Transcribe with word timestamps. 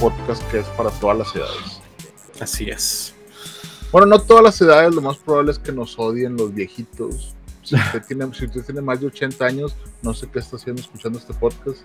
Podcast 0.00 0.42
que 0.50 0.60
es 0.60 0.66
para 0.68 0.90
todas 0.90 1.18
las 1.18 1.34
edades. 1.34 1.80
Así 2.40 2.70
es. 2.70 3.14
Bueno, 3.90 4.06
no 4.06 4.20
todas 4.20 4.44
las 4.44 4.60
edades, 4.60 4.94
lo 4.94 5.00
más 5.00 5.16
probable 5.16 5.52
es 5.52 5.58
que 5.58 5.72
nos 5.72 5.98
odien 5.98 6.36
los 6.36 6.54
viejitos. 6.54 7.34
Si 7.62 7.74
usted 7.86 8.02
tiene, 8.06 8.32
si 8.34 8.46
usted 8.46 8.64
tiene 8.64 8.80
más 8.80 9.00
de 9.00 9.08
80 9.08 9.44
años, 9.44 9.74
no 10.02 10.14
sé 10.14 10.28
qué 10.32 10.38
está 10.38 10.56
haciendo 10.56 10.82
escuchando 10.82 11.18
este 11.18 11.34
podcast. 11.34 11.80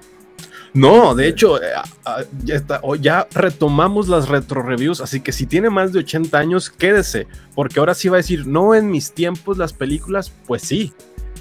No, 0.73 1.13
de 1.13 1.27
hecho, 1.27 1.61
eh, 1.61 1.67
ah, 2.05 2.23
ya, 2.43 2.55
está, 2.55 2.79
o 2.83 2.95
ya 2.95 3.27
retomamos 3.31 4.07
las 4.07 4.27
retro 4.27 4.63
reviews, 4.63 5.01
así 5.01 5.21
que 5.21 5.31
si 5.31 5.45
tiene 5.45 5.69
más 5.69 5.93
de 5.93 5.99
80 5.99 6.37
años, 6.37 6.69
quédese, 6.69 7.27
porque 7.53 7.79
ahora 7.79 7.93
sí 7.93 8.09
va 8.09 8.17
a 8.17 8.17
decir, 8.17 8.47
no 8.47 8.73
en 8.73 8.89
mis 8.89 9.11
tiempos 9.11 9.57
las 9.57 9.71
películas, 9.71 10.31
pues 10.47 10.63
sí, 10.63 10.93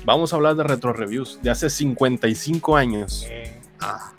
vamos 0.05 0.33
a 0.33 0.37
hablar 0.37 0.57
de 0.57 0.65
retro 0.65 0.93
reviews 0.93 1.39
de 1.43 1.51
hace 1.51 1.71
55 1.71 2.77
años. 2.77 3.27
Ah, 3.81 4.13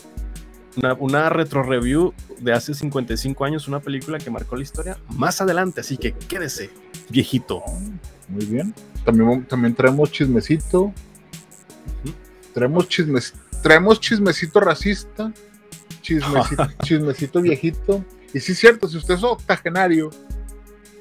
una, 0.78 0.94
una 0.96 1.30
retro 1.30 1.62
review 1.62 2.14
de 2.44 2.54
hace 2.54 2.74
55 2.74 3.46
años, 3.46 3.68
una 3.68 3.80
película 3.80 4.18
que 4.18 4.30
marcó 4.30 4.56
la 4.56 4.64
historia 4.64 4.98
más 5.10 5.40
adelante, 5.42 5.82
así 5.82 5.98
que 5.98 6.14
quédese, 6.14 6.70
viejito. 7.10 7.64
Muy 8.28 8.46
bien. 8.46 8.74
También, 9.06 9.46
también 9.46 9.76
traemos 9.76 10.12
chismecito. 10.12 10.94
Traemos, 12.54 12.88
chismes, 12.88 13.34
traemos 13.62 14.00
chismecito 14.00 14.60
racista. 14.60 15.34
Chismecito, 16.02 16.68
chismecito 16.84 17.42
viejito. 17.42 18.06
Y 18.34 18.40
sí 18.40 18.52
es 18.52 18.60
cierto, 18.60 18.88
si 18.88 18.98
usted 18.98 19.16
es 19.16 19.24
octogenario, 19.24 20.10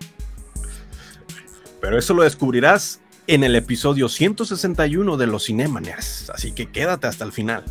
Pero 1.80 1.98
eso 1.98 2.14
lo 2.14 2.22
descubrirás 2.22 3.00
en 3.26 3.42
el 3.42 3.56
episodio 3.56 4.08
161 4.08 5.16
de 5.16 5.26
los 5.26 5.46
Cinemaners. 5.46 6.30
Así 6.30 6.52
que 6.52 6.70
quédate 6.70 7.08
hasta 7.08 7.24
el 7.24 7.32
final. 7.32 7.64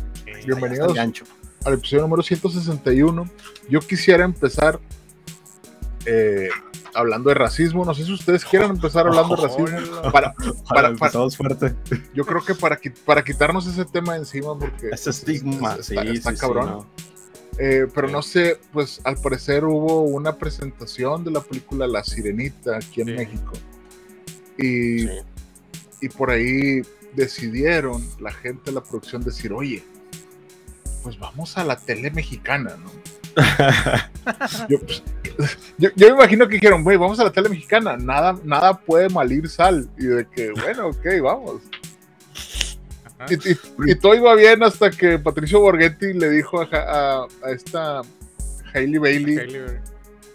Bienvenidos 0.44 0.88
el 0.90 0.94
gancho. 0.94 1.24
Al 1.64 1.74
episodio 1.74 2.02
número 2.02 2.22
161. 2.22 3.28
Yo 3.68 3.80
quisiera 3.80 4.24
empezar 4.24 4.80
eh, 6.06 6.48
hablando 6.94 7.28
de 7.28 7.34
racismo. 7.34 7.84
No 7.84 7.94
sé 7.94 8.04
si 8.04 8.12
ustedes 8.12 8.44
quieran 8.44 8.70
empezar 8.70 9.06
hablando 9.06 9.36
de 9.36 9.42
racismo. 9.42 10.02
Para, 10.12 10.34
para- 10.68 10.88
Empezamos 10.88 11.36
fuerte. 11.36 11.74
yo 12.14 12.24
creo 12.24 12.44
que 12.44 12.54
para, 12.54 12.78
para 13.04 13.22
quitarnos 13.24 13.66
ese 13.66 13.84
tema 13.84 14.14
de 14.14 14.20
encima, 14.20 14.58
porque 14.58 14.88
Ese 14.92 15.10
estigma, 15.10 15.72
está, 15.72 15.82
sí, 15.82 15.94
está 15.96 16.30
sí, 16.30 16.36
sí, 16.36 16.40
cabrón. 16.40 16.66
no. 16.66 16.86
Eh, 17.58 17.86
pero 17.94 18.08
Sí. 18.08 18.12
no 18.14 18.22
sé, 18.22 18.58
pues 18.72 19.00
al 19.04 19.16
parecer 19.18 19.64
hubo 19.64 20.00
una 20.02 20.36
presentación 20.38 21.22
de 21.22 21.30
la 21.32 21.40
película 21.40 21.86
La 21.86 22.02
Sirenita 22.02 22.76
aquí 22.76 23.02
en 23.02 23.08
Sí. 23.08 23.12
México. 23.14 23.52
Y, 24.58 24.98
Sí. 25.00 25.08
y 26.00 26.08
por 26.08 26.30
ahí 26.30 26.80
decidieron 27.14 28.02
la 28.20 28.32
gente 28.32 28.62
de 28.70 28.72
la 28.72 28.82
producción 28.82 29.22
decir, 29.22 29.52
oye, 29.52 29.84
pues 31.02 31.18
vamos 31.18 31.56
a 31.58 31.64
la 31.64 31.76
tele 31.76 32.10
mexicana, 32.10 32.76
¿no? 32.76 32.90
Yo, 34.68 34.78
pues, 34.80 35.02
yo, 35.78 35.88
yo 35.96 36.08
me 36.08 36.14
imagino 36.16 36.46
que 36.46 36.56
dijeron, 36.56 36.84
güey, 36.84 36.98
vamos 36.98 37.18
a 37.18 37.24
la 37.24 37.32
tele 37.32 37.48
mexicana, 37.48 37.96
nada, 37.96 38.38
nada 38.44 38.78
puede 38.78 39.08
malir 39.08 39.48
sal. 39.48 39.88
Y 39.98 40.04
de 40.04 40.26
que, 40.28 40.50
bueno, 40.52 40.88
ok, 40.88 41.06
vamos. 41.22 41.62
Y, 43.30 43.52
y- 43.52 43.92
y 43.92 43.94
todo 43.94 44.14
iba 44.14 44.34
bien 44.34 44.62
hasta 44.62 44.90
que 44.90 45.18
Patricio 45.18 45.60
Borghetti 45.60 46.12
le 46.12 46.28
dijo 46.28 46.60
a, 46.60 46.66
Ja- 46.66 46.84
a- 47.22 47.26
a 47.46 47.50
esta 47.50 48.02
Hailey 48.74 48.98
Bailey 48.98 49.36
Berry. 49.36 49.80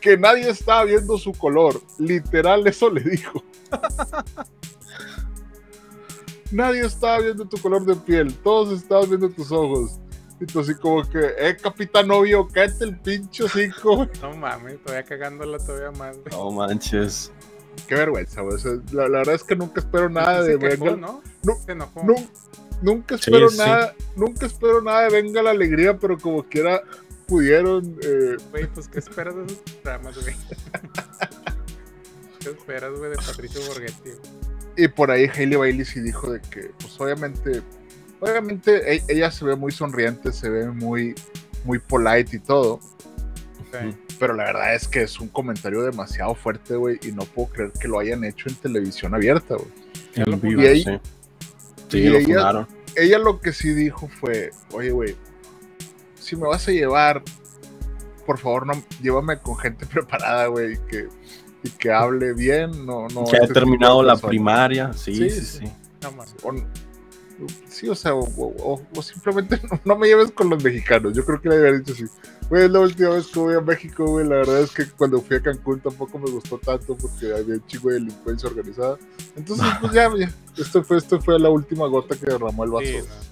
que 0.02 0.18
nadie 0.18 0.50
estaba 0.50 0.84
viendo 0.86 1.20
su 1.20 1.34
color. 1.34 1.80
Literal, 2.00 2.66
eso 2.66 2.90
le 2.90 3.02
dijo. 3.02 3.44
nadie 6.52 6.82
estaba 6.86 7.20
viendo 7.20 7.46
tu 7.46 7.58
color 7.58 7.86
de 7.86 7.96
piel, 7.96 8.34
todos 8.36 8.82
estaban 8.82 9.10
viendo 9.10 9.30
tus 9.30 9.52
ojos. 9.52 10.00
Y 10.40 10.46
tú 10.46 10.60
así 10.60 10.76
como 10.76 11.04
que, 11.10 11.20
eh, 11.38 11.58
capitán 11.62 12.08
novio, 12.10 12.48
cállate 12.52 12.84
el 12.86 12.98
pinche 13.00 13.44
hocico. 13.44 14.08
No 14.22 14.36
mames, 14.38 14.78
todavía 14.84 15.04
cagándola 15.04 15.58
todavía 15.58 15.92
más. 15.98 16.18
güey. 16.18 16.30
No 16.32 16.52
manches. 16.52 17.32
Qué 17.88 17.96
vergüenza, 17.96 18.42
güey. 18.42 18.56
O 18.56 18.60
sea, 18.60 18.72
la, 18.92 19.08
la 19.08 19.18
verdad 19.20 19.36
es 19.36 19.44
que 19.44 19.56
nunca 19.56 19.80
espero 19.82 20.10
nada 20.10 20.44
Se 20.44 20.58
de 20.58 20.60
quejó, 20.60 20.86
Venga. 20.86 20.98
¿no? 20.98 21.22
No, 21.44 21.56
Se 21.66 21.72
enojó. 21.72 22.02
nun- 22.04 22.30
nunca 22.82 23.16
espero 23.16 23.50
sí. 23.50 23.58
nada, 23.58 23.96
nunca 24.16 24.46
espero 24.46 24.82
nada 24.82 25.04
de 25.04 25.10
Venga 25.10 25.42
la 25.44 25.52
Alegría, 25.52 25.98
pero 25.98 26.18
como 26.18 26.44
quiera 26.44 26.82
pudieron 27.28 27.98
eh, 28.04 28.36
Güey, 28.52 28.68
pues 28.68 28.88
¿qué 28.88 29.00
esperas 29.00 29.36
de 29.36 29.44
esos 29.46 29.58
programas, 29.82 30.16
güey? 30.22 30.36
¿Qué 32.40 32.50
esperas, 32.50 32.92
güey, 32.98 33.12
de 33.12 33.18
Patricio 33.18 33.62
Borghetti? 33.68 34.10
güey? 34.10 34.18
Y 34.78 34.88
por 34.88 35.10
ahí 35.12 35.26
Hailey 35.34 35.58
Bailey 35.58 35.86
sí 35.86 36.00
dijo 36.02 36.32
de 36.32 36.40
que, 36.40 36.72
pues 36.80 37.00
obviamente, 37.02 37.62
obviamente 38.20 38.96
e- 38.96 39.04
ella 39.10 39.32
se 39.32 39.46
ve 39.46 39.56
muy 39.56 39.72
sonriente, 39.72 40.32
se 40.32 40.50
ve 40.50 40.68
muy, 40.70 41.16
muy 41.64 41.80
polite 41.80 42.38
y 42.38 42.40
todo. 42.40 42.80
Pero 44.20 44.34
la 44.34 44.46
verdad 44.46 44.74
es 44.74 44.88
que 44.88 45.04
es 45.04 45.20
un 45.20 45.28
comentario 45.28 45.84
demasiado 45.84 46.34
fuerte, 46.34 46.76
güey, 46.76 47.00
y 47.04 47.12
no 47.12 47.24
puedo 47.24 47.50
creer 47.50 47.72
que 47.80 47.88
lo 47.88 48.00
hayan 48.00 48.24
hecho 48.24 48.50
en 48.50 48.56
televisión 48.56 49.14
abierta, 49.14 49.56
güey. 49.56 49.70
Y 50.64 50.66
ahí- 50.66 50.84
sí. 50.84 51.00
Sí, 51.90 51.98
y 52.00 52.10
lo 52.10 52.18
ella- 52.18 52.68
ella 52.96 53.20
lo 53.20 53.40
que 53.40 53.54
sí 53.54 53.70
dijo 53.74 54.08
fue, 54.20 54.50
oye, 54.74 54.90
güey, 54.92 55.16
si 56.20 56.36
me 56.36 56.48
vas 56.48 56.68
a 56.68 56.72
llevar, 56.72 57.22
por 58.26 58.40
favor, 58.40 58.66
no, 58.66 58.74
llévame 59.02 59.38
con 59.40 59.58
gente 59.58 59.86
preparada, 60.26 60.48
güey, 60.48 60.74
y 60.74 60.78
que, 60.90 61.08
y 61.64 61.70
que 61.70 61.92
hable 61.92 62.34
bien, 62.34 62.86
no, 62.86 63.08
no. 63.10 63.26
que 63.26 63.38
ha 63.38 63.42
tipo 63.42 63.54
terminado 63.54 64.02
la 64.02 64.14
personas". 64.14 64.30
primaria. 64.30 64.94
Sí, 64.94 65.14
Sí, 65.16 65.30
sí, 65.30 65.42
sí. 65.42 65.58
sí. 65.68 65.72
No 66.02 66.12
más. 66.14 66.34
O- 66.44 66.54
sí, 67.68 67.88
o 67.90 67.96
sea, 67.96 68.14
o, 68.16 68.22
o- 68.26 68.82
o 68.96 69.02
simplemente 69.02 69.60
no, 69.72 69.80
no 69.86 69.98
me 69.98 70.08
lleves 70.08 70.32
con 70.32 70.50
los 70.50 70.64
mexicanos. 70.64 71.14
Yo 71.14 71.24
creo 71.26 71.40
que 71.42 71.50
le 71.50 71.56
había 71.58 71.74
dicho 71.80 71.94
así. 71.94 72.06
Güey, 72.50 72.66
es 72.66 72.72
la 72.72 72.80
última 72.80 73.10
vez 73.10 73.28
que 73.28 73.40
voy 73.40 73.56
a 73.56 73.62
México, 73.62 74.06
güey. 74.06 74.28
La 74.28 74.36
verdad 74.38 74.62
es 74.62 74.72
que 74.72 74.86
cuando 74.90 75.22
fui 75.22 75.36
a 75.38 75.42
Cancún 75.42 75.80
tampoco 75.82 76.18
me 76.20 76.32
gustó 76.32 76.58
tanto 76.58 76.96
porque 76.98 77.34
había 77.34 77.56
un 77.56 77.66
chingo 77.68 77.90
de 77.90 77.96
delincuencia 77.96 78.50
organizada. 78.50 78.98
Entonces, 79.36 79.66
pues 79.82 79.94
ya, 79.94 80.10
ya. 80.18 80.32
Esto 80.58 80.84
fue, 80.84 80.98
esto 80.98 81.20
fue 81.22 81.38
la 81.40 81.50
última 81.50 81.88
gota 81.88 82.16
que 82.16 82.26
derramó 82.26 82.64
el 82.64 82.72
vaso. 82.72 82.86
Sí, 82.86 82.98
no. 82.98 83.28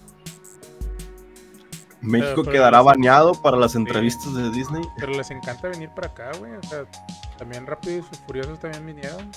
México 2.02 2.28
Pero- 2.36 2.44
pero 2.44 2.52
quedará 2.52 2.80
sí. 2.80 2.86
baneado 2.86 3.42
para 3.42 3.58
las 3.58 3.74
entrevistas 3.76 4.36
de 4.36 4.52
Disney. 4.52 4.84
Pero 5.00 5.14
les 5.14 5.32
encanta 5.32 5.70
venir 5.70 5.90
para 5.96 6.08
acá, 6.08 6.32
güey. 6.38 6.52
O 6.54 6.64
sea, 6.64 6.86
también 7.40 7.66
Rápidos 7.66 8.06
y 8.12 8.16
Furiosos 8.28 8.60
también 8.60 8.86
vinieron. 8.86 9.32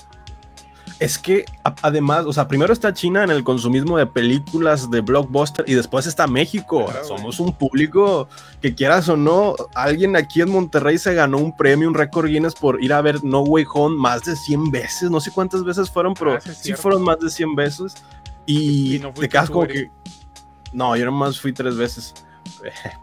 Es 0.99 1.17
que 1.17 1.45
además, 1.81 2.25
o 2.25 2.33
sea, 2.33 2.49
primero 2.49 2.73
está 2.73 2.93
China 2.93 3.23
en 3.23 3.31
el 3.31 3.45
consumismo 3.45 3.97
de 3.97 4.05
películas 4.05 4.91
de 4.91 4.99
blockbuster 4.99 5.63
y 5.65 5.73
después 5.73 6.05
está 6.05 6.27
México. 6.27 6.85
Claro. 6.87 7.05
Somos 7.05 7.39
un 7.39 7.53
público 7.53 8.27
que 8.61 8.75
quieras 8.75 9.07
o 9.07 9.15
no, 9.15 9.55
alguien 9.75 10.17
aquí 10.17 10.41
en 10.41 10.49
Monterrey 10.49 10.97
se 10.97 11.13
ganó 11.13 11.37
un 11.37 11.55
premio, 11.55 11.87
un 11.87 11.93
récord 11.93 12.27
Guinness 12.27 12.53
por 12.53 12.83
ir 12.83 12.91
a 12.91 13.01
ver 13.01 13.23
No 13.23 13.41
Way 13.43 13.65
Home 13.73 13.95
más 13.95 14.25
de 14.25 14.35
100 14.35 14.71
veces. 14.71 15.09
No 15.09 15.21
sé 15.21 15.31
cuántas 15.31 15.63
veces 15.63 15.89
fueron, 15.89 16.13
pero 16.15 16.33
Ah, 16.33 16.41
sí 16.41 16.73
fueron 16.73 17.01
más 17.01 17.19
de 17.19 17.29
100 17.29 17.55
veces. 17.55 17.93
Y, 18.45 18.95
Y 18.95 18.99
no 18.99 19.13
te 19.13 19.29
Eric. 19.63 19.73
que... 19.73 19.91
No, 20.73 20.95
yo 20.97 21.05
nomás 21.05 21.39
fui 21.39 21.53
tres 21.53 21.77
veces. 21.77 22.13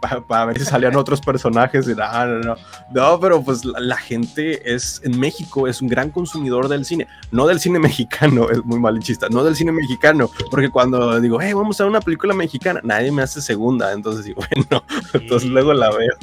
Para 0.26 0.46
ver 0.46 0.58
si 0.58 0.64
salían 0.64 0.96
otros 0.96 1.20
personajes. 1.20 1.88
Y, 1.88 1.94
no, 1.94 2.26
no, 2.26 2.38
no. 2.40 2.56
No, 2.92 3.20
pero 3.20 3.42
pues 3.42 3.64
la, 3.64 3.80
la 3.80 3.96
gente 3.96 4.74
es 4.74 5.00
en 5.04 5.18
México 5.18 5.66
es 5.66 5.80
un 5.80 5.88
gran 5.88 6.10
consumidor 6.10 6.68
del 6.68 6.84
cine, 6.84 7.06
no 7.30 7.46
del 7.46 7.60
cine 7.60 7.78
mexicano, 7.86 8.48
es 8.50 8.64
muy 8.64 8.78
malinchista, 8.78 9.28
no 9.28 9.44
del 9.44 9.56
cine 9.56 9.72
mexicano, 9.72 10.30
porque 10.50 10.70
cuando 10.70 11.20
digo, 11.20 11.38
hey, 11.40 11.52
vamos 11.52 11.80
a 11.80 11.86
una 11.86 12.00
película 12.00 12.34
mexicana, 12.34 12.80
nadie 12.82 13.12
me 13.12 13.22
hace 13.22 13.40
segunda, 13.40 13.92
entonces 13.92 14.24
digo, 14.24 14.42
bueno, 14.68 14.84
entonces 15.12 15.48
luego 15.48 15.72
la 15.72 15.90
veo. 15.90 16.14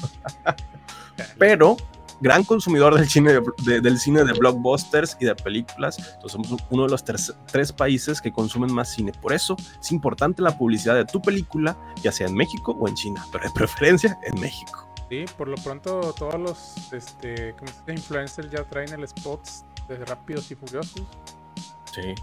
Pero 1.38 1.78
gran 2.24 2.44
consumidor 2.44 2.96
del 2.96 3.08
cine 3.10 3.34
de, 3.34 3.42
de- 3.66 3.82
del 3.82 4.00
cine 4.00 4.24
de 4.24 4.34
blockbusters 4.34 5.18
y 5.20 5.26
de 5.26 5.36
películas, 5.36 5.98
entonces 6.00 6.32
somos 6.32 6.64
uno 6.72 6.84
de 6.84 6.90
los 6.90 7.04
tres, 7.04 7.34
tres 7.52 7.72
países 7.72 8.20
que 8.22 8.32
consumen 8.32 8.74
más 8.74 8.90
cine. 8.92 9.12
Por 9.22 9.34
eso 9.34 9.56
es 9.80 9.92
importante 9.92 10.42
la 10.42 10.58
publicidad 10.58 10.96
de 10.96 11.06
tu 11.06 11.22
película, 11.22 11.78
ya 12.02 12.12
sea 12.12 12.28
en 12.28 12.34
México 12.36 12.76
o 12.80 12.88
en 12.88 12.96
China, 12.96 13.24
pero 13.32 13.44
de 13.44 13.52
preferencia 13.52 14.18
en 14.24 14.40
México. 14.40 14.88
Sí, 15.10 15.26
por 15.38 15.48
lo 15.50 15.56
pronto 15.58 16.14
todos 16.18 16.40
los 16.40 16.94
este, 16.94 17.54
influencers 17.88 18.50
ya 18.50 18.64
traen 18.64 18.92
el 18.94 19.08
spots 19.08 19.64
de 19.88 19.98
Rápidos 20.06 20.50
y 20.50 20.56
Furiosos 20.56 21.04
Sí, 21.94 22.16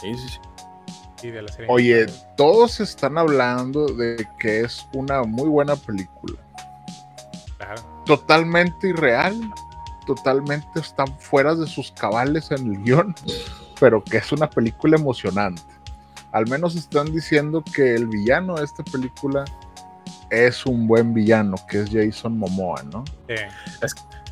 sí, 0.00 0.14
sí. 0.18 0.28
sí. 0.28 1.28
y 1.28 1.30
de 1.30 1.40
la 1.42 1.48
serie. 1.52 1.66
Oye, 1.70 2.06
todos 2.36 2.80
están 2.80 3.16
hablando 3.16 3.86
de 3.86 4.28
que 4.38 4.60
es 4.62 4.86
una 4.92 5.22
muy 5.22 5.48
buena 5.48 5.76
película. 5.76 6.34
Totalmente 8.04 8.88
irreal. 8.88 9.52
Totalmente 10.06 10.80
están 10.80 11.18
fuera 11.18 11.54
de 11.54 11.66
sus 11.66 11.92
cabales 11.92 12.50
en 12.50 12.72
el 12.72 12.82
guion. 12.82 13.14
Pero 13.80 14.02
que 14.02 14.18
es 14.18 14.32
una 14.32 14.48
película 14.48 14.96
emocionante. 14.96 15.62
Al 16.32 16.48
menos 16.48 16.74
están 16.76 17.12
diciendo 17.12 17.62
que 17.62 17.94
el 17.94 18.06
villano 18.06 18.56
de 18.56 18.64
esta 18.64 18.82
película 18.82 19.44
es 20.30 20.66
un 20.66 20.86
buen 20.86 21.14
villano, 21.14 21.56
que 21.68 21.80
es 21.80 21.90
Jason 21.90 22.38
Momoa, 22.38 22.82
¿no? 22.84 23.04
Sí. 23.28 23.34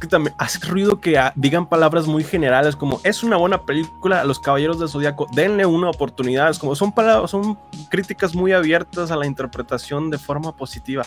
que 0.00 0.06
también 0.08 0.34
hace 0.38 0.58
ruido 0.66 1.00
que 1.00 1.18
digan 1.36 1.68
palabras 1.68 2.06
muy 2.06 2.24
generales 2.24 2.74
como 2.74 3.00
es 3.04 3.22
una 3.22 3.36
buena 3.36 3.64
película 3.64 4.20
a 4.20 4.24
los 4.24 4.40
caballeros 4.40 4.80
del 4.80 4.88
zodiaco 4.88 5.28
denle 5.32 5.64
una 5.64 5.90
oportunidad 5.90 6.50
es 6.50 6.58
como 6.58 6.74
son 6.74 6.92
palabras 6.92 7.30
son 7.30 7.56
críticas 7.88 8.34
muy 8.34 8.52
abiertas 8.52 9.12
a 9.12 9.16
la 9.16 9.26
interpretación 9.26 10.10
de 10.10 10.18
forma 10.18 10.56
positiva 10.56 11.04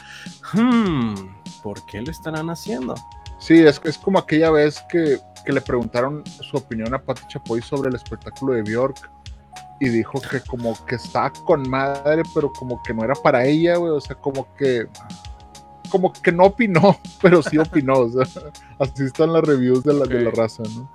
Hmm, 0.53 1.13
¿por 1.61 1.85
qué 1.85 2.01
lo 2.01 2.09
estarán 2.09 2.49
haciendo? 2.49 2.95
Sí, 3.37 3.59
es, 3.59 3.81
es 3.83 3.97
como 3.97 4.17
aquella 4.17 4.49
vez 4.49 4.81
que, 4.89 5.19
que 5.45 5.51
le 5.51 5.61
preguntaron 5.61 6.23
su 6.25 6.55
opinión 6.57 6.93
a 6.93 6.99
Pati 6.99 7.23
Chapoy 7.27 7.61
sobre 7.61 7.89
el 7.89 7.95
espectáculo 7.95 8.53
de 8.53 8.61
Bjork 8.61 9.11
y 9.79 9.89
dijo 9.89 10.21
que 10.21 10.41
como 10.41 10.73
que 10.85 10.95
estaba 10.95 11.31
con 11.31 11.69
madre, 11.69 12.23
pero 12.33 12.51
como 12.51 12.81
que 12.81 12.93
no 12.93 13.03
era 13.03 13.15
para 13.15 13.45
ella, 13.45 13.77
güey, 13.77 13.91
o 13.91 14.01
sea, 14.01 14.15
como 14.15 14.47
que 14.55 14.87
como 15.89 16.11
que 16.11 16.31
no 16.31 16.45
opinó, 16.45 16.97
pero 17.21 17.41
sí 17.41 17.57
opinó, 17.57 17.99
o 17.99 18.09
sea, 18.09 18.25
así 18.79 19.03
están 19.03 19.33
las 19.33 19.43
reviews 19.43 19.83
de 19.83 19.93
la, 19.93 20.05
de 20.05 20.21
la 20.21 20.31
raza, 20.31 20.63
¿no? 20.75 20.89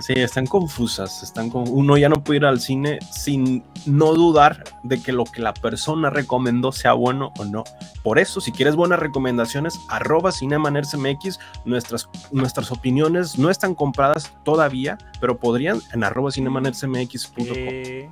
Sí, 0.00 0.12
están 0.14 0.46
confusas, 0.46 1.22
están 1.22 1.48
con... 1.48 1.64
uno 1.68 1.96
ya 1.96 2.08
no 2.08 2.22
puede 2.22 2.38
ir 2.38 2.44
al 2.44 2.60
cine 2.60 2.98
sin 3.10 3.64
no 3.86 4.12
dudar 4.14 4.62
de 4.82 5.00
que 5.00 5.12
lo 5.12 5.24
que 5.24 5.40
la 5.40 5.54
persona 5.54 6.10
recomendó 6.10 6.72
sea 6.72 6.92
bueno 6.92 7.32
o 7.38 7.44
no. 7.44 7.64
Por 8.02 8.18
eso, 8.18 8.40
si 8.40 8.52
quieres 8.52 8.76
buenas 8.76 8.98
recomendaciones, 8.98 9.78
arroba 9.88 10.32
CinemaNersMX, 10.32 11.38
nuestras, 11.64 12.08
nuestras 12.30 12.70
opiniones 12.70 13.38
no 13.38 13.50
están 13.50 13.74
compradas 13.74 14.34
todavía, 14.44 14.98
pero 15.20 15.38
podrían 15.38 15.80
en 15.92 16.04
arroba 16.04 16.30
cinemanersmx.com. 16.30 17.46
Sí, 17.46 18.08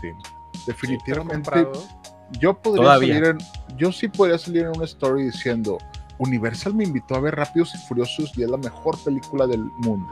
sí. 0.00 0.08
Definitivamente 0.66 1.66
yo 2.40 2.60
podría 2.60 2.82
Todavía. 2.84 3.14
salir 3.14 3.28
en, 3.30 3.38
yo 3.76 3.92
sí 3.92 4.08
podría 4.08 4.38
salir 4.38 4.62
en 4.62 4.76
una 4.76 4.84
story 4.84 5.24
diciendo 5.24 5.78
Universal 6.18 6.74
me 6.74 6.84
invitó 6.84 7.14
a 7.14 7.20
ver 7.20 7.36
Rápidos 7.36 7.74
y 7.74 7.78
Furiosos 7.86 8.32
y 8.36 8.42
es 8.42 8.50
la 8.50 8.56
mejor 8.56 8.98
película 9.04 9.46
del 9.46 9.64
mundo. 9.78 10.10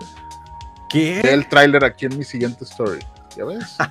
Ve 0.94 1.32
el 1.32 1.48
tráiler 1.48 1.84
aquí 1.84 2.06
en 2.06 2.18
mi 2.18 2.24
siguiente 2.24 2.64
story. 2.64 3.00
¿Ya 3.36 3.44
ves? 3.44 3.76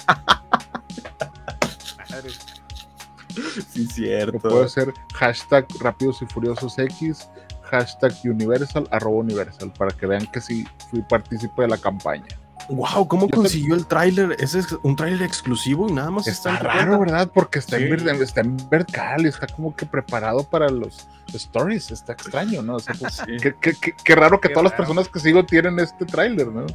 Sí, 3.72 3.88
cierto. 3.88 4.38
Puede 4.48 4.70
ser 4.70 4.94
hashtag 5.16 5.66
Rápidos 5.80 6.22
y 6.22 6.26
Furiosos 6.28 6.78
X, 6.78 7.28
hashtag 7.64 8.14
Universal, 8.26 8.88
arroba 8.92 9.18
Universal, 9.18 9.74
para 9.78 9.90
que 9.92 10.06
vean 10.06 10.28
que 10.28 10.40
sí 10.40 10.66
fui 10.92 11.02
partícipe 11.02 11.64
de 11.64 11.68
la 11.70 11.78
campaña. 11.80 12.26
Wow, 12.70 13.08
¿cómo 13.08 13.24
Yo 13.24 13.30
te- 13.32 13.36
consiguió 13.38 13.74
el 13.76 13.88
tráiler? 13.88 14.38
Ese 14.40 14.60
es 14.60 14.68
un 14.84 14.96
tráiler 14.96 15.24
exclusivo 15.24 15.90
y 15.90 15.94
nada 15.94 16.12
más 16.12 16.28
Está 16.28 16.58
raro? 16.60 17.00
¿verdad? 17.00 17.30
Porque 17.34 17.58
está, 17.60 17.78
Sí. 17.78 17.84
en, 17.86 18.08
está 18.22 18.42
en 18.42 18.56
vertical, 18.70 19.26
está 19.26 19.48
como 19.48 19.76
que 19.76 19.86
preparado 19.88 20.44
para 20.44 20.70
los 20.70 21.08
stories. 21.34 21.90
Está 21.92 22.14
extraño, 22.14 22.62
¿no? 22.62 22.76
O 22.76 22.80
sea, 22.80 22.94
pues, 22.98 23.14
Sí. 23.26 23.38
qué, 23.42 23.56
qué- 23.60 23.74
qué- 23.74 23.96
qué 24.02 24.16
raro 24.16 24.40
que 24.40 24.50
Qué 24.50 24.54
todas 24.54 24.66
las 24.70 24.74
personas 24.80 25.10
que 25.10 25.20
sigo 25.20 25.44
tienen 25.46 25.80
este 25.80 26.06
tráiler, 26.06 26.48
¿no? 26.48 26.66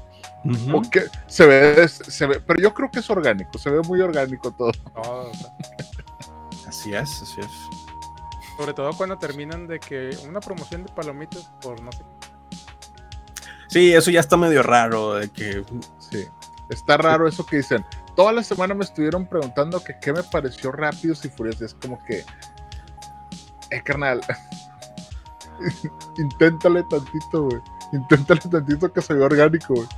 Ujú. 0.44 0.76
O 0.78 0.82
que 0.82 1.04
se 1.26 1.46
ve, 1.46 1.88
se 1.88 2.26
ve, 2.26 2.40
pero 2.40 2.60
yo 2.60 2.72
creo 2.72 2.90
que 2.90 3.00
es 3.00 3.10
orgánico, 3.10 3.58
se 3.58 3.70
ve 3.70 3.80
muy 3.82 4.00
orgánico 4.00 4.50
todo. 4.52 4.72
Todo, 4.94 5.30
o 5.30 5.34
sea, 5.34 5.50
Así 6.68 6.94
es, 6.94 7.22
así 7.22 7.40
es. 7.40 7.46
sobre 8.58 8.74
todo 8.74 8.92
cuando 8.92 9.16
terminan 9.18 9.66
de 9.66 9.80
que 9.80 10.10
una 10.28 10.38
promoción 10.40 10.84
de 10.84 10.92
palomitas 10.92 11.50
por 11.62 11.80
no 11.80 11.90
sé 11.92 12.02
Sí, 13.68 13.92
eso 13.92 14.10
ya 14.10 14.20
está 14.20 14.36
medio 14.36 14.62
raro, 14.62 15.14
de 15.14 15.28
que 15.30 15.64
Sí. 15.98 16.26
Está 16.70 16.96
raro 16.98 17.26
eso 17.26 17.44
que 17.46 17.56
dicen. 17.58 17.84
Toda 18.14 18.32
la 18.32 18.42
semana 18.42 18.74
me 18.74 18.84
estuvieron 18.84 19.26
preguntando 19.26 19.82
que 19.82 19.94
qué 20.00 20.12
me 20.12 20.22
pareció 20.22 20.70
Rápidos 20.72 21.24
y 21.24 21.28
Furiosos. 21.30 21.62
Es 21.62 21.74
como 21.74 21.98
que, 22.04 22.24
eh, 23.70 23.82
carnal, 23.84 24.20
inténtale 26.18 26.82
tantito, 26.84 27.44
güey. 27.44 27.60
Inténtale 27.92 28.40
tantito 28.40 28.92
que 28.92 29.00
se 29.00 29.14
vea 29.14 29.26
orgánico, 29.26 29.74
güey. 29.74 29.88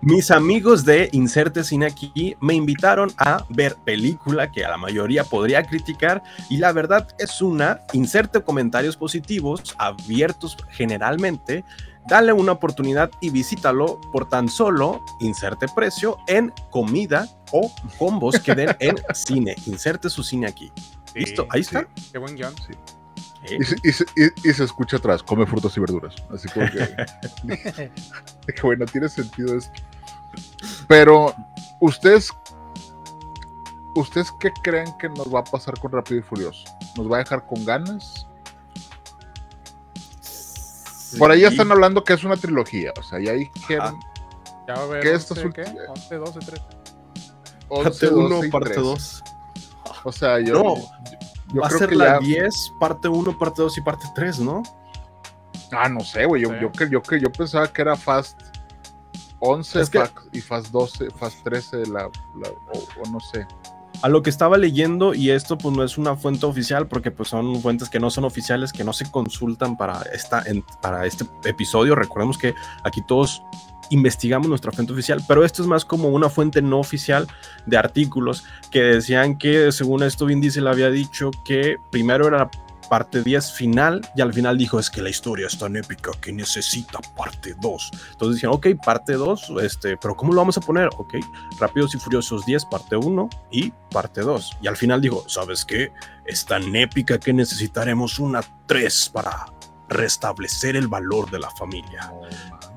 Mis 0.00 0.30
amigos 0.30 0.84
de 0.84 1.08
Inserte 1.12 1.64
Cine 1.64 1.86
aquí 1.86 2.36
me 2.40 2.54
invitaron 2.54 3.12
a 3.18 3.44
ver 3.48 3.76
película 3.84 4.50
que 4.50 4.64
a 4.64 4.70
la 4.70 4.76
mayoría 4.76 5.24
podría 5.24 5.62
criticar 5.62 6.22
y 6.48 6.58
la 6.58 6.72
verdad 6.72 7.08
es 7.18 7.40
una, 7.42 7.80
inserte 7.92 8.42
comentarios 8.42 8.96
positivos, 8.96 9.74
abiertos 9.78 10.56
generalmente, 10.70 11.64
dale 12.06 12.32
una 12.32 12.52
oportunidad 12.52 13.10
y 13.20 13.30
visítalo 13.30 14.00
por 14.12 14.28
tan 14.28 14.48
solo 14.48 15.00
inserte 15.20 15.66
precio 15.74 16.18
en 16.28 16.52
comida 16.70 17.28
o 17.52 17.72
combos 17.98 18.38
que 18.40 18.54
den 18.54 18.76
en 18.80 18.96
cine. 19.14 19.56
Inserte 19.66 20.10
su 20.10 20.22
cine 20.22 20.46
aquí. 20.46 20.70
Sí, 21.12 21.20
¿Listo? 21.20 21.46
Ahí 21.50 21.62
está. 21.62 21.86
sí, 21.94 22.10
Qué 22.12 22.18
buen 22.18 22.36
guion. 22.36 22.54
Eh, 23.50 23.58
Y 23.84 23.92
se, 23.92 24.04
y 24.16 24.48
y- 24.48 24.52
se 24.52 24.64
escucha 24.64 24.96
atrás, 24.96 25.22
come 25.22 25.46
frutas 25.46 25.76
y 25.76 25.80
verduras. 25.80 26.14
Así 26.34 26.48
como 26.48 26.66
que, 26.66 27.90
que, 28.54 28.60
güey, 28.62 28.78
no 28.78 28.86
tiene 28.86 29.08
sentido 29.08 29.56
esto. 29.56 29.72
Pero, 30.88 31.34
¿ustedes, 31.80 32.30
¿ustedes 33.94 34.32
qué 34.40 34.52
creen 34.62 34.92
que 34.98 35.08
nos 35.08 35.32
va 35.32 35.40
a 35.40 35.44
pasar 35.44 35.78
con 35.80 35.92
Rápido 35.92 36.20
y 36.20 36.22
Furioso? 36.22 36.64
¿Nos 36.96 37.10
va 37.10 37.16
a 37.16 37.18
dejar 37.20 37.46
con 37.46 37.64
ganas? 37.64 38.26
Por 41.18 41.30
ahí 41.30 41.40
ya 41.42 41.48
sí. 41.48 41.54
están 41.54 41.70
hablando 41.72 42.04
que 42.04 42.12
es 42.12 42.24
una 42.24 42.36
trilogía, 42.36 42.92
o 42.98 43.02
sea, 43.02 43.18
ya 43.20 43.32
dijeron, 43.32 43.98
Ya 44.66 44.74
va 44.74 44.80
a 44.80 44.84
haber 44.84 45.02
¿Qué 45.02 45.14
estas 45.14 45.38
11, 45.38 45.50
¿qué? 45.52 45.62
ulti- 45.64 45.88
11, 45.88 46.14
12, 46.16 46.38
13. 46.40 46.62
11, 47.68 47.84
Parte 47.90 48.08
1, 48.08 48.28
12 48.28 48.46
y 48.46 48.50
parte 48.50 48.68
13. 48.70 48.80
2. 48.82 49.22
O 50.04 50.12
sea, 50.12 50.40
yo, 50.40 50.54
No, 50.54 50.76
yo 50.76 51.18
Va 51.54 51.66
a 51.66 51.70
ser 51.70 51.88
que 51.88 51.94
la 51.96 52.04
ya- 52.14 52.18
10, 52.18 52.72
parte 52.80 53.08
1, 53.08 53.38
parte 53.38 53.62
2 53.62 53.78
y 53.78 53.80
parte 53.80 54.06
3, 54.14 54.40
¿no? 54.40 54.62
Ah, 55.72 55.88
no 55.88 56.00
sé, 56.00 56.24
güey. 56.26 56.42
Yo, 56.42 56.50
Sí. 56.50 56.54
yo, 56.60 56.72
que- 56.72 56.88
yo, 56.90 57.02
que- 57.02 57.20
yo 57.20 57.30
pensaba 57.32 57.68
que 57.72 57.82
era 57.82 57.96
Fast 57.96 58.40
11 59.40 59.80
Es 59.80 59.90
que- 59.90 60.02
y 60.32 60.40
Fast 60.40 60.68
12, 60.68 61.10
Fast 61.10 61.42
13, 61.44 61.86
la, 61.86 62.02
la- 62.40 62.50
o, 62.72 63.02
o 63.02 63.10
no 63.10 63.20
sé. 63.20 63.46
A 64.02 64.08
lo 64.08 64.22
que 64.22 64.28
estaba 64.30 64.58
leyendo, 64.58 65.14
y 65.14 65.30
esto 65.30 65.56
pues 65.56 65.74
no 65.74 65.82
es 65.82 65.96
una 65.96 66.16
fuente 66.16 66.44
oficial, 66.44 66.86
porque 66.86 67.10
pues 67.10 67.30
son 67.30 67.60
fuentes 67.62 67.88
que 67.88 67.98
no 67.98 68.10
son 68.10 68.24
oficiales, 68.24 68.72
que 68.72 68.84
no 68.84 68.92
se 68.92 69.10
consultan 69.10 69.76
para, 69.76 70.02
esta, 70.12 70.42
en- 70.42 70.62
para 70.82 71.06
este 71.06 71.24
episodio. 71.44 71.94
Recordemos 71.94 72.36
que 72.36 72.54
aquí 72.84 73.00
todos 73.06 73.42
investigamos 73.90 74.48
nuestra 74.48 74.72
fuente 74.72 74.92
oficial, 74.92 75.22
pero 75.26 75.44
esto 75.44 75.62
es 75.62 75.68
más 75.68 75.84
como 75.84 76.08
una 76.08 76.28
fuente 76.28 76.62
no 76.62 76.78
oficial 76.78 77.26
de 77.66 77.76
artículos 77.76 78.44
que 78.70 78.82
decían 78.82 79.38
que 79.38 79.72
según 79.72 80.02
esto 80.02 80.26
Vin 80.26 80.40
Diesel 80.40 80.66
había 80.66 80.90
dicho 80.90 81.30
que 81.44 81.76
primero 81.90 82.26
era 82.28 82.50
parte 82.88 83.22
10 83.22 83.52
final 83.52 84.08
y 84.14 84.20
al 84.20 84.32
final 84.32 84.56
dijo 84.56 84.78
es 84.78 84.90
que 84.90 85.02
la 85.02 85.10
historia 85.10 85.46
es 85.46 85.58
tan 85.58 85.76
épica 85.76 86.12
que 86.20 86.32
necesita 86.32 87.00
parte 87.16 87.54
2. 87.60 87.90
Entonces 88.12 88.36
dijeron, 88.36 88.56
ok, 88.56 88.66
parte 88.84 89.14
2, 89.14 89.54
este, 89.62 89.96
pero 89.96 90.16
¿cómo 90.16 90.32
lo 90.32 90.40
vamos 90.40 90.56
a 90.56 90.60
poner? 90.60 90.88
Ok, 90.96 91.14
Rápidos 91.58 91.94
y 91.94 91.98
Furiosos 91.98 92.46
10, 92.46 92.64
parte 92.66 92.96
1 92.96 93.28
y 93.50 93.72
parte 93.90 94.20
2. 94.20 94.58
Y 94.62 94.66
al 94.68 94.76
final 94.76 95.00
dijo, 95.00 95.24
¿sabes 95.28 95.64
qué? 95.64 95.92
Es 96.24 96.44
tan 96.44 96.74
épica 96.74 97.18
que 97.18 97.32
necesitaremos 97.32 98.18
una 98.18 98.42
3 98.66 99.10
para 99.10 99.46
restablecer 99.88 100.76
el 100.76 100.88
valor 100.88 101.30
de 101.30 101.38
la 101.38 101.50
familia. 101.50 102.12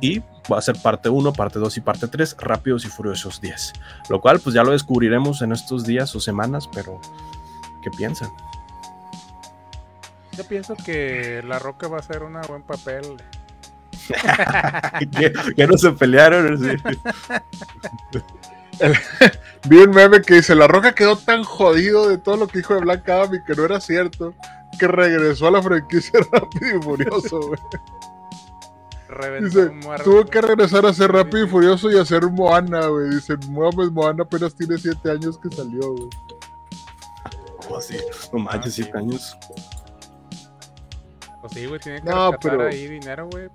Y 0.01 0.19
va 0.51 0.57
a 0.57 0.61
ser 0.61 0.81
parte 0.81 1.09
1, 1.09 1.33
parte 1.33 1.59
2 1.59 1.77
y 1.77 1.81
parte 1.81 2.07
3, 2.07 2.37
Rápidos 2.39 2.85
y 2.85 2.87
Furiosos 2.87 3.41
10. 3.41 3.73
Lo 4.09 4.21
cual 4.21 4.39
pues 4.39 4.55
ya 4.55 4.63
lo 4.63 4.71
descubriremos 4.71 5.41
en 5.41 5.51
estos 5.51 5.85
días 5.85 6.15
o 6.15 6.19
semanas, 6.19 6.69
pero 6.73 6.99
¿qué 7.83 7.91
piensan? 7.91 8.29
Yo 10.37 10.45
pienso 10.45 10.75
que 10.75 11.43
La 11.45 11.59
Roca 11.59 11.87
va 11.87 11.97
a 11.97 11.99
hacer 11.99 12.23
un 12.23 12.39
buen 12.47 12.63
papel. 12.63 13.17
que, 15.17 15.33
que 15.55 15.67
no 15.67 15.77
se 15.77 15.91
pelearon. 15.91 16.57
Sí. 16.57 16.77
Vi 19.67 19.77
un 19.77 19.91
meme 19.91 20.21
que 20.21 20.35
dice, 20.35 20.55
La 20.55 20.67
Roca 20.67 20.93
quedó 20.93 21.17
tan 21.17 21.43
jodido 21.43 22.07
de 22.07 22.17
todo 22.17 22.37
lo 22.37 22.47
que 22.47 22.59
dijo 22.59 22.75
de 22.75 22.81
Black 22.81 23.07
Adam 23.09 23.35
y 23.35 23.43
que 23.43 23.53
no 23.55 23.65
era 23.65 23.79
cierto, 23.81 24.33
que 24.79 24.87
regresó 24.87 25.47
a 25.47 25.51
la 25.51 25.61
franquicia 25.61 26.19
Rápido 26.31 26.77
y 26.77 26.81
Furioso, 26.81 27.39
güey. 27.41 27.59
Reventó 29.09 29.65
Dice, 29.69 30.03
tuvo 30.03 30.23
que 30.25 30.39
regresar 30.39 30.85
a 30.85 30.93
ser 30.93 31.11
Rápido 31.11 31.43
y 31.45 31.47
Furioso 31.47 31.89
y 31.89 31.97
a 31.97 32.05
ser 32.05 32.27
Moana, 32.27 32.87
güey. 32.87 33.09
Dice, 33.09 33.35
Moana, 33.49 33.89
Moana 33.91 34.23
apenas 34.23 34.53
tiene 34.55 34.77
7 34.77 35.09
años 35.11 35.37
que 35.39 35.49
salió, 35.55 35.93
güey. 35.95 36.09
¿Cómo 37.63 37.77
así? 37.77 37.97
No 38.31 38.39
manches, 38.39 38.73
Ah, 38.73 38.75
sí. 38.75 38.83
7 38.83 38.97
años. 38.99 39.37
Pues 41.41 41.53
sí, 41.53 41.65
güey, 41.65 41.79
tiene 41.79 42.01
que 42.01 42.09
No, 42.09 42.31
rescatar 42.31 42.57
pero- 42.57 42.67
ahí 42.69 42.87
dinero, 42.87 43.27
güey. 43.31 43.49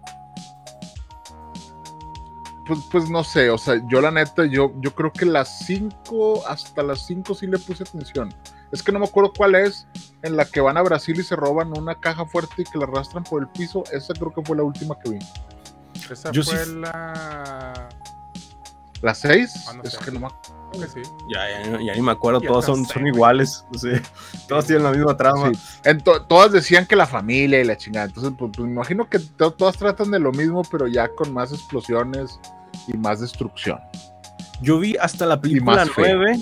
Pues, 2.66 2.78
pues 2.90 3.10
no 3.10 3.22
sé, 3.22 3.50
o 3.50 3.58
sea, 3.58 3.74
yo 3.88 4.00
la 4.00 4.10
neta, 4.10 4.46
yo, 4.46 4.72
yo 4.80 4.94
creo 4.94 5.12
que 5.12 5.26
las 5.26 5.58
5, 5.66 6.46
hasta 6.48 6.82
las 6.82 7.04
5 7.06 7.34
sí 7.34 7.46
le 7.46 7.58
puse 7.58 7.82
atención. 7.82 8.34
Es 8.72 8.82
que 8.82 8.90
no 8.90 8.98
me 8.98 9.04
acuerdo 9.04 9.32
cuál 9.36 9.54
es, 9.54 9.86
en 10.22 10.36
la 10.36 10.46
que 10.46 10.62
van 10.62 10.78
a 10.78 10.82
Brasil 10.82 11.20
y 11.20 11.22
se 11.22 11.36
roban 11.36 11.76
una 11.78 11.94
caja 12.00 12.24
fuerte 12.24 12.62
y 12.62 12.64
que 12.64 12.78
la 12.78 12.84
arrastran 12.86 13.22
por 13.22 13.42
el 13.42 13.48
piso. 13.48 13.84
Esa 13.92 14.14
creo 14.14 14.32
que 14.32 14.42
fue 14.42 14.56
la 14.56 14.62
última 14.62 14.98
que 14.98 15.10
vi. 15.10 15.18
Esa 16.10 16.30
Yo 16.32 16.42
fue 16.42 16.64
sí- 16.64 16.74
la. 16.76 17.88
¿La 19.02 19.14
6? 19.14 19.66
Ah, 19.68 19.72
no 19.74 19.82
es 19.82 19.92
sé. 19.92 19.98
que 19.98 20.10
no 20.12 20.20
me 20.20 20.28
sí. 20.88 21.02
Ya, 21.30 21.62
ya, 21.62 21.78
ya 21.84 21.94
ni 21.94 22.00
me 22.00 22.12
acuerdo, 22.12 22.40
Ya 22.40 22.48
no 22.48 22.62
son, 22.62 22.86
son 22.86 23.06
iguales. 23.06 23.64
sí. 23.78 23.90
Todos 24.48 24.66
tienen 24.66 24.84
la 24.84 24.92
misma 24.92 25.14
trama. 25.16 25.50
Sí. 25.52 25.60
En 25.84 26.00
to- 26.00 26.22
todas 26.22 26.52
decían 26.52 26.86
que 26.86 26.96
la 26.96 27.06
familia 27.06 27.60
y 27.60 27.64
la 27.64 27.76
chingada. 27.76 28.06
Entonces, 28.06 28.32
pues, 28.38 28.50
pues, 28.56 28.66
me 28.66 28.72
imagino 28.72 29.08
que 29.08 29.18
to- 29.18 29.52
todas 29.52 29.76
tratan 29.76 30.10
de 30.10 30.18
lo 30.18 30.32
mismo, 30.32 30.62
pero 30.70 30.86
ya 30.86 31.08
con 31.08 31.32
más 31.34 31.52
explosiones 31.52 32.40
y 32.88 32.96
más 32.96 33.20
destrucción. 33.20 33.78
Yo 34.62 34.78
vi 34.78 34.96
hasta 34.96 35.26
la 35.26 35.38
película 35.40 35.76
más 35.76 35.90
fe. 35.90 36.14
9 36.14 36.38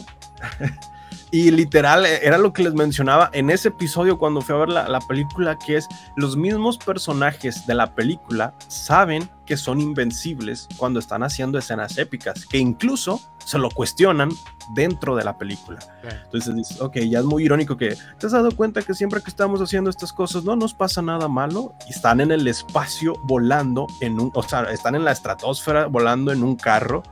y 1.33 1.51
literal 1.51 2.05
eh, 2.05 2.21
era 2.23 2.37
lo 2.37 2.53
que 2.53 2.62
les 2.62 2.75
mencionaba 2.75 3.31
en 3.33 3.51
ese 3.51 3.69
episodio 3.69 4.19
cuando 4.19 4.43
fui 4.43 4.55
a 4.55 4.59
ver 4.59 4.69
la, 4.69 4.87
la 4.87 5.01
película, 5.01 5.59
que 5.59 5.79
es 5.79 5.89
los 6.15 6.37
mismos 6.37 6.77
personajes 6.77 7.67
de 7.67 7.75
la 7.75 7.95
película 7.95 8.55
saben 8.69 9.29
que 9.47 9.57
son 9.57 9.81
invencibles 9.81 10.69
cuando 10.77 11.01
están 11.01 11.23
haciendo 11.23 11.59
escenas 11.59 11.97
épicas, 11.97 12.45
que 12.47 12.59
incluso 12.59 13.21
se 13.45 13.59
lo 13.59 13.71
cuestionan 13.71 14.31
dentro 14.75 15.17
de 15.17 15.25
la 15.25 15.37
película. 15.39 15.79
Entonces 16.25 16.55
dices, 16.55 16.81
ok, 16.81 16.99
ya 16.99 17.21
es 17.21 17.25
muy 17.25 17.45
irónico 17.45 17.77
que 17.77 17.97
te 18.19 18.27
has 18.27 18.33
dado 18.33 18.55
cuenta 18.55 18.83
que 18.83 18.95
siempre 18.95 19.23
que 19.23 19.31
estamos 19.31 19.61
haciendo 19.61 19.91
estas 19.91 20.12
cosas 20.12 20.45
no 20.45 20.55
nos 20.55 20.75
pasa 20.75 21.03
nada 21.03 21.29
malo 21.29 21.75
y 21.89 21.93
están 21.93 22.21
en 22.21 22.31
el 22.31 22.47
espacio 22.47 23.15
volando 23.25 23.87
en 24.01 24.21
un, 24.21 24.31
o 24.35 24.43
sea, 24.43 24.65
están 24.65 24.95
en 24.95 25.05
la 25.05 25.12
estratosfera 25.12 25.87
volando 25.87 26.31
en 26.31 26.43
un 26.43 26.57
carro 26.57 27.03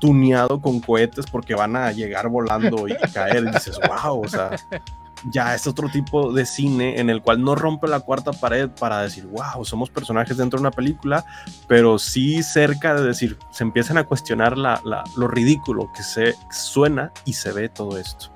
tuneado 0.00 0.60
con 0.60 0.80
cohetes 0.80 1.26
porque 1.30 1.54
van 1.54 1.76
a 1.76 1.92
llegar 1.92 2.28
volando 2.28 2.88
y 2.88 2.96
caer 3.14 3.44
y 3.44 3.50
dices, 3.52 3.78
wow, 3.86 4.22
o 4.24 4.28
sea, 4.28 4.50
ya 5.30 5.54
es 5.54 5.66
otro 5.66 5.88
tipo 5.90 6.32
de 6.32 6.46
cine 6.46 6.98
en 6.98 7.10
el 7.10 7.20
cual 7.22 7.44
no 7.44 7.54
rompe 7.54 7.86
la 7.86 8.00
cuarta 8.00 8.32
pared 8.32 8.70
para 8.70 9.02
decir, 9.02 9.26
wow, 9.26 9.64
somos 9.64 9.90
personajes 9.90 10.36
dentro 10.38 10.58
de 10.58 10.62
una 10.62 10.70
película, 10.70 11.24
pero 11.68 11.98
sí 11.98 12.42
cerca 12.42 12.94
de 12.94 13.04
decir, 13.06 13.38
se 13.50 13.62
empiezan 13.62 13.98
a 13.98 14.04
cuestionar 14.04 14.56
la, 14.56 14.80
la- 14.84 15.04
lo 15.16 15.28
ridículo 15.28 15.90
que 15.94 16.02
se 16.02 16.34
suena 16.50 17.12
y 17.26 17.34
se 17.34 17.52
ve 17.52 17.68
todo 17.68 17.98
esto. 17.98 18.30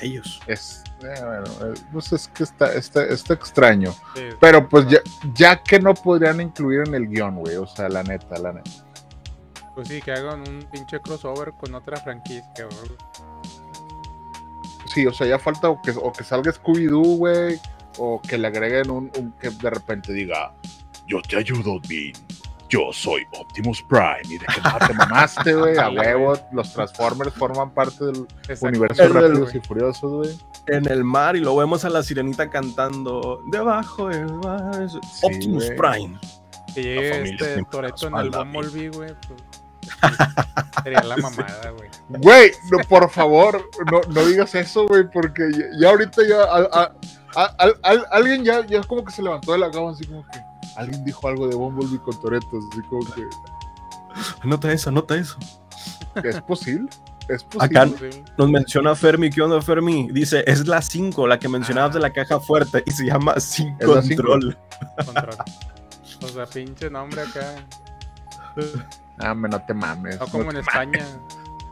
Ellos. 0.00 0.40
Es, 0.46 0.82
eh, 1.02 1.14
bueno, 1.22 1.44
eh, 1.74 1.78
pues 1.92 2.10
es 2.14 2.28
que 2.28 2.44
está, 2.44 2.72
está, 2.72 3.04
está 3.04 3.34
extraño. 3.34 3.92
Sí, 4.14 4.22
Pero 4.40 4.66
pues 4.66 4.86
ya, 4.88 5.00
ya 5.34 5.62
que 5.62 5.78
no 5.78 5.92
podrían 5.92 6.40
incluir 6.40 6.84
en 6.88 6.94
el 6.94 7.06
guion, 7.08 7.36
güey. 7.36 7.56
O 7.56 7.66
sea, 7.66 7.88
la 7.90 8.02
neta, 8.02 8.38
la 8.38 8.54
neta. 8.54 8.70
Pues 9.80 9.88
sí, 9.88 10.02
que 10.02 10.12
hagan 10.12 10.40
un 10.40 10.62
pinche 10.70 11.00
crossover 11.00 11.52
con 11.52 11.74
otra 11.74 11.96
franquicia, 11.96 12.66
güey. 12.66 12.98
Sí, 14.92 15.06
o 15.06 15.12
sea, 15.12 15.26
ya 15.26 15.38
falta 15.38 15.70
o 15.70 15.80
que, 15.80 15.92
o 15.92 16.12
que 16.12 16.22
salga 16.24 16.52
Scooby-Doo, 16.52 17.16
güey. 17.16 17.58
O 17.98 18.20
que 18.20 18.36
le 18.36 18.48
agreguen 18.48 18.90
un, 18.90 19.10
un- 19.16 19.32
que 19.40 19.50
de 19.50 19.70
repente 19.70 20.12
diga, 20.12 20.52
yo 21.06 21.22
te 21.22 21.36
ayudo, 21.38 21.80
Bean. 21.88 22.12
Yo 22.68 22.92
soy 22.92 23.26
Optimus 23.38 23.82
Prime. 23.88 24.20
Y 24.24 24.38
de 24.38 24.46
que 24.46 24.60
no 24.60 24.86
te 24.86 24.94
mamaste, 24.94 25.54
güey. 25.54 25.76
A 25.78 25.88
Sí, 25.90 25.96
huevo, 25.96 26.38
los 26.52 26.72
Transformers 26.72 27.32
forman 27.34 27.70
parte 27.70 28.04
del 28.04 28.26
Exacto. 28.48 28.66
universo 28.66 29.02
El 29.04 29.12
del- 29.14 29.22
Rápidos 29.30 29.54
y 29.54 29.60
Furiosos, 29.60 30.12
güey. 30.12 30.38
En 30.66 30.86
el 30.90 31.04
mar 31.04 31.36
y 31.36 31.40
lo 31.40 31.56
vemos 31.56 31.84
a 31.84 31.90
la 31.90 32.02
sirenita 32.02 32.50
cantando 32.50 33.42
debajo 33.50 34.08
del 34.08 34.32
mar. 34.34 34.86
Optimus 35.22 35.64
güey. 35.66 35.76
Prime. 35.76 36.18
Que 36.74 36.80
La 36.82 36.86
llegue 37.02 37.10
familia 37.14 37.36
este 37.48 37.64
Toreto 37.70 38.06
en 38.06 38.16
el 38.16 38.30
Bumblebee, 38.30 38.88
güey. 38.90 39.10
Pues, 39.26 39.40
sería 40.82 41.02
la 41.02 41.16
mamada, 41.18 41.70
güey. 41.76 41.90
Güey, 42.08 42.52
no, 42.70 42.78
por 42.88 43.08
favor, 43.10 43.68
no, 43.90 44.00
no 44.12 44.24
digas 44.26 44.54
eso, 44.54 44.86
güey, 44.86 45.08
porque 45.10 45.50
ya, 45.52 45.64
ya 45.78 45.88
ahorita 45.90 46.22
ya 46.28 46.42
a- 46.42 46.68
a- 46.82 46.92
a- 47.36 47.54
al- 47.58 47.80
al- 47.82 48.06
alguien 48.10 48.44
ya, 48.44 48.66
ya 48.66 48.82
como 48.82 49.04
que 49.04 49.12
se 49.12 49.22
levantó 49.22 49.52
de 49.52 49.58
la 49.58 49.70
cama, 49.70 49.90
así 49.92 50.04
como 50.06 50.24
que 50.26 50.40
alguien 50.76 51.04
dijo 51.04 51.28
algo 51.28 51.46
de 51.48 51.54
Bumblebee 51.54 51.98
con 52.00 52.20
Toretos, 52.20 52.64
así 52.72 52.82
como 52.82 53.04
que 53.14 53.22
Anota 54.42 54.72
eso, 54.72 54.88
anota 54.90 55.14
eso. 55.16 55.36
es 56.24 56.40
posible, 56.42 56.88
es 57.28 57.44
posible. 57.44 57.78
Acá 57.80 57.90
nos 58.36 58.50
menciona 58.50 58.94
Fermi. 58.96 59.30
¿Qué 59.30 59.40
onda, 59.40 59.62
Fermi? 59.62 60.08
Dice, 60.10 60.42
es 60.48 60.66
la 60.66 60.82
5, 60.82 61.28
la 61.28 61.38
que 61.38 61.48
mencionabas 61.48 61.90
Ah. 61.92 61.94
de 61.94 62.00
la 62.00 62.12
caja 62.12 62.40
fuerte 62.40 62.82
y 62.86 62.90
se 62.90 63.04
llama 63.06 63.38
Sin. 63.38 63.76
Control. 63.78 64.58
Control. 65.06 65.36
O 66.22 66.28
sea, 66.28 66.44
pinche 66.46 66.90
nombre 66.90 67.22
acá. 67.22 67.54
Ah, 69.20 69.34
me 69.34 69.48
no 69.48 69.60
te 69.64 69.74
mames. 69.74 70.18
No 70.18 70.26
como 70.28 70.50
en 70.50 70.56
España. 70.58 71.06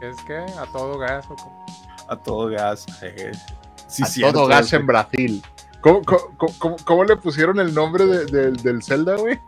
Es 0.01 0.17
que 0.23 0.37
a 0.37 0.67
todo 0.73 0.99
gas. 0.99 1.27
O 1.31 1.37
como... 1.37 1.67
A 2.09 2.17
todo 2.17 2.49
gas. 2.49 2.87
eh. 3.03 3.33
Sí, 3.87 4.03
a 4.03 4.07
cierto, 4.07 4.39
todo 4.41 4.47
gas 4.49 4.73
en 4.73 4.87
Brasil. 4.87 5.43
¿Cómo, 5.81 6.03
cómo, 6.03 6.21
cómo- 6.59 6.77
cómo 6.85 7.05
le 7.05 7.17
pusieron 7.17 7.59
el 7.61 7.73
nombre 7.75 8.05
de- 8.07 8.27
del- 8.27 8.57
del 8.57 8.83
Zelda, 8.83 9.17
güey? 9.17 9.41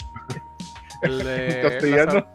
El 1.03 1.19
de 1.25 1.61
En 1.63 1.69
castellano. 1.71 2.27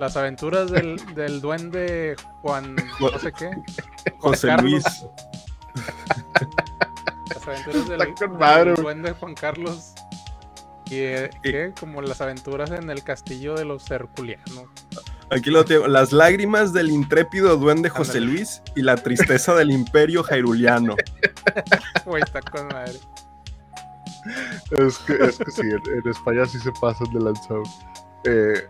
Las, 0.00 0.16
aventuras 0.16 0.70
del, 0.70 0.96
del 1.14 1.40
duende 1.40 2.14
Juan. 2.42 2.76
No 3.00 3.18
sé 3.18 3.32
qué. 3.32 3.46
Juan 3.50 4.18
José 4.20 4.46
Carlos. 4.48 4.70
Luis. 4.70 4.84
Las 7.34 7.46
aventuras 7.48 7.88
del, 7.88 8.74
duende 8.76 9.12
Juan 9.12 9.34
Carlos. 9.34 9.94
Y 10.86 10.96
eh, 11.00 11.30
¿qué? 11.42 11.74
como 11.78 12.00
las 12.00 12.20
aventuras 12.22 12.70
en 12.70 12.88
el 12.88 13.02
castillo 13.02 13.54
de 13.54 13.64
los 13.66 13.90
Herculianos. 13.90 14.64
Aquí 15.30 15.50
lo 15.50 15.64
tengo. 15.64 15.86
Las 15.88 16.12
lágrimas 16.12 16.72
del 16.72 16.90
intrépido 16.90 17.56
duende 17.56 17.90
José. 17.90 18.20
Luis 18.20 18.62
y 18.74 18.82
la 18.82 18.96
tristeza 18.96 19.54
del 19.54 19.70
imperio 19.70 20.22
jairuliano. 20.22 20.96
Güey, 22.06 22.22
está 22.22 22.40
con 22.40 22.66
madre. 22.68 22.98
Es 24.70 24.98
que, 24.98 25.12
es 25.24 25.38
que 25.38 25.50
sí, 25.50 25.62
en, 25.62 25.80
en 25.98 26.08
España 26.08 26.46
sí 26.46 26.58
se 26.58 26.72
pasan 26.80 27.12
de 27.12 27.20
lanzado. 27.20 27.62
Eh, 28.24 28.66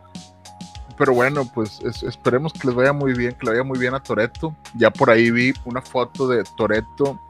pero 0.97 1.13
bueno, 1.15 1.49
pues 1.55 1.81
es- 1.85 2.03
esperemos 2.03 2.53
que 2.53 2.67
les 2.69 2.75
vaya 2.77 2.93
muy 2.93 3.13
bien, 3.15 3.35
que 3.35 3.47
le 3.47 3.53
vaya 3.53 3.65
muy 3.65 3.79
bien 3.79 3.95
a 3.95 4.01
Toreto. 4.03 4.55
Ya 4.75 4.91
por 4.91 5.11
ahí 5.11 5.31
vi 5.31 5.53
una 5.65 5.81
foto 5.83 6.27
de 6.29 6.43
Toreto 6.57 7.21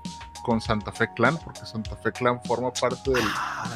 con 0.42 0.60
Santa 0.62 0.90
Fe 0.92 1.08
Clan, 1.14 1.36
porque 1.44 1.60
Santa 1.66 1.94
Fe 1.96 2.12
Clan 2.12 2.40
forma 2.44 2.72
parte 2.72 3.10
del, 3.10 3.24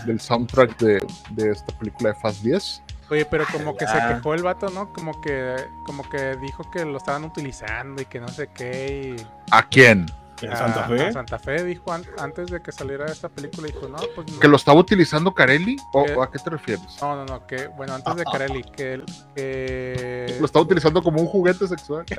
del 0.07 0.21
soundtrack 0.21 0.79
de, 0.79 1.07
de 1.33 1.51
esta 1.51 1.77
película 1.79 2.11
de 2.11 2.21
Fast 2.21 2.43
10. 2.43 2.83
Oye, 3.13 3.27
pero 3.27 3.45
como 3.53 3.77
que 3.77 3.87
se 3.87 3.93
Ah. 3.99 4.15
quejó 4.15 4.33
el 4.33 4.43
vato, 4.43 4.71
¿no? 4.71 4.91
Como 4.91 5.21
que, 5.21 5.55
como 5.85 6.09
que 6.09 6.35
dijo 6.37 6.65
que 6.71 6.85
lo 6.87 6.97
estaban 6.97 7.25
utilizando 7.25 8.01
y 8.01 8.07
que 8.07 8.19
no 8.21 8.29
sé 8.29 8.49
qué. 8.49 9.15
Y 9.19 9.27
¿A 9.51 9.69
quién? 9.69 10.07
¿En 10.41 10.51
a- 10.51 10.57
Santa 10.57 10.87
a 10.87 10.89
Fe? 10.89 11.13
Santa 11.13 11.39
Fe 11.39 11.63
dijo 11.63 11.93
an- 11.93 12.07
antes 12.19 12.49
de 12.51 12.63
que 12.63 12.73
saliera 12.73 13.05
esta 13.07 13.29
película, 13.29 13.67
dijo, 13.67 13.87
no, 13.87 13.99
pues 14.15 14.33
no. 14.33 14.41
¿Que 14.41 14.49
lo 14.49 14.57
estaba 14.57 14.81
utilizando 14.81 15.35
Carelli? 15.35 15.77
¿O, 15.93 16.23
a 16.23 16.31
qué 16.31 16.39
te 16.39 16.49
refieres? 16.49 16.97
No, 17.03 17.15
no, 17.17 17.27
no, 17.27 17.47
que, 17.47 17.67
bueno, 17.67 17.95
antes 17.95 18.17
de 18.17 18.25
Carelli, 18.25 18.63
que, 18.63 18.95
el- 18.95 19.05
que 19.37 20.37
¿Lo 20.41 20.47
estaba 20.47 20.65
utilizando 20.65 21.03
como 21.03 21.21
un 21.21 21.27
juguete 21.29 21.69
sexual? 21.69 22.07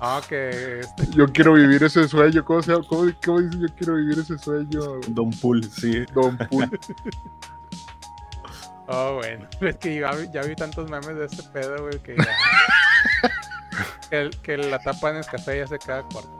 Ah, 0.00 0.20
que 0.28 0.80
este, 0.80 1.06
Yo 1.10 1.26
quiero 1.32 1.54
vivir 1.54 1.82
ese 1.84 2.08
sueño. 2.08 2.44
¿Cómo 2.44 2.62
se? 2.62 2.72
¿Cómo, 2.88 3.10
cómo 3.24 3.40
dice 3.40 3.58
yo 3.58 3.68
quiero 3.76 3.94
vivir 3.96 4.18
ese 4.18 4.38
sueño? 4.38 4.80
Don 5.08 5.30
Pool, 5.30 5.64
sí. 5.64 6.04
Don 6.14 6.36
Pool. 6.36 6.78
Oh, 8.90 9.16
bueno. 9.16 9.46
Es 9.60 9.76
que 9.76 10.00
ya, 10.00 10.12
vi- 10.12 10.30
ya 10.32 10.40
vi 10.42 10.56
tantos 10.56 10.88
memes 10.90 11.14
de 11.14 11.26
este 11.26 11.42
pedo, 11.50 11.76
güey, 11.82 11.98
que 12.02 12.16
ya. 12.16 12.26
que, 14.42 14.56
la 14.56 14.78
tapa 14.78 15.10
en 15.10 15.16
el 15.16 15.26
café 15.26 15.58
ya 15.58 15.66
se 15.66 15.78
queda 15.78 16.02
corta. 16.04 16.30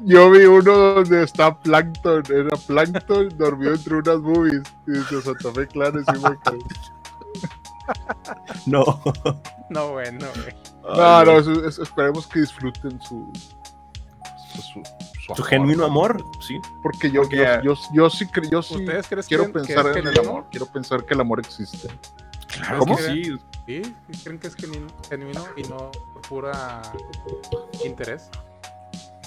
Yo 0.00 0.30
vi 0.30 0.44
uno 0.44 0.76
donde 0.76 1.22
está 1.22 1.58
Plankton, 1.58 2.24
era 2.28 2.54
Plankton 2.66 3.30
dormido 3.38 3.72
entre 3.72 3.94
unas 3.94 4.18
movies 4.18 4.62
y 4.86 4.90
dice 4.92 5.22
Santa 5.22 5.50
Fe 5.52 5.66
Clan 5.68 5.94
encima 5.96 6.38
No. 8.66 9.00
No, 9.70 9.92
bueno, 9.92 10.26
güey. 10.34 10.54
No, 10.96 11.24
no, 11.24 11.32
eso- 11.38 11.66
eso- 11.66 11.82
esperemos 11.82 12.26
que 12.26 12.40
disfruten 12.40 13.00
su 13.02 13.30
su, 14.54 14.60
su- 14.62 14.82
su 15.26 15.34
Su 15.34 15.42
genuino 15.44 15.84
amor, 15.86 16.22
sí. 16.40 16.58
Porque 16.82 17.10
yo, 17.10 17.22
Porque- 17.22 17.36
yo, 17.62 17.74
yo, 17.74 17.80
yo 17.94 18.10
sí, 18.10 18.26
yo 18.50 18.62
sí 18.62 18.74
¿Ustedes 18.74 19.06
creen 19.08 19.24
quiero 19.26 19.46
que- 19.46 19.52
pensar 19.52 19.86
es 19.88 19.96
en 19.96 20.06
el 20.08 20.18
amor, 20.18 20.46
quiero 20.50 20.66
pensar 20.66 21.04
que 21.06 21.14
el 21.14 21.20
amor 21.20 21.40
existe. 21.40 21.88
Claro 22.48 22.80
¿Cómo? 22.80 22.96
que 22.96 23.02
sí. 23.02 23.22
¿Sí? 23.66 23.82
¿Sí 24.10 24.20
creen 24.24 24.38
que 24.38 24.48
es 24.48 24.56
genu- 24.56 24.90
genuino 25.08 25.44
y 25.56 25.62
no 25.62 25.90
por 26.12 26.22
pura 26.28 26.82
interés? 27.84 28.28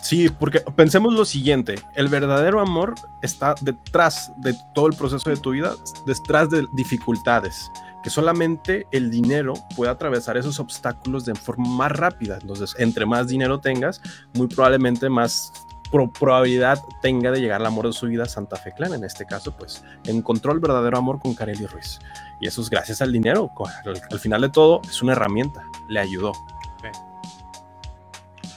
Sí, 0.04 0.30
porque 0.30 0.60
pensemos 0.76 1.14
lo 1.16 1.26
siguiente, 1.26 1.82
el 1.96 2.10
verdadero 2.10 2.60
amor 2.60 2.94
está 3.24 3.56
detrás 3.62 4.32
de 4.38 4.56
todo 4.76 4.86
el 4.88 4.94
proceso 4.96 5.28
de 5.28 5.38
tu 5.38 5.52
vida, 5.52 5.74
detrás 6.06 6.50
de 6.52 6.68
dificultades, 6.74 7.72
que 8.06 8.12
solamente 8.12 8.86
el 8.92 9.10
dinero 9.10 9.56
puede 9.76 9.90
atravesar 9.90 10.38
esos 10.38 10.60
obstáculos 10.60 11.26
de 11.26 11.34
forma 11.34 11.68
más 11.68 11.92
rápida. 11.92 12.38
Entonces, 12.40 12.76
entre 12.78 13.04
más 13.08 13.26
dinero 13.26 13.60
tengas, 13.60 14.00
muy 14.36 14.46
probablemente 14.46 15.10
más 15.10 15.52
pro- 15.90 16.12
probabilidad 16.12 16.80
tenga 17.02 17.32
de 17.32 17.42
llegar 17.42 17.62
al 17.62 17.66
amor 17.66 17.88
de 17.88 17.94
su 17.94 18.06
vida 18.06 18.26
Santa 18.28 18.58
Fe 18.58 18.74
Clan. 18.78 18.94
En 18.94 19.04
este 19.04 19.26
caso, 19.26 19.58
pues 19.58 19.84
encontró 20.04 20.52
el 20.52 20.60
verdadero 20.60 21.00
amor 21.00 21.18
con 21.20 21.34
Kareli 21.34 21.66
Ruiz. 21.66 21.98
Y 22.40 22.46
eso 22.46 22.62
es 22.62 22.70
gracias 22.70 23.02
al 23.02 23.12
dinero. 23.12 23.50
Al, 23.84 24.00
al 24.12 24.20
final 24.20 24.42
de 24.42 24.50
todo, 24.50 24.82
es 24.88 25.02
una 25.02 25.14
herramienta, 25.14 25.64
le 25.90 26.00
ayudó. 26.00 26.32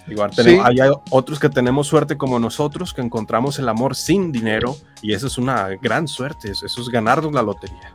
Igual 0.09 0.31
tenemos, 0.31 0.67
Sí. 0.69 0.81
hay 0.81 0.91
otros 1.11 1.39
que 1.39 1.49
tenemos 1.49 1.87
suerte 1.87 2.19
como 2.19 2.39
nosotros, 2.39 2.93
que 2.93 3.01
encontramos 3.01 3.59
el 3.59 3.69
amor 3.71 3.97
sin 3.97 4.31
dinero, 4.31 4.77
y 5.01 5.15
eso 5.15 5.27
es 5.27 5.39
una 5.39 5.69
gran 5.81 6.07
suerte, 6.07 6.51
eso 6.51 6.67
eso 6.67 6.83
es 6.83 6.89
ganarnos 6.91 7.33
la 7.33 7.41
lotería. 7.41 7.95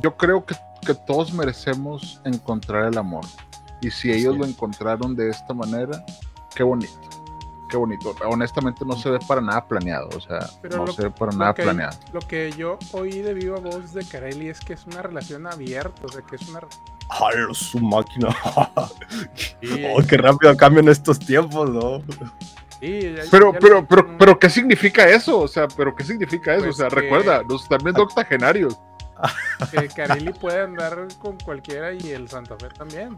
Yo 0.00 0.16
creo 0.16 0.44
que, 0.44 0.56
que 0.84 0.94
todos 0.94 1.32
merecemos 1.32 2.20
encontrar 2.24 2.84
el 2.86 2.98
amor. 2.98 3.24
Y 3.80 3.90
si 3.90 4.12
ellos 4.12 4.32
Así 4.34 4.38
lo 4.40 4.46
encontraron 4.46 5.14
de 5.16 5.30
esta 5.30 5.52
manera, 5.54 6.04
qué 6.54 6.62
bonito. 6.62 6.92
Qué 7.68 7.76
bonito. 7.78 8.14
Honestamente 8.26 8.84
no 8.86 8.96
se 8.96 9.10
ve 9.10 9.18
para 9.26 9.40
nada 9.40 9.66
planeado. 9.66 10.08
O 10.16 10.20
sea, 10.20 10.48
Pero 10.62 10.76
no 10.78 10.86
lo- 10.86 10.92
se 10.92 11.02
ve 11.02 11.10
para 11.10 11.32
nada 11.32 11.54
que, 11.54 11.62
planeado. 11.64 11.98
lo 12.12 12.20
que 12.20 12.52
yo 12.56 12.78
oí 12.92 13.20
de 13.20 13.34
viva 13.34 13.58
voz 13.58 13.92
de 13.92 14.04
Carelli 14.06 14.48
es 14.48 14.60
que 14.60 14.74
es 14.74 14.86
una 14.86 15.02
relación 15.02 15.46
abierta, 15.46 16.02
o 16.04 16.08
sea, 16.08 16.22
que 16.22 16.36
es 16.36 16.48
una... 16.48 16.60
¡Ay, 17.10 17.34
su 17.52 17.80
máquina! 17.80 18.28
Sí, 19.34 19.50
¡Oh, 19.94 20.00
qué 20.08 20.16
rápido 20.16 20.56
cambian 20.56 20.88
estos 20.88 21.18
tiempos, 21.18 21.68
¿no? 21.70 22.00
sí, 22.80 23.00
ya- 23.16 23.22
Pero, 23.30 23.52
ya 23.52 23.58
pero, 23.58 23.74
lo- 23.80 23.86
pero, 23.88 24.18
pero, 24.18 24.38
¿qué 24.38 24.48
significa 24.50 25.08
eso? 25.08 25.40
O 25.40 25.48
sea, 25.48 25.66
pero 25.68 25.94
¿qué 25.96 26.04
significa 26.04 26.54
eso? 26.54 26.64
Pues 26.66 26.76
o 26.76 26.78
sea, 26.78 26.88
que- 26.88 26.96
recuerda, 26.96 27.42
nos 27.42 27.62
están 27.64 27.78
viendo 27.82 28.02
octogenarios. 28.02 28.78
Que 29.70 29.88
Carelli 29.88 30.32
puede 30.32 30.62
andar 30.62 31.06
con 31.18 31.38
cualquiera 31.38 31.92
y 31.92 32.10
el 32.10 32.28
Santa 32.28 32.56
Fe 32.58 32.68
también. 32.68 33.16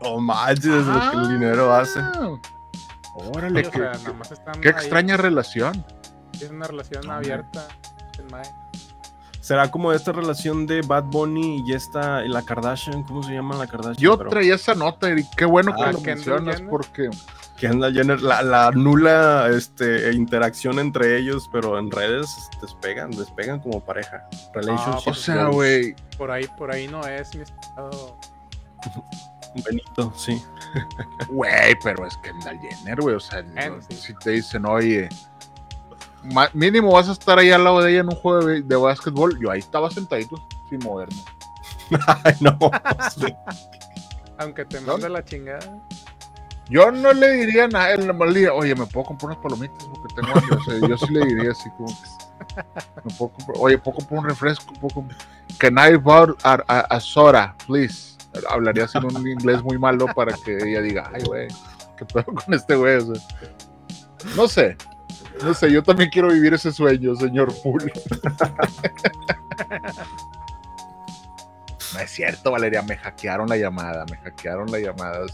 ¡Oh, 0.00 0.20
manches! 0.20 0.66
Lo 0.86 1.10
que 1.10 1.16
el 1.16 1.28
dinero 1.30 1.72
hace. 1.74 1.98
Ah, 2.00 2.36
Sí, 3.20 3.24
Órale, 3.36 3.66
o 3.66 3.70
qué, 3.72 3.78
sea, 3.78 3.92
qué- 4.60 4.68
extraña 4.68 5.16
relación. 5.16 5.84
Es 6.34 6.50
una 6.50 6.68
relación 6.68 7.10
abierta. 7.10 7.66
¿Será 9.40 9.70
como 9.70 9.92
esta 9.92 10.12
relación 10.12 10.66
de 10.66 10.82
Bad 10.82 11.04
Bunny 11.04 11.64
y 11.66 11.72
esta, 11.72 12.24
y 12.24 12.28
la 12.28 12.42
Kardashian? 12.42 13.02
¿Cómo 13.04 13.22
se 13.22 13.32
llama 13.32 13.56
la 13.56 13.66
Kardashian? 13.66 13.96
Yo 13.96 14.18
Pero- 14.18 14.30
traía 14.30 14.54
esa 14.54 14.74
nota, 14.74 15.08
Eric. 15.08 15.26
Qué 15.36 15.46
bueno 15.46 15.72
Ah, 15.78 15.86
que 15.86 15.92
lo 15.94 16.00
mencionas 16.00 16.56
Jenner. 16.56 16.70
Porque 17.58 17.68
Kendall 17.68 17.94
Jenner, 17.94 18.20
la, 18.22 18.42
la 18.42 18.70
nula 18.70 19.48
este, 19.50 20.12
interacción 20.12 20.78
entre 20.78 21.18
ellos, 21.18 21.48
pero 21.52 21.78
en 21.78 21.90
redes 21.90 22.28
despegan, 22.60 23.10
despegan 23.10 23.60
como 23.60 23.84
pareja. 23.84 24.28
Relationship 24.54 25.10
O 25.10 25.14
sea, 25.14 25.46
güey, 25.46 25.94
Por 26.16 26.30
ahí, 26.30 26.46
por 26.56 26.70
ahí 26.72 26.88
no 26.88 27.04
es, 27.06 27.34
mi 27.34 27.42
estimado. 27.42 28.16
Benito, 29.64 30.12
sí. 30.16 30.40
güey, 31.30 31.74
pero 31.82 32.06
es 32.06 32.16
Kendall 32.18 32.58
Jenner, 32.60 33.00
güey. 33.00 33.16
O 33.16 33.20
sea, 33.20 33.42
no- 33.42 33.80
sí. 33.88 33.96
si 33.96 34.14
te 34.14 34.30
dicen, 34.30 34.64
oye, 34.66 35.08
mínimo 36.52 36.92
vas 36.92 37.08
a 37.08 37.12
estar 37.12 37.38
ahí 37.38 37.50
al 37.50 37.64
lado 37.64 37.80
de 37.82 37.90
ella 37.92 38.00
en 38.00 38.08
un 38.08 38.14
juego 38.16 38.44
de, 38.44 38.62
de 38.62 38.76
básquetbol. 38.76 39.38
Yo 39.40 39.50
ahí 39.50 39.60
estaba 39.60 39.90
sentadito 39.90 40.36
sin 40.68 40.78
moverme. 40.80 41.16
Ay, 42.24 42.34
no. 42.40 42.58
Aunque 44.38 44.64
te 44.64 44.80
¿No? 44.82 44.92
mande 44.92 45.08
la 45.08 45.24
chingada. 45.24 45.78
Yo 46.70 46.90
no 46.90 47.12
le 47.12 47.32
diría 47.32 47.66
nada, 47.68 47.92
él 47.92 48.06
nomás 48.06 48.34
diría, 48.34 48.52
oye, 48.52 48.74
¿me 48.74 48.84
puedo 48.86 49.06
comprar 49.06 49.30
unas 49.30 49.42
palomitas? 49.42 49.84
Porque 49.86 50.14
tengo 50.14 50.28
hambre. 50.38 50.88
Yo 50.88 50.98
sí 50.98 51.12
le 51.12 51.24
diría 51.26 51.50
así 51.52 51.70
como 51.70 51.88
¿me 51.88 53.14
puedo 53.16 53.32
comprar? 53.32 53.56
Oye, 53.58 53.78
¿puedo 53.78 53.96
comprar 53.98 54.20
un 54.20 54.26
refresco? 54.28 54.72
¿Puedo 54.74 54.94
comprar- 54.94 55.18
Can 55.58 55.76
I 55.78 55.96
borrow 55.96 56.36
a, 56.42 56.62
a- 56.68 56.96
a 56.98 57.56
please? 57.66 58.16
Hablaría 58.50 58.84
así 58.84 58.98
en 58.98 59.04
un 59.06 59.26
inglés 59.26 59.62
muy 59.62 59.78
malo 59.78 60.06
para 60.14 60.32
que 60.34 60.56
ella 60.56 60.82
diga, 60.82 61.10
ay, 61.14 61.22
güey, 61.24 61.48
¿qué 61.96 62.04
pedo 62.04 62.26
con 62.26 62.52
este 62.54 62.76
güey? 62.76 62.98
No 64.36 64.46
sé, 64.46 64.76
no 65.42 65.54
sé, 65.54 65.72
yo 65.72 65.82
también 65.82 66.10
quiero 66.10 66.28
vivir 66.28 66.52
ese 66.52 66.70
sueño, 66.70 67.14
señor 67.16 67.52
Poole. 67.62 67.90
No 71.94 72.00
es 72.00 72.10
cierto, 72.10 72.50
Valeria, 72.50 72.82
me 72.82 72.96
hackearon 72.98 73.48
la 73.48 73.56
llamada, 73.56 74.04
me 74.10 74.18
hackearon 74.18 74.70
la 74.70 74.78
llamada. 74.78 75.24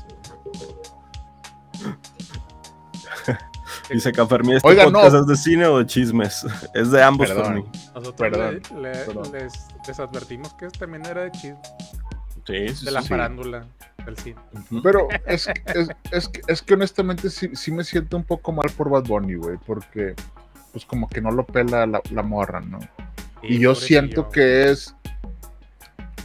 Dice 3.90 4.12
Cafermi, 4.12 4.54
¿este 4.56 4.68
Oiga, 4.68 4.84
no. 4.86 4.92
podcast 4.92 5.16
es 5.16 5.26
de 5.26 5.36
cine 5.36 5.66
o 5.66 5.78
de 5.78 5.86
chismes? 5.86 6.46
Es 6.74 6.90
de 6.90 7.02
ambos 7.02 7.28
por 7.30 7.36
Perdón. 7.42 7.54
mí. 7.56 7.64
Nosotros 7.94 8.14
Perdón, 8.14 8.62
le- 8.76 8.80
le- 8.92 8.98
perdón. 9.04 9.32
Les, 9.32 9.52
les 9.86 10.00
advertimos 10.00 10.54
que 10.54 10.68
también 10.68 11.04
era 11.06 11.22
de 11.22 11.30
chisme, 11.32 11.58
Sí, 12.46 12.68
sí, 12.68 12.84
de 12.84 12.90
la 12.90 13.02
sí. 13.02 13.08
farándula 13.08 13.66
del 14.04 14.16
cine. 14.18 14.36
Pero 14.82 15.08
es, 15.26 15.46
que- 15.46 15.62
es, 15.80 15.88
es, 16.10 16.28
que- 16.28 16.40
es 16.46 16.62
que 16.62 16.74
honestamente 16.74 17.30
sí, 17.30 17.50
sí 17.54 17.70
me 17.72 17.84
siento 17.84 18.16
un 18.16 18.24
poco 18.24 18.52
mal 18.52 18.70
por 18.76 18.90
Bad 18.90 19.04
Bunny, 19.04 19.34
güey, 19.34 19.56
porque 19.66 20.14
pues 20.72 20.84
como 20.84 21.08
que 21.08 21.20
no 21.20 21.30
lo 21.30 21.46
pela 21.46 21.86
la, 21.86 22.00
la 22.10 22.22
morra, 22.22 22.60
¿no? 22.60 22.78
Y 23.42 23.58
yo 23.58 23.74
siento 23.74 24.28
que 24.30 24.70
es, 24.70 24.94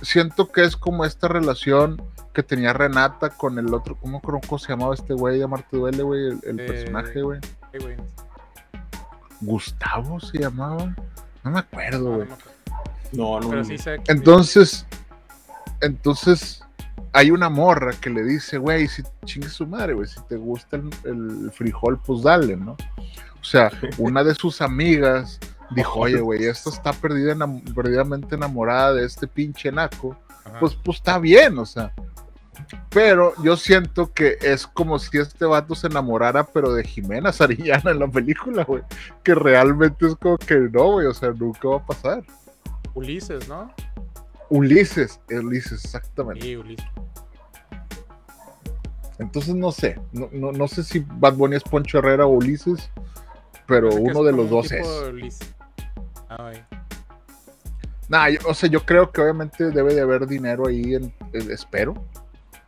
siento 0.01 0.49
que 0.51 0.63
es 0.63 0.75
como 0.77 1.03
esta 1.05 1.27
relación 1.27 2.01
que 2.33 2.43
tenía 2.43 2.73
Renata 2.73 3.29
con 3.29 3.57
el 3.59 3.73
otro, 3.73 3.95
¿cómo, 3.95 4.21
creo- 4.21 4.39
cómo 4.47 4.59
se 4.59 4.69
llamaba 4.69 4.93
este 4.93 5.13
güey 5.13 5.39
de 5.39 5.47
Marte 5.47 5.77
Duele, 5.77 6.03
güey? 6.03 6.27
El, 6.27 6.39
el 6.43 6.59
Eh, 6.59 6.65
personaje, 6.67 7.21
güey. 7.21 7.39
Gustavo 9.41 10.19
se 10.19 10.37
llamaba. 10.39 10.93
No 11.43 11.51
me 11.51 11.59
acuerdo, 11.59 11.99
No, 11.99 12.09
no 12.09 12.15
güey. 12.17 12.27
me 12.27 12.33
acuerdo. 12.33 12.51
No, 13.11 13.39
no, 13.39 13.49
Pero 13.49 13.61
no. 13.61 13.65
sí 13.67 13.77
sé 13.77 13.97
que- 14.03 14.11
Entonces, 14.11 14.85
entonces 15.81 16.61
hay 17.13 17.31
una 17.31 17.49
morra 17.49 17.91
que 17.99 18.09
le 18.09 18.23
dice, 18.23 18.57
güey, 18.57 18.87
si 18.87 19.01
chingue 19.25 19.49
su 19.49 19.65
madre, 19.65 19.93
güey, 19.93 20.07
si 20.07 20.21
te 20.27 20.35
gusta 20.35 20.75
el, 20.77 20.89
el 21.05 21.51
frijol, 21.51 21.99
pues 22.05 22.21
dale, 22.23 22.55
¿no? 22.55 22.73
O 23.41 23.43
sea, 23.43 23.71
una 23.97 24.23
de 24.23 24.35
sus 24.35 24.61
amigas 24.61 25.39
dijo, 25.71 25.99
oye, 26.01 26.19
güey, 26.19 26.45
esta 26.45 26.69
está 26.69 26.93
perdida, 26.93 27.33
enam- 27.33 27.63
perdidamente 27.73 28.35
enamorada 28.35 28.93
de 28.93 29.05
este 29.05 29.27
pinche 29.27 29.71
naco, 29.71 30.15
Ajá. 30.45 30.59
pues, 30.59 30.75
pues 30.83 30.97
está 30.97 31.17
bien, 31.17 31.57
o 31.57 31.65
sea, 31.65 31.93
Pero 32.89 33.33
yo 33.43 33.55
siento 33.57 34.11
que 34.13 34.37
es 34.41 34.65
como 34.67 34.97
si 34.99 35.17
este 35.17 35.45
vato 35.45 35.75
se 35.75 35.87
enamorara, 35.87 36.43
pero 36.43 36.73
de 36.73 36.83
Jimena 36.83 37.31
Sarillana 37.31 37.91
en 37.91 37.99
la 37.99 38.07
película, 38.07 38.63
güey. 38.63 38.83
Que 39.23 39.35
realmente 39.35 40.07
es 40.07 40.15
como 40.15 40.37
que 40.37 40.55
no, 40.55 40.93
güey. 40.93 41.07
O 41.07 41.13
sea, 41.13 41.29
nunca 41.31 41.67
va 41.67 41.77
a 41.77 41.85
pasar. 41.85 42.23
Ulises, 42.93 43.47
¿no? 43.47 43.71
Ulises, 44.49 45.19
Ulises, 45.29 45.85
exactamente. 45.85 46.45
Sí, 46.45 46.55
Ulises. 46.55 46.85
Entonces 49.19 49.53
no 49.55 49.71
sé. 49.71 49.99
No, 50.13 50.29
no, 50.31 50.51
no 50.51 50.67
sé 50.67 50.83
si 50.83 50.99
Bad 50.99 51.33
Bunny 51.35 51.57
es 51.57 51.63
Poncho 51.63 51.99
Herrera 51.99 52.25
o 52.25 52.29
Ulises. 52.29 52.89
Pero 53.67 53.89
uno 53.93 54.23
de 54.23 54.31
los 54.31 54.49
dos 54.49 54.71
es. 54.71 54.87
Ulises. 55.09 55.53
Ah. 56.29 56.51
Nah, 58.07 58.29
yo- 58.29 58.39
o 58.47 58.53
sea, 58.53 58.69
yo 58.69 58.83
creo 58.85 59.11
que 59.11 59.21
obviamente 59.21 59.69
debe 59.71 59.93
de 59.93 60.01
haber 60.01 60.25
dinero 60.25 60.67
ahí. 60.67 60.95
En, 60.95 61.13
en- 61.33 61.51
espero. 61.51 61.93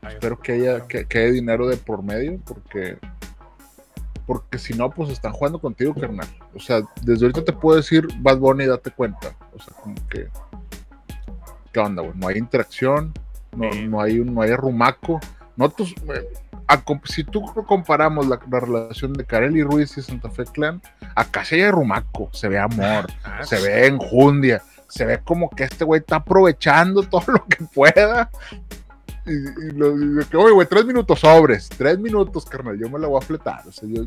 Espero 0.07 0.39
que 0.39 0.53
haya, 0.53 0.87
que, 0.87 1.05
que 1.05 1.19
haya 1.19 1.31
dinero 1.31 1.67
de 1.67 1.77
por 1.77 2.03
medio. 2.03 2.39
Porque. 2.45 2.97
Porque 4.25 4.57
si 4.59 4.73
no, 4.73 4.89
pues 4.89 5.09
están 5.09 5.33
jugando 5.33 5.59
contigo, 5.59 5.93
carnal. 5.93 6.27
O 6.55 6.59
sea, 6.59 6.81
desde 7.01 7.25
ahorita 7.25 7.43
te 7.43 7.53
puedo 7.53 7.77
decir, 7.77 8.07
Bad 8.19 8.37
Bunny, 8.37 8.65
date 8.65 8.91
cuenta. 8.91 9.35
O 9.53 9.59
sea, 9.59 9.73
como 9.81 9.95
que. 10.09 10.27
¿Qué 11.73 11.79
onda, 11.79 12.01
güey? 12.01 12.13
No 12.15 12.27
hay 12.27 12.37
interacción. 12.37 13.13
No, 13.55 13.69
no 13.87 14.01
hay 14.01 14.19
no 14.19 14.41
hay 14.41 14.51
arrumaco. 14.51 15.19
Nosotros, 15.57 15.93
eh, 16.15 16.27
a 16.67 16.81
si 17.03 17.23
tú 17.23 17.43
comparamos 17.67 18.27
la, 18.27 18.39
la 18.49 18.59
relación 18.59 19.13
de 19.13 19.25
Kareli 19.25 19.63
Ruiz 19.63 19.97
y 19.97 20.01
Santa 20.01 20.29
Fe 20.29 20.45
Clan, 20.45 20.81
acá 21.15 21.43
sí 21.43 21.55
hay 21.55 21.63
arrumaco, 21.63 22.29
se 22.31 22.47
ve 22.47 22.57
amor, 22.57 23.07
Ah, 23.23 23.43
se 23.43 23.57
sí. 23.57 23.63
ve 23.63 23.87
enjundia, 23.87 24.61
se 24.87 25.05
ve 25.05 25.19
como 25.19 25.49
que 25.49 25.65
este 25.65 25.83
güey 25.83 25.99
está 25.99 26.17
aprovechando 26.17 27.03
todo 27.09 27.25
lo 27.27 27.45
que 27.45 27.65
pueda. 27.65 28.29
Y, 29.25 29.31
y 29.33 29.71
lo, 29.71 29.95
y 30.21 30.25
que, 30.25 30.37
oye, 30.37 30.51
güey, 30.53 30.67
tres 30.67 30.85
minutos 30.85 31.19
sobres, 31.19 31.69
tres 31.69 31.99
minutos, 31.99 32.45
carnal, 32.45 32.77
yo 32.79 32.89
me 32.89 32.97
la 32.99 33.07
voy 33.07 33.19
a 33.21 33.25
fletar. 33.25 33.61
O 33.67 33.71
sea, 33.71 33.87
yo- 33.87 34.05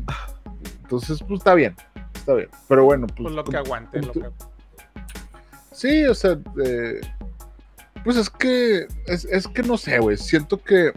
entonces, 0.83 1.19
pues 1.27 1.39
está 1.39 1.53
bien, 1.53 1.75
está 2.13 2.33
bien. 2.33 2.49
Pero 2.67 2.83
bueno, 2.85 3.07
pues. 3.07 3.19
Pues 3.21 3.33
lo 3.35 3.43
que 3.43 3.51
como- 3.51 3.63
aguante, 3.65 4.01
lo 4.01 4.11
tú- 4.11 4.21
que... 4.21 4.29
Sí, 5.71 6.05
o 6.05 6.13
sea, 6.13 6.37
eh, 6.63 7.01
pues 8.03 8.17
es 8.17 8.29
que, 8.29 8.87
es, 9.07 9.25
es 9.25 9.47
que 9.47 9.61
no 9.63 9.77
sé, 9.77 9.99
güey. 9.99 10.17
Siento 10.17 10.61
que, 10.61 10.91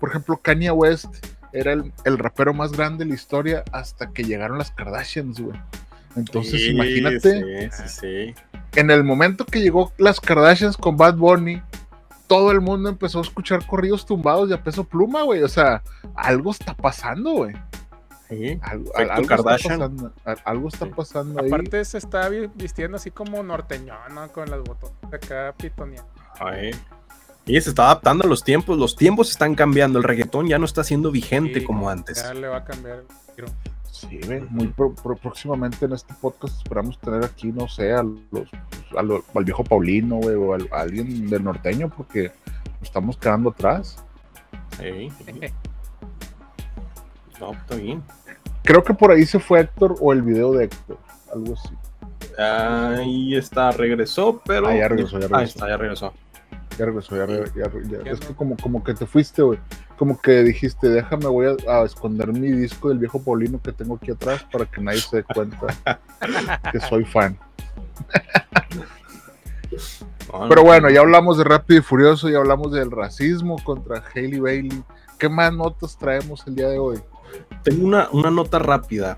por 0.00 0.10
ejemplo, 0.10 0.38
Kanye 0.42 0.70
West 0.70 1.06
era 1.52 1.72
el, 1.72 1.92
el 2.04 2.18
rapero 2.18 2.52
más 2.52 2.72
grande 2.72 3.04
de 3.04 3.10
la 3.10 3.14
historia 3.14 3.62
hasta 3.70 4.10
que 4.10 4.24
llegaron 4.24 4.58
las 4.58 4.70
Kardashians, 4.72 5.40
güey. 5.40 5.58
Entonces, 6.16 6.60
Sí, 6.62 6.70
imagínate, 6.70 7.70
Sí, 7.70 7.82
sí, 7.88 7.88
sí. 7.88 8.34
en 8.76 8.90
el 8.90 9.02
momento 9.04 9.44
que 9.44 9.60
llegó 9.60 9.92
las 9.98 10.20
Kardashians 10.20 10.76
con 10.76 10.96
Bad 10.96 11.16
Bunny, 11.16 11.60
todo 12.34 12.50
el 12.50 12.60
mundo 12.60 12.88
empezó 12.88 13.18
a 13.18 13.22
escuchar 13.22 13.66
corridos 13.66 14.04
tumbados 14.06 14.48
de 14.48 14.54
a 14.56 14.62
peso 14.62 14.84
pluma, 14.84 15.22
güey. 15.22 15.42
O 15.42 15.48
sea, 15.48 15.82
algo 16.14 16.50
está 16.50 16.74
pasando, 16.74 17.30
güey. 17.32 17.54
Sí. 18.28 18.58
Algo, 18.62 18.90
algo 18.96 19.12
está 19.22 19.36
Kardashian. 19.36 19.78
pasando, 19.78 20.12
al- 20.24 20.38
algo 20.44 20.68
está 20.68 20.86
Sí. 20.86 20.92
pasando 20.96 21.40
ahí. 21.40 21.46
Aparte 21.48 21.84
se 21.84 21.98
está 21.98 22.28
vi- 22.28 22.50
vistiendo 22.54 22.96
así 22.96 23.10
como 23.10 23.42
norteñón, 23.42 23.98
¿no? 24.14 24.28
Con 24.32 24.50
las 24.50 24.60
botones 24.62 24.96
acá 25.12 25.54
pitoneando. 25.56 26.10
Ay. 26.40 26.70
Y 27.46 27.60
se 27.60 27.68
está 27.68 27.84
adaptando 27.84 28.24
a 28.24 28.26
los 28.26 28.42
tiempos, 28.42 28.78
los 28.78 28.96
tiempos 28.96 29.30
están 29.30 29.54
cambiando, 29.54 29.98
el 29.98 30.04
reggaetón 30.04 30.46
ya 30.48 30.58
no 30.58 30.64
está 30.64 30.82
siendo 30.82 31.10
vigente 31.10 31.60
Sí, 31.60 31.66
como 31.66 31.90
antes. 31.90 32.22
Ya 32.22 32.32
le 32.34 32.48
va 32.48 32.56
a 32.58 32.64
cambiar. 32.64 33.04
Sí, 33.94 34.18
muy 34.50 34.66
pro- 34.66 34.92
pro- 34.92 35.14
próximamente 35.14 35.84
en 35.84 35.92
este 35.92 36.12
podcast 36.14 36.56
esperamos 36.58 36.98
tener 36.98 37.24
aquí, 37.24 37.52
no 37.52 37.68
sé, 37.68 37.92
a 37.92 38.02
los, 38.02 38.50
a 38.96 39.38
al 39.38 39.44
viejo 39.44 39.62
Paulino, 39.62 40.16
güey, 40.16 40.34
o 40.34 40.52
a 40.54 40.80
alguien 40.80 41.30
del 41.30 41.44
norteño, 41.44 41.88
porque 41.96 42.32
nos 42.80 42.82
estamos 42.82 43.16
quedando 43.16 43.50
atrás. 43.50 44.04
Sí. 44.80 45.08
No, 47.40 47.52
está 47.52 47.76
bien. 47.76 48.02
Creo 48.64 48.82
que 48.82 48.94
por 48.94 49.12
ahí 49.12 49.24
se 49.26 49.38
fue 49.38 49.60
Héctor 49.60 49.94
o 50.00 50.12
el 50.12 50.22
video 50.22 50.52
de 50.52 50.64
Héctor, 50.64 50.98
algo 51.32 51.54
así. 51.54 51.74
Ahí 52.36 53.36
está, 53.36 53.70
regresó, 53.70 54.42
pero. 54.44 54.66
Ah, 54.68 54.76
ya 54.76 54.88
regresó, 54.88 55.18
ya 55.20 55.26
Ahí 55.26 55.30
regresó. 55.32 55.54
está, 55.54 55.68
ya 55.68 55.76
regresó. 55.76 56.12
Ya 56.78 56.86
regresó, 56.86 57.16
ya, 57.16 57.26
ya 57.26 57.64
re- 57.68 57.88
ya- 57.88 58.02
Ya 58.04 58.10
Es 58.10 58.20
que 58.20 58.34
como, 58.34 58.56
como 58.56 58.82
que 58.82 58.94
te 58.94 59.06
fuiste, 59.06 59.42
güey. 59.42 59.58
Como 59.96 60.20
que 60.20 60.42
dijiste, 60.42 60.88
déjame, 60.88 61.26
voy 61.26 61.46
a, 61.68 61.70
a 61.80 61.84
esconder 61.84 62.32
mi 62.32 62.50
disco 62.50 62.88
del 62.88 62.98
viejo 62.98 63.22
Paulino 63.22 63.60
que 63.62 63.70
tengo 63.72 63.94
aquí 63.96 64.10
atrás 64.10 64.44
para 64.50 64.66
que 64.66 64.80
nadie 64.80 64.98
se 65.00 65.18
dé 65.18 65.24
cuenta 65.24 65.66
que 66.72 66.80
soy 66.80 67.04
fan. 67.04 67.38
Pero 70.48 70.54
no, 70.56 70.64
bueno, 70.64 70.90
ya 70.90 71.00
hablamos 71.00 71.38
de 71.38 71.44
Rápido 71.44 71.78
y 71.80 71.82
Furioso, 71.82 72.28
ya 72.28 72.38
hablamos 72.38 72.72
del 72.72 72.90
racismo 72.90 73.56
contra 73.62 74.02
Hailey 74.14 74.40
Bailey. 74.40 74.82
¿Qué 75.18 75.28
más 75.28 75.52
notas 75.52 75.96
traemos 75.96 76.44
el 76.46 76.56
día 76.56 76.68
de 76.68 76.78
hoy? 76.78 77.00
Tengo 77.62 77.86
una, 77.86 78.08
una 78.10 78.30
nota 78.30 78.58
rápida. 78.58 79.16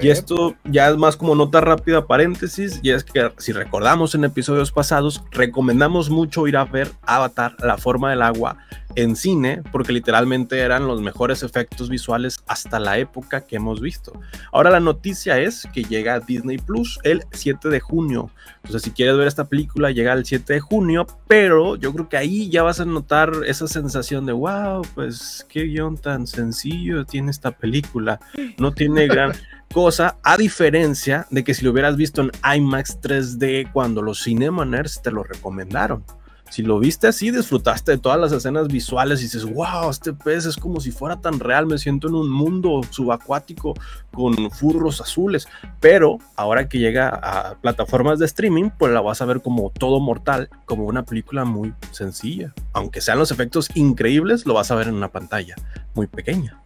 Y 0.00 0.10
esto 0.10 0.54
ya 0.64 0.88
es 0.90 0.96
más 0.96 1.16
como 1.16 1.34
nota 1.34 1.60
rápida, 1.60 2.06
paréntesis, 2.06 2.80
y 2.82 2.90
es 2.90 3.04
que 3.04 3.32
si 3.38 3.52
recordamos 3.52 4.14
en 4.14 4.24
episodios 4.24 4.70
pasados, 4.70 5.22
recomendamos 5.30 6.10
mucho 6.10 6.46
ir 6.46 6.56
a 6.56 6.64
ver 6.64 6.90
Avatar, 7.02 7.56
la 7.60 7.78
forma 7.78 8.10
del 8.10 8.22
agua, 8.22 8.58
en 8.94 9.16
cine, 9.16 9.62
porque 9.72 9.92
literalmente 9.92 10.58
eran 10.58 10.86
los 10.86 11.00
mejores 11.00 11.42
efectos 11.42 11.88
visuales 11.88 12.40
hasta 12.46 12.78
la 12.78 12.98
época 12.98 13.42
que 13.42 13.56
hemos 13.56 13.80
visto. 13.80 14.12
Ahora 14.52 14.70
la 14.70 14.80
noticia 14.80 15.38
es 15.38 15.66
que 15.72 15.84
llega 15.84 16.14
a 16.14 16.20
Disney 16.20 16.58
Plus 16.58 16.98
el 17.04 17.22
7 17.32 17.68
de 17.68 17.80
junio. 17.80 18.30
Entonces, 18.56 18.82
si 18.82 18.90
quieres 18.90 19.16
ver 19.16 19.28
esta 19.28 19.44
película, 19.44 19.90
llega 19.90 20.12
el 20.12 20.24
7 20.24 20.52
de 20.52 20.60
junio, 20.60 21.06
pero 21.26 21.76
yo 21.76 21.92
creo 21.92 22.08
que 22.08 22.16
ahí 22.16 22.50
ya 22.50 22.62
vas 22.62 22.80
a 22.80 22.84
notar 22.84 23.32
esa 23.46 23.68
sensación 23.68 24.26
de, 24.26 24.32
wow, 24.32 24.82
pues 24.94 25.46
qué 25.48 25.64
guion 25.64 25.96
tan 25.96 26.26
sencillo 26.26 27.04
tiene 27.04 27.30
esta 27.30 27.52
película. 27.52 28.20
No 28.58 28.72
tiene 28.72 29.06
gran 29.06 29.32
cosa, 29.72 30.16
a 30.22 30.36
diferencia 30.36 31.26
de 31.30 31.44
que 31.44 31.54
si 31.54 31.64
lo 31.64 31.72
hubieras 31.72 31.96
visto 31.96 32.22
en 32.22 32.30
IMAX 32.56 33.00
3D 33.00 33.70
cuando 33.72 34.02
los 34.02 34.22
Cinema 34.22 34.64
Nerds 34.64 35.02
te 35.02 35.10
lo 35.10 35.22
recomendaron. 35.22 36.04
Si 36.50 36.62
lo 36.62 36.78
viste 36.78 37.06
así, 37.06 37.30
disfrutaste 37.30 37.92
de 37.92 37.98
todas 37.98 38.18
las 38.18 38.32
escenas 38.32 38.68
visuales 38.68 39.20
y 39.20 39.24
dices, 39.24 39.44
wow, 39.44 39.90
este 39.90 40.14
pez 40.14 40.46
es 40.46 40.56
como 40.56 40.80
si 40.80 40.90
fuera 40.90 41.20
tan 41.20 41.40
real, 41.40 41.66
me 41.66 41.76
siento 41.76 42.08
en 42.08 42.14
un 42.14 42.30
mundo 42.30 42.80
subacuático 42.88 43.74
con 44.12 44.50
furros 44.50 45.02
azules. 45.02 45.46
Pero 45.78 46.18
ahora 46.36 46.68
que 46.68 46.78
llega 46.78 47.08
a 47.08 47.54
plataformas 47.56 48.18
de 48.18 48.24
streaming, 48.26 48.70
pues 48.78 48.92
la 48.92 49.02
vas 49.02 49.20
a 49.20 49.26
ver 49.26 49.42
como 49.42 49.70
todo 49.70 50.00
mortal, 50.00 50.48
como 50.64 50.84
una 50.84 51.04
película 51.04 51.44
muy 51.44 51.74
sencilla. 51.90 52.54
Aunque 52.72 53.02
sean 53.02 53.18
los 53.18 53.30
efectos 53.30 53.68
increíbles, 53.74 54.46
lo 54.46 54.54
vas 54.54 54.70
a 54.70 54.74
ver 54.74 54.88
en 54.88 54.94
una 54.94 55.08
pantalla 55.08 55.54
muy 55.94 56.06
pequeña. 56.06 56.62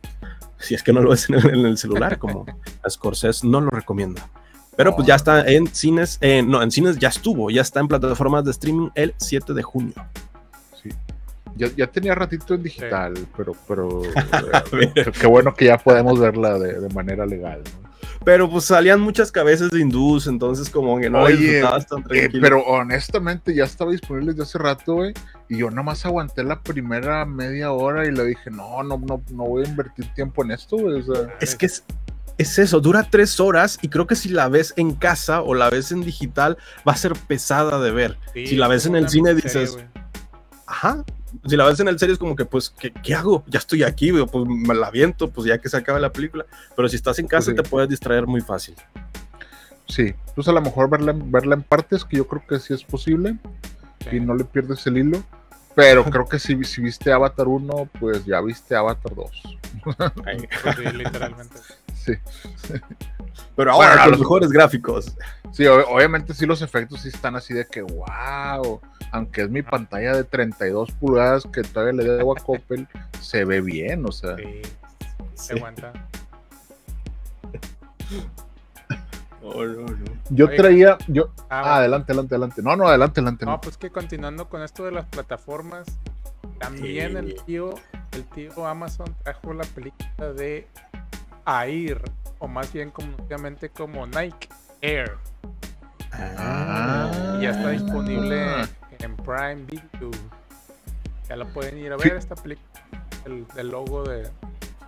Si 0.63 0.75
es 0.75 0.83
que 0.83 0.93
no 0.93 1.01
lo 1.03 1.11
ves 1.11 1.29
en 1.29 1.37
el, 1.37 1.51
en 1.51 1.67
el 1.67 1.79
celular, 1.79 2.19
como 2.19 2.47
Scorsese 2.89 3.47
no 3.47 3.61
lo 3.61 3.71
recomienda. 3.71 4.29
Pero 4.77 4.97
pues 4.97 5.07
ya 5.07 5.17
está 5.17 5.47
en 5.47 5.67
cines, 5.67 6.19
eh, 6.23 6.43
no, 6.43 6.63
en 6.63 6.71
cines 6.71 6.99
ya 6.99 7.09
estuvo, 7.09 7.51
ya 7.51 7.61
está 7.61 7.81
en 7.81 7.89
plataformas 7.89 8.45
de 8.45 8.53
streaming 8.53 8.89
el 8.95 9.15
7 9.19 9.53
de 9.53 9.63
junio. 9.63 9.95
Sí. 10.83 10.89
Ya, 11.57 11.69
ya 11.77 11.87
tenía 11.87 12.15
ratito 12.15 12.55
en 12.55 12.63
digital, 12.63 13.13
pero, 13.37 13.53
pero 13.69 14.03
eh, 14.81 15.13
qué 15.21 15.27
bueno 15.27 15.55
que 15.55 15.67
ya 15.67 15.77
podemos 15.77 16.19
verla 16.19 16.59
de, 16.59 16.81
de 16.81 16.89
manera 16.95 17.27
legal. 17.27 17.63
¿no? 17.83 17.92
Pero 18.25 18.49
pues 18.49 18.65
salían 18.65 19.01
muchas 19.01 19.33
cabezas 19.33 19.71
de 19.71 19.81
hindús, 19.81 20.27
entonces 20.27 20.71
como 20.71 20.99
que 20.99 21.11
no 21.11 21.19
la 21.19 21.25
Oye, 21.25 21.37
disfrutabas 21.37 21.87
tan 21.87 22.01
Eh, 22.01 22.05
tranquilo. 22.09 22.43
pero 22.43 22.61
honestamente 22.65 23.55
ya 23.55 23.65
estaba 23.65 23.91
disponible 23.93 24.33
desde 24.33 24.43
hace 24.45 24.59
rato, 24.59 24.95
güey. 24.95 25.15
Y 25.49 25.59
yo 25.59 25.71
nada 25.71 25.83
más 25.83 26.05
aguanté 26.07 26.43
la 26.45 26.61
primera 26.63 27.25
media 27.25 27.73
hora 27.73 28.07
y 28.07 28.13
le 28.13 28.25
dije, 28.25 28.51
no, 28.51 28.83
no, 28.83 28.97
no, 28.99 29.23
no 29.31 29.45
voy 29.45 29.65
a 29.65 29.69
invertir 29.69 30.07
tiempo 30.15 30.45
en 30.45 30.53
esto, 30.53 30.77
güey. 30.77 31.01
O 31.01 31.15
sea, 31.15 31.35
Es 31.41 31.55
que 31.57 31.67
es, 31.67 31.85
es 32.39 32.59
eso, 32.59 32.81
dura 32.81 33.07
tres 33.11 33.39
horas 33.41 33.79
y 33.83 33.89
creo 33.89 34.07
que 34.07 34.17
si 34.17 34.29
la 34.31 34.49
ves 34.49 34.73
en 34.77 34.95
casa 34.95 35.43
o 35.43 35.55
la 35.55 35.69
ves 35.69 35.93
en 35.93 36.03
digital 36.03 36.57
va 36.89 36.93
a 36.93 36.97
ser 36.97 37.13
pesada 37.13 37.79
de 37.81 37.91
ver. 37.91 38.19
Sí, 38.33 38.47
Si 38.47 38.57
la 38.57 38.69
ves 38.69 38.87
en 38.87 38.97
el 38.97 39.09
cine, 39.09 39.35
dices. 39.35 39.79
Ajá. 40.67 41.05
Si 41.47 41.57
la 41.57 41.65
ves 41.65 41.81
en 41.81 41.89
el 41.89 41.99
serie 41.99 42.13
es 42.13 42.19
como 42.19 42.37
que, 42.37 42.45
pues, 42.45 42.71
¿qué, 42.71 42.93
qué 42.93 43.15
hago? 43.15 43.45
Ya 43.47 43.59
estoy 43.59 43.83
aquí, 43.83 44.11
güey, 44.11 44.27
pues 44.27 44.45
me 44.47 44.75
la 44.75 44.89
aviento, 44.89 45.31
pues 45.31 45.47
ya 45.47 45.59
que 45.59 45.69
se 45.69 45.77
acabe 45.77 46.01
la 46.01 46.13
película. 46.13 46.45
Pero 46.77 46.89
si 46.89 46.97
estás 46.97 47.19
en 47.19 47.27
casa 47.27 47.51
Sí. 47.51 47.57
te 47.57 47.63
puedes 47.63 47.89
distraer 47.89 48.27
muy 48.27 48.41
fácil. 48.41 48.75
sí. 49.89 50.15
Pues 50.35 50.49
a 50.49 50.53
lo 50.53 50.63
mejor 50.63 50.89
verla, 50.89 51.13
en- 51.13 51.31
verla 51.31 51.55
en 51.55 51.63
partes, 51.63 52.05
que 52.07 52.17
yo 52.17 52.27
creo 52.27 52.43
que 52.47 52.59
sí 52.59 52.73
es 52.73 52.83
posible. 52.85 53.37
Sí. 54.11 54.17
y 54.17 54.21
no 54.21 54.35
le 54.35 54.45
pierdes 54.45 54.85
el 54.87 54.99
hilo. 54.99 55.23
Pero 55.77 56.05
creo 56.11 56.27
que 56.27 56.39
si, 56.39 56.63
si 56.65 56.81
viste 56.83 57.13
Avatar 57.13 57.47
1, 57.49 57.89
pues 58.01 58.25
ya 58.25 58.41
viste 58.41 58.75
Avatar 58.75 59.15
2. 59.15 59.31
Ay. 60.27 60.49
Pues 60.63 60.77
sí, 60.77 60.97
literalmente. 60.97 61.57
Sí, 61.95 62.13
Pero 62.69 62.81
Bueno, 63.57 63.73
ahora 63.73 63.95
no, 63.97 64.03
con 64.03 64.11
los 64.11 64.21
mejores 64.21 64.49
gráficos. 64.51 65.15
Sí 65.53 65.65
ob- 65.65 65.85
obviamente 65.89 66.35
sí 66.35 66.47
los 66.47 66.61
efectos 66.63 67.03
sí 67.03 67.09
están 67.09 67.37
así 67.37 67.55
de 67.55 67.67
que 67.67 67.83
wow. 67.83 68.81
Aunque 69.13 69.43
es 69.43 69.51
mi 69.51 69.63
pantalla 69.63 70.17
de 70.17 70.25
32 70.25 70.91
pulgadas 70.93 71.47
que 71.53 71.63
todavía 71.63 71.93
le 72.03 72.05
debo 72.05 72.33
a 72.37 72.41
Coppel, 72.41 72.89
se 73.21 73.45
ve 73.45 73.61
bien, 73.61 74.05
o 74.07 74.13
sea. 74.13 74.37
Sí, 74.37 74.63
se 75.35 75.53
Sí. 75.53 75.59
aguanta. 75.59 75.93
Oh, 79.45 79.65
no, 79.65 79.87
no. 79.89 80.05
Yo 80.31 80.49
traía, 80.55 80.97
yo, 81.09 81.31
Ah, 81.51 81.63
ah, 81.65 81.77
adelante, 81.79 82.13
adelante, 82.13 82.35
adelante. 82.37 82.63
No, 82.63 82.77
no, 82.77 82.87
adelante, 82.87 83.21
adelante. 83.21 83.45
No, 83.45 83.51
no. 83.53 83.61
pues 83.61 83.77
que 83.77 83.91
continuando 83.91 84.49
con 84.49 84.63
esto 84.63 84.85
de 84.85 84.93
las 84.93 85.05
plataformas, 85.07 85.87
También 86.61 87.17
el 87.17 87.35
tío, 87.45 87.75
el 88.13 88.25
tío 88.27 88.67
Amazon 88.67 89.13
trajo 89.25 89.53
la 89.53 89.65
película 89.65 90.33
de 90.33 90.69
Air, 91.45 92.01
o 92.39 92.47
más 92.47 92.73
bien 92.73 92.91
conocido 92.93 93.71
como 93.75 94.07
Nike 94.07 94.49
Air. 94.83 95.17
Ah. 96.13 97.37
Y 97.39 97.43
ya 97.43 97.51
está 97.51 97.71
disponible 97.71 98.63
en 98.99 99.17
Prime 99.17 99.65
Video. 99.67 100.11
Ya 101.29 101.37
la 101.37 101.47
pueden 101.47 101.79
ir 101.79 101.93
a 101.93 101.97
ver 101.97 102.17
esta 102.17 102.35
película. 102.35 102.69
El, 103.25 103.47
el 103.57 103.69
logo 103.71 104.03
de, 104.03 104.29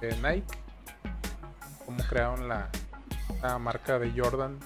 de 0.01 0.17
Nike. 0.17 0.59
Cómo 1.87 1.99
crearon 2.09 2.49
la, 2.49 2.69
la 3.43 3.59
marca 3.59 3.99
de 3.99 4.13
Jordan. 4.15 4.59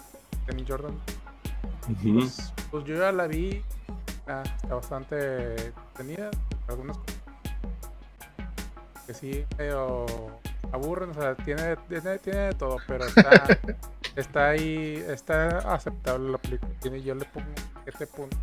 Tenis 0.47 0.65
Jordan. 0.67 0.99
Pues, 2.03 2.53
pues 2.71 2.85
yo 2.85 2.97
ya 2.97 3.13
la 3.13 3.27
vi. 3.27 3.63
ah, 4.27 4.43
está 4.63 4.75
bastante 4.75 5.73
tenida. 5.95 6.31
Algunas 6.69 6.97
cosas 6.99 7.17
que 9.07 9.15
sí, 9.15 9.45
medio 9.57 10.07
aburren. 10.73 11.11
O 11.11 11.15
sea, 11.15 11.35
tiene, 11.37 11.77
tiene, 11.89 12.19
tiene 12.19 12.39
de 12.41 12.53
todo, 12.55 12.77
pero 12.87 13.05
está, 13.07 13.59
está 14.17 14.49
ahí. 14.51 15.03
Está 15.09 15.59
aceptable 15.75 16.33
la 16.33 16.39
película. 16.39 16.71
Tiene, 16.81 17.03
yo 17.03 17.15
le 17.15 17.25
pongo 17.27 17.47
7 17.85 18.07
puntos. 18.09 18.39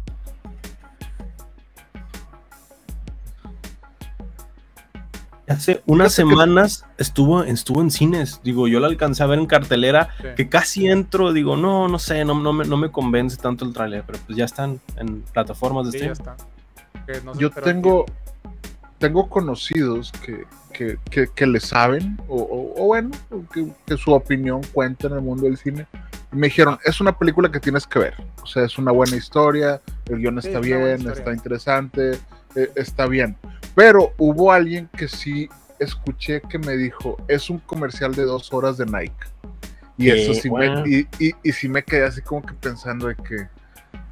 Hace 5.48 5.84
unas 5.86 6.12
semanas 6.12 6.86
estuvo, 6.98 7.44
estuvo 7.44 7.80
en 7.82 7.92
cines. 7.92 8.42
Digo, 8.44 8.68
yo 8.68 8.80
la 8.80 8.88
alcancé 8.88 9.22
a 9.22 9.28
ver 9.28 9.38
en 9.38 9.46
cartelera. 9.46 10.10
Sí. 10.20 10.28
Que 10.36 10.50
casi 10.50 10.88
entro. 10.88 11.34
Digo, 11.34 11.56
no, 11.56 11.88
no 11.88 12.00
sé, 12.00 12.26
no, 12.26 12.34
no, 12.40 12.52
me, 12.52 12.66
no 12.66 12.78
me 12.78 12.90
convence 12.92 13.38
tanto 13.38 13.64
el 13.64 13.72
tráiler. 13.72 14.04
Pero 14.08 14.18
pues 14.26 14.36
ya 14.36 14.46
están 14.46 14.80
en 14.98 15.22
plataformas 15.22 15.92
de 15.92 16.00
Sí, 16.00 16.06
ya 16.06 16.16
stream. 16.16 16.36
está. 16.36 16.46
Que 17.06 17.22
no 17.22 17.38
Yo 17.38 17.52
tengo, 17.52 18.06
tiempo. 18.06 18.06
tengo 18.98 19.30
conocidos 19.30 20.12
que, 20.14 20.46
que, 20.78 20.98
que, 21.10 21.28
que 21.34 21.46
le 21.48 21.60
saben, 21.60 22.20
o, 22.28 22.36
o- 22.42 22.84
o 22.84 22.86
bueno, 22.88 23.12
que, 23.54 23.68
que 23.86 23.98
su 23.98 24.12
opinión 24.12 24.62
cuenta 24.74 25.08
en 25.08 25.14
el 25.14 25.22
mundo 25.22 25.46
del 25.46 25.58
cine. 25.58 25.88
Y 26.34 26.36
me 26.36 26.48
dijeron, 26.48 26.78
es 26.84 27.00
una 27.00 27.18
película 27.18 27.50
que 27.52 27.60
tienes 27.60 27.88
que 27.88 28.00
ver. 28.00 28.14
O 28.42 28.46
sea, 28.46 28.64
es 28.66 28.78
una 28.78 28.92
buena 28.92 29.16
historia, 29.16 29.82
el 30.10 30.18
guion 30.20 30.42
Sí, 30.42 30.48
está 30.50 30.60
bien, 30.60 31.10
está 31.10 31.32
interesante, 31.34 32.12
eh, 32.56 32.72
está 32.76 33.06
bien. 33.08 33.38
Pero 33.74 34.14
hubo 34.18 34.52
alguien 34.52 34.90
que 34.98 35.08
sí 35.08 35.48
escuché 35.80 36.42
que 36.42 36.58
me 36.60 36.76
dijo, 36.78 37.18
es 37.28 37.50
un 37.50 37.60
comercial 37.60 38.14
de 38.16 38.24
dos 38.24 38.52
horas 38.54 38.78
de 38.78 38.86
Nike. 38.86 39.14
Y 39.98 40.10
eso 40.10 40.34
sí 40.34 40.50
bueno. 40.50 40.82
me, 40.82 40.90
y, 40.90 41.08
y, 41.20 41.32
y 41.44 41.52
sí 41.54 41.70
me 41.70 41.82
quedé 41.84 42.06
así 42.06 42.22
como 42.22 42.42
que 42.42 42.54
pensando 42.54 43.08
de 43.08 43.16
que 43.16 43.48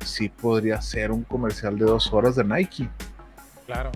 sí 0.05 0.29
podría 0.29 0.81
ser 0.81 1.11
un 1.11 1.23
comercial 1.23 1.77
de 1.77 1.85
dos 1.85 2.11
horas 2.13 2.35
de 2.37 2.43
Nike. 2.45 2.89
Claro. 3.65 3.91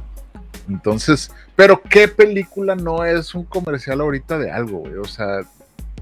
Entonces, 0.70 1.32
pero 1.56 1.82
¿qué 1.82 2.08
película 2.08 2.76
no 2.76 3.04
es 3.06 3.34
un 3.36 3.44
comercial 3.44 4.02
ahorita 4.02 4.38
de 4.38 4.52
algo, 4.52 4.80
güey? 4.80 4.96
O 4.96 5.06
sea, 5.06 5.42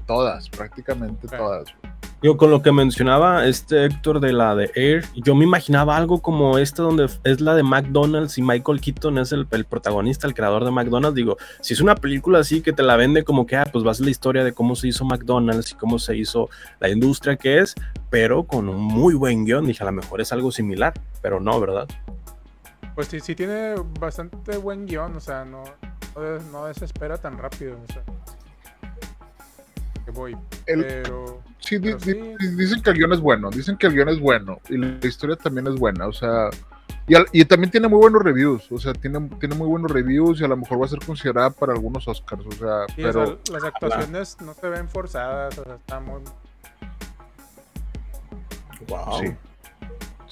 todas, 0.06 0.48
prácticamente 0.48 1.28
todas. 1.28 1.64
güey. 1.80 1.96
Yo 2.22 2.38
con 2.38 2.50
lo 2.50 2.62
que 2.62 2.72
mencionaba 2.72 3.46
este 3.46 3.84
Héctor 3.84 4.20
de 4.20 4.32
la 4.32 4.54
de 4.56 4.70
Air, 4.74 5.04
yo 5.14 5.34
me 5.34 5.44
imaginaba 5.44 5.98
algo 5.98 6.22
como 6.22 6.56
esta 6.56 6.82
donde 6.82 7.10
es 7.24 7.40
la 7.42 7.54
de 7.54 7.62
McDonald's 7.62 8.38
y 8.38 8.42
Michael 8.42 8.80
Keaton 8.80 9.18
es 9.18 9.32
el, 9.32 9.46
el 9.50 9.64
protagonista, 9.66 10.26
el 10.26 10.32
creador 10.32 10.64
de 10.64 10.70
McDonald's. 10.70 11.14
Digo, 11.14 11.36
si 11.60 11.74
es 11.74 11.80
una 11.82 11.94
película 11.94 12.38
así 12.38 12.62
que 12.62 12.72
te 12.72 12.82
la 12.82 12.96
vende 12.96 13.22
como 13.22 13.46
que, 13.46 13.56
ah, 13.56 13.68
pues 13.70 13.84
vas 13.84 14.00
a 14.00 14.04
la 14.04 14.10
historia 14.10 14.44
de 14.44 14.52
cómo 14.52 14.74
se 14.76 14.88
hizo 14.88 15.04
McDonald's 15.04 15.72
y 15.72 15.74
cómo 15.74 15.98
se 15.98 16.16
hizo 16.16 16.48
la 16.80 16.88
industria 16.88 17.36
que 17.36 17.58
es, 17.58 17.74
pero 18.08 18.44
con 18.44 18.70
un 18.70 18.80
muy 18.80 19.14
buen 19.14 19.44
guion. 19.44 19.66
Dije, 19.66 19.82
a 19.82 19.86
lo 19.86 19.92
mejor 19.92 20.22
es 20.22 20.32
algo 20.32 20.50
similar, 20.50 20.94
pero 21.20 21.38
no, 21.38 21.60
¿verdad? 21.60 21.86
Pues 22.96 23.06
sí, 23.08 23.20
sí 23.20 23.36
tiene 23.36 23.74
bastante 24.00 24.56
buen 24.56 24.86
guion, 24.86 25.14
o 25.14 25.20
sea, 25.20 25.44
no, 25.44 25.62
no, 26.16 26.20
des- 26.22 26.44
no 26.46 26.64
desespera 26.64 27.16
tan 27.18 27.38
rápido, 27.38 27.78
o 27.88 27.92
sea. 27.92 28.02
Que 30.04 30.10
voy, 30.12 30.36
El- 30.66 30.84
pero 30.84 31.42
sí, 31.58 31.76
di- 31.78 31.92
pero 31.94 31.98
di- 31.98 32.12
sí. 32.12 32.34
di- 32.48 32.56
dicen 32.56 32.82
que 32.82 32.90
el 32.90 32.96
guion 32.96 33.12
es 33.12 33.20
bueno, 33.20 33.50
dicen 33.50 33.76
que 33.76 33.86
el 33.86 33.92
guion 33.92 34.08
es 34.08 34.18
bueno 34.18 34.60
y 34.68 34.78
la 34.78 34.98
historia 35.06 35.36
también 35.36 35.66
es 35.68 35.74
buena, 35.74 36.06
o 36.06 36.12
sea, 36.12 36.48
y, 37.06 37.14
al- 37.16 37.26
y 37.32 37.44
también 37.44 37.70
tiene 37.70 37.86
muy 37.88 37.98
buenos 37.98 38.22
reviews, 38.22 38.72
o 38.72 38.78
sea, 38.78 38.92
tiene, 38.94 39.28
tiene 39.40 39.54
muy 39.56 39.68
buenos 39.68 39.90
reviews 39.90 40.40
y 40.40 40.44
a 40.44 40.48
lo 40.48 40.56
mejor 40.56 40.80
va 40.80 40.86
a 40.86 40.88
ser 40.88 41.00
considerada 41.04 41.50
para 41.50 41.72
algunos 41.74 42.08
Oscars, 42.08 42.46
o 42.46 42.52
sea, 42.52 42.86
sí, 42.94 43.02
o 43.02 43.04
pero 43.12 43.26
sea, 43.26 43.36
las 43.52 43.64
actuaciones 43.64 44.36
no 44.40 44.54
se 44.54 44.68
ven 44.70 44.88
forzadas, 44.88 45.58
o 45.58 45.64
sea, 45.64 45.74
está 45.74 46.00
muy... 46.00 46.22
Wow. 48.88 49.20
sí. 49.20 49.34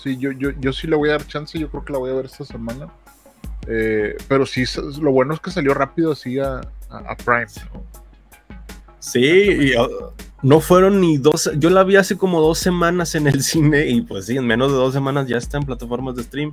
Sí, 0.05 0.19
yo, 0.19 0.33
yo, 0.33 0.51
yo 0.61 0.71
sí 0.75 0.87
le 0.87 0.97
voy 0.97 1.09
a 1.09 1.13
dar 1.13 1.27
chance, 1.27 1.59
yo 1.59 1.71
creo 1.71 1.83
que 1.83 1.93
la 1.95 1.99
voy 1.99 2.11
a 2.11 2.15
ver 2.15 2.27
esta 2.27 2.45
semana. 2.45 2.89
Eh, 3.67 4.15
pero 4.29 4.45
sí, 4.45 4.65
lo 5.01 5.11
bueno 5.13 5.33
es 5.33 5.41
que 5.41 5.51
salió 5.51 5.73
rápido 5.73 6.13
así 6.13 6.39
a, 6.39 6.57
a- 6.91 6.99
a 7.09 7.17
Prime. 7.17 7.47
¿no? 7.73 7.83
Sí, 8.99 9.21
y, 9.25 9.77
uh, 9.79 9.89
no 10.43 10.61
fueron 10.61 11.01
ni 11.01 11.17
dos. 11.17 11.51
Yo 11.57 11.71
la 11.71 11.85
vi 11.85 11.97
hace 11.97 12.17
como 12.19 12.41
dos 12.43 12.59
semanas 12.59 13.15
en 13.15 13.27
el 13.27 13.43
cine 13.43 13.87
y 13.89 14.03
pues 14.03 14.27
sí, 14.27 14.37
en 14.37 14.47
menos 14.47 14.71
de 14.73 14.77
dos 14.77 14.93
semanas 14.93 15.27
ya 15.27 15.39
está 15.39 15.57
en 15.57 15.65
plataformas 15.65 16.17
de 16.17 16.23
stream. 16.25 16.53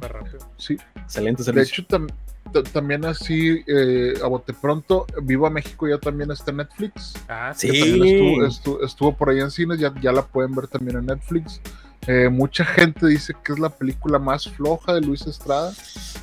Sí, 0.57 0.77
Excelente 0.95 1.41
de 1.41 1.45
servicio. 1.45 1.83
hecho 1.83 1.97
tam- 1.97 2.09
ta- 2.53 2.63
también 2.63 3.03
así, 3.05 3.63
eh, 3.67 4.13
a 4.23 4.27
bote 4.27 4.53
pronto, 4.53 5.05
Viva 5.23 5.49
México 5.49 5.89
ya 5.89 5.97
también 5.97 6.31
está 6.31 6.51
en 6.51 6.57
Netflix. 6.57 7.13
Ah, 7.27 7.53
Sí. 7.53 7.69
que 7.69 7.79
también 7.79 8.45
estuvo, 8.45 8.77
estu- 8.79 8.85
estuvo 8.85 9.15
por 9.17 9.29
ahí 9.29 9.41
en 9.41 9.51
cines, 9.51 9.77
ya, 9.79 9.93
ya 10.01 10.13
la 10.13 10.21
pueden 10.25 10.55
ver 10.55 10.67
también 10.67 10.97
en 10.97 11.05
Netflix. 11.07 11.59
Eh, 12.07 12.29
mucha 12.29 12.65
gente 12.65 13.05
dice 13.07 13.33
que 13.43 13.53
es 13.53 13.59
la 13.59 13.69
película 13.69 14.17
más 14.17 14.49
floja 14.49 14.93
de 14.95 15.01
Luis 15.01 15.21
Estrada. 15.27 15.71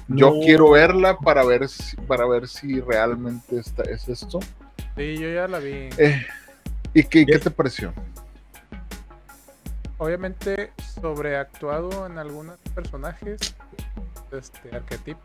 Yo 0.09 0.31
No. 0.33 0.41
quiero 0.41 0.71
verla 0.73 1.17
para 1.19 1.45
ver 1.45 1.69
si, 1.69 1.97
para 1.97 2.27
ver 2.27 2.49
si 2.49 2.81
realmente 2.81 3.59
esta, 3.59 3.83
es 3.85 4.09
esto. 4.09 4.41
Sí, 4.97 5.17
yo 5.19 5.33
ya 5.33 5.47
la 5.47 5.59
vi. 5.61 5.89
Eh, 5.99 6.27
¿Y 6.95 7.05
qué, 7.05 7.25
qué 7.25 7.39
te 7.39 7.51
pareció? 7.51 7.93
Obviamente 9.99 10.73
sobreactuado 11.01 12.07
en 12.07 12.19
algunos 12.19 12.57
personajes, 12.75 13.55
este 14.33 14.75
arquetipo. 14.75 15.21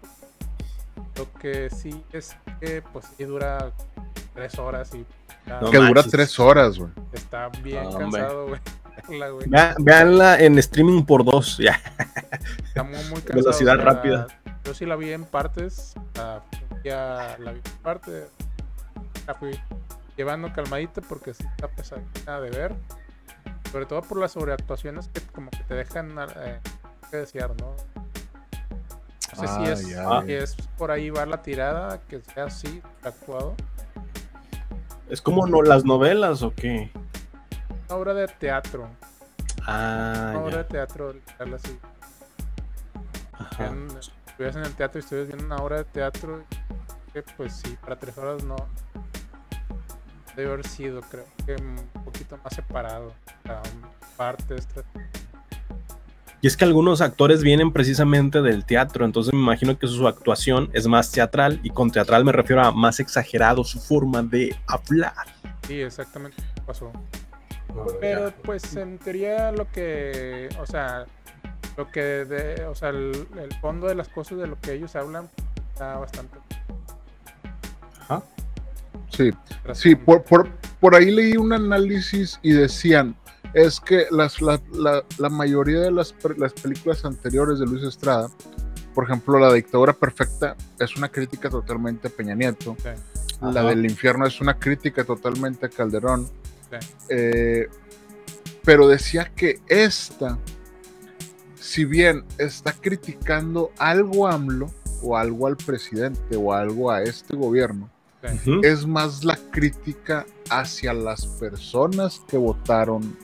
Lo 1.16 1.32
que 1.40 1.70
sí 1.70 2.04
es 2.12 2.36
que 2.60 2.82
pues 2.94 3.06
sí 3.18 3.24
dura 3.26 3.72
tres 4.34 4.58
horas 4.58 4.92
y 4.96 5.06
No 5.48 5.70
que 5.70 5.78
dura 5.78 6.04
tres 6.04 6.40
horas, 6.40 6.78
güey. 6.78 6.92
está 7.12 7.50
bien 7.64 7.84
No, 7.84 7.98
cansado, 8.00 8.48
güey. 8.48 8.60
Verla, 8.96 9.30
güey. 9.30 9.48
Vea- 9.50 9.76
Veanla 9.80 10.40
en 10.40 10.58
streaming 10.60 11.04
por 11.04 11.24
dos, 11.26 11.58
ya. 11.58 11.80
Está 12.66 12.84
muy, 12.84 12.96
muy 13.06 13.22
cansado. 13.22 13.36
Velocidad 13.36 13.76
o 13.76 13.82
sea, 13.82 13.86
rápida. 13.86 14.28
Yo 14.64 14.74
sí 14.74 14.86
la 14.86 14.96
vi 14.96 15.12
en 15.12 15.26
partes. 15.26 15.94
ah, 16.20 16.42
ya 16.84 17.36
la 17.40 17.52
vi 17.52 17.60
en 17.64 17.78
parte. 17.82 18.28
La 19.28 19.34
fui 19.36 19.60
llevando 20.18 20.52
calmadita 20.54 21.02
porque 21.02 21.34
sí 21.34 21.44
está 21.46 21.68
pesadita 21.68 22.40
de 22.42 22.50
ver. 22.50 22.76
Sobre 23.72 23.86
todo 23.86 24.02
por 24.02 24.20
las 24.20 24.32
sobreactuaciones 24.34 25.08
que 25.08 25.22
como 25.22 25.50
que 25.50 25.64
te 25.64 25.74
dejan 25.74 26.16
eh, 26.38 26.60
que 27.10 27.18
desear, 27.18 27.52
¿no? 27.60 27.76
No 29.36 29.40
sé 29.42 29.48
si, 29.48 29.64
es, 29.64 29.90
ya, 29.90 30.22
si 30.22 30.28
ya. 30.28 30.38
es 30.38 30.56
por 30.78 30.92
ahí 30.92 31.10
va 31.10 31.26
la 31.26 31.42
tirada, 31.42 32.00
que 32.08 32.22
sea 32.22 32.46
así, 32.46 32.82
actuado. 33.04 33.56
Es 35.10 35.22
como 35.24 35.48
no, 35.48 35.64
las 35.64 35.86
novelas 35.86 36.44
o 36.44 36.54
qué. 36.54 36.92
Una 37.90 37.96
obra 37.98 38.14
de 38.14 38.28
teatro. 38.28 38.88
Ah, 39.66 40.32
Una 40.36 40.40
obra 40.46 40.58
de 40.60 40.64
teatro, 40.66 41.14
así. 41.56 41.78
Ajá. 43.34 43.68
en- 43.68 43.88
estuvieras 44.28 44.56
en 44.56 44.64
el 44.64 44.74
teatro 44.74 45.00
y 45.00 45.04
estuvieras 45.04 45.28
viendo 45.28 45.46
una 45.46 45.64
obra 45.64 45.78
de 45.78 45.84
teatro, 45.86 46.44
que 47.12 47.24
pues 47.38 47.54
sí, 47.56 47.78
para 47.82 47.98
tres 47.98 48.18
horas 48.18 48.44
no 48.44 48.56
debe 50.36 50.52
haber 50.54 50.68
sido, 50.68 51.02
creo 51.02 51.26
que 51.46 51.56
un 51.56 51.76
poquito 52.04 52.38
más 52.44 52.54
separado. 52.56 53.14
sea, 53.44 53.62
partes, 54.18 54.68
Y 56.42 56.48
es 56.48 56.56
que 56.58 56.66
algunos 56.66 57.02
actores 57.02 57.42
vienen 57.42 57.72
precisamente 57.74 58.42
del 58.42 58.66
teatro, 58.66 59.06
entonces 59.06 59.34
me 59.34 59.40
imagino 59.40 59.78
que 59.78 59.88
su 59.88 60.08
actuación 60.08 60.70
es 60.74 60.88
más 60.88 61.12
teatral 61.12 61.60
y 61.64 61.70
con 61.70 61.90
teatral 61.92 62.24
me 62.26 62.32
refiero 62.32 62.64
a 62.64 62.72
más 62.72 63.00
exagerado 63.00 63.64
su 63.64 63.80
forma 63.80 64.22
de 64.24 64.56
hablar. 64.68 65.14
Sí, 65.68 65.82
exactamente 65.82 66.42
pasó. 66.66 66.92
Pero 68.00 68.32
pues 68.44 68.76
en 68.76 68.98
teoría 69.00 69.52
lo 69.52 69.70
que, 69.72 70.50
o 70.60 70.66
sea, 70.66 71.06
lo 71.78 71.90
que, 71.90 72.02
de, 72.02 72.66
o 72.66 72.76
sea, 72.76 72.90
el, 72.90 73.28
el 73.42 73.54
fondo 73.62 73.88
de 73.88 73.96
las 73.96 74.08
cosas 74.10 74.38
de 74.38 74.48
lo 74.48 74.60
que 74.60 74.74
ellos 74.74 74.96
hablan 74.96 75.30
está 75.74 75.98
bastante. 75.98 76.38
Ajá. 78.02 78.22
Sí, 79.10 79.32
sí, 79.74 79.96
por, 79.96 80.24
por, 80.24 80.50
por 80.80 80.96
ahí 80.96 81.12
leí 81.12 81.38
un 81.38 81.54
análisis 81.54 82.40
y 82.42 82.52
decían, 82.52 83.16
es 83.54 83.80
que 83.80 84.06
las, 84.12 84.42
la, 84.42 84.60
la- 84.74 85.04
la 85.18 85.30
mayoría 85.30 85.80
de 85.80 85.92
las, 85.92 86.14
las 86.38 86.54
películas 86.54 87.06
anteriores 87.06 87.60
de 87.60 87.66
Luis 87.66 87.84
Estrada, 87.84 88.30
por 88.94 89.06
ejemplo, 89.06 89.40
La 89.40 89.52
dictadura 89.54 89.94
perfecta 89.94 90.56
es 90.80 90.96
una 90.96 91.10
crítica 91.10 91.50
totalmente 91.50 92.08
a 92.08 92.12
Peña 92.12 92.36
Nieto, 92.36 92.76
Sí, 92.80 92.90
la 93.42 93.64
del 93.64 93.84
infierno 93.86 94.26
es 94.28 94.40
una 94.42 94.58
crítica 94.60 95.04
totalmente 95.04 95.66
a 95.66 95.70
Calderón, 95.70 96.28
sí. 96.82 96.88
eh, 97.10 97.68
pero 98.64 98.88
decía 98.88 99.32
que 99.36 99.60
esta, 99.68 100.38
si 101.60 101.86
bien 101.86 102.24
está 102.38 102.74
criticando 102.74 103.72
algo 103.78 104.28
a 104.28 104.34
AMLO, 104.34 104.72
o 105.04 105.18
algo 105.18 105.48
al 105.48 105.58
presidente 105.58 106.38
o 106.38 106.54
algo 106.54 106.90
a 106.90 107.04
este 107.04 107.36
gobierno, 107.36 107.90
es 108.64 108.88
más 108.88 109.26
la 109.26 109.36
crítica 109.52 110.26
hacia 110.50 110.94
las 110.94 111.26
personas 111.28 112.22
que 112.30 112.38
votaron 112.38 113.18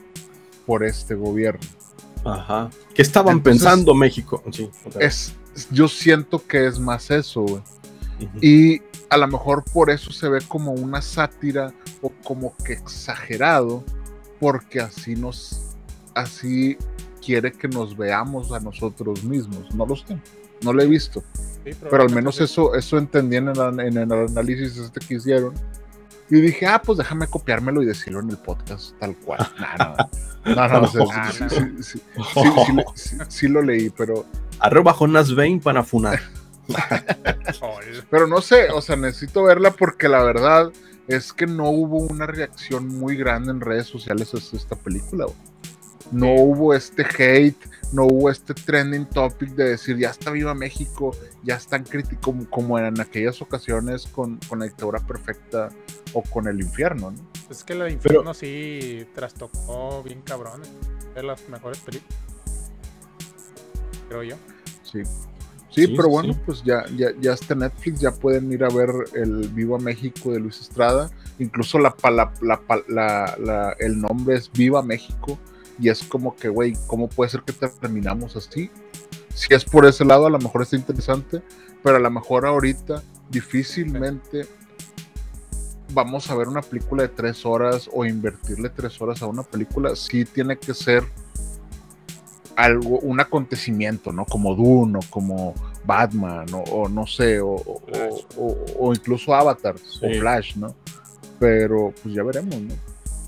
por 0.66 0.84
este 0.84 1.14
gobierno. 1.14 1.66
Ajá. 2.22 2.68
¿Qué 2.94 3.00
estaban 3.00 3.38
Entonces- 3.38 3.62
pensando 3.62 3.94
México? 3.94 4.42
Sí. 4.52 4.68
Es, 4.98 5.32
yo 5.70 5.88
siento 5.88 6.46
que 6.46 6.66
es 6.66 6.78
más 6.78 7.10
eso, 7.10 7.40
güey. 7.42 7.62
Y 8.42 8.82
a 9.08 9.16
lo 9.16 9.26
mejor 9.26 9.64
por 9.72 9.88
eso 9.88 10.12
se 10.12 10.28
ve 10.28 10.40
como 10.46 10.72
una 10.72 11.00
sátira 11.00 11.72
o 12.02 12.10
como 12.24 12.54
que 12.64 12.72
exagerado, 12.74 13.84
porque 14.38 14.80
así 14.80 15.14
nos, 15.16 15.74
así 16.14 16.76
quiere 17.24 17.52
que 17.52 17.68
nos 17.68 17.96
veamos 17.96 18.52
a 18.52 18.60
nosotros 18.60 19.22
mismos. 19.24 19.74
No 19.74 19.86
lo 19.86 19.96
sé, 19.96 20.18
no 20.62 20.72
lo 20.72 20.82
he 20.82 20.86
visto, 20.86 21.22
Sí, 21.64 21.72
pero 21.90 22.02
al 22.04 22.08
menos 22.10 22.36
probablemente 22.36 22.44
eso, 22.44 22.74
eso 22.74 22.96
entendí 22.98 23.36
en 23.36 23.48
el, 23.48 23.80
en 23.80 23.96
el 23.98 24.12
análisis 24.12 24.76
este 24.78 25.00
que 25.00 25.14
hicieron. 25.14 25.52
Y 26.30 26.40
dije, 26.40 26.64
ah, 26.66 26.80
pues 26.80 26.96
déjame 26.96 27.26
copiármelo 27.26 27.82
y 27.82 27.86
decirlo 27.86 28.20
en 28.20 28.30
el 28.30 28.36
podcast 28.38 28.94
tal 28.98 29.16
cual. 29.16 29.46
No, 30.42 30.66
no, 30.68 30.86
sí, 30.86 30.98
sí, 31.32 31.44
sí, 31.50 31.82
sí, 31.82 32.00
sí, 32.32 32.82
sí- 32.94 33.16
sí 33.28 33.48
lo 33.48 33.60
leí, 33.60 33.90
pero 33.90 34.24
Arroba 34.58 34.94
Jonas 34.94 35.34
Bain 35.34 35.60
para 35.60 35.82
funar. 35.84 36.18
sí. 36.66 36.74
Pero 38.10 38.26
no 38.26 38.40
sé, 38.40 38.70
o 38.70 38.80
sea, 38.80 38.96
necesito 38.96 39.42
verla 39.42 39.70
porque 39.72 40.08
la 40.08 40.22
verdad 40.22 40.70
es 41.10 41.32
que 41.32 41.46
no 41.46 41.68
hubo 41.70 41.98
una 41.98 42.26
reacción 42.26 42.86
muy 42.86 43.16
grande 43.16 43.50
en 43.50 43.60
redes 43.60 43.86
sociales 43.86 44.32
a 44.32 44.56
esta 44.56 44.76
película. 44.76 45.24
güey. 45.24 45.36
No 46.12 46.32
hubo 46.34 46.74
este 46.74 47.04
hate, 47.04 47.62
no 47.92 48.04
hubo 48.04 48.30
este 48.30 48.54
trending 48.54 49.06
topic 49.06 49.50
de 49.50 49.70
decir 49.70 49.96
ya 49.96 50.10
está 50.10 50.30
viva 50.30 50.54
México, 50.54 51.14
ya 51.44 51.56
están 51.56 51.84
críticos 51.84 52.18
como, 52.20 52.50
como 52.50 52.78
en 52.78 53.00
aquellas 53.00 53.42
ocasiones 53.42 54.06
con, 54.06 54.38
con 54.48 54.60
la 54.60 54.64
dictadura 54.64 54.98
perfecta 55.00 55.68
o 56.12 56.22
con 56.22 56.48
el 56.48 56.60
infierno, 56.60 57.12
¿no? 57.12 57.30
Es 57.48 57.64
que 57.64 57.72
el 57.72 57.90
infierno 57.90 58.32
sí 58.34 59.06
trastocó 59.14 60.02
bien 60.02 60.22
cabrón. 60.22 60.62
Es 60.62 61.14
de 61.14 61.22
las 61.22 61.48
mejores 61.48 61.78
películas. 61.78 62.18
Creo 64.08 64.22
yo. 64.22 64.36
Sí. 64.82 65.02
Sí, 65.70 65.86
Sí, 65.86 65.94
pero 65.96 66.08
bueno, 66.08 66.32
sí. 66.34 66.40
pues 66.44 66.62
ya, 66.64 66.84
ya, 66.96 67.08
ya 67.20 67.32
está 67.32 67.54
Netflix, 67.54 68.00
ya 68.00 68.10
pueden 68.12 68.52
ir 68.52 68.64
a 68.64 68.68
ver 68.68 68.90
el 69.14 69.48
Viva 69.50 69.78
México 69.78 70.32
de 70.32 70.40
Luis 70.40 70.60
Estrada. 70.60 71.10
Incluso 71.38 71.78
la- 72.88 73.36
la- 73.40 73.76
el 73.78 74.00
nombre 74.00 74.36
es 74.36 74.50
Viva 74.52 74.82
México. 74.82 75.38
Y 75.78 75.88
es 75.88 76.02
como 76.02 76.34
que, 76.36 76.48
güey, 76.48 76.74
¿cómo 76.86 77.08
puede 77.08 77.30
ser 77.30 77.42
que 77.42 77.52
terminamos 77.52 78.36
así? 78.36 78.70
Si 79.32 79.54
es 79.54 79.64
por 79.64 79.86
ese 79.86 80.04
lado, 80.04 80.26
a 80.26 80.30
lo 80.30 80.38
mejor 80.38 80.62
está 80.62 80.76
interesante, 80.76 81.40
pero 81.82 81.96
a 81.96 82.00
lo 82.00 82.10
mejor 82.10 82.44
ahorita 82.44 83.02
difícilmente 83.30 84.46
vamos 85.92 86.30
a 86.30 86.34
ver 86.34 86.48
una 86.48 86.60
película 86.62 87.02
de 87.04 87.08
tres 87.08 87.46
horas 87.46 87.88
o 87.92 88.04
invertirle 88.04 88.68
tres 88.70 89.00
horas 89.00 89.22
a 89.22 89.26
una 89.26 89.42
película. 89.42 89.96
Sí 89.96 90.24
tiene 90.24 90.56
que 90.58 90.74
ser 90.74 91.04
algo, 92.62 92.98
un 93.00 93.20
acontecimiento, 93.20 94.12
¿no? 94.12 94.24
Como 94.26 94.54
Dune 94.54 94.98
o 94.98 95.00
como 95.10 95.54
Batman 95.84 96.46
o, 96.52 96.58
o 96.58 96.88
no 96.88 97.06
sé, 97.06 97.40
o, 97.40 97.54
o- 98.36 98.94
incluso 98.94 99.34
Avatar 99.34 99.76
Sí. 99.78 100.00
o 100.06 100.20
Flash, 100.20 100.56
¿no? 100.56 100.74
Pero 101.38 101.92
pues 102.02 102.14
ya 102.14 102.22
veremos, 102.22 102.60
¿no? 102.60 102.74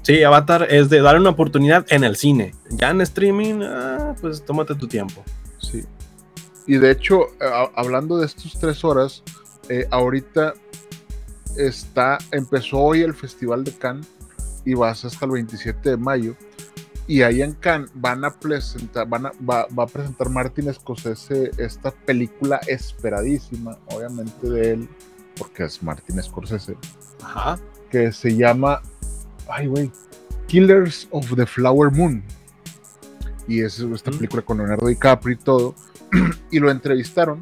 Sí, 0.02 0.22
Avatar 0.22 0.66
es 0.70 0.90
de 0.90 1.00
dar 1.00 1.18
una 1.18 1.30
oportunidad 1.30 1.86
en 1.90 2.02
el 2.04 2.16
cine. 2.16 2.54
Ya 2.70 2.90
en 2.90 3.00
streaming, 3.02 3.60
ah, 3.62 4.14
pues 4.20 4.44
tómate 4.44 4.74
tu 4.74 4.86
tiempo. 4.88 5.22
Sí. 5.58 5.84
Y 6.66 6.76
de 6.78 6.90
hecho, 6.90 7.28
a- 7.40 7.70
hablando 7.76 8.18
de 8.18 8.26
estos 8.26 8.58
tres 8.58 8.84
horas, 8.84 9.22
eh, 9.68 9.86
ahorita 9.90 10.54
está, 11.56 12.18
empezó 12.32 12.78
hoy 12.78 13.02
el 13.02 13.14
Festival 13.14 13.64
de 13.64 13.72
Cannes 13.72 14.08
y 14.64 14.74
vas 14.74 15.04
hasta 15.04 15.24
el 15.26 15.32
27 15.32 15.90
de 15.90 15.96
mayo. 15.96 16.34
Y 17.06 17.22
ahí 17.22 17.42
en 17.42 17.52
Cannes 17.54 17.90
van 17.94 18.24
a 18.24 18.30
presentar, 18.30 19.08
van 19.08 19.26
a, 19.26 19.32
va, 19.48 19.66
va 19.76 19.84
a 19.84 19.86
presentar 19.86 20.28
Martin 20.28 20.72
Scorsese 20.72 21.50
esta 21.58 21.90
película 21.90 22.60
esperadísima, 22.68 23.76
obviamente 23.86 24.48
de 24.48 24.72
él, 24.72 24.88
porque 25.36 25.64
es 25.64 25.82
Martin 25.82 26.22
Scorsese, 26.22 26.76
Ajá. 27.22 27.58
que 27.90 28.12
se 28.12 28.36
llama, 28.36 28.80
ay 29.48 29.66
güey, 29.66 29.90
Killers 30.46 31.08
of 31.10 31.34
the 31.34 31.44
Flower 31.46 31.90
Moon. 31.90 32.22
Y 33.48 33.60
es 33.62 33.80
esta 33.80 34.10
Mm. 34.12 34.16
película 34.18 34.42
con 34.42 34.58
Leonardo 34.58 34.86
DiCaprio 34.86 35.34
y 35.34 35.38
todo. 35.38 35.74
y 36.52 36.60
lo 36.60 36.70
entrevistaron 36.70 37.40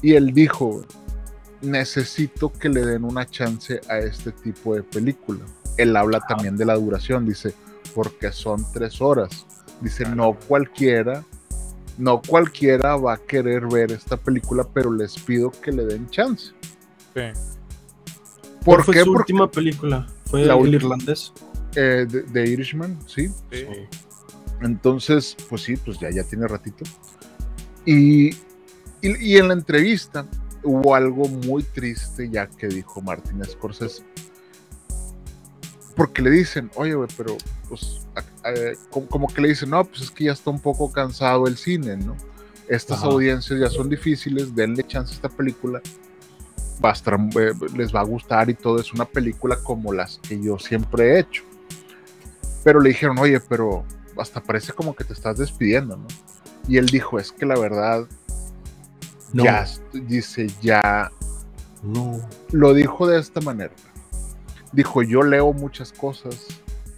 y 0.00 0.14
él 0.14 0.32
dijo, 0.32 0.82
necesito 1.60 2.50
que 2.52 2.68
le 2.68 2.84
den 2.84 3.04
una 3.04 3.26
chance 3.26 3.80
a 3.88 3.98
este 3.98 4.32
tipo 4.32 4.74
de 4.74 4.82
película. 4.82 5.40
Él 5.76 5.96
habla 5.96 6.20
también 6.20 6.56
de 6.56 6.64
la 6.64 6.74
duración, 6.74 7.26
dice, 7.26 7.54
porque 7.94 8.32
son 8.32 8.64
tres 8.72 9.00
horas. 9.00 9.46
Dice, 9.80 10.04
no 10.06 10.34
cualquiera, 10.48 11.24
no 11.98 12.20
cualquiera 12.22 12.96
va 12.96 13.14
a 13.14 13.18
querer 13.18 13.66
ver 13.66 13.92
esta 13.92 14.16
película, 14.16 14.66
pero 14.72 14.92
les 14.92 15.16
pido 15.18 15.50
que 15.50 15.72
le 15.72 15.84
den 15.86 16.08
chance. 16.10 16.52
Sí. 17.14 17.22
¿Cuál 18.64 18.82
¿Por 18.82 18.84
fue 18.84 18.94
qué? 18.94 19.00
su 19.04 19.12
Porque 19.12 19.32
última 19.32 19.50
película? 19.50 20.06
¿Fue 20.26 20.44
La 20.44 20.54
el 20.54 20.74
irlandés? 20.74 21.32
eh, 21.76 22.06
de, 22.08 22.22
de 22.22 22.48
Irishman, 22.50 22.98
sí. 23.06 23.28
Sí. 23.50 23.66
Entonces, 24.62 25.36
pues 25.48 25.62
sí, 25.62 25.76
pues 25.76 25.98
ya, 25.98 26.10
ya 26.10 26.24
tiene 26.24 26.46
ratito. 26.48 26.84
Y, 27.84 28.30
y, 28.30 28.36
y 29.02 29.36
en 29.36 29.48
la 29.48 29.54
entrevista 29.54 30.26
hubo 30.62 30.94
algo 30.94 31.28
muy 31.28 31.62
triste 31.62 32.30
ya 32.30 32.46
que 32.46 32.68
dijo 32.68 33.02
Martin 33.02 33.44
Scorsese. 33.44 34.02
Porque 35.96 36.22
le 36.22 36.30
dicen, 36.30 36.70
oye, 36.74 36.94
güey, 36.94 37.08
pero 37.16 37.36
pues 37.68 38.00
como, 38.90 39.06
como 39.06 39.28
que 39.28 39.40
le 39.40 39.48
dicen, 39.48 39.70
no, 39.70 39.84
pues 39.84 40.02
es 40.02 40.10
que 40.10 40.24
ya 40.24 40.32
está 40.32 40.50
un 40.50 40.60
poco 40.60 40.90
cansado 40.90 41.46
el 41.46 41.56
cine, 41.56 41.96
¿no? 41.96 42.16
Estas 42.68 42.98
Ajá. 42.98 43.06
audiencias 43.08 43.60
ya 43.60 43.68
son 43.68 43.88
difíciles, 43.88 44.54
denle 44.54 44.84
chance 44.86 45.12
a 45.12 45.16
esta 45.16 45.28
película. 45.28 45.80
Va 46.84 46.90
a 46.90 46.92
estar, 46.94 47.14
eh, 47.38 47.52
les 47.76 47.94
va 47.94 48.00
a 48.00 48.04
gustar 48.04 48.50
y 48.50 48.54
todo. 48.54 48.80
Es 48.80 48.92
una 48.92 49.04
película 49.04 49.56
como 49.62 49.92
las 49.92 50.18
que 50.18 50.40
yo 50.42 50.58
siempre 50.58 51.12
he 51.14 51.18
hecho. 51.20 51.42
Pero 52.64 52.80
le 52.80 52.88
dijeron, 52.88 53.18
oye, 53.18 53.38
pero 53.40 53.84
hasta 54.18 54.42
parece 54.42 54.72
como 54.72 54.96
que 54.96 55.04
te 55.04 55.12
estás 55.12 55.36
despidiendo, 55.38 55.96
¿no? 55.96 56.06
Y 56.66 56.78
él 56.78 56.86
dijo, 56.86 57.18
es 57.18 57.30
que 57.30 57.44
la 57.46 57.58
verdad, 57.58 58.06
No. 59.32 59.44
ya, 59.44 59.66
dice, 59.92 60.48
ya, 60.62 61.10
No. 61.82 62.20
lo 62.50 62.72
dijo 62.72 63.06
de 63.06 63.20
esta 63.20 63.40
manera. 63.42 63.74
Dijo, 64.74 65.02
yo 65.02 65.22
leo 65.22 65.52
muchas 65.52 65.92
cosas 65.92 66.46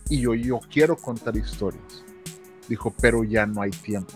y 0.08 0.20
yo, 0.20 0.34
yo 0.34 0.60
quiero 0.72 0.96
contar 0.96 1.36
historias. 1.36 2.04
Dijo, 2.68 2.92
pero 3.00 3.22
ya 3.22 3.44
no 3.46 3.60
hay 3.62 3.70
tiempo. 3.70 4.12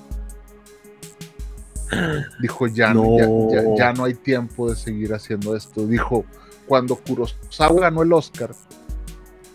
Dijo, 2.40 2.66
ya 2.68 2.94
no, 2.94 3.18
ya, 3.18 3.27
No. 3.27 3.49
ya- 3.51 3.77
ya 3.77 3.92
no 3.92 4.05
hay 4.05 4.14
tiempo 4.14 4.70
de 4.70 4.77
seguir 4.77 5.12
haciendo 5.12 5.57
esto. 5.57 5.87
Dijo, 5.87 6.25
cuando 6.66 6.96
Kurosawa 6.96 7.81
ganó 7.81 8.03
el 8.03 8.12
Oscar, 8.12 8.55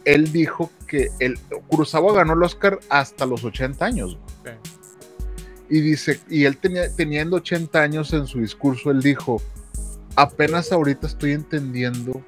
él 0.03 0.31
dijo 0.31 0.69
que 0.87 1.09
el, 1.19 1.39
Kurosawa 1.67 2.13
ganó 2.13 2.33
el 2.33 2.43
Oscar 2.43 2.79
hasta 2.89 3.25
los 3.25 3.43
80 3.43 3.85
años. 3.85 4.17
Y 5.67 5.81
dice, 5.81 6.19
y 6.29 6.45
él 6.45 6.57
tenía, 6.57 6.93
teniendo 6.95 7.37
80 7.37 7.81
años 7.81 8.13
en 8.13 8.27
su 8.27 8.39
discurso, 8.39 8.91
él 8.91 9.01
dijo, 9.01 9.41
apenas 10.15 10.71
ahorita 10.71 11.07
estoy 11.07 11.31
entendiendo 11.31 12.21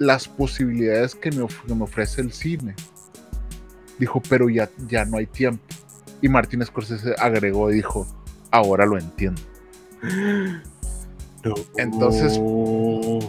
las 0.00 0.26
posibilidades 0.26 1.14
que 1.14 1.30
me, 1.30 1.42
of- 1.42 1.62
que 1.66 1.74
me 1.74 1.84
ofrece 1.84 2.22
el 2.22 2.32
cine. 2.32 2.74
Dijo, 3.98 4.20
pero 4.28 4.48
ya, 4.48 4.68
ya 4.88 5.04
no 5.04 5.18
hay 5.18 5.26
tiempo. 5.26 5.62
Y 6.22 6.28
Martín 6.28 6.64
Scorsese 6.64 7.14
agregó 7.18 7.70
y 7.70 7.76
dijo, 7.76 8.06
ahora 8.50 8.86
lo 8.86 8.98
entiendo. 8.98 9.40
No. 11.44 11.54
Entonces- 11.76 12.38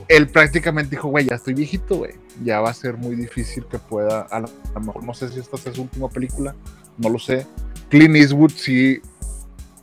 Él 0.07 0.27
prácticamente 0.29 0.91
dijo, 0.95 1.09
güey, 1.09 1.25
ya 1.27 1.35
estoy 1.35 1.53
viejito, 1.53 1.97
güey. 1.97 2.13
Ya 2.43 2.59
va 2.61 2.69
a 2.69 2.73
ser 2.73 2.97
muy 2.97 3.15
difícil 3.15 3.65
que 3.69 3.77
pueda, 3.77 4.21
a 4.21 4.39
lo, 4.39 4.49
mejor 4.81 5.03
no 5.03 5.13
sé 5.13 5.29
si 5.29 5.39
esta 5.39 5.57
sea 5.57 5.73
su 5.73 5.83
última 5.83 6.09
película, 6.09 6.55
no 6.97 7.09
lo 7.09 7.19
sé. 7.19 7.45
Clint 7.89 8.15
Eastwood 8.15 8.51
sí 8.55 9.01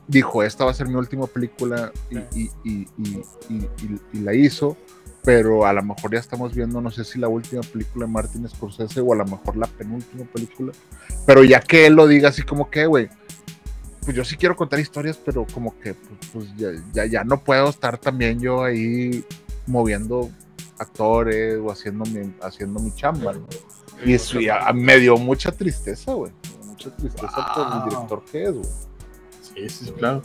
dijo, 0.07 0.43
esta 0.43 0.65
va 0.65 0.71
a 0.71 0.75
ser 0.75 0.89
mi 0.89 0.95
última 0.95 1.27
película 1.27 1.93
y- 2.11 2.51
y- 2.65 2.87
y 4.15 4.19
la 4.21 4.35
hizo, 4.35 4.77
pero 5.29 5.67
a 5.67 5.75
lo 5.75 5.83
mejor 5.83 6.11
ya 6.15 6.21
estamos 6.21 6.55
viendo, 6.55 6.81
no 6.81 6.91
sé 6.91 7.05
si 7.05 7.19
la 7.19 7.29
última 7.29 7.61
película 7.61 8.07
de 8.07 8.13
Martin 8.13 8.49
Scorsese 8.49 9.03
o 9.03 9.13
a 9.13 9.17
lo 9.17 9.27
mejor 9.27 9.59
la 9.59 9.67
penúltima 9.67 10.25
película, 10.25 10.73
pero 11.27 11.45
ya 11.45 11.61
que 11.61 11.85
él 11.85 11.93
lo 11.93 12.07
diga 12.07 12.31
así 12.31 12.41
como 12.45 12.71
que, 12.71 12.87
güey, 12.87 13.11
pues 14.07 14.17
yo 14.17 14.25
sí 14.25 14.39
quiero 14.39 14.57
contar 14.57 14.81
historias, 14.81 15.19
pero 15.23 15.47
como 15.53 15.79
que 15.81 15.93
pues, 15.93 16.19
pues, 16.33 16.47
ya, 16.57 16.69
ya, 16.95 17.05
ya 17.05 17.25
no 17.25 17.45
puedo 17.45 17.69
estar 17.69 17.99
también 17.99 18.41
yo 18.41 18.65
ahí 18.65 19.23
moviendo 19.67 20.31
actores 20.79 21.59
o 21.63 21.71
haciendo 21.71 22.07
mi, 22.07 22.33
haciendo 22.41 22.81
mi 22.81 22.91
chamba, 22.95 23.35
¿no? 23.35 23.47
Y 24.07 24.15
eso 24.15 24.41
ya 24.41 24.73
me 24.73 24.99
dio 24.99 25.19
mucha 25.19 25.53
tristeza, 25.53 26.15
güey. 26.15 26.33
Mucha 26.65 26.97
tristeza 26.97 27.53
por 27.55 27.67
el 27.67 27.73
Wow. 27.81 27.85
director 27.91 28.25
que 28.33 28.43
es, 28.45 28.53
güey. 28.53 28.65
Sí, 29.43 29.69
sí, 29.69 29.85
sí, 29.85 29.91
claro. 29.93 30.23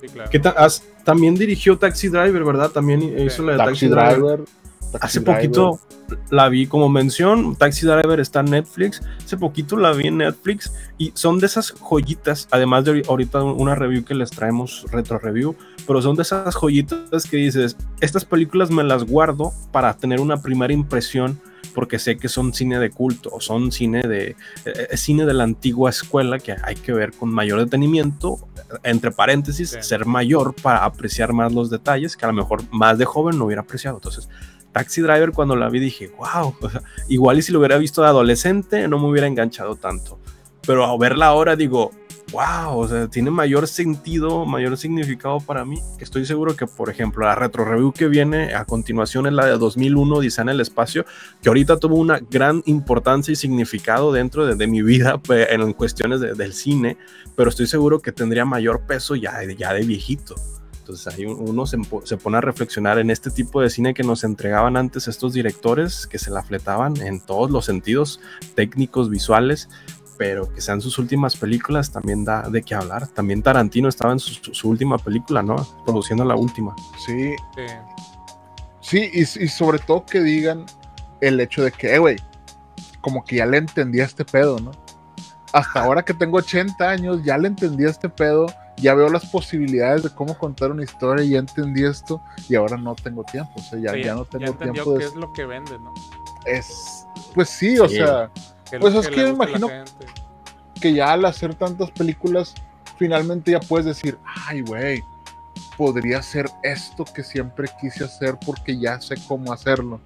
Sí, 0.00 0.06
claro. 0.08 0.30
¿Qué 0.30 0.38
ta- 0.38 0.54
has- 0.56 0.82
también 1.04 1.34
dirigió 1.34 1.78
Taxi 1.78 2.08
Driver, 2.08 2.42
¿verdad? 2.44 2.70
También 2.70 3.02
hizo 3.18 3.42
la 3.42 3.52
de 3.52 3.58
Taxi 3.58 3.86
Driver. 3.88 4.44
Taxi 4.92 5.06
Hace 5.06 5.20
Driver. 5.20 5.36
poquito 5.36 5.80
la 6.30 6.48
vi 6.48 6.66
como 6.68 6.88
mención, 6.88 7.56
Taxi 7.56 7.84
Driver 7.84 8.20
está 8.20 8.40
en 8.40 8.46
Netflix, 8.46 9.02
hace 9.24 9.36
poquito 9.36 9.76
la 9.76 9.92
vi 9.92 10.06
en 10.06 10.18
Netflix 10.18 10.72
y 10.98 11.10
son 11.14 11.40
de 11.40 11.46
esas 11.46 11.72
joyitas, 11.72 12.46
además 12.52 12.84
de 12.84 12.92
ahori- 12.92 13.08
ahorita 13.08 13.42
una 13.42 13.74
review 13.74 14.04
que 14.04 14.14
les 14.14 14.30
traemos, 14.30 14.86
retro 14.92 15.18
review, 15.18 15.56
pero 15.84 16.00
son 16.00 16.14
de 16.14 16.22
esas 16.22 16.54
joyitas 16.54 17.26
que 17.28 17.38
dices, 17.38 17.76
estas 18.00 18.24
películas 18.24 18.70
me 18.70 18.84
las 18.84 19.02
guardo 19.02 19.52
para 19.72 19.96
tener 19.96 20.20
una 20.20 20.40
primera 20.40 20.72
impresión 20.72 21.40
porque 21.74 21.98
sé 21.98 22.16
que 22.16 22.28
son 22.28 22.54
cine 22.54 22.78
de 22.78 22.90
culto 22.90 23.30
o 23.32 23.40
son 23.40 23.72
cine 23.72 24.02
de 24.02 24.36
eh, 24.64 24.96
cine 24.96 25.26
de 25.26 25.34
la 25.34 25.44
antigua 25.44 25.90
escuela 25.90 26.38
que 26.38 26.56
hay 26.62 26.76
que 26.76 26.92
ver 26.92 27.12
con 27.12 27.30
mayor 27.30 27.58
detenimiento, 27.58 28.48
entre 28.82 29.10
paréntesis, 29.10 29.76
ser 29.80 30.06
mayor 30.06 30.54
para 30.54 30.84
apreciar 30.84 31.32
más 31.32 31.52
los 31.52 31.70
detalles 31.70 32.16
que 32.16 32.24
a 32.24 32.28
lo 32.28 32.34
mejor 32.34 32.62
más 32.70 32.98
de 32.98 33.04
joven 33.04 33.38
no 33.38 33.44
hubiera 33.44 33.62
apreciado. 33.62 33.96
Entonces, 33.96 34.28
Taxi 34.72 35.00
Driver 35.02 35.32
cuando 35.32 35.54
la 35.54 35.68
vi 35.68 35.78
dije, 35.78 36.12
wow, 36.16 36.54
o 36.60 36.70
sea, 36.70 36.82
igual 37.08 37.38
y 37.38 37.42
si 37.42 37.52
lo 37.52 37.58
hubiera 37.60 37.78
visto 37.78 38.02
de 38.02 38.08
adolescente 38.08 38.88
no 38.88 38.98
me 38.98 39.08
hubiera 39.08 39.26
enganchado 39.26 39.76
tanto. 39.76 40.18
Pero 40.66 40.84
a 40.84 40.96
verla 40.96 41.26
ahora 41.26 41.56
digo, 41.56 41.90
wow, 42.32 42.78
o 42.78 42.88
sea, 42.88 43.08
tiene 43.08 43.30
mayor 43.30 43.68
sentido, 43.68 44.44
mayor 44.44 44.76
significado 44.76 45.38
para 45.38 45.64
mí. 45.64 45.80
Estoy 45.98 46.26
seguro 46.26 46.56
que, 46.56 46.66
por 46.66 46.90
ejemplo, 46.90 47.26
la 47.26 47.34
retro 47.34 47.64
review 47.64 47.92
que 47.92 48.08
viene 48.08 48.54
a 48.54 48.64
continuación 48.64 49.26
es 49.26 49.32
la 49.32 49.46
de 49.46 49.58
2001, 49.58 50.20
Dice 50.20 50.42
en 50.42 50.48
el 50.48 50.60
espacio, 50.60 51.04
que 51.42 51.48
ahorita 51.48 51.78
tuvo 51.78 51.96
una 51.96 52.18
gran 52.30 52.62
importancia 52.66 53.32
y 53.32 53.36
significado 53.36 54.12
dentro 54.12 54.46
de, 54.46 54.66
mi 54.66 54.82
vida 54.82 55.20
en 55.28 55.72
cuestiones 55.74 56.20
de- 56.20 56.34
del 56.34 56.52
cine, 56.54 56.96
pero 57.36 57.50
estoy 57.50 57.66
seguro 57.66 58.00
que 58.00 58.12
tendría 58.12 58.44
mayor 58.44 58.86
peso 58.86 59.14
ya, 59.14 59.42
ya 59.56 59.72
de 59.72 59.82
viejito. 59.82 60.34
Entonces 60.78 61.06
ahí 61.14 61.24
uno 61.24 61.64
se, 61.66 61.78
se 62.04 62.18
pone 62.18 62.36
a 62.36 62.40
reflexionar 62.42 62.98
en 62.98 63.10
este 63.10 63.30
tipo 63.30 63.62
de 63.62 63.70
cine 63.70 63.94
que 63.94 64.02
nos 64.02 64.22
entregaban 64.22 64.76
antes 64.76 65.08
estos 65.08 65.32
directores 65.32 66.06
que 66.06 66.18
se 66.18 66.30
la 66.30 66.42
fletaban 66.42 66.94
en 66.98 67.20
todos 67.20 67.50
los 67.50 67.64
sentidos 67.64 68.20
técnicos, 68.54 69.08
visuales, 69.08 69.70
pero 70.16 70.52
que 70.52 70.60
sean 70.60 70.80
sus 70.80 70.98
últimas 70.98 71.36
películas 71.36 71.90
también 71.90 72.24
da 72.24 72.48
de 72.48 72.62
qué 72.62 72.74
hablar. 72.74 73.06
También 73.08 73.42
Tarantino 73.42 73.88
estaba 73.88 74.12
en 74.12 74.18
su, 74.18 74.34
su- 74.52 74.68
última 74.68 74.98
película, 74.98 75.42
¿no? 75.42 75.56
Produciendo 75.84 76.24
la 76.24 76.36
última. 76.36 76.74
Sí, 77.04 77.34
Sí. 77.54 77.66
sí, 78.80 79.10
y, 79.12 79.20
y 79.22 79.48
sobre 79.48 79.78
todo 79.78 80.04
que 80.04 80.20
digan 80.20 80.66
el 81.20 81.40
hecho 81.40 81.62
de 81.62 81.72
que, 81.72 81.94
eh, 81.94 81.98
güey, 81.98 82.16
como 83.00 83.24
que 83.24 83.36
ya 83.36 83.46
le 83.46 83.58
entendí 83.58 84.00
a 84.00 84.04
este 84.04 84.24
pedo, 84.24 84.58
¿no? 84.60 84.70
Hasta 85.52 85.82
ahora 85.84 86.04
que 86.04 86.14
tengo 86.14 86.38
80 86.38 86.88
años, 86.88 87.22
ya 87.24 87.38
le 87.38 87.48
entendí 87.48 87.84
a 87.84 87.90
este 87.90 88.08
pedo, 88.08 88.46
ya 88.78 88.94
veo 88.94 89.08
las 89.08 89.24
posibilidades 89.26 90.02
de 90.02 90.10
cómo 90.10 90.36
contar 90.36 90.72
una 90.72 90.82
historia, 90.82 91.24
ya 91.24 91.38
entendí 91.38 91.84
esto, 91.84 92.20
y 92.48 92.56
ahora 92.56 92.76
no 92.76 92.94
tengo 92.96 93.22
tiempo, 93.24 93.52
o 93.56 93.62
sea, 93.62 93.78
ya, 93.78 93.92
Sí, 93.92 94.02
ya 94.02 94.14
no 94.14 94.24
tengo 94.24 94.52
tiempo 94.54 94.94
qué 94.94 94.98
de... 95.00 95.04
es 95.06 95.14
lo 95.14 95.32
que 95.32 95.44
vende, 95.46 95.78
¿no? 95.78 95.94
Es, 96.44 97.06
pues 97.34 97.48
sí, 97.50 97.78
o 97.78 97.88
Sí. 97.88 97.96
sea, 97.96 98.30
Que 98.70 98.78
Pues 98.78 98.94
es 98.94 99.08
que 99.08 99.22
me 99.24 99.28
imagino- 99.30 99.68
que 100.80 100.92
ya 100.92 101.12
al 101.12 101.24
hacer 101.24 101.54
tantas 101.54 101.90
películas, 101.90 102.54
finalmente 102.98 103.52
ya 103.52 103.60
puedes 103.60 103.86
decir, 103.86 104.18
ay, 104.48 104.60
güey, 104.62 105.02
podría 105.76 106.18
hacer 106.18 106.46
esto 106.62 107.04
que 107.04 107.22
siempre 107.22 107.68
quise 107.80 108.04
hacer 108.04 108.38
porque 108.44 108.78
ya 108.78 109.00
sé 109.00 109.14
cómo 109.26 109.52
hacerlo. 109.52 110.00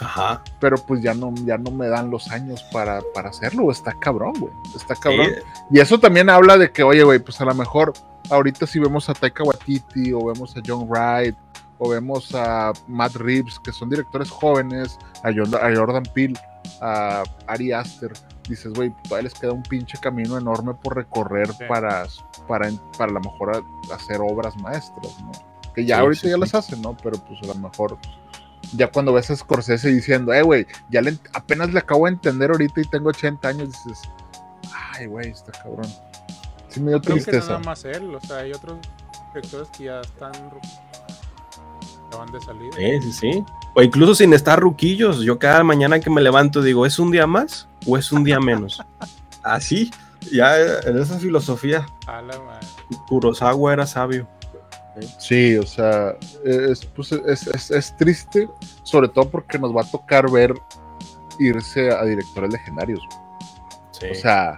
Ajá. 0.00 0.42
Pero 0.60 0.76
pues 0.78 1.02
ya 1.02 1.14
no, 1.14 1.32
ya 1.44 1.56
no 1.58 1.70
me 1.70 1.88
dan 1.88 2.10
los 2.10 2.30
años 2.30 2.62
para, 2.72 3.00
para 3.14 3.28
hacerlo. 3.30 3.70
Está 3.70 3.92
cabrón, 4.00 4.32
güey. 4.40 4.52
Está 4.74 4.94
cabrón. 4.96 5.26
Sí, 5.26 5.64
Y 5.72 5.80
eso 5.80 5.98
también 6.00 6.30
habla 6.30 6.56
de 6.58 6.72
que, 6.72 6.82
oye, 6.82 7.02
güey, 7.04 7.18
pues 7.18 7.40
a 7.40 7.44
lo 7.44 7.54
mejor 7.54 7.92
ahorita 8.30 8.66
si 8.66 8.78
vemos 8.78 9.08
a 9.08 9.14
Taika 9.14 9.44
Waititi 9.44 10.12
o 10.12 10.24
vemos 10.26 10.56
a 10.56 10.60
John 10.66 10.88
Wright 10.88 11.36
o 11.78 11.88
vemos 11.90 12.34
a 12.34 12.72
Matt 12.88 13.14
Reeves, 13.16 13.58
que 13.60 13.72
son 13.72 13.90
directores 13.90 14.30
jóvenes, 14.30 14.98
a 15.22 15.30
Jordan, 15.32 15.60
a 15.72 15.76
Jordan 15.76 16.02
Peele, 16.14 16.38
a 16.80 17.22
Ari 17.46 17.72
Aster, 17.72 18.12
dices, 18.48 18.72
güey, 18.72 18.92
todavía 19.04 19.24
les 19.24 19.34
queda 19.34 19.52
un 19.52 19.62
pinche 19.62 19.98
camino 19.98 20.36
enorme 20.38 20.74
por 20.74 20.96
recorrer 20.96 21.48
Sí. 21.52 21.64
para, 21.68 22.06
para, 22.48 22.70
para 22.98 23.10
a 23.10 23.14
lo 23.14 23.20
mejor 23.20 23.56
a- 23.56 23.94
hacer 23.94 24.20
obras 24.20 24.56
maestras, 24.56 25.18
¿no? 25.22 25.32
Que 25.74 25.84
ya 25.84 25.96
Sí, 25.96 26.00
ahorita 26.02 26.20
sí, 26.22 26.28
ya 26.28 26.34
sí. 26.34 26.40
las 26.40 26.54
hacen, 26.54 26.82
¿no? 26.82 26.96
Pero 27.02 27.18
pues 27.18 27.40
a 27.42 27.46
lo 27.46 27.54
mejor 27.56 27.98
ya 28.76 28.90
cuando 28.90 29.12
ves 29.12 29.30
a 29.30 29.36
Scorsese 29.36 29.88
diciendo, 29.92 30.32
eh, 30.32 30.42
güey, 30.42 30.66
ya 30.90 31.00
le, 31.02 31.18
apenas 31.34 31.72
le 31.72 31.78
acabo 31.78 32.06
de 32.06 32.12
entender 32.12 32.50
ahorita 32.50 32.80
y 32.80 32.84
tengo 32.84 33.10
80 33.10 33.48
años, 33.48 33.68
dices, 33.70 34.00
ay, 34.92 35.06
güey, 35.06 35.30
está 35.30 35.52
cabrón. 35.52 35.86
Sí 36.68 36.80
me 36.80 36.90
dio 36.90 37.00
Creo 37.00 37.14
que 37.16 37.20
no 37.20 37.24
tristeza. 37.24 37.46
nada 37.52 37.58
más 37.60 37.84
él, 37.84 38.14
o 38.14 38.20
sea, 38.20 38.38
hay 38.38 38.52
otros 38.52 38.78
directores 39.32 39.68
que 39.76 39.84
ya 39.84 40.00
están 40.00 40.32
van 42.14 42.30
de 42.32 42.40
salida. 42.40 42.72
Sí, 42.76 43.00
sí, 43.02 43.12
sí. 43.12 43.44
O 43.74 43.82
incluso 43.82 44.14
sin 44.14 44.32
estar 44.32 44.58
ruquillos. 44.60 45.20
Yo 45.20 45.38
cada 45.38 45.62
mañana 45.64 46.00
que 46.00 46.10
me 46.10 46.20
levanto 46.22 46.62
digo, 46.62 46.86
¿es 46.86 46.98
un 46.98 47.10
día 47.10 47.26
más 47.26 47.68
o 47.86 47.96
es 47.98 48.12
un 48.12 48.24
día 48.24 48.40
menos? 48.40 48.82
Así, 49.42 49.90
ya 50.32 50.56
en 50.58 50.98
esa 50.98 51.18
filosofía, 51.18 51.86
A 52.06 52.22
la 52.22 52.38
madre. 52.40 52.66
Kurosawa 53.08 53.72
era 53.72 53.86
sabio. 53.86 54.26
Sí, 55.18 55.56
o 55.56 55.66
sea, 55.66 56.14
es, 56.44 56.86
pues, 56.86 57.10
es, 57.12 57.46
es- 57.48 57.70
es 57.72 57.96
triste, 57.96 58.48
sobre 58.84 59.08
todo 59.08 59.28
porque 59.28 59.58
nos 59.58 59.74
va 59.74 59.82
a 59.82 59.90
tocar 59.90 60.30
ver 60.30 60.54
irse 61.40 61.90
a 61.90 62.04
directores 62.04 62.52
legendarios. 62.52 63.00
Sí. 63.90 64.06
O 64.12 64.14
sea, 64.14 64.56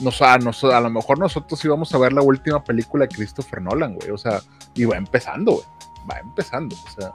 nos, 0.00 0.20
a, 0.22 0.38
nos- 0.38 0.64
a 0.64 0.80
lo 0.80 0.88
mejor 0.90 1.18
nosotros 1.18 1.62
íbamos 1.64 1.94
a 1.94 1.98
ver 1.98 2.12
la 2.14 2.22
última 2.22 2.64
película 2.64 3.06
de 3.06 3.14
Christopher 3.14 3.60
Nolan, 3.60 3.94
güey. 3.96 4.10
O 4.10 4.16
sea, 4.18 4.40
y 4.74 4.84
va 4.86 4.96
empezando, 4.96 5.52
güey. 5.52 5.64
Va 6.10 6.18
empezando. 6.18 6.76
O 6.76 6.90
sea, 7.00 7.12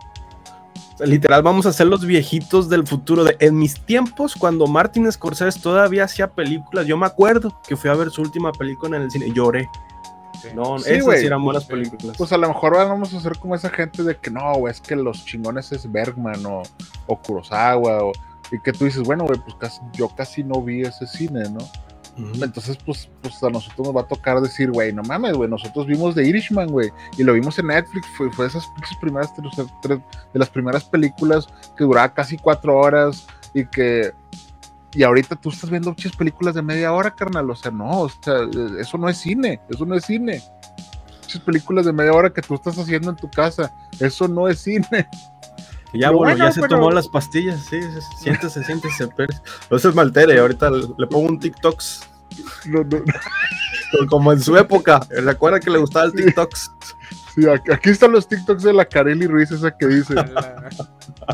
O 0.95 0.97
sea, 0.97 1.07
literal, 1.07 1.41
vamos 1.43 1.65
a 1.65 1.73
ser 1.73 1.87
los 1.87 2.05
viejitos 2.05 2.69
del 2.69 2.85
futuro. 2.87 3.23
De, 3.23 3.35
en 3.39 3.57
mis 3.57 3.79
tiempos, 3.85 4.35
cuando 4.35 4.67
Martin 4.67 5.09
Scorsese 5.11 5.59
todavía 5.59 6.03
hacía 6.05 6.27
películas, 6.27 6.85
yo 6.87 6.97
me 6.97 7.05
acuerdo 7.05 7.59
que 7.67 7.75
fui 7.77 7.89
a 7.89 7.93
ver 7.95 8.09
su 8.11 8.21
última 8.21 8.51
película 8.51 8.97
en 8.97 9.03
el 9.03 9.11
cine. 9.11 9.31
Lloré. 9.33 9.69
Sí. 10.41 10.49
No, 10.55 10.79
Sí, 10.79 10.91
esas 10.93 11.15
eran 11.15 11.43
buenas 11.43 11.63
Sí. 11.63 11.69
películas. 11.69 12.15
pues 12.17 12.31
a 12.31 12.37
lo 12.37 12.47
mejor 12.47 12.73
vamos 12.75 13.13
a 13.13 13.19
ser 13.19 13.37
como 13.39 13.55
esa 13.55 13.69
gente 13.69 14.03
de 14.03 14.15
que 14.17 14.29
no, 14.31 14.67
es 14.69 14.79
que 14.79 14.95
los 14.95 15.25
chingones 15.25 15.71
es 15.73 15.91
Bergman 15.91 16.45
o, 16.45 16.63
o 17.07 17.17
Kurosawa. 17.17 18.03
O, 18.05 18.11
y 18.51 18.59
que 18.59 18.71
tú 18.73 18.85
dices, 18.85 19.03
bueno, 19.03 19.25
güey, 19.25 19.37
pues 19.39 19.55
casi, 19.55 19.79
yo 19.93 20.09
casi 20.09 20.43
no 20.43 20.61
vi 20.61 20.81
ese 20.81 21.05
cine, 21.07 21.43
¿no? 21.49 21.59
Entonces, 22.41 22.77
pues, 22.85 23.09
pues 23.21 23.41
a 23.43 23.49
nosotros 23.49 23.87
nos 23.87 23.95
va 23.95 24.01
a 24.01 24.07
tocar 24.07 24.41
decir, 24.41 24.71
güey, 24.71 24.91
no 24.91 25.03
mames, 25.03 25.33
güey, 25.33 25.49
nosotros 25.49 25.87
vimos 25.87 26.15
The 26.15 26.27
Irishman, 26.27 26.67
güey, 26.69 26.91
y 27.17 27.23
lo 27.23 27.33
vimos 27.33 27.57
en 27.59 27.67
Netflix, 27.67 28.07
fue, 28.17 28.31
fue 28.31 28.47
esas 28.47 28.67
primeras, 28.99 29.31
de 29.35 30.01
las 30.33 30.49
primeras 30.49 30.83
películas 30.83 31.47
que 31.77 31.83
duraba 31.83 32.13
casi 32.13 32.37
cuatro 32.37 32.77
horas 32.77 33.25
y 33.53 33.65
que, 33.65 34.11
y 34.93 35.03
ahorita 35.03 35.35
tú 35.35 35.49
estás 35.49 35.69
viendo 35.69 35.89
muchas 35.89 36.15
películas 36.15 36.55
de 36.55 36.61
media 36.61 36.91
hora, 36.93 37.15
carnal, 37.15 37.49
o 37.49 37.55
sea, 37.55 37.71
no, 37.71 38.01
o 38.01 38.09
sea, 38.09 38.47
eso 38.79 38.97
no 38.97 39.07
es 39.07 39.17
cine, 39.17 39.61
eso 39.69 39.85
no 39.85 39.95
es 39.95 40.05
cine. 40.05 40.41
Muchas 41.21 41.41
películas 41.41 41.85
de 41.85 41.93
media 41.93 42.13
hora 42.13 42.31
que 42.31 42.41
tú 42.41 42.55
estás 42.55 42.77
haciendo 42.77 43.11
en 43.11 43.15
tu 43.15 43.29
casa, 43.29 43.71
eso 43.99 44.27
no 44.27 44.47
es 44.47 44.59
cine. 44.59 44.87
Ya, 45.93 46.11
bueno, 46.11 46.31
bueno, 46.33 46.45
ya 46.45 46.51
se 46.51 46.61
pero- 46.61 46.75
tomó 46.77 46.91
las 46.91 47.07
pastillas, 47.07 47.61
sí, 47.61 47.81
sí, 47.81 47.89
sí, 48.01 48.07
siéntese, 48.23 48.63
siéntese, 48.63 49.07
Pérez. 49.17 49.41
No 49.71 49.79
se 49.79 49.91
maltere, 49.91 50.39
ahorita 50.39 50.69
le 50.69 51.07
pongo 51.07 51.27
un 51.29 51.39
TikToks, 51.39 52.01
No, 52.65 52.83
no, 52.83 53.03
como 54.07 54.31
en 54.31 54.39
su 54.39 54.55
época. 54.55 54.99
Recuerda 55.09 55.59
que 55.59 55.71
le 55.71 55.79
gustaba 55.79 56.05
el 56.05 56.13
TikToks. 56.13 56.71
sí, 57.35 57.49
aquí, 57.49 57.71
aquí 57.71 57.89
están 57.89 58.11
los 58.11 58.27
TikToks 58.27 58.61
de 58.63 58.73
la 58.73 58.85
Carely 58.85 59.25
Ruiz, 59.25 59.49
esa 59.51 59.75
que 59.75 59.87
dice. 59.87 60.13
A 60.19 60.25
la- 60.25 60.69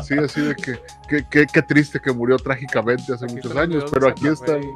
Sí, 0.02 0.14
así 0.18 0.40
de 0.40 0.54
que, 0.56 0.80
que, 1.08 1.24
que- 1.28 1.46
qué 1.46 1.62
triste 1.62 2.00
que 2.00 2.12
murió 2.12 2.36
trágicamente 2.38 3.12
hace 3.12 3.26
aquí 3.26 3.34
muchos 3.34 3.56
años, 3.56 3.84
pero 3.92 4.08
aquí. 4.08 4.24
Fe. 4.36 4.60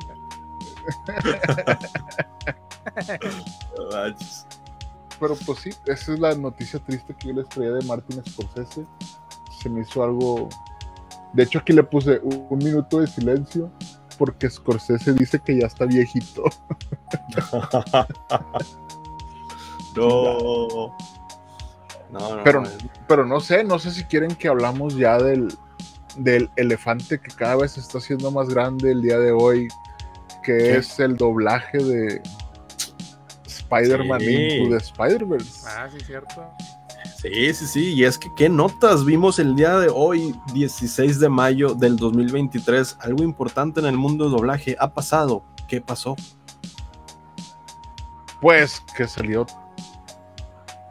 Pero 5.21 5.37
pues 5.45 5.59
sí, 5.59 5.71
esa 5.87 6.13
es 6.15 6.19
la 6.19 6.35
noticia 6.35 6.81
triste 6.81 7.15
que 7.15 7.29
yo 7.29 7.35
les 7.35 7.49
traía 7.49 7.73
de 7.73 7.85
Martin 7.85 8.23
Scorsese. 8.27 8.87
Se 9.63 9.69
me 9.69 9.81
hizo 9.83 10.03
algo. 10.03 10.49
De 11.33 11.43
hecho, 11.45 11.59
aquí 11.61 11.73
le 11.73 11.83
puse 11.85 12.19
un, 12.23 12.47
un 12.51 12.59
minuto 12.59 13.01
de 13.01 13.07
silencio 13.07 13.71
porque 14.19 14.51
Scorsese 14.51 15.13
dice 15.15 15.39
que 15.39 15.59
ya 15.61 15.67
está 15.67 15.85
viejito. 15.87 16.45
No. 19.97 20.95
No, 22.11 22.37
no. 22.37 22.45
Pero- 22.45 22.61
no. 22.63 22.69
Pero 23.09 23.27
no 23.27 23.41
sé, 23.41 23.65
no 23.65 23.79
sé 23.79 23.91
si 23.91 24.05
quieren 24.05 24.35
que 24.35 24.49
hablamos 24.49 24.97
ya 24.97 25.19
del, 25.19 25.53
del 26.17 26.49
elefante 26.57 27.21
que 27.21 27.31
cada 27.35 27.57
vez 27.57 27.73
se 27.73 27.81
está 27.81 27.99
haciendo 27.99 28.31
más 28.31 28.49
grande 28.49 28.93
el 28.93 29.03
día 29.03 29.19
de 29.19 29.33
hoy, 29.33 29.69
que 30.45 30.57
¿Qué? 30.59 30.77
es 30.77 30.99
el 31.01 31.17
doblaje 31.17 31.79
de 31.79 32.23
Spider-Man 33.47 34.21
Sí. 34.21 34.33
Into 34.35 34.71
the 34.71 34.77
Spider-Verse. 34.85 35.69
Ah, 35.69 35.89
sí, 35.91 35.99
cierto. 36.05 36.49
Sí, 37.23 37.53
sí, 37.53 37.67
sí. 37.67 37.93
Y 37.95 38.05
es 38.05 38.17
que, 38.19 38.33
¿qué 38.35 38.49
notas 38.49 39.05
vimos 39.05 39.39
el 39.39 39.55
día 39.55 39.79
de 39.79 39.91
hoy, 39.93 40.35
16 40.55 41.21
de 41.21 41.29
mayo 41.29 41.75
del 41.75 41.97
2023? 41.97 42.97
Algo 43.01 43.23
importante 43.23 43.81
en 43.81 43.87
el 43.87 43.97
mundo 43.99 44.25
de 44.25 44.31
doblaje 44.31 44.77
ha 44.81 44.93
pasado. 44.95 45.43
¿Qué 45.69 45.81
pasó? 45.81 46.17
Pues 48.41 48.83
que 48.97 49.07
salió 49.07 49.47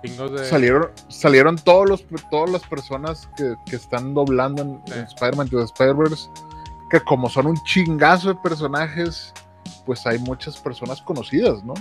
de- 0.04 0.46
salieron, 0.46 0.92
salieron 1.10 1.56
todos 1.58 1.90
los, 1.90 2.06
todas 2.30 2.50
las 2.52 2.62
personas 2.64 3.28
que, 3.36 3.56
que 3.66 3.76
están 3.76 4.14
doblando 4.14 4.62
en, 4.62 4.82
Sí. 4.86 4.94
en 4.94 5.04
Spider-Man 5.06 5.50
to 5.50 5.58
the 5.58 5.64
Spider-Verse, 5.66 6.30
que 6.90 7.02
como 7.02 7.28
son 7.30 7.48
un 7.48 7.58
chingazo 7.64 8.30
de 8.30 8.36
personajes, 8.36 9.34
pues 9.86 10.06
hay 10.06 10.20
muchas 10.20 10.58
personas 10.58 11.02
conocidas, 11.02 11.64
¿no? 11.64 11.74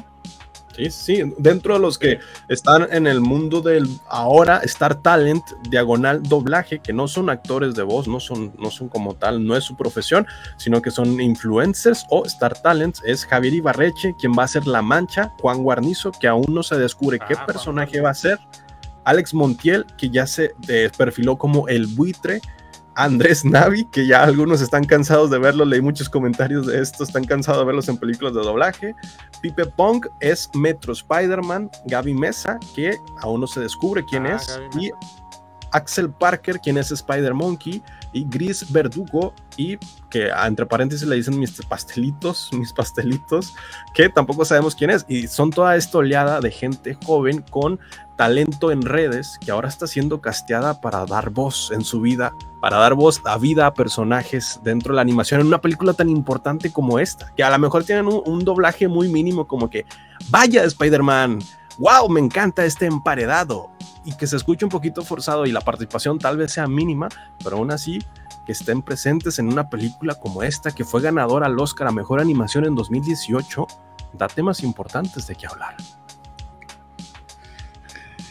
Sí, 0.78 0.90
sí, 0.90 1.34
dentro 1.38 1.74
de 1.74 1.80
los 1.80 1.98
que 1.98 2.20
están 2.48 2.86
en 2.92 3.08
el 3.08 3.20
mundo 3.20 3.60
del 3.60 3.88
ahora 4.08 4.58
Star 4.58 4.94
Talent, 5.02 5.42
diagonal 5.68 6.22
doblaje, 6.22 6.78
que 6.78 6.92
no 6.92 7.08
son 7.08 7.30
actores 7.30 7.74
de 7.74 7.82
voz, 7.82 8.06
no 8.06 8.20
son, 8.20 8.54
no 8.58 8.70
son 8.70 8.88
como 8.88 9.16
tal, 9.16 9.44
no 9.44 9.56
es 9.56 9.64
su 9.64 9.76
profesión, 9.76 10.24
sino 10.56 10.80
que 10.80 10.92
son 10.92 11.20
influencers 11.20 12.06
o 12.10 12.24
Star 12.26 12.62
Talents, 12.62 13.02
es 13.04 13.26
Javier 13.26 13.54
Ibarreche, 13.54 14.14
quien 14.20 14.32
va 14.38 14.44
a 14.44 14.48
ser 14.48 14.68
La 14.68 14.80
Mancha, 14.80 15.34
Juan 15.40 15.64
Guarnizo, 15.64 16.12
que 16.12 16.28
aún 16.28 16.46
no 16.48 16.62
se 16.62 16.78
descubre 16.78 17.18
qué 17.18 17.34
Ah, 17.34 17.36
Juan 17.38 17.46
personaje 17.46 18.00
va 18.00 18.10
a 18.10 18.14
ser, 18.14 18.38
Alex 19.04 19.34
Montiel, 19.34 19.84
que 19.96 20.10
ya 20.10 20.28
se 20.28 20.52
eh, 20.68 20.90
perfiló 20.96 21.36
como 21.38 21.66
el 21.66 21.86
buitre, 21.88 22.40
Andrés 22.98 23.44
Navi, 23.44 23.84
que 23.84 24.08
ya 24.08 24.24
algunos 24.24 24.60
están 24.60 24.82
cansados 24.84 25.30
de 25.30 25.38
verlo, 25.38 25.64
leí 25.64 25.80
muchos 25.80 26.08
comentarios 26.08 26.66
de 26.66 26.82
esto, 26.82 27.04
están 27.04 27.24
cansados 27.24 27.60
de 27.60 27.66
verlos 27.66 27.88
en 27.88 27.96
películas 27.96 28.34
de 28.34 28.40
doblaje. 28.40 28.92
Pipe 29.40 29.66
Pong 29.66 30.04
es 30.18 30.50
Metro 30.54 30.92
Spider-Man, 30.92 31.70
Gaby 31.86 32.12
Mesa, 32.14 32.58
que 32.74 32.98
aún 33.20 33.40
no 33.40 33.46
se 33.46 33.60
descubre 33.60 34.04
quién 34.04 34.26
Ah, 34.26 34.34
es, 34.34 34.60
y 34.76 34.90
Axel 35.70 36.10
Parker, 36.10 36.58
quien 36.58 36.76
es 36.76 36.90
Spider 36.90 37.34
Monkey, 37.34 37.80
y 38.12 38.24
Gris 38.24 38.70
Verdugo, 38.72 39.34
y 39.56 39.76
que 40.10 40.30
ah, 40.32 40.46
entre 40.46 40.66
paréntesis 40.66 41.06
le 41.06 41.16
dicen 41.16 41.38
mis 41.38 41.52
pastelitos, 41.66 42.50
mis 42.52 42.72
pastelitos, 42.72 43.54
que 43.94 44.08
tampoco 44.08 44.44
sabemos 44.44 44.74
quién 44.74 44.90
es, 44.90 45.04
y 45.08 45.26
son 45.26 45.50
toda 45.50 45.76
esta 45.76 45.98
oleada 45.98 46.40
de 46.40 46.50
gente 46.50 46.96
joven 47.04 47.44
con 47.50 47.78
talento 48.16 48.72
en 48.72 48.82
redes 48.82 49.38
que 49.44 49.52
ahora 49.52 49.68
está 49.68 49.86
siendo 49.86 50.20
casteada 50.20 50.80
para 50.80 51.06
dar 51.06 51.30
voz 51.30 51.70
en 51.72 51.84
su 51.84 52.00
vida, 52.00 52.32
para 52.60 52.78
dar 52.78 52.94
voz 52.94 53.20
a 53.24 53.38
vida 53.38 53.66
a 53.66 53.74
personajes 53.74 54.58
dentro 54.64 54.92
de 54.92 54.96
la 54.96 55.02
animación 55.02 55.40
en 55.40 55.46
una 55.46 55.60
película 55.60 55.92
tan 55.92 56.08
importante 56.08 56.72
como 56.72 56.98
esta, 56.98 57.32
que 57.36 57.44
a 57.44 57.50
lo 57.50 57.58
mejor 57.58 57.84
tienen 57.84 58.08
un, 58.08 58.20
un 58.26 58.44
doblaje 58.44 58.88
muy 58.88 59.08
mínimo 59.08 59.46
como 59.46 59.70
que, 59.70 59.86
vaya 60.30 60.64
Spider-Man, 60.64 61.38
wow, 61.78 62.08
me 62.08 62.20
encanta 62.20 62.64
este 62.64 62.86
emparedado, 62.86 63.70
y 64.04 64.12
que 64.14 64.26
se 64.26 64.36
escuche 64.36 64.64
un 64.64 64.70
poquito 64.70 65.02
forzado 65.04 65.44
y 65.44 65.52
la 65.52 65.60
participación 65.60 66.18
tal 66.18 66.38
vez 66.38 66.52
sea 66.52 66.66
mínima, 66.66 67.08
pero 67.44 67.56
aún 67.58 67.70
así 67.70 67.98
que 68.46 68.52
estén 68.52 68.80
presentes 68.80 69.38
en 69.38 69.48
una 69.48 69.68
película 69.68 70.14
como 70.14 70.42
esta, 70.42 70.70
que 70.70 70.82
fue 70.82 71.02
ganadora 71.02 71.44
al 71.44 71.58
Oscar 71.58 71.88
a 71.88 71.92
Mejor 71.92 72.18
Animación 72.18 72.64
en 72.64 72.74
2018, 72.74 73.66
da 74.14 74.26
temas 74.28 74.62
importantes 74.62 75.26
de 75.26 75.34
qué 75.34 75.46
hablar. 75.46 75.76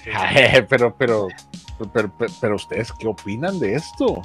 pero, 0.68 0.96
pero, 0.96 1.28
pero, 1.78 2.12
pero, 2.18 2.28
pero 2.42 2.56
ustedes, 2.56 2.92
¿qué 2.94 3.08
opinan 3.08 3.60
de 3.60 3.76
esto? 3.76 4.24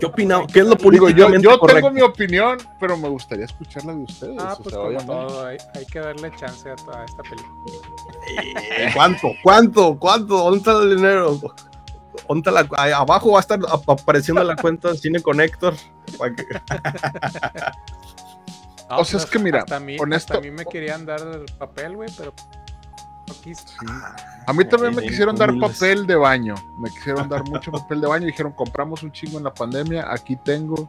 ¿Qué 0.00 0.06
opina? 0.06 0.46
¿Qué 0.52 0.60
es 0.60 0.66
lo 0.66 0.74
Digo, 0.76 0.90
yo, 0.90 1.00
políticamente 1.00 1.44
yo 1.48 1.58
correcto? 1.58 1.80
tengo 1.88 1.90
mi 1.90 2.02
opinión, 2.02 2.58
pero 2.78 2.96
me 2.96 3.08
gustaría 3.08 3.44
escuchar 3.46 3.84
la 3.84 3.94
de 3.94 4.02
ustedes. 4.04 4.36
Ah, 4.38 4.54
o 4.58 4.62
pues 4.62 4.68
sea, 4.74 4.78
como 4.78 4.86
obviamente. 4.88 5.06
todo, 5.06 5.46
hay, 5.46 5.56
hay 5.74 5.86
que 5.86 5.98
darle 6.00 6.32
chance 6.36 6.70
a 6.70 6.76
toda 6.76 7.04
esta 7.04 7.22
película. 7.22 7.54
Eh, 8.78 8.90
¿Cuánto? 8.94 9.28
¿Cuánto? 9.42 9.98
¿Cuánto? 9.98 10.36
¿Dónde 10.36 10.58
está 10.58 10.72
el 10.82 10.96
dinero? 10.96 11.40
¿Dónde 12.28 12.50
está 12.50 12.50
la- 12.86 12.96
abajo 12.96 13.32
va 13.32 13.38
a 13.38 13.40
estar 13.40 13.58
ap- 13.68 13.90
apareciendo 13.90 14.42
la 14.44 14.56
cuenta 14.56 14.90
de 14.92 14.98
Cine 14.98 15.20
Connector. 15.20 15.74
que- 16.36 16.44
No, 18.90 18.98
O 19.00 19.04
sea, 19.04 19.18
es 19.20 19.26
que 19.26 19.38
mira, 19.38 19.60
hasta 19.60 19.76
a 19.76 19.80
mí, 19.80 19.96
honesto- 19.98 20.32
hasta 20.34 20.38
a 20.38 20.40
mí 20.50 20.50
me 20.50 20.64
querían 20.64 21.04
dar 21.04 21.20
el 21.20 21.44
papel, 21.58 21.96
güey, 21.96 22.08
pero 22.16 22.32
A 24.46 24.52
mí 24.52 24.64
también 24.64 24.94
me 24.94 25.02
quisieron 25.10 25.36
dar 25.36 25.50
papel 25.60 26.06
de 26.06 26.16
baño. 26.16 26.54
Me 26.78 26.90
quisieron 26.90 27.28
dar 27.28 27.44
mucho 27.44 27.70
papel 27.72 28.00
de 28.00 28.06
baño. 28.06 28.26
Dijeron, 28.26 28.52
compramos 28.52 29.02
un 29.02 29.12
chingo 29.12 29.38
en 29.38 29.44
la 29.44 29.52
pandemia, 29.54 30.10
aquí 30.12 30.36
tengo. 30.36 30.88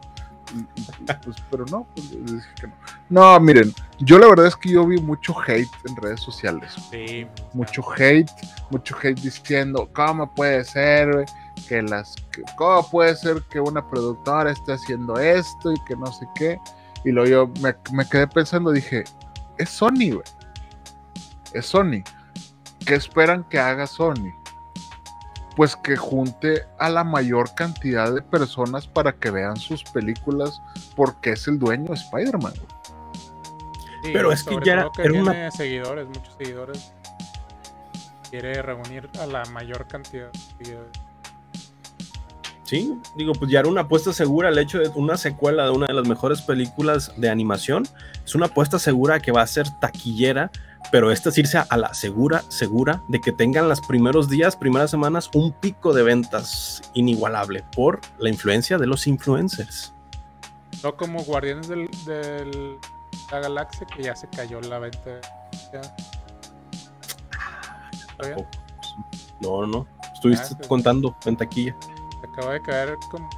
Y- 0.56 0.60
y- 0.82 0.88
y, 1.02 1.14
pues, 1.24 1.36
pero 1.52 1.64
no, 1.66 1.86
pues, 1.94 2.10
les 2.12 2.26
dije 2.34 2.48
que 2.60 2.68
no. 2.68 2.74
No, 3.10 3.40
miren, 3.40 3.72
yo 4.00 4.18
la 4.18 4.28
verdad 4.28 4.48
es 4.48 4.56
que 4.56 4.70
yo 4.70 4.86
vi 4.88 4.98
mucho 5.00 5.36
hate 5.46 5.70
en 5.88 5.96
redes 5.96 6.22
sociales. 6.22 6.74
Sí. 6.90 7.28
Mucho 7.54 7.84
hate, 7.96 8.32
mucho 8.72 8.96
hate 9.00 9.20
diciendo, 9.22 9.88
¿cómo 9.94 10.34
puede 10.34 10.64
ser 10.64 11.26
que 11.68 11.84
las, 11.84 12.16
que- 12.32 12.42
cómo 12.58 12.90
puede 12.90 13.16
ser 13.16 13.44
que 13.44 13.60
una 13.60 13.88
productora 13.88 14.52
esté 14.52 14.74
haciendo 14.74 15.20
esto 15.20 15.72
y 15.72 15.76
que 15.88 15.96
no 15.96 16.08
sé 16.12 16.26
qué? 16.34 16.60
Y 17.06 17.12
luego 17.12 17.30
yo 17.30 17.48
me, 17.62 17.76
me 17.94 18.08
quedé 18.10 18.26
pensando, 18.28 18.72
dije, 18.72 19.04
es 19.60 19.70
Sony, 19.70 20.14
güey. 20.14 20.24
Es 21.54 21.68
Sony. 21.68 22.02
¿Qué 22.86 22.96
esperan 22.96 23.44
que 23.44 23.60
haga 23.60 23.86
Sony? 23.88 24.34
Pues 25.56 25.76
que 25.76 25.98
junte 25.98 26.64
a 26.80 26.90
la 26.90 27.04
mayor 27.04 27.54
cantidad 27.56 28.14
de 28.14 28.22
personas 28.22 28.88
para 28.88 29.14
que 29.14 29.30
vean 29.30 29.58
sus 29.58 29.84
películas 29.84 30.62
porque 30.96 31.32
es 31.32 31.48
el 31.48 31.60
dueño 31.60 31.86
de 31.90 31.96
Spider-Man. 31.96 32.54
Sí, 34.04 34.12
Pero 34.14 34.32
es 34.32 34.44
que 34.44 34.56
ya 34.56 34.62
que 34.64 34.72
era 34.72 34.90
tiene 35.12 35.22
una- 35.22 35.52
seguidores, 35.52 36.08
muchos 36.08 36.34
seguidores. 36.38 36.94
Quiere 38.30 38.62
reunir 38.62 39.10
a 39.20 39.26
la 39.26 39.44
mayor 39.46 39.86
cantidad 39.88 40.32
de 40.32 40.40
seguidores. 40.58 40.92
Sí, 42.64 42.94
digo, 43.16 43.34
pues 43.34 43.50
ya 43.52 43.60
era 43.62 43.68
una 43.68 43.82
apuesta 43.82 44.14
segura 44.14 44.50
el 44.50 44.58
hecho 44.60 44.78
de 44.78 44.90
una 44.90 45.18
secuela 45.18 45.64
de 45.66 45.72
una 45.72 45.88
de 45.88 45.94
las 45.94 46.08
mejores 46.08 46.44
películas 46.44 47.12
de 47.18 47.28
animación. 47.30 47.88
Es 48.24 48.36
una 48.36 48.46
apuesta 48.46 48.78
segura 48.78 49.20
que 49.20 49.32
va 49.32 49.42
a 49.42 49.48
ser 49.48 49.68
taquillera, 49.80 50.52
pero 50.92 51.12
esta 51.12 51.30
es 51.30 51.38
irse 51.38 51.58
a 51.58 51.78
la 51.78 51.94
segura, 51.94 52.44
segura 52.50 53.02
de 53.08 53.22
que 53.22 53.32
tengan 53.32 53.68
los 53.70 53.82
primeros 53.82 54.30
días, 54.30 54.56
primeras 54.56 54.90
semanas, 54.92 55.30
un 55.34 55.52
pico 55.52 55.94
de 55.94 56.04
ventas 56.04 56.82
inigualable 56.94 57.64
por 57.76 58.00
la 58.18 58.30
influencia 58.30 58.78
de 58.78 58.88
los 58.88 59.06
influencers. 59.08 59.94
No 60.84 60.96
como 60.96 61.24
Guardianes 61.24 61.68
del- 61.68 62.78
la 63.32 63.40
Galaxia, 63.40 63.86
que 63.88 64.04
ya 64.04 64.16
se 64.16 64.28
cayó 64.30 64.60
la 64.62 64.80
venta. 64.80 65.20
No, 69.42 69.66
no, 69.66 69.88
estuviste 70.14 70.56
Ah, 70.62 70.68
contando 70.68 71.16
en 71.26 71.38
taquilla. 71.38 71.76
Se 72.22 72.28
acaba 72.28 72.54
de 72.54 72.62
caer 72.62 72.98
como. 73.10 73.30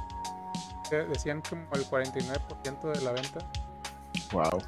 de- 0.90 1.06
Decían 1.06 1.42
como 1.48 1.62
el 1.74 1.84
49% 1.86 2.88
de 2.92 3.00
la 3.02 3.12
venta. 3.12 3.38
Wow. 4.32 4.60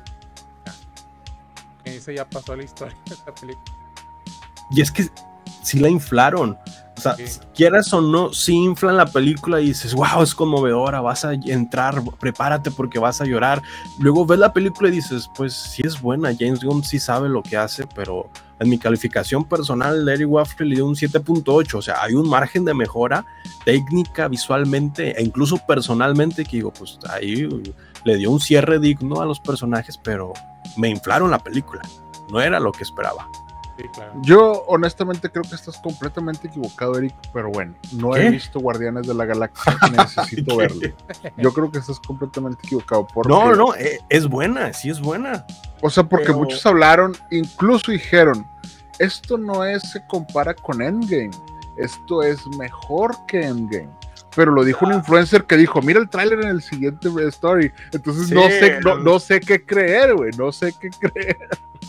Dice 1.84 2.14
ya 2.14 2.28
pasó 2.28 2.56
la 2.56 2.64
historia 2.64 2.96
de 3.06 3.14
esta 3.14 3.34
película. 3.34 3.76
Y 4.70 4.80
es 4.80 4.90
que 4.90 5.08
sí 5.62 5.78
la 5.78 5.88
inflaron. 5.88 6.58
Sea, 7.12 7.42
quieras 7.54 7.92
o 7.92 8.00
no, 8.00 8.32
sí 8.32 8.54
inflan 8.54 8.96
la 8.96 9.06
película 9.06 9.60
y 9.60 9.66
dices, 9.66 9.94
wow, 9.94 10.22
es 10.22 10.34
conmovedora, 10.34 11.00
vas 11.00 11.24
a 11.24 11.34
entrar, 11.34 12.02
prepárate 12.18 12.70
porque 12.70 12.98
vas 12.98 13.20
a 13.20 13.24
llorar. 13.24 13.62
Luego 13.98 14.24
ves 14.26 14.38
la 14.38 14.52
película 14.52 14.88
y 14.88 14.92
dices, 14.92 15.28
pues 15.36 15.52
sí 15.52 15.82
es 15.84 16.00
buena, 16.00 16.34
James 16.38 16.62
Gunn 16.62 16.82
sí 16.84 16.98
sabe 16.98 17.28
lo 17.28 17.42
que 17.42 17.56
hace, 17.56 17.86
pero 17.94 18.30
en 18.60 18.68
mi 18.68 18.78
calificación 18.78 19.44
personal, 19.44 20.04
Larry 20.04 20.24
Waffle 20.24 20.66
le 20.66 20.76
dio 20.76 20.86
un 20.86 20.94
7.8, 20.94 21.74
o 21.74 21.82
sea, 21.82 22.02
hay 22.02 22.14
un 22.14 22.28
margen 22.28 22.64
de 22.64 22.74
mejora 22.74 23.26
técnica, 23.64 24.28
visualmente 24.28 25.18
e 25.18 25.22
incluso 25.22 25.58
personalmente 25.66 26.44
que 26.44 26.56
digo, 26.58 26.72
pues 26.72 26.98
ahí 27.10 27.48
le 28.04 28.16
dio 28.16 28.30
un 28.30 28.40
cierre 28.40 28.78
digno 28.78 29.20
a 29.20 29.26
los 29.26 29.40
personajes, 29.40 29.98
pero 29.98 30.32
me 30.76 30.88
inflaron 30.88 31.30
la 31.30 31.38
película, 31.38 31.82
no 32.30 32.40
era 32.40 32.60
lo 32.60 32.72
que 32.72 32.84
esperaba. 32.84 33.28
Sí, 33.76 33.84
claro. 33.92 34.12
Yo 34.22 34.62
honestamente 34.68 35.28
creo 35.30 35.42
que 35.42 35.56
estás 35.56 35.78
completamente 35.78 36.46
equivocado, 36.46 36.96
Eric, 36.96 37.14
pero 37.32 37.50
bueno, 37.50 37.74
no 37.92 38.10
¿Qué? 38.12 38.26
he 38.26 38.30
visto 38.30 38.60
Guardianes 38.60 39.06
de 39.06 39.14
la 39.14 39.24
Galaxia, 39.24 39.76
necesito 39.92 40.56
verlo. 40.56 40.88
Yo 41.36 41.52
creo 41.52 41.70
que 41.72 41.78
estás 41.78 41.98
completamente 41.98 42.60
equivocado. 42.64 43.06
Porque, 43.12 43.28
No, 43.32 43.52
no, 43.54 43.74
eh, 43.74 43.98
es 44.08 44.28
buena, 44.28 44.72
sí 44.72 44.90
es 44.90 45.00
buena. 45.00 45.44
O 45.82 45.90
sea, 45.90 46.04
porque 46.04 46.26
pero- 46.26 46.38
muchos 46.38 46.64
hablaron, 46.66 47.16
incluso 47.32 47.90
dijeron, 47.90 48.46
esto 49.00 49.36
no 49.38 49.64
es, 49.64 49.82
se 49.90 50.06
compara 50.06 50.54
con 50.54 50.80
Endgame, 50.80 51.32
esto 51.76 52.22
es 52.22 52.46
mejor 52.56 53.16
que 53.26 53.42
Endgame. 53.44 53.90
Pero 54.36 54.50
lo 54.52 54.64
dijo 54.64 54.84
un 54.84 54.92
Ah. 54.92 54.96
influencer 54.96 55.44
que 55.44 55.56
dijo, 55.56 55.80
mira 55.82 56.00
el 56.00 56.08
tráiler 56.08 56.40
en 56.40 56.48
el 56.48 56.62
siguiente 56.62 57.08
story. 57.28 57.72
Entonces 57.92 58.28
Sí, 58.28 58.34
no 58.34 58.42
sé, 58.48 58.80
no 59.02 59.18
sé 59.20 59.38
qué 59.40 59.64
creer, 59.64 60.14
güey, 60.14 60.30
no 60.36 60.50
sé 60.52 60.72
qué 60.80 60.90
creer. 60.90 61.36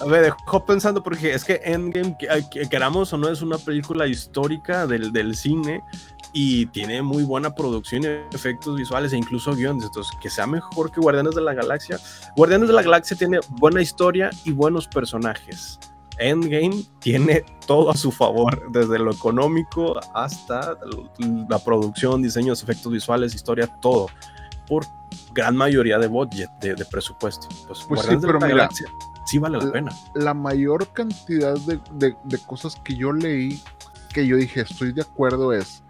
Ver, 0.07 0.23
dejó 0.23 0.65
pensando 0.65 1.01
porque 1.01 1.33
es 1.33 1.43
que 1.43 1.61
Endgame, 1.63 2.17
que, 2.17 2.27
que 2.49 2.67
queramos 2.67 3.13
o 3.13 3.17
no, 3.17 3.29
es 3.29 3.41
una 3.41 3.57
película 3.57 4.07
histórica 4.07 4.87
del, 4.87 5.11
del 5.11 5.35
cine 5.35 5.83
y 6.33 6.65
tiene 6.67 7.01
muy 7.01 7.23
buena 7.23 7.55
producción 7.55 8.03
efectos 8.33 8.75
visuales 8.75 9.13
e 9.13 9.17
incluso 9.17 9.55
guiones. 9.55 9.85
Entonces, 9.85 10.11
que 10.21 10.29
sea 10.29 10.45
mejor 10.45 10.91
que 10.91 10.99
Guardianes 10.99 11.33
de 11.33 11.41
la 11.41 11.53
Galaxia. 11.53 11.97
Guardianes 12.35 12.67
de 12.67 12.73
la 12.73 12.81
Galaxia 12.81 13.15
tiene 13.15 13.39
buena 13.51 13.81
historia 13.81 14.29
y 14.43 14.51
buenos 14.51 14.85
personajes. 14.87 15.79
Endgame 16.17 16.83
tiene 16.99 17.45
todo 17.65 17.89
a 17.89 17.95
su 17.95 18.11
favor, 18.11 18.69
desde 18.71 18.99
lo 18.99 19.11
económico 19.11 19.97
hasta 20.13 20.77
la 21.49 21.59
producción, 21.59 22.21
diseños, 22.21 22.61
efectos 22.63 22.91
visuales, 22.91 23.33
historia, 23.33 23.67
todo. 23.81 24.07
por 24.67 24.85
gran 25.33 25.55
mayoría 25.55 25.97
de 25.99 26.07
budget, 26.07 26.49
de, 26.61 26.75
de 26.75 26.85
presupuesto. 26.85 27.47
Pues, 27.67 27.83
Pues 27.87 28.01
sí, 28.01 28.15
pero 28.21 28.33
la 28.39 28.45
mira, 28.47 28.57
Galaxia 28.57 28.87
sí 29.25 29.37
vale 29.39 29.57
la 29.57 29.65
la- 29.65 29.71
pena. 29.71 29.91
La 30.15 30.33
mayor 30.33 30.87
cantidad 30.93 31.55
de, 31.61 31.79
de- 31.93 32.15
de 32.23 32.37
cosas 32.45 32.75
que 32.83 32.95
yo 32.95 33.11
leí, 33.11 33.61
que 34.13 34.25
yo 34.27 34.37
dije, 34.37 34.61
estoy 34.61 34.91
de 34.93 35.01
acuerdo, 35.01 35.51
es 35.53 35.83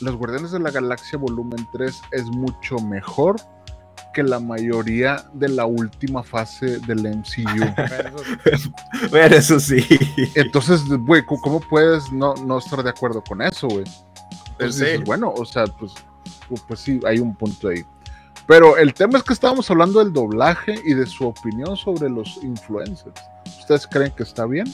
Los 0.00 0.16
Guardianes 0.16 0.50
de 0.50 0.58
la 0.58 0.70
Galaxia 0.70 1.18
Volumen 1.18 1.66
3 1.72 2.00
es 2.12 2.24
mucho 2.26 2.76
mejor 2.78 3.36
que 4.12 4.22
la 4.22 4.40
mayoría 4.40 5.24
de 5.32 5.48
la 5.48 5.64
última 5.64 6.22
fase 6.22 6.78
del 6.80 7.06
MCU. 7.06 7.72
Ver, 9.10 9.32
eso 9.32 9.58
sí. 9.60 9.86
Entonces, 10.34 10.82
güey, 10.86 11.24
¿cómo- 11.24 11.40
¿cómo 11.40 11.60
puedes 11.60 12.12
no, 12.12 12.34
no 12.34 12.58
estar 12.58 12.82
de 12.82 12.90
acuerdo 12.90 13.22
con 13.22 13.40
eso, 13.42 13.68
güey? 13.68 13.84
Entonces 14.52 14.76
Sí. 14.76 14.84
dices, 14.84 15.04
bueno, 15.04 15.32
o 15.34 15.44
sea, 15.44 15.64
pues, 15.66 15.92
pues 16.68 16.80
sí, 16.80 17.00
hay 17.06 17.18
un 17.20 17.34
punto 17.34 17.68
ahí. 17.68 17.84
Pero 18.46 18.76
el 18.76 18.92
tema 18.94 19.18
es 19.18 19.24
que 19.24 19.32
estábamos 19.32 19.70
hablando 19.70 20.00
del 20.00 20.12
doblaje 20.12 20.80
y 20.84 20.94
de 20.94 21.06
su 21.06 21.26
opinión 21.26 21.76
sobre 21.76 22.10
los 22.10 22.38
influencers. 22.42 23.20
¿Ustedes 23.60 23.86
creen 23.86 24.12
que 24.12 24.24
está 24.24 24.46
bien? 24.46 24.66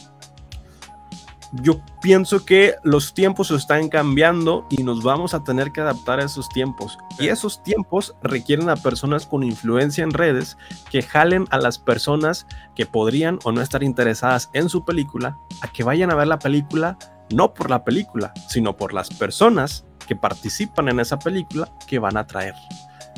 Yo 1.63 1.81
pienso 2.03 2.45
que 2.45 2.75
los 2.83 3.15
tiempos 3.15 3.51
están 3.51 3.89
cambiando 3.89 4.67
y 4.69 4.83
nos 4.83 5.03
vamos 5.03 5.33
a 5.33 5.43
tener 5.45 5.73
que 5.73 5.81
adaptar 5.81 6.21
a 6.21 6.25
esos 6.25 6.49
tiempos. 6.51 6.99
Y 7.19 7.29
esos 7.29 7.63
tiempos 7.63 8.15
requieren 8.23 8.69
a 8.69 8.77
personas 8.77 9.27
con 9.27 9.43
influencia 9.43 10.05
en 10.05 10.11
redes 10.11 10.59
que 10.91 11.01
jalen 11.01 11.47
a 11.51 11.59
las 11.59 11.79
personas 11.79 12.47
que 12.75 12.85
podrían 12.85 13.39
o 13.45 13.53
no 13.53 13.63
estar 13.63 13.83
interesadas 13.83 14.51
en 14.53 14.69
su 14.69 14.85
película 14.85 15.39
a 15.63 15.69
que 15.69 15.85
vayan 15.85 16.11
a 16.11 16.17
ver 16.17 16.27
la 16.27 16.39
película 16.39 16.99
no 17.31 17.53
por 17.53 17.71
la 17.71 17.85
película, 17.85 18.33
sino 18.49 18.77
por 18.77 18.93
las 18.93 19.11
personas 19.11 19.85
que 20.07 20.17
participan 20.17 20.89
en 20.89 21.01
esa 21.01 21.19
película 21.19 21.71
que 21.87 21.99
van 21.99 22.17
a 22.17 22.27
traer. 22.27 22.55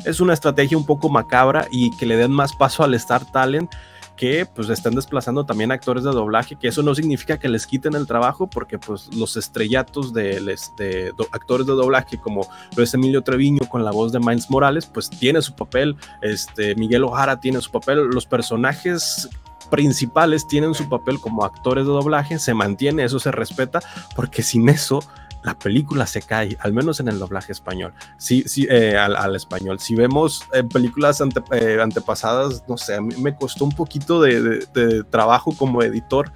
Es 0.05 0.19
una 0.19 0.33
estrategia 0.33 0.77
un 0.77 0.85
poco 0.85 1.09
macabra 1.09 1.67
y 1.71 1.91
que 1.97 2.05
le 2.05 2.17
den 2.17 2.31
más 2.31 2.53
paso 2.53 2.83
al 2.83 2.93
Star 2.95 3.25
Talent 3.31 3.71
que 4.17 4.45
pues 4.45 4.69
están 4.69 4.93
desplazando 4.93 5.45
también 5.45 5.71
actores 5.71 6.03
de 6.03 6.11
doblaje, 6.11 6.55
que 6.55 6.67
eso 6.67 6.83
no 6.83 6.93
significa 6.93 7.39
que 7.39 7.49
les 7.49 7.65
quiten 7.65 7.95
el 7.95 8.05
trabajo, 8.05 8.45
porque 8.47 8.77
pues 8.77 9.07
los 9.15 9.35
estrellatos 9.35 10.13
de, 10.13 10.39
les- 10.41 10.71
de 10.77 11.11
do- 11.17 11.27
actores 11.31 11.65
de 11.65 11.73
doblaje, 11.73 12.19
como 12.19 12.45
lo 12.75 12.83
es 12.83 12.93
Emilio 12.93 13.23
Treviño 13.23 13.61
con 13.67 13.83
la 13.83 13.89
voz 13.89 14.11
de 14.11 14.19
Miles 14.19 14.51
Morales, 14.51 14.85
pues 14.85 15.09
tiene 15.09 15.41
su 15.41 15.55
papel, 15.55 15.95
este, 16.21 16.75
Miguel 16.75 17.03
Ojara 17.03 17.39
tiene 17.39 17.61
su 17.61 17.71
papel, 17.71 18.09
los 18.09 18.27
personajes 18.27 19.27
principales 19.71 20.45
tienen 20.47 20.75
su 20.75 20.87
papel 20.87 21.19
como 21.19 21.43
actores 21.43 21.85
de 21.85 21.91
doblaje, 21.91 22.37
se 22.37 22.53
mantiene, 22.53 23.03
eso 23.05 23.19
se 23.19 23.31
respeta, 23.31 23.79
porque 24.15 24.43
sin 24.43 24.69
eso 24.69 25.01
la 25.43 25.57
película 25.57 26.05
se 26.05 26.21
cae, 26.21 26.57
al 26.61 26.73
menos 26.73 26.99
en 26.99 27.07
el 27.07 27.19
doblaje 27.19 27.51
español. 27.51 27.93
Sí, 28.17 28.43
sí, 28.45 28.67
eh, 28.69 28.97
al, 28.97 29.35
español. 29.35 29.79
Si 29.79 29.95
vemos 29.95 30.43
eh, 30.53 30.63
películas 30.63 31.21
eh, 31.51 31.79
antepasadas, 31.81 32.63
no 32.67 32.77
sé, 32.77 32.95
a 32.95 33.01
mí 33.01 33.15
me 33.17 33.35
costó 33.35 33.65
un 33.65 33.71
poquito 33.71 34.21
de, 34.21 35.03
trabajo 35.09 35.53
como 35.57 35.81
editor 35.83 36.31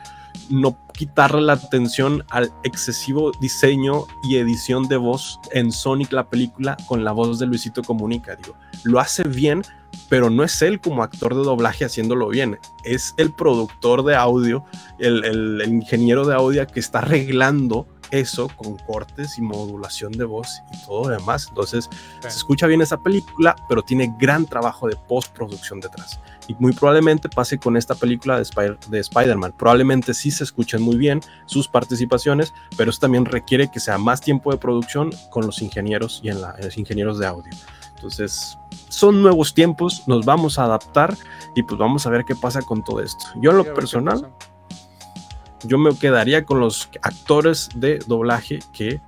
no 0.50 0.78
quitarle 0.94 1.42
la 1.42 1.54
atención 1.54 2.24
al 2.30 2.52
excesivo 2.64 3.32
diseño 3.40 4.06
y 4.30 4.36
edición 4.36 4.88
de 4.90 4.98
voz 4.98 5.40
en 5.54 5.72
Sonic 5.72 6.12
la 6.12 6.30
película 6.30 6.76
con 6.88 7.04
la 7.06 7.14
voz 7.14 7.40
de 7.40 7.46
Luisito 7.46 7.82
Comunica. 7.84 8.36
Digo, 8.36 8.56
lo 8.84 9.00
hace 9.00 9.24
bien, 9.24 9.62
pero 10.10 10.30
no 10.30 10.44
es 10.44 10.62
él 10.62 10.82
como 10.82 11.04
actor 11.04 11.36
de 11.36 11.42
doblaje 11.44 11.86
haciéndolo 11.86 12.28
bien, 12.28 12.60
es 12.84 13.14
el 13.18 13.34
productor 13.34 14.04
de 14.04 14.16
audio, 14.16 14.66
el- 15.00 15.24
el 15.24 15.62
ingeniero 15.70 16.26
de 16.26 16.36
audio 16.36 16.68
que 16.68 16.82
está 16.82 17.00
arreglando 17.00 17.88
eso 18.20 18.50
con 18.56 18.78
cortes 18.78 19.38
y 19.38 19.42
modulación 19.42 20.12
de 20.14 20.26
voz 20.26 20.62
y 20.74 20.86
todo 20.86 21.10
lo 21.10 21.18
demás. 21.18 21.48
Entonces, 21.50 21.90
se 22.22 22.28
escucha 22.38 22.68
bien 22.68 22.82
esa 22.82 22.98
película, 22.98 23.56
pero 23.70 23.82
tiene 23.82 24.14
gran 24.20 24.46
trabajo 24.46 24.88
de 24.88 24.96
postproducción 24.96 25.80
detrás. 25.80 26.20
Y 26.48 26.56
muy 26.60 26.74
probablemente 26.74 27.28
pase 27.30 27.58
con 27.58 27.76
esta 27.78 27.96
película 27.96 28.36
de, 28.38 28.44
Spider- 28.44 28.80
de 28.88 29.00
Spider-Man. 29.00 29.54
Probablemente 29.58 30.14
sí 30.14 30.30
se 30.32 30.44
escuchen 30.44 30.82
muy 30.82 30.96
bien 30.96 31.22
sus 31.48 31.68
participaciones, 31.68 32.54
pero 32.78 32.92
eso 32.92 33.00
también 33.00 33.26
requiere 33.26 33.70
que 33.72 33.80
sea 33.80 33.98
más 33.98 34.22
tiempo 34.22 34.52
de 34.52 34.58
producción 34.58 35.10
con 35.32 35.46
los 35.46 35.62
ingenieros 35.62 36.20
y 36.24 36.30
en, 36.30 36.42
la- 36.42 36.56
en 36.58 36.66
los 36.66 36.78
ingenieros 36.78 37.18
de 37.20 37.26
audio. 37.28 37.52
Entonces, 37.96 38.58
son 38.90 39.22
nuevos 39.22 39.54
tiempos, 39.54 40.04
nos 40.08 40.26
vamos 40.26 40.60
a 40.60 40.66
adaptar 40.66 41.16
y 41.56 41.64
pues 41.64 41.80
vamos 41.80 42.06
a 42.06 42.10
ver 42.12 42.26
qué 42.26 42.36
pasa 42.36 42.62
con 42.62 42.84
todo 42.84 43.00
esto. 43.02 43.26
Yo 43.42 43.52
en 43.52 43.58
lo 43.58 43.64
personal. 43.74 44.16
Yo 45.64 45.78
me 45.78 45.98
quedaría 45.98 46.46
con 46.46 46.60
los 46.60 46.90
actores 47.02 47.70
de 47.76 48.00
doblaje 48.08 48.60
que 48.74 49.02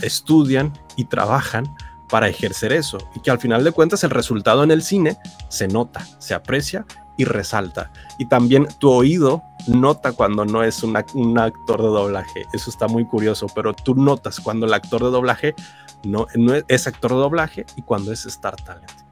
estudian 0.00 0.72
y 0.96 1.04
trabajan 1.06 1.64
para 2.08 2.28
ejercer 2.28 2.72
eso 2.72 2.98
y 3.14 3.20
que 3.20 3.30
al 3.30 3.38
final 3.38 3.64
de 3.64 3.72
cuentas 3.72 4.04
el 4.04 4.10
resultado 4.10 4.62
en 4.62 4.70
el 4.70 4.82
cine 4.82 5.16
se 5.48 5.68
nota, 5.68 6.06
se 6.18 6.34
aprecia 6.34 6.84
y 7.16 7.24
resalta. 7.24 7.92
Y 8.18 8.26
también 8.26 8.68
tu 8.78 8.90
oído 8.90 9.42
nota 9.66 10.12
cuando 10.12 10.44
no 10.44 10.62
es 10.62 10.82
un 10.82 10.96
actor 10.96 11.80
de 11.80 11.88
doblaje. 11.88 12.46
Eso 12.52 12.70
está 12.70 12.88
muy 12.88 13.04
curioso, 13.04 13.46
pero 13.54 13.72
tú 13.72 13.94
notas 13.94 14.40
cuando 14.40 14.66
el 14.66 14.74
actor 14.74 15.02
de 15.02 15.10
doblaje 15.10 15.54
no, 16.02 16.26
no 16.34 16.54
es, 16.54 16.64
es 16.68 16.86
actor 16.86 17.12
de 17.12 17.18
doblaje 17.18 17.66
y 17.76 17.82
cuando 17.82 18.12
es 18.12 18.26
Star 18.26 18.56
Talent. 18.56 19.03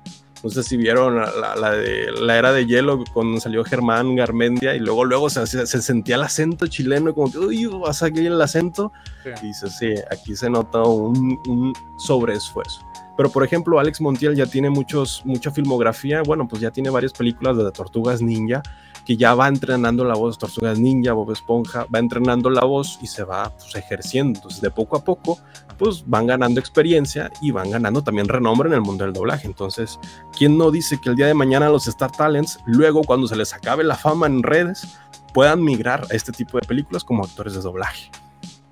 No 0.42 0.50
sé 0.50 0.62
si 0.62 0.76
vieron 0.76 1.16
la, 1.16 1.30
la- 1.30 1.54
la 1.56 1.70
de 1.70 2.10
la 2.20 2.36
era 2.36 2.52
de 2.52 2.66
hielo 2.66 3.04
cuando 3.12 3.38
salió 3.40 3.62
Germán 3.64 4.16
Garmendia 4.16 4.74
y 4.74 4.80
luego 4.80 5.04
luego 5.04 5.30
se, 5.30 5.46
se- 5.46 5.66
se 5.66 5.80
sentía 5.82 6.16
el 6.16 6.22
acento 6.22 6.66
chileno 6.66 7.14
como 7.14 7.30
que 7.30 7.38
uy 7.38 7.66
vas 7.66 8.02
a 8.02 8.08
el 8.08 8.40
acento 8.42 8.92
Sí. 9.22 9.30
y 9.42 9.46
dice 9.46 9.70
sí 9.70 9.94
aquí 10.10 10.34
se 10.34 10.50
nota 10.50 10.82
un, 10.82 11.38
un 11.46 11.72
sobreesfuerzo 11.96 12.80
pero 13.16 13.30
por 13.30 13.44
ejemplo 13.44 13.78
Alex 13.78 14.00
Montiel 14.00 14.34
ya 14.34 14.46
tiene 14.46 14.68
muchos 14.68 15.22
mucha 15.24 15.50
filmografía 15.52 16.22
bueno 16.22 16.48
pues 16.48 16.60
ya 16.60 16.70
tiene 16.72 16.90
varias 16.90 17.12
películas 17.12 17.56
de 17.56 17.70
Tortugas 17.70 18.20
Ninja 18.20 18.62
que 19.06 19.16
ya 19.16 19.34
va 19.34 19.48
entrenando 19.48 20.04
la 20.04 20.14
voz 20.14 20.38
Tortugas 20.38 20.78
Ninja 20.78 21.12
Bob 21.12 21.32
Esponja 21.32 21.86
va 21.92 21.98
entrenando 21.98 22.50
la 22.50 22.64
voz 22.64 22.98
y 23.02 23.06
se 23.06 23.24
va 23.24 23.50
pues, 23.56 23.74
ejerciendo 23.74 24.38
entonces 24.38 24.60
de 24.60 24.70
poco 24.70 24.96
a 24.96 25.04
poco 25.04 25.38
pues 25.78 26.04
van 26.06 26.26
ganando 26.26 26.60
experiencia 26.60 27.30
y 27.40 27.50
van 27.50 27.70
ganando 27.70 28.02
también 28.02 28.28
renombre 28.28 28.68
en 28.68 28.74
el 28.74 28.80
mundo 28.80 29.04
del 29.04 29.12
doblaje 29.12 29.46
entonces 29.46 29.98
¿quién 30.36 30.56
no 30.56 30.70
dice 30.70 31.00
que 31.00 31.10
el 31.10 31.16
día 31.16 31.26
de 31.26 31.34
mañana 31.34 31.68
los 31.68 31.86
Star 31.86 32.10
Talents, 32.10 32.58
luego 32.66 33.02
cuando 33.02 33.26
se 33.26 33.36
les 33.36 33.52
acabe 33.52 33.84
la 33.84 33.96
fama 33.96 34.26
en 34.26 34.42
redes, 34.42 34.96
puedan 35.32 35.62
migrar 35.62 36.06
a 36.10 36.14
este 36.14 36.32
tipo 36.32 36.58
de 36.58 36.66
películas 36.66 37.04
como 37.04 37.24
actores 37.24 37.54
de 37.54 37.60
doblaje? 37.60 38.10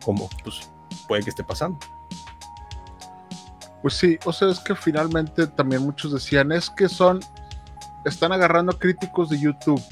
Como 0.05 0.29
pues 0.43 0.71
puede 1.07 1.23
que 1.23 1.31
esté 1.31 1.45
pasando. 1.45 1.79
Pues 3.83 3.95
sí, 3.95 4.19
o 4.25 4.33
sea, 4.33 4.49
es 4.49 4.61
que 4.61 4.75
finalmente 4.75 5.47
también 5.47 5.83
muchos 5.83 6.13
decían, 6.13 6.53
es 6.53 6.69
que 6.69 6.89
son, 6.89 7.21
están 8.05 8.33
agarrando 8.33 8.79
críticos 8.79 9.31
de 9.31 9.41
YouTube. 9.41 9.83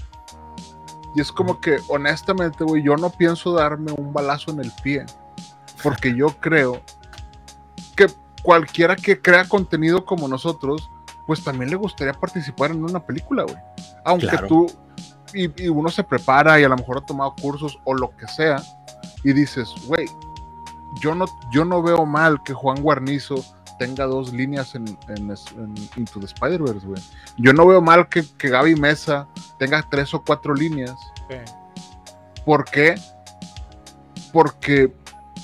Y 1.14 1.20
es 1.20 1.32
como 1.32 1.60
que, 1.60 1.78
honestamente, 1.88 2.64
güey, 2.64 2.82
yo 2.82 2.96
no 2.96 3.10
pienso 3.10 3.52
darme 3.52 3.92
un 3.92 4.12
balazo 4.12 4.50
en 4.50 4.60
el 4.60 4.72
pie. 4.82 5.04
Porque 5.82 6.14
yo 6.14 6.28
creo 6.40 6.80
que 7.96 8.06
cualquiera 8.42 8.96
que 8.96 9.20
crea 9.20 9.48
contenido 9.48 10.04
como 10.04 10.28
nosotros, 10.28 10.90
pues 11.26 11.42
también 11.44 11.70
le 11.70 11.76
gustaría 11.76 12.12
participar 12.14 12.70
en 12.70 12.84
una 12.84 13.00
película, 13.04 13.44
güey. 13.44 13.56
Aunque 14.04 14.28
Claro. 14.28 14.46
tú, 14.48 14.66
y, 15.34 15.64
y 15.64 15.68
uno 15.68 15.88
se 15.90 16.04
prepara 16.04 16.58
y 16.60 16.64
a 16.64 16.68
lo 16.68 16.76
mejor 16.76 16.98
ha 16.98 17.06
tomado 17.06 17.34
cursos 17.40 17.78
o 17.84 17.94
lo 17.94 18.10
que 18.16 18.26
sea, 18.28 18.62
y 19.24 19.32
dices, 19.32 19.72
güey, 19.86 20.06
yo 21.00 21.14
no, 21.14 21.26
yo 21.52 21.64
no 21.64 21.82
veo 21.82 22.06
mal 22.06 22.42
que 22.42 22.54
Juan 22.54 22.82
Guarnizo 22.82 23.44
tenga 23.78 24.04
dos 24.04 24.32
líneas 24.32 24.74
en, 24.74 24.86
en, 25.08 25.30
Into 25.96 26.20
the 26.20 26.26
Spider-Verse, 26.26 26.86
güey. 26.86 27.02
Yo 27.36 27.52
no 27.52 27.66
veo 27.66 27.80
mal 27.80 28.08
que, 28.08 28.24
que 28.36 28.48
Gaby 28.48 28.76
Mesa 28.76 29.28
tenga 29.58 29.86
tres 29.88 30.12
o 30.14 30.22
cuatro 30.22 30.54
líneas. 30.54 30.96
Sí. 31.28 31.36
¿Por 32.44 32.64
qué? 32.64 32.96
Porque, 34.32 34.92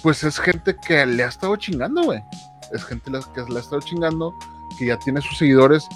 pues 0.02 0.24
es 0.24 0.38
gente 0.38 0.76
que 0.76 1.04
le 1.06 1.24
ha 1.24 1.28
estado 1.28 1.56
chingando, 1.56 2.02
güey. 2.02 2.22
Es 2.72 2.84
gente 2.84 3.04
que 3.34 3.42
le 3.42 3.56
ha 3.56 3.60
estado 3.60 3.80
chingando, 3.80 4.34
que 4.78 4.86
ya 4.86 4.98
tiene 4.98 5.20
sus 5.20 5.38
seguidores. 5.38 5.86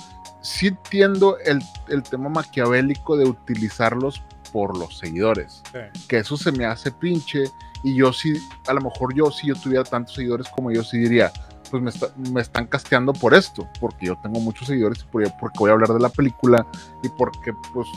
Sí 0.41 0.68
entiendo 0.68 1.36
el, 1.45 1.62
el 1.89 2.03
tema 2.03 2.28
maquiavélico 2.28 3.16
de 3.16 3.24
utilizarlos 3.24 4.22
por 4.53 4.76
los 4.76 4.99
seguidores. 4.99 5.62
Sí. 5.72 6.07
Que 6.09 6.18
eso 6.18 6.36
se 6.36 6.53
me 6.53 6.64
hace 6.64 6.93
pinche. 6.93 7.45
Y 7.82 7.95
yo 7.95 8.12
sí, 8.12 8.34
a 8.66 8.72
lo 8.72 8.80
mejor 8.80 9.14
yo, 9.14 9.30
si 9.30 9.49
yo 9.49 9.55
tuviera 9.55 9.84
tantos 9.84 10.14
seguidores 10.14 10.49
como 10.49 10.70
yo, 10.72 10.82
sí 10.82 10.99
diría, 10.99 11.32
pues 11.71 11.83
me, 11.83 12.31
me 12.31 12.41
están 12.41 12.66
casteando 12.66 13.12
por 13.12 13.35
esto, 13.35 13.69
porque 13.81 14.07
yo 14.07 14.19
tengo 14.23 14.41
muchos 14.41 14.69
seguidores, 14.69 15.05
porque 15.05 15.59
voy 15.59 15.71
a 15.71 15.75
hablar 15.75 15.91
de 15.91 16.01
la 16.01 16.09
película 16.09 16.66
y 17.03 17.09
porque 17.11 17.53
pues 17.73 17.89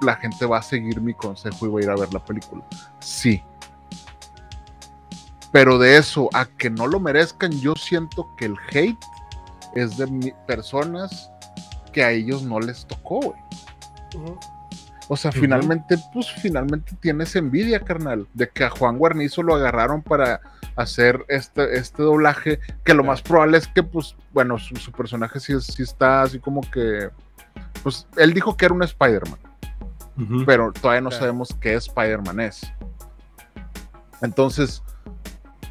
la 0.00 0.16
gente 0.16 0.46
va 0.46 0.58
a 0.58 0.62
seguir 0.62 1.00
mi 1.00 1.14
consejo 1.14 1.66
y 1.66 1.70
va 1.70 1.80
a 1.80 1.82
ir 1.82 1.90
a 1.90 1.96
ver 1.96 2.12
la 2.12 2.24
película. 2.24 2.64
Sí. 3.00 3.42
Pero 5.52 5.78
de 5.78 5.96
eso 5.96 6.28
a 6.34 6.44
que 6.46 6.70
no 6.70 6.86
lo 6.86 7.00
merezcan, 7.00 7.50
yo 7.52 7.74
siento 7.74 8.28
que 8.36 8.46
el 8.46 8.56
hate 8.70 9.04
es 9.74 9.96
de 9.96 10.34
personas 10.46 11.30
que 11.92 12.04
a 12.04 12.10
ellos 12.10 12.42
no 12.42 12.60
les 12.60 12.86
tocó, 12.86 13.20
güey. 13.20 13.40
O 15.08 15.16
sea, 15.16 15.30
finalmente, 15.30 15.96
pues 16.12 16.30
finalmente 16.32 16.96
tienes 17.00 17.36
envidia, 17.36 17.80
carnal, 17.80 18.26
de 18.34 18.48
que 18.48 18.64
a 18.64 18.70
Juan 18.70 18.98
Guarnizo 18.98 19.42
lo 19.42 19.54
agarraron 19.54 20.02
para 20.02 20.40
hacer 20.74 21.24
este, 21.28 21.78
este 21.78 22.02
doblaje, 22.02 22.58
que 22.84 22.94
lo 22.94 23.04
más 23.04 23.22
probable 23.22 23.58
es 23.58 23.68
que, 23.68 23.82
pues, 23.84 24.16
bueno, 24.32 24.58
su, 24.58 24.92
personaje 24.92 25.38
sí, 25.38 25.58
sí, 25.60 25.84
está 25.84 26.22
así 26.22 26.40
como 26.40 26.60
que, 26.60 27.10
pues, 27.84 28.08
él 28.16 28.34
dijo 28.34 28.56
que 28.56 28.64
era 28.64 28.74
un 28.74 28.82
Spider-Man, 28.82 29.38
pero 30.44 30.72
todavía 30.72 31.00
no 31.00 31.12
sabemos 31.12 31.54
qué 31.60 31.74
Spider-Man 31.74 32.40
es. 32.40 32.72
Entonces, 34.22 34.82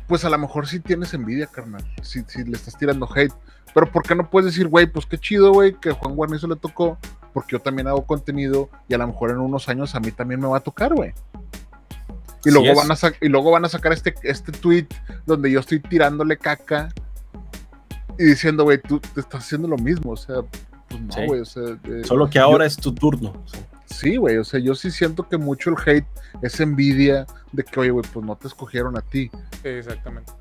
pues 0.07 0.23
a 0.23 0.29
lo 0.29 0.37
mejor 0.37 0.67
sí 0.67 0.79
tienes 0.79 1.13
envidia, 1.13 1.47
carnal, 1.47 1.83
si, 2.01 2.23
si 2.27 2.43
le 2.43 2.55
estás 2.55 2.77
tirando 2.77 3.09
hate, 3.13 3.33
pero 3.73 3.91
¿por 3.91 4.03
qué 4.03 4.15
no 4.15 4.29
puedes 4.29 4.53
decir, 4.53 4.67
güey, 4.67 4.85
pues 4.85 5.05
qué 5.05 5.17
chido, 5.17 5.51
güey, 5.51 5.73
que 5.73 5.91
Juan 5.91 6.15
Guarnizo 6.15 6.47
le 6.47 6.55
tocó, 6.55 6.97
porque 7.35 7.51
yo 7.51 7.59
también 7.59 7.85
hago 7.89 8.05
contenido 8.05 8.69
y 8.87 8.93
a 8.93 8.97
lo 8.97 9.05
mejor 9.07 9.31
en 9.31 9.39
unos 9.39 9.67
años 9.67 9.93
a 9.93 9.99
mí 9.99 10.09
también 10.13 10.39
me 10.39 10.47
va 10.47 10.55
a 10.55 10.61
tocar, 10.61 10.93
güey. 10.95 11.13
Y 12.45 12.49
luego, 12.49 12.73
van 12.73 12.89
a 12.89 12.95
y 13.19 13.27
luego 13.27 13.51
van 13.51 13.65
a 13.65 13.67
sacar 13.67 13.91
este, 13.91 14.15
este 14.23 14.53
tweet 14.53 14.87
donde 15.25 15.51
yo 15.51 15.59
estoy 15.59 15.81
tirándole 15.81 16.37
caca 16.37 16.93
y 18.17 18.23
diciendo, 18.23 18.63
güey, 18.63 18.81
tú 18.81 19.01
te 19.01 19.19
estás 19.19 19.43
haciendo 19.43 19.67
lo 19.67 19.75
mismo. 19.75 20.13
O 20.13 20.15
sea, 20.15 20.43
pues 20.87 21.01
no, 21.01 21.25
güey. 21.25 21.41
O 21.41 21.45
sea, 21.45 21.77
eh, 21.83 22.03
Solo 22.05 22.29
que 22.29 22.39
ahora 22.39 22.65
es 22.65 22.77
tu 22.77 22.93
turno. 22.93 23.33
Sí, 23.87 24.15
güey. 24.15 24.37
O 24.37 24.45
sea, 24.45 24.61
yo 24.61 24.73
sí 24.73 24.89
siento 24.89 25.27
que 25.27 25.37
mucho 25.37 25.71
el 25.71 25.75
hate 25.85 26.07
es 26.41 26.61
envidia 26.61 27.27
de 27.51 27.65
que, 27.65 27.81
oye, 27.81 27.89
güey, 27.89 28.05
pues 28.13 28.25
no 28.25 28.37
te 28.37 28.47
escogieron 28.47 28.97
a 28.97 29.01
ti. 29.01 29.29
exactamente. 29.61 30.31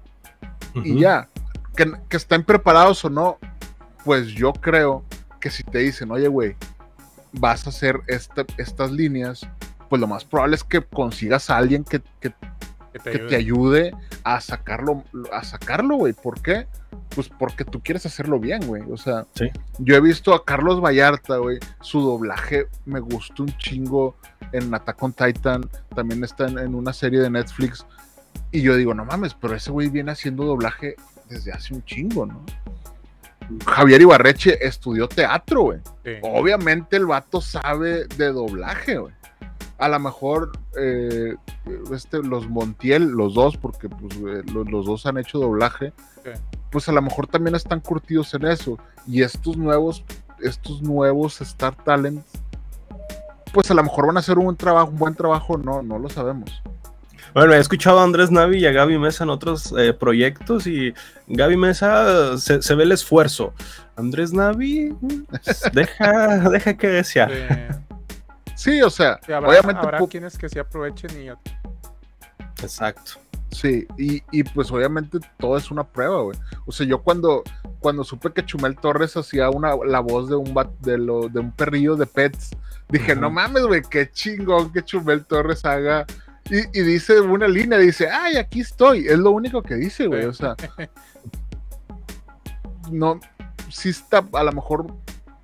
Y 0.77 1.01
ya, 1.01 1.29
que, 1.75 1.93
que 2.09 2.17
estén 2.17 2.45
preparados 2.45 3.05
o 3.05 3.11
no, 3.11 3.39
pues 4.05 4.29
yo 4.29 4.53
creo 4.53 5.03
que 5.41 5.51
si 5.51 5.65
te 5.65 5.81
dicen, 5.81 6.13
oye, 6.13 6.29
güey, 6.29 6.57
vas 7.39 7.67
a 7.67 7.71
hacer 7.71 8.01
estas 8.09 8.91
líneas, 8.93 9.47
pues 9.89 10.01
lo 10.01 10.07
más 10.07 10.25
probable 10.25 10.57
es 10.57 10.65
que 10.65 10.83
consigas 10.83 11.51
a 11.51 11.57
alguien 11.57 11.85
que, 11.85 12.01
te, 12.01 13.37
ayude. 13.37 13.93
a 14.23 14.41
sacarlo, 14.41 15.05
a 15.33 15.43
sacarlo, 15.45 15.97
güey. 15.97 16.13
¿Por 16.13 16.41
qué? 16.41 16.67
Pues 17.15 17.29
porque 17.29 17.65
tú 17.65 17.81
quieres 17.81 18.07
hacerlo 18.07 18.39
bien, 18.39 18.67
güey. 18.67 18.83
O 18.91 18.97
sea, 18.97 19.27
yo 19.79 19.97
he 19.97 20.01
visto 20.01 20.33
a 20.33 20.45
Carlos 20.45 20.81
Vallarta, 20.81 21.37
güey. 21.37 21.59
Su 21.81 22.01
doblaje 22.01 22.69
me 22.87 23.01
gustó 23.01 23.43
un 23.43 23.57
chingo 23.59 24.17
en 24.53 24.73
Attack 24.75 25.03
on 25.03 25.13
Titan. 25.13 25.69
También 25.95 26.23
está 26.25 26.47
en, 26.47 26.75
una 26.75 26.93
serie 26.93 27.21
de 27.21 27.31
Netflix. 27.31 27.87
Y 28.53 28.63
yo 28.63 28.77
digo, 28.77 28.95
no 28.95 29.05
mames, 29.05 29.35
pero 29.35 29.55
ese 29.55 29.71
güey 29.71 29.89
viene 29.91 30.13
haciendo 30.13 30.45
doblaje 30.45 30.95
desde 31.29 31.53
hace 31.53 31.75
un 31.75 31.85
chingo, 31.85 32.27
¿no? 32.27 32.45
Javier 33.67 34.01
Ibarreche 34.01 34.59
estudió 34.67 35.09
teatro, 35.09 35.63
güey. 35.63 35.81
Obviamente 36.23 36.97
el 36.97 37.07
vato 37.07 37.41
sabe 37.41 38.07
de 38.07 38.33
doblaje, 38.33 38.99
güey. 38.99 39.15
A 39.79 39.89
lo 39.89 39.99
mejor 39.99 40.53
eh, 40.79 41.35
este, 41.93 42.23
los 42.23 42.49
Montiel, 42.49 43.09
los 43.09 43.35
dos, 43.35 43.57
porque 43.57 43.89
pues, 43.89 44.17
los, 44.53 44.87
dos 44.87 45.07
han 45.07 45.19
hecho 45.19 45.39
doblaje, 45.39 45.93
pues 46.71 46.89
a 46.89 46.93
lo 46.93 47.03
mejor 47.03 47.27
también 47.27 47.55
están 47.55 47.81
curtidos 47.81 48.33
en 48.35 48.47
eso. 48.47 48.79
Y 49.07 49.23
estos 49.23 49.57
nuevos, 49.57 50.05
estos 50.41 50.81
nuevos 50.83 51.41
Star 51.41 51.75
Talents, 51.75 52.25
pues 53.53 53.71
a 53.71 53.75
lo 53.75 53.83
mejor 53.83 54.07
van 54.07 54.17
a 54.17 54.21
hacer 54.21 54.39
un 54.39 54.45
buen 54.45 54.57
trabajo, 54.57 54.91
un 54.91 54.99
buen 54.99 55.15
trabajo, 55.15 55.59
no, 55.59 55.83
no 55.83 55.99
lo 55.99 56.09
sabemos. 56.09 56.63
Bueno, 57.35 57.53
he 57.53 57.59
escuchado 57.59 57.99
a 57.99 58.05
Andrés 58.05 58.31
Navi 58.31 58.59
y 58.59 58.67
a 58.67 58.71
Gaby 58.71 58.97
Mesa 58.97 59.25
en 59.25 59.31
otros 59.31 59.75
eh, 59.77 59.93
proyectos 59.93 60.69
y 60.69 60.95
Gaby 61.27 61.57
Mesa 61.57 62.39
se, 62.39 62.75
ve 62.77 62.85
el 62.85 62.93
esfuerzo. 62.93 63.53
Andrés 63.97 64.33
Navi 64.33 64.95
deja, 65.73 66.49
deja 66.49 66.75
que 66.75 66.89
desear. 66.89 67.33
Sí, 68.55 68.81
o 68.83 68.91
sea, 68.91 69.19
obviamente. 69.25 69.83
Habrá 69.83 70.07
quienes 70.07 70.39
que 70.39 70.49
se 70.49 70.61
aprovechen 70.61 71.11
y. 71.21 71.29
Exacto. 72.63 73.13
Sí, 73.51 73.87
y, 73.99 74.43
pues 74.43 74.71
obviamente 74.73 75.19
todo 75.39 75.57
es 75.57 75.71
una 75.71 75.85
prueba, 75.85 76.23
güey. 76.23 76.37
O 76.67 76.73
sea, 76.73 76.87
yo 76.87 77.03
cuando, 77.03 77.45
cuando 77.79 78.03
supe 78.03 78.33
que 78.33 78.45
Chumel 78.45 78.77
Torres 78.77 79.17
hacía 79.17 79.49
una, 79.49 79.77
la 79.87 80.01
voz 80.01 80.29
de 80.29 80.35
un, 80.35 80.53
de, 80.81 80.99
lo, 80.99 81.29
de 81.29 81.39
un 81.39 81.53
perrillo 81.53 81.95
de 81.95 82.07
pets, 82.07 82.51
dije, 82.89 83.15
no 83.15 83.31
mames, 83.31 83.65
güey, 83.65 83.83
qué 83.89 84.11
chingón 84.11 84.73
que 84.73 84.83
Chumel 84.83 85.25
Torres 85.25 85.65
haga 85.65 86.05
y, 86.51 86.81
dice 86.83 87.21
una 87.21 87.49
línea, 87.49 87.79
dice, 87.79 88.09
ay, 88.11 88.37
aquí 88.37 88.61
estoy. 88.61 89.07
Es 89.07 89.19
lo 89.19 89.31
único 89.31 89.63
que 89.63 89.77
dice, 89.77 90.07
güey. 90.07 90.25
O 90.27 90.35
sea, 90.35 90.55
no, 92.91 93.19
si 93.71 93.89
está, 93.89 94.25
a 94.33 94.43
lo 94.43 94.53
mejor 94.53 94.87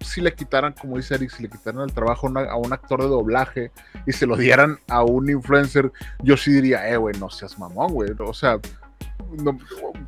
si 0.01 0.21
le 0.21 0.35
quitaran, 0.35 0.75
como 0.79 0.97
dice 0.97 1.15
Eric, 1.15 1.31
si 1.31 1.43
le 1.43 1.49
quitaran 1.49 1.83
el 1.83 1.93
trabajo 1.93 2.29
a 2.29 2.57
un 2.57 2.73
actor 2.73 3.03
de 3.03 3.09
doblaje 3.09 3.71
y 4.07 4.13
se 4.13 4.27
lo 4.27 4.37
dieran 4.37 4.79
a 4.89 5.03
un 5.03 5.31
influencer, 5.31 5.93
yo 6.23 6.37
sí 6.37 6.53
diría, 6.53 6.89
eh, 6.89 6.97
güey, 6.97 7.15
no 7.19 7.31
seas 7.31 7.59
mamón, 7.59 7.93
güey. 7.93 8.11
O 8.19 8.35
sea, 8.35 8.59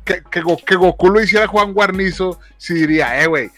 que, 0.03 0.23
que, 0.29 0.43
que, 0.65 0.75
Goku 0.75 1.09
lo 1.09 1.21
hiciera 1.21 1.47
Juan 1.47 1.73
Guarnizo, 1.73 2.39
sí 2.57 2.73
diría, 2.73 3.23
eh, 3.23 3.27
güey, 3.27 3.49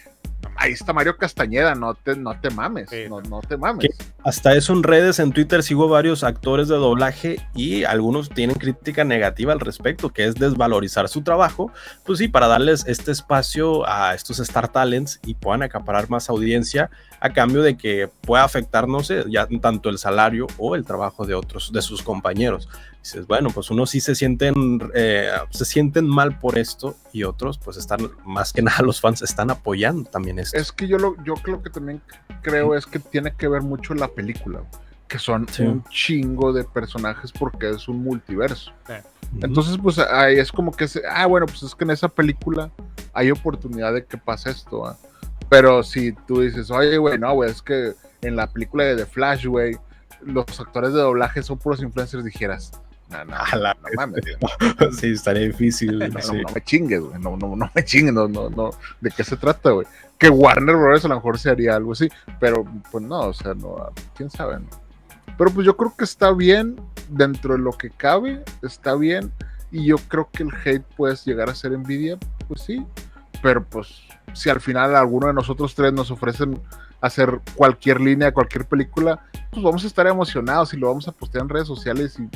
ahí 0.56 0.72
está 0.72 0.92
Mario 0.92 1.16
Castañeda, 1.16 1.74
no 1.74 1.94
te, 1.94 2.16
no 2.16 2.38
te 2.40 2.50
mames, 2.50 2.88
no, 3.08 3.40
te 3.40 3.56
mames. 3.56 3.88
hasta 4.24 4.54
eso 4.54 4.72
en 4.72 4.82
redes, 4.82 5.18
en 5.18 5.32
Twitter, 5.32 5.62
sigo 5.62 5.88
varios 5.88 6.24
actores 6.24 6.68
de 6.68 6.76
doblaje 6.76 7.40
y 7.54 7.84
algunos 7.84 8.28
tienen 8.28 8.56
crítica 8.56 9.04
negativa 9.04 9.52
al 9.52 9.60
respecto, 9.60 10.10
que 10.10 10.24
es 10.24 10.34
desvalorizar 10.34 11.08
su 11.08 11.22
trabajo, 11.22 11.72
pues 12.04 12.18
sí, 12.18 12.28
para 12.28 12.46
darles 12.46 12.84
este 12.86 13.12
espacio 13.12 13.88
a 13.88 14.14
estos 14.14 14.38
Star 14.38 14.68
Talents 14.68 15.20
y 15.24 15.34
puedan 15.34 15.62
acaparar 15.62 16.08
más 16.10 16.30
audiencia 16.30 16.90
a 17.20 17.32
cambio 17.32 17.62
de 17.62 17.76
que 17.76 18.08
pueda 18.22 18.44
afectar, 18.44 18.88
no 18.88 19.02
sé, 19.02 19.24
ya 19.28 19.46
tanto 19.60 19.88
el 19.88 19.98
salario 19.98 20.46
o 20.58 20.74
el 20.74 20.84
trabajo 20.84 21.26
de 21.26 21.34
otros, 21.34 21.72
de 21.72 21.82
sus 21.82 22.02
compañeros. 22.02 22.68
Dices, 23.02 23.26
bueno, 23.26 23.50
pues 23.50 23.70
unos 23.70 23.90
sí 23.90 24.00
se 24.00 24.16
sienten, 24.16 24.80
eh, 24.94 25.30
se 25.50 25.64
sienten 25.64 26.08
mal 26.08 26.38
por 26.40 26.58
esto 26.58 26.96
y 27.12 27.22
otros, 27.22 27.58
pues 27.58 27.76
están, 27.76 28.10
más 28.24 28.52
que 28.52 28.62
nada 28.62 28.78
los 28.82 29.00
fans 29.00 29.22
están 29.22 29.50
apoyando 29.50 30.10
también 30.10 30.35
esto. 30.38 30.56
Es 30.56 30.72
que 30.72 30.86
yo 30.88 30.98
lo, 30.98 31.16
yo 31.24 31.34
creo 31.34 31.62
que 31.62 31.70
también 31.70 32.00
creo 32.42 32.74
es 32.74 32.86
que 32.86 32.98
tiene 32.98 33.32
que 33.32 33.48
ver 33.48 33.62
mucho 33.62 33.94
la 33.94 34.08
película, 34.08 34.62
que 35.08 35.18
son 35.18 35.46
un 35.60 35.84
chingo 35.84 36.52
de 36.52 36.64
personajes 36.64 37.32
porque 37.32 37.70
es 37.70 37.88
un 37.88 38.02
multiverso. 38.02 38.72
Entonces, 39.40 39.78
pues 39.82 39.98
ahí 39.98 40.38
es 40.38 40.52
como 40.52 40.72
que, 40.72 40.86
ah, 41.10 41.26
bueno, 41.26 41.46
pues 41.46 41.62
es 41.62 41.74
que 41.74 41.84
en 41.84 41.90
esa 41.90 42.08
película 42.08 42.70
hay 43.12 43.30
oportunidad 43.30 43.92
de 43.92 44.04
que 44.04 44.16
pase 44.16 44.50
esto. 44.50 44.86
¿ah? 44.86 44.96
Pero 45.48 45.82
si 45.82 46.12
tú 46.12 46.40
dices, 46.40 46.70
oye, 46.70 46.96
güey, 46.98 47.18
no, 47.18 47.34
güey, 47.34 47.50
es 47.50 47.62
que 47.62 47.94
en 48.22 48.36
la 48.36 48.46
película 48.46 48.84
de 48.84 48.96
The 48.96 49.06
Flash, 49.06 49.46
güey, 49.46 49.76
los 50.22 50.60
actores 50.60 50.92
de 50.92 51.00
doblaje 51.00 51.42
son 51.42 51.58
puros 51.58 51.82
influencers, 51.82 52.24
dijeras. 52.24 52.72
No, 53.08 53.24
no, 53.24 53.34
no, 53.34 53.74
mames. 53.96 54.24
sí, 54.98 55.12
estaría 55.12 55.46
difícil. 55.46 55.98
No, 55.98 56.08
no, 56.08 56.54
me 56.54 56.64
chingues, 56.64 57.00
güey. 57.00 57.20
No, 57.20 57.36
no, 57.36 57.54
no 57.54 57.70
me 57.74 57.84
chingues. 57.84 58.12
No, 58.12 58.26
no, 58.26 58.50
no. 58.50 58.70
¿De 59.00 59.10
qué 59.10 59.22
se 59.22 59.36
trata, 59.36 59.70
güey? 59.70 59.86
Que 60.18 60.28
Warner 60.28 60.76
Bros. 60.76 61.04
a 61.04 61.08
lo 61.08 61.14
mejor 61.16 61.38
se 61.38 61.50
haría 61.50 61.76
algo 61.76 61.92
así. 61.92 62.08
Pero, 62.40 62.64
pues 62.90 63.04
no, 63.04 63.20
o 63.20 63.32
sea, 63.32 63.54
no. 63.54 63.90
¿Quién 64.16 64.30
sabe? 64.30 64.58
Pero 65.38 65.50
pues 65.50 65.64
yo 65.66 65.76
creo 65.76 65.94
que 65.96 66.04
está 66.04 66.32
bien. 66.32 66.80
Dentro 67.08 67.54
de 67.54 67.60
lo 67.60 67.72
que 67.72 67.90
cabe, 67.90 68.42
está 68.62 68.96
bien. 68.96 69.32
Y 69.70 69.86
yo 69.86 69.96
creo 69.96 70.28
que 70.32 70.42
el 70.42 70.50
hate 70.64 70.84
puede 70.96 71.14
llegar 71.24 71.48
a 71.48 71.54
ser 71.54 71.72
envidia. 71.72 72.18
Pues 72.48 72.62
sí. 72.62 72.84
Pero 73.42 73.64
pues 73.64 74.02
si 74.32 74.50
al 74.50 74.60
final 74.60 74.96
alguno 74.96 75.28
de 75.28 75.34
nosotros 75.34 75.74
tres 75.74 75.92
nos 75.92 76.10
ofrecen 76.10 76.60
hacer 77.00 77.40
cualquier 77.54 78.00
línea, 78.00 78.32
cualquier 78.32 78.64
película, 78.64 79.20
pues 79.50 79.62
vamos 79.62 79.84
a 79.84 79.86
estar 79.86 80.06
emocionados 80.06 80.74
y 80.74 80.76
lo 80.76 80.88
vamos 80.88 81.06
a 81.06 81.12
postear 81.12 81.42
en 81.42 81.48
redes 81.48 81.68
sociales 81.68 82.18
y, 82.18 82.28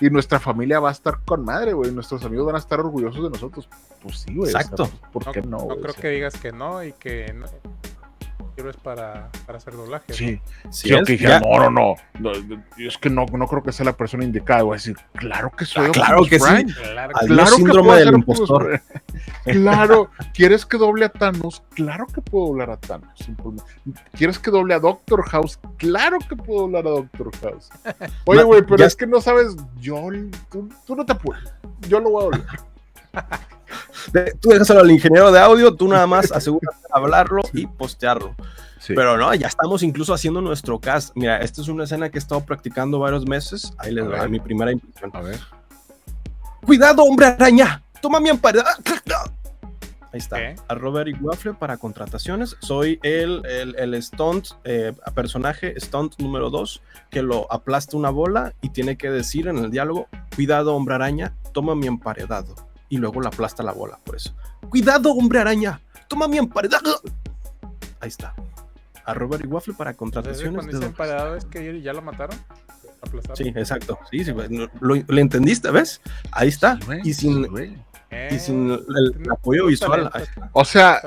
nuestra 0.00 0.40
familia 0.40 0.80
va 0.80 0.88
a 0.88 0.92
estar 0.92 1.20
con 1.24 1.44
madre, 1.44 1.72
güey. 1.72 1.92
Nuestros 1.92 2.24
amigos 2.24 2.46
van 2.46 2.56
a 2.56 2.58
estar 2.58 2.80
orgullosos 2.80 3.22
de 3.22 3.30
nosotros. 3.30 3.68
Pues 4.02 4.18
sí, 4.18 4.34
güey. 4.34 4.50
Exacto. 4.50 4.88
¿Por 5.12 5.30
qué 5.32 5.42
no? 5.42 5.58
No, 5.58 5.76
creo 5.76 5.94
que 5.94 6.08
digas 6.08 6.36
que 6.36 6.52
no 6.52 6.82
y 6.82 6.92
que 6.92 7.32
no, 7.32 7.46
es 8.56 8.76
para, 8.76 9.30
para 9.46 9.58
hacer 9.58 9.74
doblaje. 9.74 10.12
Sí, 10.12 10.40
sí. 10.70 10.88
Yo 10.88 11.02
que 11.02 11.18
no, 11.18 11.70
no, 11.70 11.96
no, 12.18 12.32
Es 12.78 12.98
que 12.98 13.10
no, 13.10 13.26
no 13.26 13.46
creo 13.46 13.62
que 13.62 13.72
sea 13.72 13.84
la 13.84 13.96
persona 13.96 14.24
indicada. 14.24 14.62
Voy 14.62 14.74
a 14.74 14.76
decir, 14.76 14.96
claro 15.14 15.50
que 15.50 15.64
soy. 15.64 15.86
Ah, 15.86 15.90
claro 15.92 16.24
que 16.24 16.38
sí. 16.38 16.64
Claro, 16.64 17.14
claro 17.26 17.56
síndrome 17.56 17.96
del 17.96 18.14
impostor. 18.14 18.80
claro, 19.44 20.10
¿quieres 20.32 20.64
que 20.64 20.78
doble 20.78 21.06
a 21.06 21.08
Thanos? 21.08 21.62
Claro 21.74 22.06
que 22.06 22.20
puedo 22.20 22.46
doblar 22.46 22.70
a 22.70 22.76
Thanos. 22.76 23.18
¿Quieres 24.12 24.38
que 24.38 24.50
doble 24.50 24.74
a 24.74 24.78
Doctor 24.78 25.22
House? 25.28 25.58
Claro 25.76 26.18
que 26.28 26.36
puedo 26.36 26.62
doblar 26.62 26.86
a 26.86 26.90
Doctor 26.90 27.30
House. 27.42 27.70
Oye, 28.26 28.42
güey, 28.42 28.62
pero 28.62 28.84
es 28.84 28.96
que 28.96 29.06
no 29.06 29.20
sabes. 29.20 29.56
Yo, 29.80 30.00
tú, 30.50 30.68
tú 30.86 30.96
no 30.96 31.04
te 31.04 31.14
puedes. 31.14 31.52
Yo 31.88 32.00
lo 32.00 32.10
voy 32.10 32.22
a 32.22 32.24
doblar. 32.24 33.44
tú 34.40 34.50
déjaselo 34.50 34.80
al 34.80 34.90
ingeniero 34.90 35.30
de 35.32 35.40
audio, 35.40 35.74
tú 35.74 35.88
nada 35.88 36.06
más 36.06 36.30
asegúrate 36.32 36.76
de 36.76 36.88
hablarlo 36.92 37.42
y 37.52 37.66
postearlo. 37.66 38.34
Pero 38.88 39.16
no, 39.16 39.34
ya 39.34 39.46
estamos 39.46 39.82
incluso 39.82 40.12
haciendo 40.12 40.40
nuestro 40.40 40.78
cast. 40.78 41.12
Mira, 41.14 41.38
esta 41.38 41.62
es 41.62 41.68
una 41.68 41.84
escena 41.84 42.10
que 42.10 42.18
he 42.18 42.20
estado 42.20 42.42
practicando 42.42 42.98
varios 42.98 43.26
meses. 43.26 43.72
Ahí 43.78 43.92
les 43.92 44.04
doy 44.04 44.28
mi 44.28 44.40
primera 44.40 44.72
impresión. 44.72 45.10
A 45.14 45.20
ver. 45.20 45.40
Cuidado, 46.64 47.02
hombre 47.02 47.26
araña. 47.26 47.82
Toma 48.00 48.20
mi 48.20 48.28
amparo. 48.28 48.62
Ahí 50.12 50.18
está. 50.18 50.36
¿Qué? 50.36 50.56
A 50.68 50.74
Robert 50.74 51.08
y 51.08 51.14
Waffle 51.14 51.54
para 51.54 51.76
contrataciones. 51.76 52.56
Soy 52.60 53.00
el, 53.02 53.42
el, 53.46 53.74
el 53.76 54.02
stunt, 54.02 54.48
eh, 54.64 54.92
personaje 55.14 55.74
stunt 55.80 56.18
número 56.18 56.50
2, 56.50 56.82
que 57.10 57.22
lo 57.22 57.50
aplasta 57.52 57.96
una 57.96 58.10
bola 58.10 58.52
y 58.60 58.68
tiene 58.68 58.96
que 58.96 59.10
decir 59.10 59.48
en 59.48 59.58
el 59.58 59.70
diálogo: 59.70 60.08
Cuidado, 60.34 60.74
hombre 60.74 60.94
araña, 60.94 61.34
toma 61.52 61.74
mi 61.74 61.86
emparedado. 61.86 62.54
Y 62.94 62.98
luego 62.98 63.20
le 63.20 63.26
aplasta 63.26 63.64
la 63.64 63.72
bola, 63.72 63.98
por 64.04 64.14
eso. 64.14 64.32
Cuidado, 64.70 65.10
hombre 65.12 65.40
araña, 65.40 65.80
toma 66.06 66.28
mi 66.28 66.38
emparedado. 66.38 67.00
Ahí 67.98 68.08
está. 68.08 68.34
A 69.04 69.14
Robert 69.14 69.44
y 69.44 69.48
Waffle 69.48 69.74
para 69.74 69.94
contrataciones. 69.94 70.54
cuando 70.64 70.86
emparado 70.86 71.34
es 71.34 71.44
que 71.44 71.82
ya 71.82 71.92
lo 71.92 72.02
mataron. 72.02 72.38
Aplastaron. 73.02 73.36
Sí, 73.36 73.48
exacto. 73.56 73.98
Sí, 74.12 74.24
sí, 74.24 74.30
güey, 74.30 74.48
no- 74.48 74.70
lo, 74.80 74.94
lo 74.94 75.18
entendiste, 75.18 75.72
¿ves? 75.72 76.00
Ahí 76.30 76.48
está. 76.48 76.76
Sí, 76.76 76.86
güey, 76.86 77.00
y 77.02 77.12
sin, 77.14 77.42
sí, 77.42 77.50
güey. 77.50 77.76
Eh, 78.12 78.28
y 78.30 78.38
sin 78.38 78.70
el, 78.70 79.28
apoyo 79.28 79.66
visual. 79.66 80.08
O 80.52 80.64
sea, 80.64 81.02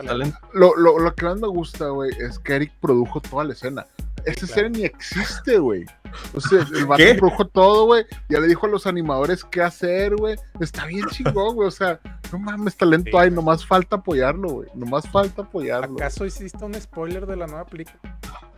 lo, 0.51 0.75
lo, 0.75 0.99
lo 0.99 1.15
que 1.15 1.23
más 1.25 1.39
me 1.39 1.47
gusta, 1.47 1.87
güey, 1.87 2.11
es 2.19 2.37
que 2.37 2.57
Eric 2.57 2.73
produjo 2.81 3.21
toda 3.21 3.45
la 3.45 3.53
escena. 3.53 3.87
Esa 4.25 4.45
Claro. 4.45 4.45
escena 4.47 4.69
ni 4.69 4.83
existe, 4.83 5.57
güey. 5.57 5.85
O 6.33 6.41
sea, 6.41 6.59
el 6.73 6.85
vato 6.85 7.03
¿Qué? 7.03 7.15
produjo 7.15 7.45
todo, 7.47 7.85
güey. 7.85 8.05
Ya 8.29 8.39
le 8.39 8.47
dijo 8.47 8.65
a 8.65 8.69
los 8.69 8.85
animadores 8.87 9.43
qué 9.43 9.61
hacer, 9.61 10.15
güey. 10.15 10.35
Está 10.59 10.85
bien 10.85 11.05
chingón, 11.11 11.55
güey. 11.55 11.67
O 11.67 11.71
sea, 11.71 11.99
no 12.31 12.39
mames, 12.39 12.75
talento 12.75 13.11
Sí, 13.11 13.17
hay. 13.17 13.31
Nomás 13.31 13.65
falta 13.65 13.97
apoyarlo, 13.97 14.49
güey. 14.49 14.69
Nomás 14.75 15.07
falta 15.09 15.43
apoyarlo. 15.43 15.95
¿Acaso 15.95 16.25
hiciste 16.25 16.63
un 16.63 16.73
spoiler 16.75 17.25
de 17.25 17.35
la 17.35 17.47
nueva 17.47 17.65
película? 17.65 17.99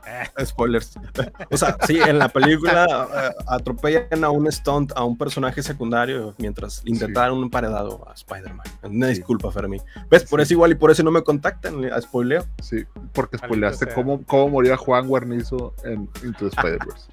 Eh, 0.08 0.46
Spoilers. 0.46 0.94
O 1.52 1.58
sea, 1.58 1.78
sí, 1.86 2.00
en 2.00 2.18
la 2.18 2.30
película 2.30 3.08
eh, 3.16 3.44
atropellan 3.48 4.24
a 4.24 4.30
un 4.32 4.52
stunt, 4.52 4.92
a 4.96 5.04
un 5.04 5.18
personaje 5.18 5.62
secundario, 5.62 6.34
mientras 6.40 6.82
intentaron 6.86 7.38
un 7.40 7.44
emparedado 7.46 8.08
a 8.10 8.14
Spider-Man. 8.14 8.66
Una 8.84 9.08
Sí. 9.08 9.14
disculpa, 9.16 9.52
Fermín. 9.52 9.82
¿Ves? 10.10 10.24
Por 10.24 10.40
Sí. 10.40 10.44
eso 10.44 10.54
igual 10.56 10.72
y 10.72 10.76
por 10.76 10.90
eso 10.90 11.04
no 11.04 11.12
me 11.12 11.22
contactan 11.22 11.86
a 11.92 12.02
spoileo. 12.02 12.46
Sí, 12.62 12.86
porque 13.14 13.38
spoileaste 13.38 13.94
cómo, 13.94 14.24
cómo 14.26 14.50
moría 14.50 14.78
Juan 14.78 15.08
Guarnizo 15.08 15.74
en 15.84 16.10
Into 16.24 16.50
the 16.50 16.56
Spider-Verse. 16.56 17.12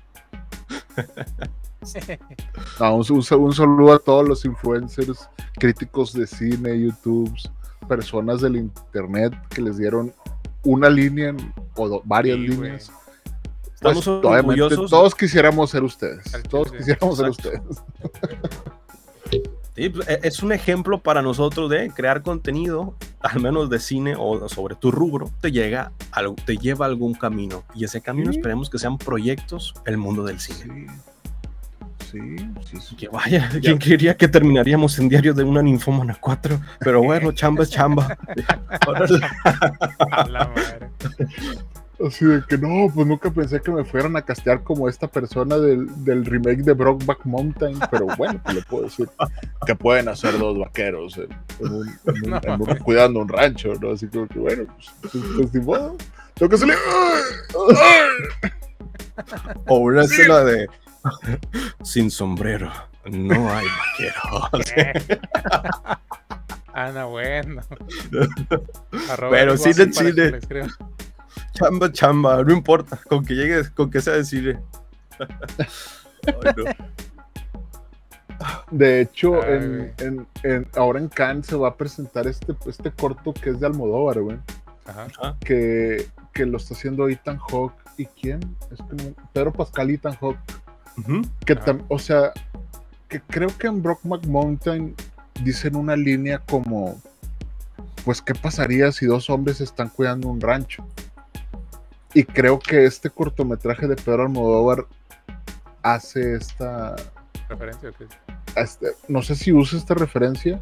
No, 2.81 2.97
un, 2.97 3.23
saludo 3.53 3.93
a 3.95 3.99
todos 3.99 4.29
los 4.29 4.45
influencers, 4.45 5.29
críticos 5.59 6.13
de 6.13 6.27
cine, 6.27 6.79
YouTubes, 6.81 7.51
personas 7.89 8.41
del 8.41 8.57
internet 8.57 9.33
que 9.51 9.63
les 9.63 9.79
dieron 9.79 10.13
una 10.65 10.89
línea 10.91 11.35
o 11.77 11.89
do- 11.89 12.03
varias 12.05 12.39
Sí, 12.39 12.49
líneas. 12.49 12.91
Estamos 13.75 14.05
Pues, 14.05 14.09
obviamente, 14.09 14.63
orgullosos. 14.63 14.91
todos 14.91 15.15
quisiéramos 15.15 15.71
ser 15.71 15.85
ustedes. 15.85 16.25
Todos 16.51 16.73
quisiéramos 16.73 17.17
ser 17.19 17.31
ustedes. 17.31 17.61
Sí, 19.77 19.91
pues, 19.91 20.09
e- 20.09 20.21
es 20.23 20.43
un 20.43 20.53
ejemplo 20.53 20.99
para 21.03 21.21
nosotros 21.23 21.69
de 21.71 21.91
crear 21.91 22.23
contenido, 22.23 22.95
al 23.21 23.41
menos 23.41 23.69
de 23.69 23.79
cine 23.79 24.15
o 24.19 24.49
sobre 24.49 24.75
tu 24.75 24.91
rubro, 24.91 25.31
te 25.43 25.53
llega 25.53 25.93
algo, 26.13 26.35
te 26.47 26.57
lleva 26.57 26.87
a 26.87 26.89
algún 26.89 27.13
camino. 27.15 27.63
Y 27.75 27.85
ese 27.85 28.01
camino 28.01 28.33
Sí. 28.33 28.39
esperemos 28.39 28.71
que 28.71 28.79
sean 28.79 28.97
proyectos 28.97 29.75
el 29.85 29.99
mundo 29.99 30.25
del 30.25 30.41
cine. 30.41 30.87
Sí, 32.11 32.21
sí, 32.71 32.79
sí. 32.81 32.97
Que 32.97 33.09
vaya, 33.09 33.51
¿quién 33.63 33.77
creería 33.79 34.17
que 34.17 34.29
terminaríamos 34.29 34.99
en 34.99 35.09
Diario 35.11 35.35
de 35.35 35.45
una 35.45 35.61
Ninfómana 35.61 36.17
4? 36.19 36.59
Pero 36.79 37.03
bueno, 37.03 37.33
chamba 37.33 37.65
es 37.65 37.71
chamba. 37.71 38.17
La 40.31 40.47
madre. 40.49 40.91
Así 42.05 42.25
de 42.27 42.43
que 42.47 42.59
no, 42.59 42.93
pues 42.95 43.07
nunca 43.07 43.31
pensé 43.31 43.61
que 43.61 43.71
me 43.71 43.85
fueran 43.85 44.17
a 44.17 44.23
castear 44.23 44.63
como 44.63 44.87
esta 44.89 45.09
persona 45.09 45.57
del, 45.57 45.87
del 46.05 46.27
remake 46.27 46.63
de 46.63 46.75
Brokeback 46.75 47.25
Mountain, 47.25 47.79
pero 47.91 48.07
bueno, 48.19 48.39
pues 48.45 48.55
le 48.57 48.63
puedo 48.63 48.85
decir 48.85 49.09
que 49.67 49.75
pueden 49.75 50.09
hacer 50.09 50.39
dos 50.39 50.59
vaqueros 50.59 51.17
en- 51.17 51.33
en 51.61 51.73
un- 51.73 51.89
en 51.89 52.25
un- 52.25 52.31
No 52.31 52.37
en 52.43 52.51
un- 52.53 52.59
mames. 52.67 52.83
cuidando 52.83 53.21
un 53.21 53.29
rancho, 53.29 53.73
¿no? 53.81 53.93
Así 53.93 54.07
como 54.09 54.29
que 54.29 54.39
bueno, 54.39 54.65
pues, 54.75 55.13
pues, 55.13 55.25
pues, 55.37 55.55
ni 55.55 55.61
modo. 55.61 55.97
tengo 56.35 56.51
que 56.51 56.59
salir. 56.59 56.75
O 59.69 59.79
una 59.79 60.03
escena 60.03 60.41
de 60.41 60.69
sin 61.83 62.11
sombrero. 62.11 62.71
No 63.07 63.51
hay 63.51 63.67
vaquero. 63.67 64.51
Eh. 64.77 65.19
Ana, 66.75 67.05
bueno. 67.07 67.63
Arroba 69.11 69.31
Pero 69.31 69.57
sí 69.57 69.71
guapo 69.73 70.96
Chamba, 71.57 71.91
chamba, 71.93 72.43
no 72.45 72.53
importa, 72.53 72.99
con 73.09 73.25
que 73.25 73.35
llegues, 73.35 73.71
con 73.71 73.91
que 73.91 74.01
sea 74.01 74.15
de 74.15 74.25
cine. 74.25 74.59
Ay, 76.27 76.53
no. 76.57 76.65
De 78.71 79.01
hecho, 79.01 79.43
Ay, 79.43 79.53
en, 79.55 79.77
güey. 79.79 79.93
en- 79.99 80.27
en- 80.43 80.69
ahora 80.77 80.99
en 81.01 81.09
Cannes 81.09 81.47
se 81.47 81.57
va 81.57 81.69
a 81.69 81.75
presentar 81.77 82.27
este, 82.27 82.55
este 82.67 82.91
corto 82.91 83.33
que 83.33 83.51
es 83.51 83.61
de 83.61 83.67
Almodóvar, 83.67 84.21
güey, 84.21 84.37
Ajá. 84.85 85.37
que, 85.41 86.07
que 86.35 86.45
lo 86.45 86.59
está 86.59 86.75
haciendo 86.75 87.09
Ethan 87.09 87.39
Hawke. 87.39 87.75
¿Y 87.97 88.05
quién? 88.07 88.41
Es 88.71 88.79
que 88.79 89.05
no- 89.05 89.15
Pedro 89.33 89.53
Pascal 89.53 89.91
y 89.91 89.95
Ethan. 89.95 90.17
Que 91.47 91.57
tam- 91.59 91.85
o 91.89 91.99
sea, 91.99 92.33
que 93.09 93.21
creo 93.23 93.49
que 93.57 93.69
en 93.69 93.83
Brockback 93.83 94.27
Mountain 94.27 94.95
dicen 95.43 95.77
una 95.77 95.97
línea 95.97 96.39
como, 96.41 97.01
pues, 98.05 98.21
¿qué 98.21 98.35
pasaría 98.35 98.93
si 98.93 99.07
dos 99.07 99.31
hombres 99.31 99.61
están 99.63 99.89
cuidando 99.89 100.29
un 100.29 100.41
rancho? 100.43 100.87
Y 102.17 102.25
creo 102.25 102.59
que 102.59 102.87
este 102.87 103.11
cortometraje 103.11 103.87
de 103.87 103.95
Pedro 103.95 104.23
Almodóvar 104.23 104.87
hace 105.83 106.37
esta, 106.37 106.97
Referencia. 107.47 107.91
ok. 107.91 107.97
este- 108.57 108.93
no 109.09 109.21
sé 109.21 109.35
si 109.37 109.53
usa 109.53 109.79
esta 109.79 109.93
referencia, 109.93 110.59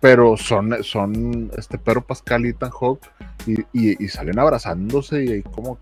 pero 0.00 0.36
son, 0.36 0.84
son 0.84 1.50
este 1.56 1.78
Pedro 1.78 2.02
Pascal 2.06 2.44
y 2.44 2.50
Ethan 2.50 2.68
Hawke 2.78 3.08
y, 3.46 3.54
y- 3.72 4.04
y 4.04 4.08
salen 4.08 4.38
abrazándose 4.38 5.24
y, 5.24 5.42
como, 5.44 5.78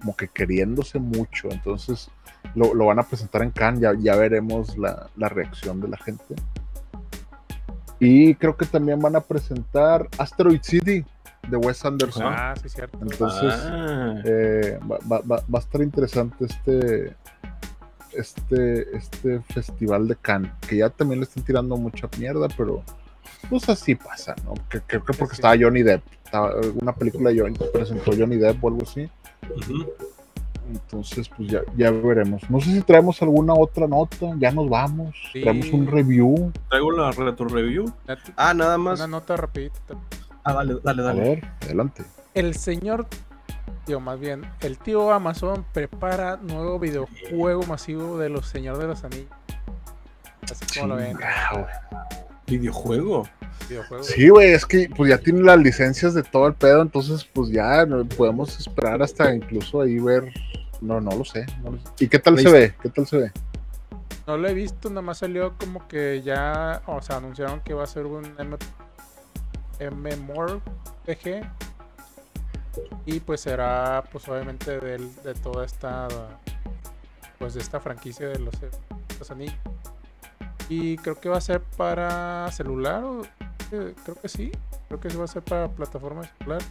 como 0.00 0.16
que 0.16 0.28
queriéndose 0.28 0.98
mucho. 0.98 1.48
Entonces 1.50 2.10
lo, 2.54 2.72
lo 2.72 2.86
van 2.86 3.00
a 3.00 3.02
presentar 3.02 3.42
en 3.42 3.50
Cannes, 3.50 3.82
ya, 3.82 3.92
ya 3.98 4.16
veremos 4.16 4.78
la, 4.78 5.10
la 5.18 5.28
reacción 5.28 5.78
de 5.82 5.88
la 5.88 5.98
gente. 5.98 6.34
Y 8.00 8.34
creo 8.36 8.56
que 8.56 8.64
también 8.64 8.98
van 8.98 9.14
a 9.14 9.20
presentar 9.20 10.08
Asteroid 10.16 10.62
City 10.62 11.04
de 11.48 11.56
Wes 11.56 11.84
Anderson. 11.84 12.22
Ah, 12.26 12.54
sí, 12.60 12.68
cierto. 12.68 12.98
Entonces, 13.02 13.52
Ah, 13.54 14.14
eh, 14.24 14.78
va, 14.90 14.98
va- 15.10 15.20
va- 15.20 15.44
va 15.52 15.58
a 15.58 15.62
estar 15.62 15.80
interesante 15.82 16.44
este, 16.44 17.16
este, 18.12 18.96
este 18.96 19.40
festival 19.40 20.06
de 20.08 20.16
Cannes, 20.16 20.52
que 20.68 20.76
ya 20.78 20.90
también 20.90 21.20
le 21.20 21.24
están 21.24 21.44
tirando 21.44 21.76
mucha 21.76 22.08
mierda, 22.18 22.48
pero 22.56 22.82
pues 23.48 23.68
así 23.68 23.94
pasa, 23.94 24.34
¿no? 24.44 24.54
Que, 24.68 24.80
creo 24.80 25.04
que 25.04 25.12
porque 25.14 25.34
Sí. 25.34 25.40
estaba 25.40 25.56
Johnny 25.60 25.82
Depp, 25.82 26.02
estaba 26.24 26.54
una 26.80 26.92
película 26.94 27.30
de 27.30 27.40
Johnny, 27.40 27.58
presentó 27.72 28.12
Johnny 28.16 28.36
Depp 28.36 28.62
o 28.62 28.68
algo 28.68 28.82
así, 28.82 29.08
entonces 30.70 31.28
pues 31.28 31.50
ya, 31.50 31.60
ya 31.76 31.90
veremos. 31.90 32.48
No 32.48 32.60
sé 32.60 32.70
si 32.72 32.80
traemos 32.82 33.20
alguna 33.20 33.52
otra 33.54 33.86
nota, 33.88 34.32
ya 34.38 34.52
nos 34.52 34.68
vamos, 34.68 35.14
Sí. 35.32 35.42
traemos 35.42 35.70
un 35.72 35.86
review, 35.86 36.52
Traigo 36.68 36.92
la 36.92 37.10
retro 37.10 37.48
review. 37.48 37.92
Ah, 38.36 38.54
nada 38.54 38.78
más. 38.78 38.98
Una 39.00 39.08
nota 39.08 39.36
rapidita. 39.36 39.94
Ah, 40.44 40.54
dale, 40.54 40.78
dale, 40.82 41.02
a 41.02 41.04
dale. 41.04 41.20
ver, 41.20 41.52
adelante. 41.62 42.04
El 42.34 42.54
señor, 42.54 43.06
digo, 43.86 44.00
más 44.00 44.18
bien, 44.18 44.42
el 44.60 44.78
tío 44.78 45.12
Amazon 45.12 45.64
prepara 45.72 46.36
nuevo 46.36 46.78
videojuego 46.78 47.62
masivo 47.64 48.18
de 48.18 48.28
los 48.28 48.46
Señor 48.46 48.78
de 48.78 48.86
los 48.88 49.04
Anillos. 49.04 49.28
Así 50.50 50.80
como 50.80 50.94
lo 50.94 50.96
ven. 50.96 51.16
Videojuego. 52.46 53.28
Videojuego. 53.68 54.02
Sí, 54.02 54.28
güey, 54.28 54.52
es 54.52 54.66
que 54.66 54.90
pues 54.96 55.10
ya 55.10 55.18
tienen 55.18 55.46
las 55.46 55.58
licencias 55.58 56.14
de 56.14 56.22
todo 56.22 56.48
el 56.48 56.54
pedo, 56.54 56.82
entonces 56.82 57.24
pues 57.24 57.50
ya 57.50 57.86
podemos 58.16 58.58
esperar 58.58 59.02
hasta 59.02 59.32
incluso 59.34 59.80
ahí 59.80 59.98
ver. 59.98 60.32
No, 60.80 61.00
no 61.00 61.12
lo 61.12 61.24
sé. 61.24 61.46
no 61.62 61.70
lo 61.70 61.78
sé. 61.78 61.84
¿Y 62.00 62.08
qué 62.08 62.18
tal 62.18 62.38
se 62.38 62.50
ve? 62.50 62.74
¿Qué 62.82 62.88
tal 62.88 63.06
se 63.06 63.18
ve? 63.18 63.32
No 64.26 64.36
lo 64.36 64.48
he 64.48 64.54
visto, 64.54 64.88
nada 64.88 65.02
más 65.02 65.18
salió 65.18 65.56
como 65.58 65.86
que 65.86 66.22
ya, 66.22 66.82
o 66.86 67.00
sea, 67.02 67.16
anunciaron 67.16 67.60
que 67.60 67.74
va 67.74 67.84
a 67.84 67.86
ser 67.86 68.06
un 68.06 68.24
M 68.38 68.56
MMORPG 69.90 71.42
y 73.04 73.20
pues 73.20 73.42
será 73.42 74.04
pues 74.10 74.28
obviamente 74.28 74.78
del, 74.78 75.14
de 75.22 75.34
toda 75.34 75.64
esta 75.64 76.08
pues 77.38 77.54
de 77.54 77.60
esta 77.60 77.80
franquicia 77.80 78.28
de 78.28 78.38
los, 78.38 78.54
los 79.18 79.30
anillos. 79.30 79.56
Y 80.68 80.96
creo 80.98 81.20
que 81.20 81.28
va 81.28 81.38
a 81.38 81.40
ser 81.40 81.60
para 81.60 82.50
celular 82.52 83.02
eh, 83.72 83.94
creo 84.04 84.16
que 84.20 84.28
sí. 84.28 84.52
Creo 84.88 85.00
que 85.00 85.10
sí 85.10 85.16
va 85.16 85.24
a 85.24 85.28
ser 85.28 85.42
para 85.42 85.68
plataforma 85.68 86.22
celular. 86.38 86.62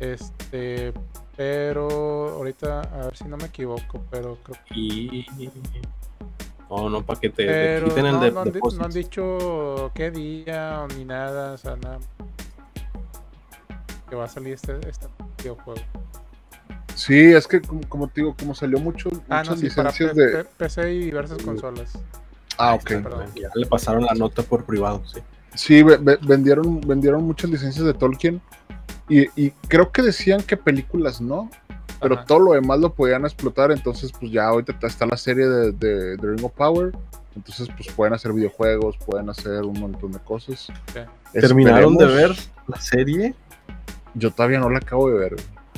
Este 0.00 0.92
pero 1.36 1.88
ahorita 2.30 2.80
a 2.80 3.06
ver 3.06 3.16
si 3.16 3.24
no 3.24 3.36
me 3.36 3.44
equivoco 3.44 4.04
pero 4.10 4.36
creo 4.42 4.58
que. 4.66 5.24
Oh, 6.74 6.88
no, 6.88 7.04
para 7.04 7.20
que 7.20 7.28
te, 7.28 7.44
te 7.44 7.52
pero 7.52 7.88
quiten 7.88 8.06
el 8.06 8.12
no, 8.14 8.20
de, 8.20 8.30
no 8.32 8.40
han, 8.40 8.44
di- 8.46 8.50
depósito. 8.52 8.80
no 8.80 8.86
han 8.86 8.92
dicho 8.94 9.90
qué 9.94 10.10
día 10.10 10.80
o 10.80 10.88
ni 10.88 11.04
nada, 11.04 11.52
o 11.52 11.58
sea, 11.58 11.76
nada. 11.76 11.98
Que 14.08 14.16
va 14.16 14.24
a 14.24 14.28
salir 14.28 14.54
este, 14.54 14.78
este 14.88 15.06
videojuego. 15.38 15.80
Sí, 16.94 17.18
es 17.32 17.46
que 17.46 17.60
como, 17.60 17.82
como 17.88 18.08
te 18.08 18.22
digo, 18.22 18.34
como 18.38 18.54
salió 18.54 18.78
mucho, 18.78 19.10
Ah, 19.28 19.40
muchas 19.40 19.48
no, 19.48 19.56
sí, 19.56 19.62
licencias 19.64 20.14
de. 20.16 20.44
PC 20.56 20.94
y 20.94 20.98
diversas 21.06 21.42
consolas. 21.42 21.92
Ah, 22.56 22.72
ok. 22.74 22.90
Ya 23.34 23.50
le 23.54 23.66
pasaron 23.66 24.04
la 24.06 24.14
nota 24.14 24.42
por 24.42 24.64
privado, 24.64 25.02
sí. 25.06 25.20
Sí, 25.54 25.82
ve- 25.82 25.98
ve- 25.98 26.18
vendieron, 26.22 26.80
vendieron 26.80 27.22
muchas 27.24 27.50
licencias 27.50 27.84
de 27.84 27.92
Tolkien 27.92 28.40
y, 29.10 29.26
y 29.38 29.50
creo 29.68 29.92
que 29.92 30.00
decían 30.00 30.42
que 30.42 30.56
películas 30.56 31.20
no, 31.20 31.50
pero 32.02 32.16
Ajá. 32.16 32.24
todo 32.24 32.38
lo 32.40 32.52
demás 32.52 32.80
lo 32.80 32.92
podían 32.92 33.22
explotar, 33.24 33.70
entonces 33.72 34.10
pues 34.12 34.30
ya 34.32 34.46
ahorita 34.46 34.86
está 34.86 35.06
la 35.06 35.16
serie 35.16 35.46
de, 35.46 35.72
de, 35.72 36.16
de 36.16 36.28
Ring 36.30 36.44
of 36.44 36.52
Power, 36.52 36.92
entonces 37.36 37.68
pues 37.76 37.88
pueden 37.94 38.12
hacer 38.12 38.32
videojuegos, 38.32 38.96
pueden 38.98 39.30
hacer 39.30 39.62
un 39.62 39.78
montón 39.80 40.12
de 40.12 40.18
cosas. 40.18 40.68
¿Terminaron 41.32 41.96
de 41.96 42.06
ver 42.06 42.30
la 42.66 42.80
serie? 42.80 43.34
Yo 44.14 44.30
todavía 44.30 44.58
no 44.58 44.68
la 44.68 44.78
acabo 44.78 45.08
de 45.08 45.18
ver. 45.18 45.36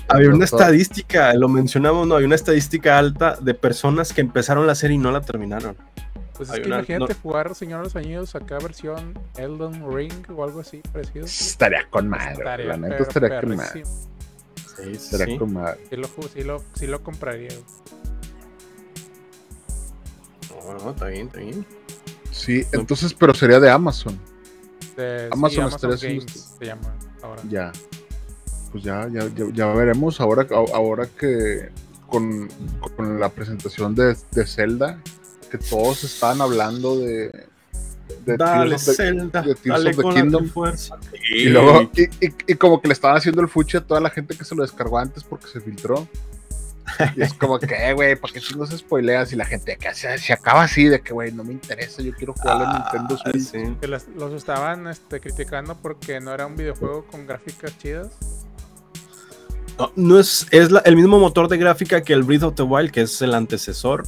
Había 0.08 0.30
una 0.30 0.44
estadística, 0.44 1.32
lo 1.34 1.48
mencionamos, 1.48 2.06
no, 2.06 2.16
hay 2.16 2.24
una 2.24 2.34
estadística 2.34 2.98
alta 2.98 3.36
de 3.40 3.54
personas 3.54 4.12
que 4.12 4.20
empezaron 4.20 4.66
la 4.66 4.74
serie 4.74 4.96
y 4.96 4.98
no 4.98 5.10
la 5.12 5.20
terminaron. 5.20 5.76
Pues 6.36 6.50
es 6.50 6.56
que 6.60 6.66
una- 6.66 6.78
imagínate 6.78 7.14
no- 7.14 7.20
jugar 7.22 7.54
Señor 7.54 7.78
de 7.78 7.84
los 7.84 7.96
Anillos 7.96 8.34
acá 8.34 8.58
versión 8.58 9.16
Elden 9.36 9.84
Ring 9.94 10.12
o 10.36 10.42
algo 10.44 10.60
así 10.60 10.82
parecido. 10.92 11.24
Estaría 11.26 11.88
con 11.88 12.08
madre, 12.08 12.32
Estaría, 12.32 12.66
la 12.66 12.76
neta 12.76 13.02
estaría 13.04 13.40
con 13.40 13.56
madre. 13.56 13.84
Sí, 14.76 15.38
con 15.38 15.52
madre. 15.52 15.80
Sí 15.88 15.96
lo, 15.96 16.06
sí 16.06 16.44
lo, 16.44 16.62
sí 16.74 16.86
lo 16.86 17.02
compraría. 17.02 17.50
No, 20.50 20.74
no, 20.78 20.90
está 20.90 21.06
bien, 21.06 21.26
está 21.26 21.40
bien. 21.40 21.66
Sí, 22.30 22.64
entonces, 22.72 23.14
pero 23.14 23.34
sería 23.34 23.60
de 23.60 23.70
Amazon. 23.70 24.18
De, 24.96 25.28
sí, 25.28 25.60
Amazon 25.60 25.70
Games 25.80 26.56
se 26.58 26.64
llama 26.64 26.94
ahora. 27.22 27.42
Ya. 27.48 27.72
Pues 28.72 28.82
ya, 28.82 29.08
ya, 29.08 29.28
ya, 29.34 29.46
ya 29.52 29.66
veremos 29.68 30.20
ahora, 30.20 30.46
ahora 30.50 31.06
que 31.06 31.70
con, 32.08 32.48
con 32.96 33.20
la 33.20 33.28
presentación 33.28 33.94
de, 33.94 34.16
de 34.32 34.46
Zelda, 34.46 35.00
que 35.50 35.58
todos 35.58 36.02
estaban 36.04 36.40
hablando 36.40 36.98
de, 36.98 37.46
de 38.24 38.36
Dale, 38.36 38.70
Tears 38.76 38.96
Zelda, 38.96 39.42
de 39.42 39.54
Tears 39.54 39.78
dale 39.78 39.90
of 39.90 39.96
the 39.96 40.02
con 40.02 40.14
la 40.14 40.20
Kingdom. 40.20 40.48
fuerza. 40.48 40.96
y 41.30 41.44
luego, 41.46 41.90
y, 41.94 42.02
y- 42.26 42.34
y 42.46 42.54
como 42.54 42.80
que 42.80 42.88
le 42.88 42.94
estaban 42.94 43.16
haciendo 43.16 43.40
el 43.42 43.48
fuchi 43.48 43.76
a 43.76 43.80
toda 43.80 44.00
la 44.00 44.10
gente 44.10 44.36
que 44.36 44.44
se 44.44 44.54
lo 44.54 44.62
descargó 44.62 44.98
antes 44.98 45.24
porque 45.24 45.46
se 45.48 45.60
filtró. 45.60 46.06
Y 47.16 47.22
es 47.22 47.32
como 47.32 47.58
que, 47.58 47.74
"Eh, 47.74 47.94
güey, 47.94 48.14
¿para 48.14 48.32
qué 48.34 48.40
chingos 48.40 48.68
spoileas? 48.70 49.32
Y 49.32 49.36
la 49.36 49.46
gente 49.46 49.76
que 49.78 49.94
se, 49.94 50.16
se 50.18 50.32
acaba 50.34 50.62
así 50.64 50.84
de 50.84 51.00
que, 51.00 51.12
güey, 51.14 51.32
no 51.32 51.42
me 51.42 51.52
interesa, 51.52 52.02
yo 52.02 52.12
quiero 52.12 52.34
jugar 52.34 52.62
a 52.62 52.72
Nintendo 52.78 53.18
Ah, 53.24 53.30
Switch. 53.30 53.42
sí. 53.44 53.76
Que 53.80 53.88
las- 53.88 54.06
los 54.08 54.32
estaban 54.34 54.86
este, 54.86 55.18
criticando 55.18 55.76
porque 55.76 56.20
no 56.20 56.32
era 56.32 56.46
un 56.46 56.56
videojuego 56.56 57.04
con 57.06 57.26
gráficas 57.26 57.76
chidas. 57.78 58.10
No, 59.78 59.90
no 59.96 60.18
es, 60.20 60.46
es 60.52 60.70
la- 60.70 60.80
el 60.80 60.94
mismo 60.94 61.18
motor 61.18 61.48
de 61.48 61.56
gráfica 61.58 62.02
que 62.02 62.12
el 62.12 62.22
Breath 62.22 62.44
of 62.44 62.54
the 62.54 62.62
Wild, 62.62 62.92
que 62.92 63.02
es 63.02 63.20
el 63.22 63.34
antecesor, 63.34 64.04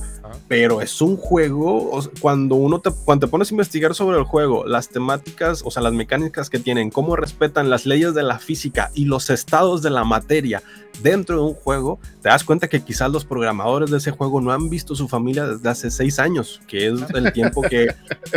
pero 0.46 0.80
es 0.80 1.00
un 1.02 1.16
juego, 1.16 1.90
o 1.90 2.00
sea, 2.02 2.12
cuando 2.20 2.54
uno 2.54 2.80
te, 2.80 2.90
cuando 3.04 3.26
te 3.26 3.30
pones 3.30 3.50
a 3.50 3.54
investigar 3.54 3.92
sobre 3.94 4.16
el 4.16 4.22
juego, 4.24 4.64
las 4.64 4.88
temáticas, 4.88 5.62
o 5.64 5.70
sea, 5.72 5.82
las 5.82 5.92
mecánicas 5.92 6.50
que 6.50 6.60
tienen, 6.60 6.90
cómo 6.90 7.16
respetan 7.16 7.68
las 7.68 7.84
leyes 7.84 8.14
de 8.14 8.22
la 8.22 8.38
física 8.38 8.90
y 8.94 9.06
los 9.06 9.28
estados 9.28 9.82
de 9.82 9.90
la 9.90 10.04
materia 10.04 10.62
dentro 11.02 11.36
de 11.36 11.42
un 11.42 11.54
juego, 11.54 11.98
te 12.22 12.28
das 12.28 12.44
cuenta 12.44 12.68
que 12.68 12.82
quizás 12.82 13.10
los 13.10 13.24
programadores 13.24 13.90
de 13.90 13.98
ese 13.98 14.10
juego 14.10 14.40
no 14.40 14.50
han 14.52 14.68
visto 14.70 14.94
su 14.94 15.08
familia 15.08 15.46
desde 15.46 15.68
hace 15.68 15.90
seis 15.90 16.18
años, 16.18 16.60
que 16.66 16.86
es 16.88 16.94
el 17.14 17.32
tiempo 17.32 17.62
que, 17.62 17.94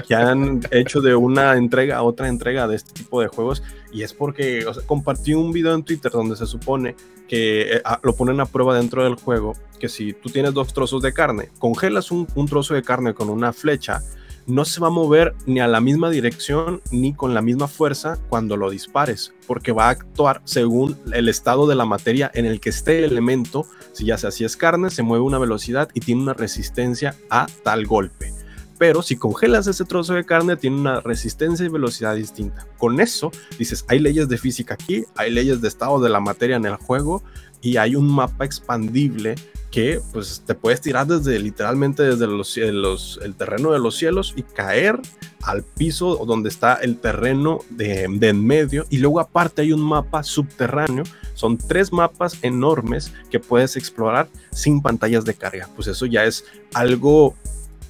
que 0.08 0.16
han 0.16 0.62
hecho 0.72 1.02
de 1.02 1.16
una 1.16 1.56
entrega 1.56 1.98
a 1.98 2.04
otra 2.04 2.28
entrega 2.28 2.68
de 2.68 2.76
este 2.76 2.94
tipo 2.94 3.22
de 3.22 3.28
juegos, 3.28 3.64
y 3.92 4.04
es 4.04 4.14
porque 4.14 4.66
o 4.68 4.74
sea, 4.74 4.84
compartí 4.86 5.34
un 5.34 5.52
video 5.52 5.74
en 5.74 5.84
Twitter 5.84 6.12
donde 6.12 6.36
se 6.36 6.46
supone 6.46 6.96
que 7.28 7.76
eh, 7.78 7.82
a- 7.86 8.00
lo 8.04 8.16
ponen 8.16 8.40
a 8.40 8.46
prueba 8.46 8.76
dentro 8.76 9.04
del 9.04 9.16
juego, 9.16 9.54
que 9.80 9.88
si 9.90 10.14
tú 10.14 10.30
tienes 10.30 10.54
dos 10.54 10.74
trozos 10.74 11.02
de 11.02 11.14
carne, 11.14 11.50
congelas 11.60 12.12
un, 12.12 12.28
un 12.36 12.48
trozo 12.48 12.74
de 12.74 12.84
carne 12.84 13.14
con 13.14 13.30
una 13.30 13.54
flecha, 13.54 14.02
no 14.50 14.66
se 14.66 14.82
va 14.82 14.88
a 14.88 14.92
mover 14.92 15.36
ni 15.46 15.60
a 15.60 15.68
la 15.68 15.80
misma 15.80 16.10
dirección 16.10 16.82
ni 16.92 17.14
con 17.14 17.34
la 17.34 17.42
misma 17.42 17.68
fuerza 17.68 18.18
cuando 18.30 18.58
lo 18.58 18.70
dispares, 18.70 19.34
porque 19.48 19.72
va 19.72 19.86
a 19.86 19.92
actuar 19.92 20.42
según 20.44 20.98
el 21.14 21.30
estado 21.30 21.68
de 21.68 21.76
la 21.76 21.86
materia 21.86 22.32
en 22.34 22.46
el 22.46 22.60
que 22.60 22.70
esté 22.70 23.00
el 23.00 23.12
elemento. 23.12 23.66
Si 23.94 24.06
ya 24.06 24.18
sea 24.18 24.32
si 24.32 24.44
es 24.44 24.58
carne, 24.58 24.90
se 24.90 25.04
mueve 25.04 25.24
a 25.24 25.28
una 25.28 25.40
velocidad 25.40 25.90
y 25.94 26.00
tiene 26.00 26.24
una 26.24 26.34
resistencia 26.34 27.16
a 27.30 27.48
tal 27.64 27.86
golpe. 27.86 28.34
Pero 28.80 29.04
si 29.04 29.18
congelas 29.18 29.68
ese 29.68 29.86
trozo 29.86 30.14
de 30.14 30.26
carne, 30.26 30.56
tiene 30.56 30.78
una 30.78 31.02
resistencia 31.02 31.66
y 31.66 31.70
velocidad 31.70 32.16
distinta. 32.16 32.66
Con 32.78 33.02
eso, 33.02 33.30
dices, 33.60 33.86
hay 33.88 34.00
leyes 34.00 34.30
de 34.30 34.38
física 34.38 34.74
aquí, 34.74 35.04
hay 35.16 35.32
leyes 35.32 35.62
de 35.62 35.68
estado 35.68 36.00
de 36.00 36.10
la 36.10 36.22
materia 36.22 36.56
en 36.56 36.66
el 36.66 36.76
juego 36.76 37.22
y 37.62 37.78
hay 37.78 37.96
un 37.96 38.08
mapa 38.08 38.46
expandible 38.46 39.36
que 39.72 40.02
pues 40.12 40.44
te 40.46 40.56
puedes 40.56 40.82
tirar 40.82 41.06
desde 41.06 41.38
literalmente 41.40 42.04
desde 42.04 42.28
los, 42.28 42.52
cielos, 42.52 43.20
el 43.24 43.36
terreno 43.36 43.72
de 43.72 43.80
los 43.80 43.96
cielos 43.96 44.34
y 44.36 44.42
caer 44.42 45.00
al 45.44 45.64
piso 45.64 46.26
donde 46.26 46.50
está 46.50 46.76
el 46.76 46.98
terreno 46.98 47.60
de, 47.70 48.04
en 48.04 48.46
medio. 48.46 48.86
Y 48.90 48.98
luego 48.98 49.20
aparte 49.20 49.62
hay 49.62 49.72
un 49.72 49.82
mapa 49.82 50.24
subterráneo. 50.24 51.04
Son 51.36 51.58
tres 51.58 51.94
mapas 51.94 52.38
enormes 52.42 53.14
que 53.30 53.40
puedes 53.40 53.76
explorar 53.76 54.28
sin 54.52 54.82
pantallas 54.82 55.24
de 55.24 55.36
carga. 55.36 55.70
Pues 55.76 55.88
eso 55.88 56.06
ya 56.06 56.26
es 56.26 56.46
algo 56.74 57.36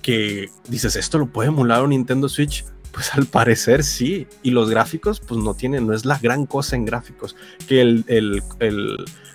que 0.01 0.49
dices 0.67 0.95
esto 0.95 1.17
lo 1.17 1.27
puede 1.27 1.49
emular 1.49 1.83
un 1.83 1.89
Nintendo 1.89 2.29
Switch 2.29 2.65
pues 2.91 3.13
al 3.13 3.25
parecer 3.25 3.83
sí. 3.83 4.27
Y 4.43 4.51
los 4.51 4.69
gráficos 4.69 5.21
pues 5.21 5.41
no 5.41 5.53
tienen 5.53 5.87
no 5.87 5.93
es 5.93 6.03
la 6.03 6.19
gran 6.19 6.45
cosa 6.45 6.75
en 6.75 6.85
gráficos. 6.85 7.35
Que 7.67 7.81
el 7.81 8.43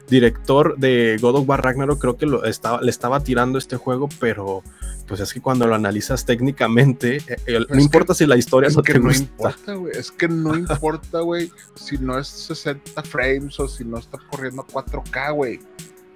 director 0.09 0.77
de 0.77 1.17
God 1.21 1.37
of 1.37 1.49
War 1.49 1.63
Ragnarok 1.65 1.99
creo 2.01 2.17
que 2.17 2.27
lo 2.27 2.45
estaba, 2.45 2.81
le 2.83 2.91
estaba 2.91 3.21
tirando 3.21 3.59
este 3.59 3.77
juego, 3.77 4.09
pero 4.21 4.63
pues 5.07 5.21
es 5.21 5.33
que 5.35 5.41
cuando 5.41 5.67
lo 5.67 5.75
analizas 5.75 6.25
técnicamente, 6.25 7.17
eh, 7.17 7.37
eh, 7.47 7.59
no 7.61 7.67
que- 7.77 7.83
importa 7.83 8.15
si 8.15 8.27
la 8.27 8.37
historia 8.37 8.69
Es 8.69 8.77
no 8.77 8.83
que 8.83 8.93
te 8.95 8.99
no 8.99 9.07
gusta. 9.09 9.23
importa. 9.23 9.75
Es 9.93 10.11
que 10.11 10.29
no 10.29 10.55
importa, 10.57 11.21
güey, 11.21 11.51
si 11.75 11.99
no 11.99 12.19
es 12.19 12.29
60 12.29 13.03
frames 13.03 13.59
o 13.61 13.69
si 13.69 13.85
no 13.85 13.99
está 13.99 14.19
corriendo 14.31 14.63
a 14.63 14.67
4K, 14.67 15.33
güey. 15.35 15.61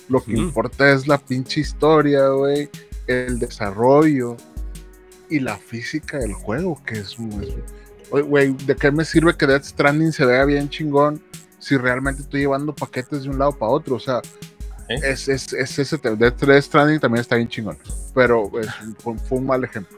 Lo 0.09 0.23
que 0.25 0.33
importa 0.33 0.91
es 0.93 1.07
la 1.07 1.19
pinche 1.19 1.61
historia, 1.61 2.29
güey, 2.29 2.71
el 3.07 3.39
desarrollo 3.39 4.37
y 5.29 5.41
la 5.41 5.59
física 5.59 6.19
del 6.19 6.33
juego, 6.33 6.83
que 6.85 6.99
es 7.01 7.19
muy... 7.19 7.55
Oye, 8.11 8.23
Güey, 8.23 8.53
¿de 8.65 8.75
qué 8.75 8.91
me 8.91 9.05
sirve 9.05 9.37
que 9.37 9.47
Death 9.47 9.65
Stranding 9.65 10.13
se 10.13 10.25
vea 10.25 10.47
bien 10.47 10.71
chingón 10.71 11.21
si 11.59 11.77
realmente 11.77 12.23
estoy 12.23 12.41
llevando 12.41 12.75
paquetes 12.75 13.23
de 13.25 13.29
un 13.31 13.39
lado 13.39 13.53
para 13.53 13.73
otro? 13.73 13.97
O 13.97 14.01
sea, 14.01 14.21
¿Eh? 14.89 15.01
es, 15.03 15.29
es, 15.29 15.53
es 15.53 15.79
ese. 15.79 15.99
Death, 15.99 16.41
Death 16.41 16.63
Stranding 16.65 17.01
también 17.01 17.21
está 17.21 17.37
bien 17.37 17.49
chingón, 17.49 17.77
pero 18.15 18.51
es- 18.61 18.69
fue, 18.99 19.19
fue 19.19 19.39
un 19.39 19.47
mal 19.47 19.63
ejemplo. 19.65 19.98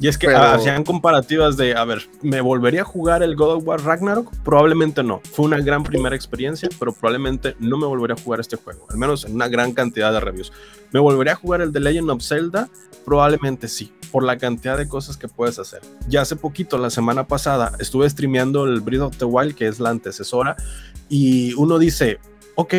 Y 0.00 0.06
es 0.06 0.16
que 0.16 0.28
Pero- 0.28 0.38
hacían 0.42 0.84
comparativas 0.84 1.56
de, 1.56 1.74
a 1.76 1.84
ver, 1.84 2.08
¿me 2.22 2.40
volvería 2.40 2.82
a 2.82 2.84
jugar 2.84 3.22
el 3.22 3.34
God 3.34 3.56
of 3.56 3.66
War 3.66 3.82
Ragnarok? 3.82 4.32
Probablemente 4.44 5.02
no. 5.02 5.20
Fue 5.32 5.46
una 5.46 5.58
gran 5.58 5.82
primera 5.82 6.14
experiencia, 6.14 6.68
pero 6.78 6.92
probablemente 6.92 7.56
no 7.58 7.76
me 7.78 7.86
volvería 7.86 8.14
a 8.14 8.22
jugar 8.22 8.38
este 8.38 8.56
juego, 8.56 8.86
al 8.90 8.96
menos 8.96 9.24
en 9.24 9.34
una 9.34 9.48
gran 9.48 9.72
cantidad 9.72 10.12
de 10.12 10.20
reviews. 10.20 10.52
¿Me 10.92 11.00
volvería 11.00 11.32
a 11.32 11.36
jugar 11.36 11.62
el 11.62 11.72
The 11.72 11.80
Legend 11.80 12.10
of 12.10 12.22
Zelda? 12.22 12.68
Probablemente 13.04 13.66
sí, 13.66 13.92
por 14.12 14.22
la 14.22 14.38
cantidad 14.38 14.78
de 14.78 14.86
cosas 14.86 15.16
que 15.16 15.26
puedes 15.26 15.58
hacer. 15.58 15.80
Ya 16.08 16.20
hace 16.20 16.36
poquito, 16.36 16.78
la 16.78 16.90
semana 16.90 17.26
pasada, 17.26 17.72
estuve 17.80 18.08
streameando 18.08 18.66
el 18.66 18.80
Breath 18.80 19.02
of 19.02 19.16
the 19.16 19.24
Wild, 19.24 19.54
que 19.56 19.66
es 19.66 19.80
la 19.80 19.90
antecesora, 19.90 20.56
y 21.08 21.54
uno 21.54 21.78
dice, 21.78 22.18
ok, 22.54 22.74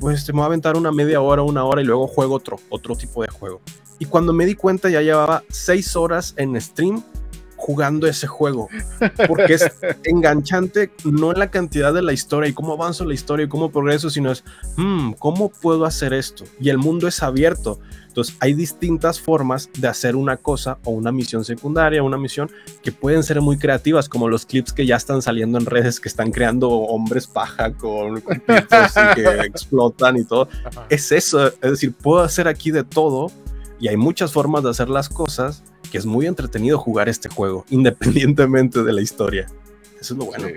pues 0.00 0.24
te 0.24 0.32
me 0.32 0.38
voy 0.38 0.44
a 0.44 0.46
aventar 0.46 0.76
una 0.76 0.92
media 0.92 1.20
hora, 1.20 1.42
una 1.42 1.64
hora 1.64 1.82
y 1.82 1.84
luego 1.84 2.06
juego 2.06 2.34
otro, 2.34 2.58
otro 2.68 2.96
tipo 2.96 3.22
de 3.22 3.28
juego. 3.28 3.60
Y 3.98 4.04
cuando 4.04 4.32
me 4.32 4.46
di 4.46 4.54
cuenta 4.54 4.88
ya 4.88 5.02
llevaba 5.02 5.42
seis 5.48 5.96
horas 5.96 6.34
en 6.36 6.60
stream 6.60 7.02
jugando 7.58 8.06
ese 8.06 8.26
juego. 8.26 8.68
Porque 9.26 9.54
es 9.54 9.70
enganchante 10.04 10.90
no 11.04 11.32
en 11.32 11.38
la 11.38 11.50
cantidad 11.50 11.92
de 11.92 12.00
la 12.00 12.14
historia 12.14 12.48
y 12.48 12.54
cómo 12.54 12.72
avanzo 12.72 13.04
la 13.04 13.12
historia 13.12 13.44
y 13.44 13.48
cómo 13.48 13.70
progreso, 13.70 14.08
sino 14.08 14.32
es, 14.32 14.42
"Hmm, 14.76 15.12
¿cómo 15.18 15.50
puedo 15.50 15.84
hacer 15.84 16.14
esto? 16.14 16.44
Y 16.58 16.70
el 16.70 16.78
mundo 16.78 17.06
es 17.06 17.22
abierto. 17.22 17.78
Entonces 18.06 18.36
hay 18.40 18.54
distintas 18.54 19.20
formas 19.20 19.68
de 19.78 19.86
hacer 19.86 20.16
una 20.16 20.36
cosa 20.38 20.78
o 20.84 20.90
una 20.90 21.12
misión 21.12 21.44
secundaria, 21.44 22.02
una 22.02 22.16
misión 22.16 22.50
que 22.82 22.90
pueden 22.90 23.22
ser 23.22 23.40
muy 23.40 23.58
creativas, 23.58 24.08
como 24.08 24.28
los 24.28 24.44
clips 24.46 24.72
que 24.72 24.86
ya 24.86 24.96
están 24.96 25.22
saliendo 25.22 25.58
en 25.58 25.66
redes 25.66 26.00
que 26.00 26.08
están 26.08 26.32
creando 26.32 26.70
hombres 26.70 27.26
paja 27.26 27.72
con, 27.74 28.20
con 28.20 28.36
y 28.38 29.14
que 29.14 29.22
explotan 29.44 30.16
y 30.16 30.24
todo 30.24 30.48
es 30.88 31.12
eso, 31.12 31.48
es 31.48 31.60
decir, 31.60 31.92
puedo 31.92 32.20
hacer 32.20 32.48
aquí 32.48 32.70
de 32.70 32.82
todo 32.82 33.30
y 33.80 33.88
hay 33.88 33.96
muchas 33.96 34.32
formas 34.32 34.62
de 34.64 34.70
hacer 34.70 34.88
las 34.88 35.08
cosas 35.08 35.62
que 35.90 35.98
es 35.98 36.06
muy 36.06 36.26
entretenido 36.26 36.78
jugar 36.78 37.08
este 37.08 37.28
juego, 37.28 37.64
independientemente 37.70 38.82
de 38.82 38.92
la 38.92 39.00
historia. 39.00 39.46
Eso 40.00 40.14
es 40.14 40.18
lo 40.18 40.26
bueno. 40.26 40.48
Sí. 40.48 40.54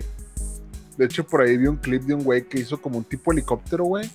De 0.97 1.05
hecho, 1.05 1.25
por 1.25 1.41
ahí 1.41 1.57
vi 1.57 1.67
un 1.67 1.77
clip 1.77 2.03
de 2.03 2.13
un 2.13 2.23
güey 2.23 2.43
que 2.47 2.59
hizo 2.59 2.79
como 2.81 2.97
un 2.97 3.03
tipo 3.03 3.31
helicóptero, 3.31 3.85
güey. 3.85 4.09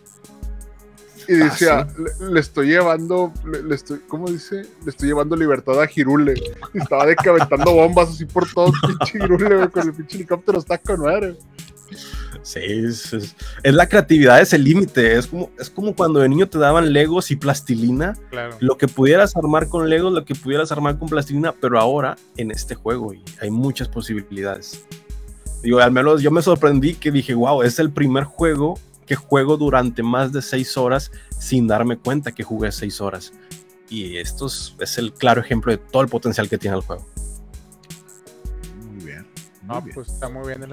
Y 1.28 1.40
Ah, 1.40 1.44
decía, 1.44 1.88
le, 1.98 2.30
le 2.30 2.38
estoy 2.40 2.68
llevando, 2.68 3.32
le, 3.44 3.62
le 3.62 3.74
estoy, 3.74 4.00
¿cómo 4.06 4.28
dice? 4.30 4.62
Le 4.84 4.90
estoy 4.90 5.08
llevando 5.08 5.34
libertad 5.34 5.80
a 5.82 5.86
Girule. 5.88 6.34
Y 6.72 6.78
estaba 6.78 7.06
de 7.06 7.16
que 7.16 7.28
aventando 7.28 7.72
bombas 7.72 8.10
así 8.10 8.26
por 8.26 8.48
todo 8.52 8.66
el 8.68 8.72
pinche 8.98 9.18
Girule, 9.20 9.56
güey, 9.56 9.68
con 9.70 9.88
el 9.88 9.94
pinche 9.94 10.18
helicóptero 10.18 10.58
está 10.58 10.78
con 10.78 11.00
madre. 11.00 11.36
Sí, 12.42 12.60
es, 12.62 13.12
es- 13.12 13.36
es 13.62 13.74
la 13.74 13.88
creatividad, 13.88 14.40
es 14.40 14.52
el 14.52 14.64
límite. 14.64 15.16
Es 15.16 15.26
como, 15.26 15.50
es 15.58 15.70
como 15.70 15.94
cuando 15.94 16.20
de 16.20 16.28
niño 16.28 16.48
te 16.48 16.58
daban 16.58 16.92
legos 16.92 17.30
y 17.30 17.36
plastilina. 17.36 18.14
Claro. 18.30 18.56
Lo 18.60 18.76
que 18.76 18.88
pudieras 18.88 19.36
armar 19.36 19.68
con 19.68 19.88
legos, 19.88 20.12
lo 20.12 20.24
que 20.24 20.34
pudieras 20.34 20.70
armar 20.72 20.98
con 20.98 21.08
plastilina, 21.08 21.52
pero 21.52 21.78
ahora 21.78 22.16
en 22.36 22.50
este 22.50 22.74
juego 22.74 23.12
y 23.14 23.22
hay 23.40 23.50
muchas 23.50 23.88
posibilidades. 23.88 24.84
Digo, 25.62 25.78
al 25.80 25.90
menos 25.90 26.22
yo 26.22 26.30
me 26.30 26.42
sorprendí 26.42 26.94
que 26.94 27.10
dije, 27.10 27.34
wow, 27.34 27.62
es 27.62 27.78
el 27.78 27.90
primer 27.90 28.24
juego 28.24 28.78
que 29.06 29.14
juego 29.16 29.56
durante 29.56 30.02
más 30.02 30.32
de 30.32 30.42
seis 30.42 30.76
horas 30.76 31.10
sin 31.38 31.66
darme 31.66 31.96
cuenta 31.96 32.32
que 32.32 32.42
jugué 32.44 32.70
seis 32.72 33.00
horas. 33.00 33.32
Y 33.88 34.16
esto 34.16 34.46
es, 34.46 34.74
es 34.80 34.98
el 34.98 35.12
claro 35.12 35.40
ejemplo 35.40 35.70
de 35.72 35.78
todo 35.78 36.02
el 36.02 36.08
potencial 36.08 36.48
que 36.48 36.58
tiene 36.58 36.76
el 36.76 36.82
juego. 36.82 37.06
Muy 38.92 39.04
bien. 39.04 39.26
muy 39.62 39.68
No, 39.76 39.82
bien. 39.82 39.94
pues 39.94 40.08
está 40.08 40.28
muy 40.28 40.46
bien 40.48 40.62
el 40.64 40.72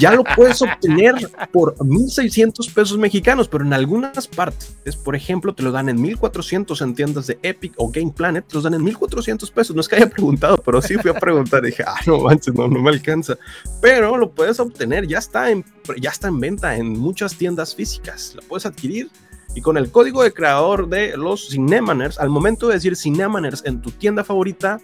ya 0.00 0.12
lo 0.12 0.24
puedes 0.24 0.60
obtener 0.62 1.14
por 1.52 1.76
1.600 1.76 2.72
pesos 2.72 2.98
mexicanos, 2.98 3.48
pero 3.48 3.64
en 3.64 3.72
algunas 3.72 4.26
partes, 4.26 4.96
por 4.96 5.16
ejemplo, 5.16 5.54
te 5.54 5.62
lo 5.62 5.72
dan 5.72 5.88
en 5.88 5.98
1.400 5.98 6.80
en 6.82 6.94
tiendas 6.94 7.26
de 7.26 7.38
Epic 7.42 7.74
o 7.76 7.90
Game 7.90 8.12
Planet, 8.12 8.46
te 8.46 8.54
los 8.54 8.64
dan 8.64 8.74
en 8.74 8.84
1.400 8.84 9.50
pesos. 9.52 9.74
No 9.74 9.80
es 9.80 9.88
que 9.88 9.96
haya 9.96 10.10
preguntado, 10.10 10.58
pero 10.58 10.80
sí 10.82 10.96
fui 10.96 11.10
a 11.10 11.14
preguntar. 11.14 11.62
dije, 11.62 11.84
ah, 11.86 12.00
no 12.06 12.20
manches, 12.20 12.54
no, 12.54 12.68
no 12.68 12.80
me 12.80 12.90
alcanza. 12.90 13.36
Pero 13.80 14.16
lo 14.16 14.30
puedes 14.30 14.60
obtener, 14.60 15.06
ya 15.06 15.18
está, 15.18 15.50
en, 15.50 15.64
ya 16.00 16.10
está 16.10 16.28
en 16.28 16.40
venta 16.40 16.76
en 16.76 16.98
muchas 16.98 17.36
tiendas 17.36 17.74
físicas. 17.74 18.34
Lo 18.34 18.42
puedes 18.42 18.66
adquirir. 18.66 19.10
Y 19.54 19.62
con 19.62 19.76
el 19.76 19.90
código 19.90 20.22
de 20.22 20.32
creador 20.32 20.88
de 20.88 21.16
los 21.16 21.48
Cinemaners, 21.48 22.18
al 22.18 22.28
momento 22.28 22.68
de 22.68 22.74
decir 22.74 22.96
Cinemaners 22.96 23.64
en 23.64 23.80
tu 23.80 23.90
tienda 23.90 24.22
favorita, 24.22 24.80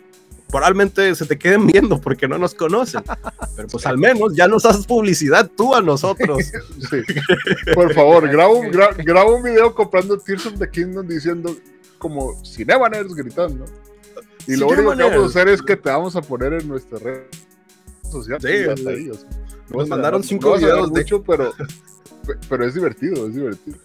probablemente 0.48 1.14
se 1.14 1.26
te 1.26 1.36
queden 1.38 1.66
viendo 1.66 2.00
porque 2.00 2.28
no 2.28 2.38
nos 2.38 2.54
conocen. 2.54 3.02
Pero 3.56 3.68
pues 3.68 3.86
al 3.86 3.98
menos 3.98 4.34
ya 4.34 4.46
nos 4.48 4.64
haces 4.64 4.86
publicidad 4.86 5.50
tú 5.56 5.74
a 5.74 5.80
nosotros. 5.80 6.38
Sí. 6.90 6.98
Por 7.74 7.92
favor, 7.94 8.28
graba 8.30 8.52
un, 8.52 8.66
gra- 8.66 8.94
graba 9.04 9.32
un 9.34 9.42
video 9.42 9.74
comprando 9.74 10.18
Tears 10.18 10.46
of 10.46 10.58
the 10.58 10.68
Kingdom 10.68 11.06
diciendo 11.06 11.54
como 11.98 12.40
Cinemaners 12.44 13.14
gritando. 13.14 13.64
Y 14.46 14.56
lo 14.56 14.68
único 14.68 14.94
que 14.94 15.02
vamos 15.04 15.22
a 15.24 15.26
hacer 15.26 15.48
es 15.48 15.62
que 15.62 15.76
te 15.76 15.88
vamos 15.88 16.14
a 16.16 16.20
poner 16.22 16.52
en 16.54 16.68
nuestra 16.68 16.98
red 16.98 17.22
social. 18.10 18.38
Sí, 18.40 18.48
y 18.48 18.62
hasta 18.68 18.76
sí. 18.76 18.88
ahí, 18.88 19.10
o 19.10 19.14
sea, 19.14 19.28
no 19.70 19.78
Nos 19.78 19.88
mandaron 19.88 20.22
cinco 20.22 20.50
no 20.50 20.56
videos 20.58 20.92
de- 20.92 21.00
mucho, 21.00 21.22
pero, 21.22 21.52
pero 22.48 22.66
es 22.66 22.74
divertido, 22.74 23.26
es 23.26 23.34
divertido. 23.34 23.78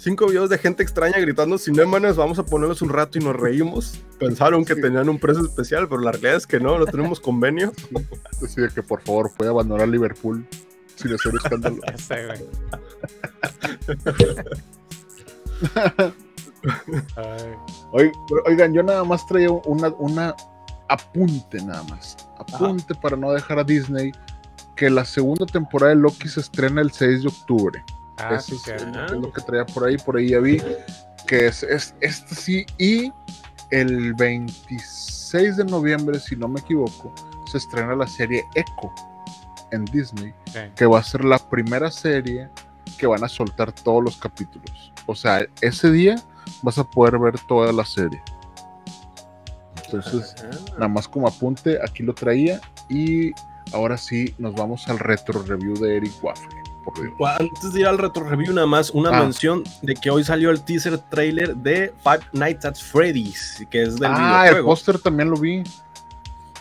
Cinco 0.00 0.26
videos 0.28 0.48
de 0.48 0.56
gente 0.56 0.82
extraña 0.82 1.18
gritando 1.18 1.58
cinémanes, 1.58 2.16
vamos 2.16 2.38
a 2.38 2.46
ponerlos 2.46 2.80
un 2.80 2.88
rato 2.88 3.18
y 3.18 3.22
nos 3.22 3.36
reímos. 3.36 4.00
Pensaron 4.18 4.64
que 4.64 4.74
Sí. 4.74 4.80
tenían 4.80 5.10
un 5.10 5.18
precio 5.18 5.44
especial, 5.44 5.88
pero 5.90 6.00
la 6.00 6.12
realidad 6.12 6.36
es 6.36 6.46
que 6.46 6.58
no, 6.58 6.78
no 6.78 6.86
tenemos 6.86 7.20
convenio. 7.20 7.70
Así 8.42 8.62
de 8.62 8.70
que 8.70 8.82
por 8.82 9.02
favor 9.02 9.30
puede 9.36 9.50
abandonar 9.50 9.86
Liverpool 9.88 10.46
sin 10.96 11.12
hacer 11.12 11.34
escándalo. 11.34 11.76
Oigan, 18.46 18.72
yo 18.72 18.82
nada 18.82 19.04
más 19.04 19.26
traía 19.26 19.50
una, 19.50 19.88
una 19.98 20.34
apunte 20.88 21.62
nada 21.62 21.82
más. 21.84 22.16
Apunte 22.38 22.94
para 22.94 23.16
no 23.16 23.32
dejar 23.32 23.58
a 23.58 23.64
Disney 23.64 24.12
que 24.76 24.88
la 24.88 25.04
segunda 25.04 25.46
temporada 25.46 25.94
de 25.94 26.00
Loki 26.00 26.28
se 26.28 26.40
estrena 26.40 26.80
el 26.80 26.90
6 26.90 27.22
de 27.22 27.28
octubre. 27.28 27.84
Ah, 28.20 28.34
Eso 28.34 28.54
es, 28.54 28.68
es 28.68 29.12
lo 29.12 29.32
que 29.32 29.40
traía 29.42 29.66
por 29.66 29.86
ahí, 29.86 29.96
por 29.96 30.16
ahí 30.16 30.28
ya 30.28 30.38
vi 30.38 30.60
que 31.26 31.46
es, 31.46 31.62
es 31.62 31.94
este 32.00 32.34
sí 32.34 32.66
y 32.78 33.12
el 33.70 34.14
26 34.14 35.56
de 35.56 35.64
noviembre, 35.64 36.18
si 36.18 36.34
no 36.34 36.48
me 36.48 36.60
equivoco, 36.60 37.14
se 37.46 37.58
estrena 37.58 37.94
la 37.94 38.06
serie 38.06 38.44
Echo 38.54 38.92
en 39.70 39.84
Disney, 39.86 40.34
que 40.74 40.86
va 40.86 40.98
a 40.98 41.02
ser 41.04 41.24
la 41.24 41.38
primera 41.38 41.90
serie 41.90 42.48
que 42.98 43.06
van 43.06 43.22
a 43.22 43.28
soltar 43.28 43.72
todos 43.72 44.02
los 44.02 44.16
capítulos. 44.16 44.92
O 45.06 45.14
sea, 45.14 45.46
ese 45.60 45.90
día 45.90 46.16
vas 46.62 46.78
a 46.78 46.84
poder 46.84 47.18
ver 47.18 47.38
toda 47.46 47.72
la 47.72 47.84
serie. 47.84 48.20
Entonces, 49.84 50.34
nada 50.72 50.88
más 50.88 51.08
como 51.08 51.28
apunte, 51.28 51.78
aquí 51.82 52.02
lo 52.02 52.14
traía 52.14 52.60
y 52.88 53.32
ahora 53.72 53.96
sí 53.96 54.34
nos 54.38 54.54
vamos 54.54 54.88
al 54.88 54.98
retro 54.98 55.42
review 55.42 55.76
de 55.78 55.96
Eric 55.96 56.12
Waffle. 56.22 56.60
Por 56.84 56.94
Dios. 57.00 57.12
Antes 57.38 57.72
de 57.72 57.80
ir 57.80 57.86
al 57.86 57.98
retro 57.98 58.24
review, 58.28 58.52
nada 58.54 58.66
más 58.66 58.90
una 58.90 59.10
Ah. 59.10 59.22
mención 59.22 59.64
de 59.82 59.94
que 59.94 60.10
hoy 60.10 60.24
salió 60.24 60.50
el 60.50 60.62
teaser 60.62 60.98
trailer 60.98 61.54
de 61.56 61.92
Five 62.02 62.20
Nights 62.32 62.64
at 62.64 62.74
Freddy's, 62.76 63.66
que 63.70 63.82
es 63.82 63.96
del 63.96 64.10
Ah, 64.10 64.48
el 64.48 64.62
póster 64.64 64.98
también 64.98 65.30
lo 65.30 65.36
vi. 65.36 65.62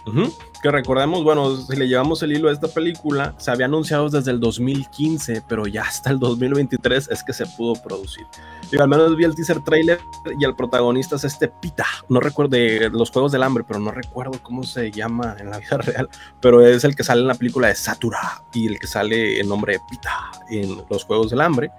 Ujú. 0.06 0.34
Que 0.62 0.72
recordemos, 0.72 1.24
bueno, 1.24 1.56
si 1.56 1.76
le 1.78 1.88
llevamos 1.88 2.22
el 2.22 2.34
hilo 2.34 2.50
a 2.50 2.52
esta 2.52 2.68
película, 2.68 3.34
se 3.38 3.50
había 3.50 3.66
anunciado 3.66 4.10
desde 4.10 4.32
el 4.32 4.42
2015, 4.42 5.44
pero 5.48 5.68
ya 5.68 5.84
hasta 5.84 6.10
el 6.10 6.20
2023 6.20 7.10
es 7.10 7.24
que 7.24 7.32
se 7.32 7.46
pudo 7.46 7.82
producir. 7.82 8.26
Digo, 8.70 8.84
al 8.84 8.90
menos 8.90 9.16
vi 9.16 9.24
el 9.24 9.36
teaser 9.36 9.64
trailer 9.64 10.02
y 10.38 10.44
el 10.44 10.56
protagonista 10.56 11.16
es 11.16 11.24
este 11.24 11.48
Pita. 11.48 11.86
No 12.10 12.20
recuerdo 12.20 12.58
de 12.58 12.90
los 12.92 13.10
Juegos 13.10 13.32
del 13.32 13.44
Hambre, 13.44 13.64
pero 13.66 13.80
no 13.80 13.92
recuerdo 13.92 14.34
cómo 14.44 14.64
se 14.64 14.92
llama 14.92 15.38
en 15.40 15.50
la 15.50 15.60
vida 15.60 15.78
real. 15.78 16.10
Pero 16.42 16.66
es 16.66 16.84
el 16.84 16.94
que 16.94 17.06
sale 17.06 17.22
en 17.22 17.28
la 17.28 17.36
película 17.36 17.70
de 17.70 17.76
Satura 17.76 18.44
y 18.54 18.68
el 18.68 18.80
que 18.80 18.88
sale 18.88 19.40
en 19.40 19.48
nombre 19.48 19.74
de 19.74 19.80
Pita 19.90 20.32
en 20.50 20.84
los 20.90 21.06
Juegos 21.06 21.30
del 21.30 21.40
Hambre. 21.40 21.72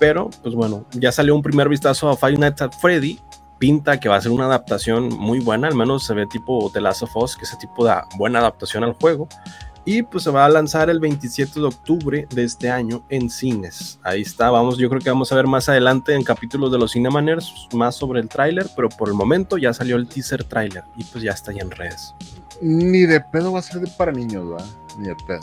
Pero, 0.00 0.28
pues 0.42 0.54
bueno, 0.56 0.86
ya 0.92 1.12
salió 1.12 1.36
un 1.36 1.42
primer 1.42 1.68
vistazo 1.68 2.08
a 2.08 2.16
Five 2.16 2.36
Nights 2.36 2.62
at 2.62 2.72
Freddy 2.80 3.20
pinta 3.58 3.98
que 4.00 4.08
va 4.08 4.16
a 4.16 4.20
ser 4.20 4.32
una 4.32 4.46
adaptación 4.46 5.08
muy 5.08 5.40
buena, 5.40 5.68
al 5.68 5.74
menos 5.74 6.04
se 6.04 6.14
ve 6.14 6.26
tipo 6.26 6.70
The 6.72 6.80
Last 6.80 7.02
of 7.02 7.16
Us, 7.16 7.36
que 7.36 7.44
ese 7.44 7.56
tipo 7.56 7.84
de 7.86 7.94
buena 8.16 8.38
adaptación 8.38 8.84
al 8.84 8.94
juego. 8.94 9.28
Y 9.84 10.02
pues 10.02 10.24
se 10.24 10.30
va 10.30 10.44
a 10.44 10.48
lanzar 10.50 10.90
el 10.90 11.00
27 11.00 11.60
de 11.60 11.66
octubre 11.66 12.26
de 12.30 12.44
este 12.44 12.70
año 12.70 13.02
en 13.08 13.30
cines. 13.30 13.98
Ahí 14.02 14.20
está, 14.20 14.50
vamos, 14.50 14.76
yo 14.76 14.90
creo 14.90 15.00
que 15.00 15.08
vamos 15.08 15.32
a 15.32 15.34
ver 15.36 15.46
más 15.46 15.68
adelante 15.70 16.14
en 16.14 16.24
capítulos 16.24 16.70
de 16.70 16.78
los 16.78 16.92
Cinemaners 16.92 17.54
más 17.72 17.94
sobre 17.96 18.20
el 18.20 18.28
tráiler, 18.28 18.66
pero 18.76 18.90
por 18.90 19.08
el 19.08 19.14
momento 19.14 19.56
ya 19.56 19.72
salió 19.72 19.96
el 19.96 20.06
teaser 20.06 20.44
tráiler 20.44 20.84
y 20.96 21.04
pues 21.04 21.24
ya 21.24 21.30
está 21.32 21.52
ahí 21.52 21.58
en 21.60 21.70
redes. 21.70 22.14
Ni 22.60 23.00
de 23.06 23.20
pedo 23.20 23.52
va 23.52 23.60
a 23.60 23.62
ser 23.62 23.80
de 23.80 23.86
para 23.86 24.12
niños, 24.12 24.50
¿verdad? 24.50 24.66
Ni 24.98 25.08
de 25.08 25.16
pedo. 25.26 25.40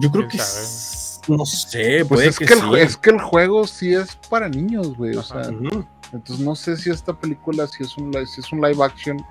Yo 0.00 0.10
creo 0.10 0.26
¿Quién 0.26 0.30
que 0.30 0.38
sabe? 0.38 1.36
no 1.38 1.46
sé, 1.46 2.04
Pues 2.04 2.08
puede 2.08 2.26
es 2.28 2.38
que, 2.38 2.46
que, 2.46 2.54
el, 2.54 2.60
sí. 2.60 2.66
es 2.78 2.96
que 2.96 3.10
el 3.10 3.20
juego 3.20 3.66
sí 3.68 3.94
es 3.94 4.16
para 4.28 4.48
niños, 4.48 4.96
güey. 4.96 5.14
O 5.14 5.22
sea, 5.22 5.42
Ujú. 5.48 5.86
Entonces 6.12 6.44
no 6.44 6.54
sé 6.54 6.76
si 6.76 6.90
esta 6.90 7.12
película, 7.12 7.66
si 7.66 7.82
es 7.82 7.96
un, 7.96 8.12
si 8.26 8.40
es 8.40 8.52
un 8.52 8.60
live 8.60 8.82
action, 8.84 9.24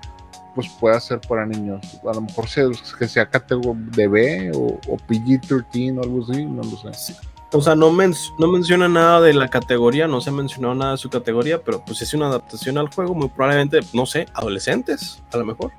pues 0.54 0.68
pueda 0.80 1.00
ser 1.00 1.20
para 1.20 1.46
niños. 1.46 1.80
A 2.08 2.12
lo 2.14 2.20
mejor 2.22 2.48
sea, 2.48 2.64
que 2.98 3.08
sea 3.08 3.28
categoría 3.28 3.82
de 3.96 4.08
B 4.08 4.52
o, 4.54 4.78
o 4.88 4.96
PG-13 5.08 5.98
o 5.98 6.02
algo 6.02 6.22
así, 6.30 6.44
no 6.44 6.62
lo 6.62 6.76
sé. 6.94 7.14
O 7.54 7.60
sea, 7.60 7.74
no, 7.74 7.90
men- 7.90 8.14
no 8.38 8.48
menciona 8.48 8.88
nada 8.88 9.20
de 9.20 9.34
la 9.34 9.48
categoría, 9.48 10.06
no 10.08 10.20
se 10.20 10.30
ha 10.30 10.32
mencionado 10.32 10.74
nada 10.74 10.92
de 10.92 10.98
su 10.98 11.10
categoría, 11.10 11.62
pero 11.62 11.84
pues 11.84 12.00
es 12.02 12.14
una 12.14 12.26
adaptación 12.28 12.78
al 12.78 12.88
juego, 12.92 13.14
muy 13.14 13.28
probablemente, 13.28 13.80
no 13.92 14.06
sé, 14.06 14.26
adolescentes, 14.34 15.22
a 15.32 15.36
lo 15.36 15.44
mejor. 15.44 15.70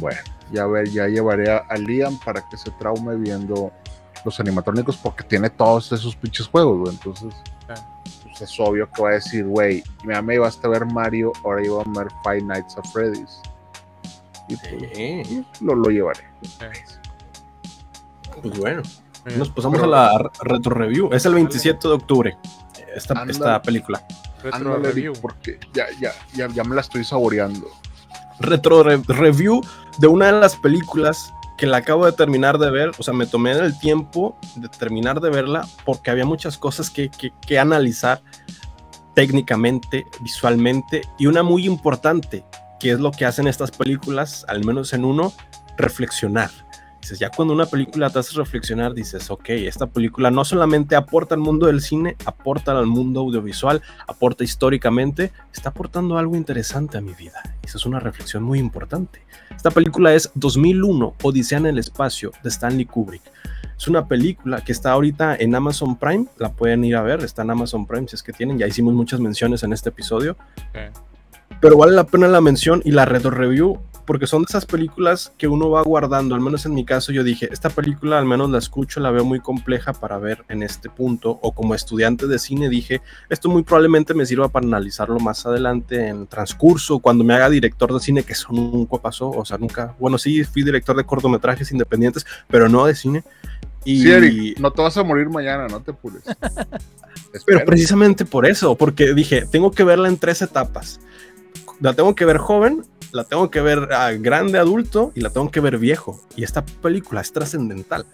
Bueno, 0.00 0.18
ya 0.52 0.66
ver, 0.66 0.88
ya 0.90 1.06
llevaré 1.06 1.50
a, 1.50 1.58
a 1.68 1.76
Liam 1.76 2.18
para 2.20 2.46
que 2.48 2.56
se 2.56 2.70
traume 2.72 3.14
viendo 3.16 3.70
los 4.24 4.40
animatrónicos 4.40 4.96
porque 4.96 5.22
tiene 5.24 5.50
todos 5.50 5.92
esos 5.92 6.16
pinches 6.16 6.48
juegos, 6.48 6.78
güey. 6.78 6.94
Entonces, 6.94 7.34
es 8.40 8.58
obvio 8.60 8.88
que 8.90 9.02
va 9.02 9.10
a 9.10 9.12
decir, 9.14 9.44
güey, 9.46 9.82
me 10.04 10.20
me 10.22 10.34
ibas 10.36 10.58
a 10.62 10.68
ver 10.68 10.84
Mario, 10.86 11.32
ahora 11.44 11.64
iba 11.64 11.82
a 11.82 11.84
ver 11.98 12.08
Five 12.24 12.42
Nights 12.42 12.76
at 12.76 12.84
Freddy's. 12.92 13.40
Y 14.48 14.56
pues, 14.56 15.44
lo, 15.60 15.74
lo 15.74 15.90
llevaré. 15.90 16.20
Pues 18.42 18.58
bueno, 18.58 18.82
bien. 19.24 19.38
nos 19.38 19.48
pasamos 19.50 19.80
Pero- 19.80 19.94
a 19.94 20.12
la 20.12 20.30
retro 20.42 20.74
review. 20.74 21.08
Es 21.12 21.24
el 21.26 21.34
27 21.34 21.88
de 21.88 21.94
octubre, 21.94 22.38
esta, 22.94 23.24
esta 23.28 23.60
película. 23.62 24.02
Retro 24.42 24.76
review. 24.78 25.12
Porque 25.20 25.58
ya, 25.72 25.86
ya, 26.00 26.12
ya, 26.34 26.46
ya 26.48 26.62
me 26.64 26.74
la 26.74 26.82
estoy 26.82 27.04
saboreando. 27.04 27.68
Retro 28.38 28.82
re- 28.82 29.00
review 29.08 29.62
de 29.98 30.06
una 30.06 30.26
de 30.26 30.32
las 30.40 30.54
películas 30.56 31.32
que 31.56 31.66
la 31.66 31.78
acabo 31.78 32.04
de 32.06 32.12
terminar 32.12 32.58
de 32.58 32.70
ver, 32.70 32.90
o 32.98 33.02
sea, 33.02 33.14
me 33.14 33.26
tomé 33.26 33.52
el 33.52 33.78
tiempo 33.78 34.36
de 34.56 34.68
terminar 34.68 35.20
de 35.20 35.30
verla 35.30 35.66
porque 35.84 36.10
había 36.10 36.24
muchas 36.26 36.58
cosas 36.58 36.90
que, 36.90 37.08
que- 37.10 37.32
que 37.46 37.58
analizar 37.58 38.22
técnicamente, 39.14 40.04
visualmente, 40.20 41.02
y 41.18 41.26
una 41.26 41.42
muy 41.42 41.64
importante, 41.64 42.44
que 42.78 42.90
es 42.90 43.00
lo 43.00 43.10
que 43.10 43.24
hacen 43.24 43.46
estas 43.46 43.70
películas, 43.70 44.44
al 44.48 44.64
menos 44.64 44.92
en 44.92 45.04
uno, 45.06 45.32
reflexionar. 45.78 46.50
Ya 47.14 47.30
cuando 47.30 47.54
una 47.54 47.66
película 47.66 48.10
te 48.10 48.18
hace 48.18 48.36
reflexionar, 48.36 48.92
dices, 48.92 49.30
ok, 49.30 49.50
esta 49.50 49.86
película 49.86 50.30
no 50.30 50.44
solamente 50.44 50.96
aporta 50.96 51.34
al 51.34 51.40
mundo 51.40 51.66
del 51.66 51.80
cine, 51.80 52.16
aporta 52.24 52.72
al 52.72 52.86
mundo 52.86 53.20
audiovisual, 53.20 53.82
aporta 54.06 54.44
históricamente, 54.44 55.32
está 55.52 55.70
aportando 55.70 56.18
algo 56.18 56.36
interesante 56.36 56.98
a 56.98 57.00
mi 57.00 57.14
vida. 57.14 57.40
Esa 57.62 57.78
es 57.78 57.86
una 57.86 58.00
reflexión 58.00 58.42
muy 58.42 58.58
importante. 58.58 59.24
Esta 59.54 59.70
película 59.70 60.14
es 60.14 60.30
2001, 60.34 61.14
Odisea 61.22 61.58
en 61.58 61.66
el 61.66 61.78
espacio, 61.78 62.32
de 62.42 62.48
Stanley 62.48 62.86
Kubrick. 62.86 63.22
Es 63.78 63.88
una 63.88 64.08
película 64.08 64.62
que 64.64 64.72
está 64.72 64.92
ahorita 64.92 65.36
en 65.36 65.54
Amazon 65.54 65.96
Prime, 65.96 66.26
la 66.38 66.52
pueden 66.52 66.84
ir 66.84 66.96
a 66.96 67.02
ver, 67.02 67.20
está 67.20 67.42
en 67.42 67.50
Amazon 67.50 67.86
Prime 67.86 68.08
si 68.08 68.16
es 68.16 68.22
que 68.22 68.32
tienen, 68.32 68.58
ya 68.58 68.66
hicimos 68.66 68.94
muchas 68.94 69.20
menciones 69.20 69.62
en 69.62 69.72
este 69.72 69.90
episodio. 69.90 70.36
Ok. 70.70 71.15
Pero 71.60 71.76
vale 71.76 71.92
la 71.92 72.04
pena 72.04 72.28
la 72.28 72.40
mención 72.40 72.82
y 72.84 72.92
la 72.92 73.04
retro 73.04 73.30
review 73.30 73.80
porque 74.06 74.26
son 74.26 74.42
de 74.42 74.46
esas 74.48 74.64
películas 74.64 75.32
que 75.36 75.48
uno 75.48 75.68
va 75.68 75.82
guardando, 75.82 76.34
al 76.34 76.40
menos 76.40 76.64
en 76.64 76.74
mi 76.74 76.84
caso 76.84 77.12
yo 77.12 77.24
dije, 77.24 77.48
esta 77.52 77.68
película 77.68 78.18
al 78.18 78.24
menos 78.24 78.48
la 78.50 78.58
escucho, 78.58 79.00
la 79.00 79.10
veo 79.10 79.24
muy 79.24 79.40
compleja 79.40 79.92
para 79.92 80.16
ver 80.18 80.44
en 80.48 80.62
este 80.62 80.88
punto, 80.88 81.38
o 81.42 81.52
como 81.52 81.74
estudiante 81.74 82.26
de 82.26 82.38
cine 82.38 82.68
dije, 82.68 83.02
esto 83.28 83.48
muy 83.48 83.64
probablemente 83.64 84.14
me 84.14 84.24
sirva 84.24 84.48
para 84.48 84.66
analizarlo 84.66 85.18
más 85.18 85.44
adelante 85.44 86.06
en 86.06 86.26
transcurso, 86.28 87.00
cuando 87.00 87.24
me 87.24 87.34
haga 87.34 87.50
director 87.50 87.92
de 87.92 88.00
cine, 88.00 88.22
que 88.22 88.32
eso 88.32 88.48
nunca 88.52 88.96
pasó, 88.98 89.30
o 89.30 89.44
sea, 89.44 89.58
nunca, 89.58 89.94
bueno, 89.98 90.16
sí, 90.18 90.44
fui 90.44 90.62
director 90.62 90.96
de 90.96 91.04
cortometrajes 91.04 91.70
independientes, 91.72 92.24
pero 92.48 92.68
no 92.68 92.86
de 92.86 92.94
cine. 92.94 93.24
Y... 93.84 94.02
Sí, 94.02 94.54
no 94.58 94.72
te 94.72 94.82
vas 94.82 94.96
a 94.96 95.04
morir 95.04 95.28
mañana, 95.28 95.66
no 95.68 95.80
te 95.80 95.92
pures. 95.92 96.22
pero 97.46 97.64
precisamente 97.64 98.24
por 98.24 98.46
eso, 98.46 98.76
porque 98.76 99.14
dije, 99.14 99.44
tengo 99.50 99.70
que 99.70 99.84
verla 99.84 100.08
en 100.08 100.16
tres 100.16 100.42
etapas. 100.42 101.00
La 101.80 101.92
tengo 101.92 102.14
que 102.14 102.24
ver 102.24 102.38
joven, 102.38 102.84
la 103.12 103.24
tengo 103.24 103.50
que 103.50 103.60
ver 103.60 103.92
a 103.92 104.12
grande 104.12 104.58
adulto 104.58 105.12
y 105.14 105.20
la 105.20 105.30
tengo 105.30 105.50
que 105.50 105.60
ver 105.60 105.78
viejo. 105.78 106.20
Y 106.36 106.44
esta 106.44 106.64
película 106.64 107.20
es 107.20 107.32
trascendental. 107.32 108.06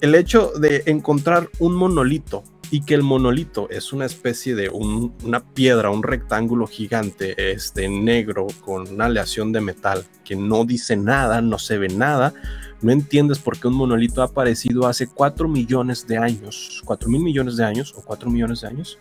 El 0.00 0.14
hecho 0.14 0.52
de 0.58 0.82
encontrar 0.86 1.48
un 1.58 1.74
monolito 1.74 2.44
y 2.70 2.82
que 2.82 2.94
el 2.94 3.02
monolito 3.02 3.68
es 3.68 3.92
una 3.92 4.06
especie 4.06 4.54
de 4.54 4.68
una 4.70 5.40
piedra, 5.40 5.90
un 5.90 6.02
rectángulo 6.02 6.66
gigante, 6.66 7.52
este 7.52 7.88
negro 7.88 8.46
con 8.64 8.88
una 8.88 9.06
aleación 9.06 9.52
de 9.52 9.60
metal 9.60 10.04
que 10.24 10.36
no 10.36 10.64
dice 10.64 10.96
nada, 10.96 11.40
no 11.40 11.58
se 11.58 11.78
ve 11.78 11.88
nada. 11.88 12.32
No 12.80 12.92
entiendes 12.92 13.38
por 13.38 13.58
qué 13.58 13.68
un 13.68 13.74
monolito 13.74 14.22
ha 14.22 14.26
aparecido 14.26 14.86
hace 14.86 15.06
4 15.06 15.48
millones 15.48 16.06
de 16.06 16.16
años, 16.16 16.80
4 16.86 17.10
mil 17.10 17.22
millones 17.22 17.56
de 17.56 17.64
años 17.64 17.92
o 17.94 18.00
4 18.00 18.30
millones 18.30 18.62
de 18.62 18.68
años, 18.68 18.98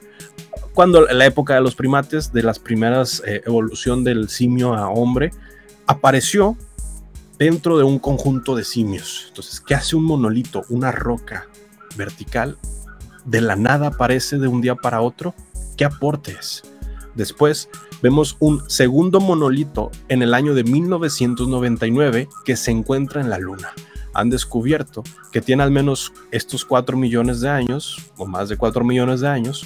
cuando 0.74 1.06
la 1.08 1.26
época 1.26 1.56
de 1.56 1.62
los 1.62 1.76
primates, 1.76 2.32
de 2.32 2.44
las 2.44 2.60
primeras 2.60 3.22
eh, 3.26 3.42
evolución 3.46 4.04
del 4.04 4.30
simio 4.30 4.74
a 4.74 4.90
hombre, 4.90 5.32
apareció 5.88 6.58
dentro 7.38 7.78
de 7.78 7.84
un 7.84 8.00
conjunto 8.00 8.56
de 8.56 8.64
simios. 8.64 9.26
Entonces, 9.30 9.62
¿qué 9.62 9.76
hace 9.76 9.96
un 9.96 10.04
monolito, 10.04 10.64
una 10.70 10.92
roca 10.92 11.48
vertical? 11.98 12.58
De 13.26 13.42
la 13.42 13.56
nada 13.56 13.88
aparece 13.88 14.38
de 14.38 14.48
un 14.48 14.62
día 14.62 14.76
para 14.76 15.02
otro. 15.02 15.34
¿Qué 15.78 15.86
aportes? 15.86 16.64
Después 17.16 17.70
vemos 18.02 18.38
un 18.40 18.70
segundo 18.70 19.20
monolito 19.20 19.92
en 20.08 20.22
el 20.22 20.34
año 20.34 20.54
de 20.54 20.64
1999 20.64 22.30
que 22.46 22.56
se 22.56 22.72
encuentra 22.72 23.22
en 23.22 23.30
la 23.30 23.40
Luna. 23.40 23.74
Han 24.14 24.30
descubierto 24.30 25.04
que 25.32 25.42
tiene 25.42 25.64
al 25.64 25.72
menos 25.72 26.14
estos 26.32 26.66
4 26.66 26.98
millones 26.98 27.42
de 27.42 27.50
años, 27.50 28.12
o 28.18 28.26
más 28.26 28.50
de 28.50 28.58
4 28.58 28.84
millones 28.84 29.22
de 29.22 29.28
años, 29.28 29.66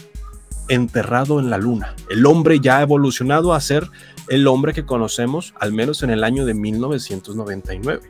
enterrado 0.70 1.40
en 1.40 1.50
la 1.50 1.58
luna. 1.58 1.96
El 2.10 2.26
hombre 2.26 2.60
ya 2.60 2.78
ha 2.78 2.82
evolucionado 2.82 3.54
a 3.54 3.62
ser 3.62 3.90
el 4.30 4.48
hombre 4.48 4.74
que 4.74 4.86
conocemos, 4.86 5.54
al 5.60 5.74
menos 5.74 6.04
en 6.04 6.10
el 6.10 6.24
año 6.24 6.46
de 6.46 6.54
1999. 6.54 8.02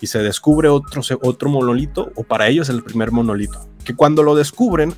Y 0.00 0.06
se 0.06 0.22
descubre 0.22 0.68
otro, 0.68 1.02
otro 1.22 1.50
monolito, 1.50 2.10
o 2.14 2.24
para 2.24 2.48
ellos 2.48 2.68
el 2.68 2.82
primer 2.82 3.12
monolito, 3.12 3.68
que 3.84 3.94
cuando 3.94 4.22
lo 4.22 4.34
descubren, 4.34 4.94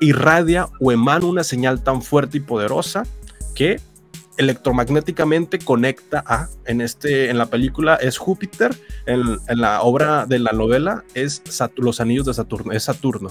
irradia 0.00 0.68
o 0.80 0.92
emana 0.92 1.26
una 1.26 1.44
señal 1.44 1.82
tan 1.82 2.02
fuerte 2.02 2.38
y 2.38 2.40
poderosa 2.40 3.04
que 3.54 3.80
electromagnéticamente 4.36 5.58
conecta 5.58 6.24
a, 6.26 6.48
en, 6.66 6.80
este, 6.80 7.30
en 7.30 7.38
la 7.38 7.46
película 7.46 7.96
es 7.96 8.18
Júpiter, 8.18 8.74
en, 9.06 9.38
en 9.48 9.60
la 9.60 9.82
obra 9.82 10.26
de 10.26 10.38
la 10.38 10.52
novela 10.52 11.04
es 11.14 11.42
los 11.76 12.00
anillos 12.00 12.26
de 12.26 12.34
Saturno, 12.34 12.72
es 12.72 12.84
Saturno, 12.84 13.30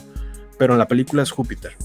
pero 0.58 0.74
en 0.74 0.80
la 0.80 0.88
película 0.88 1.24
es 1.24 1.32
Júpiter. 1.32 1.76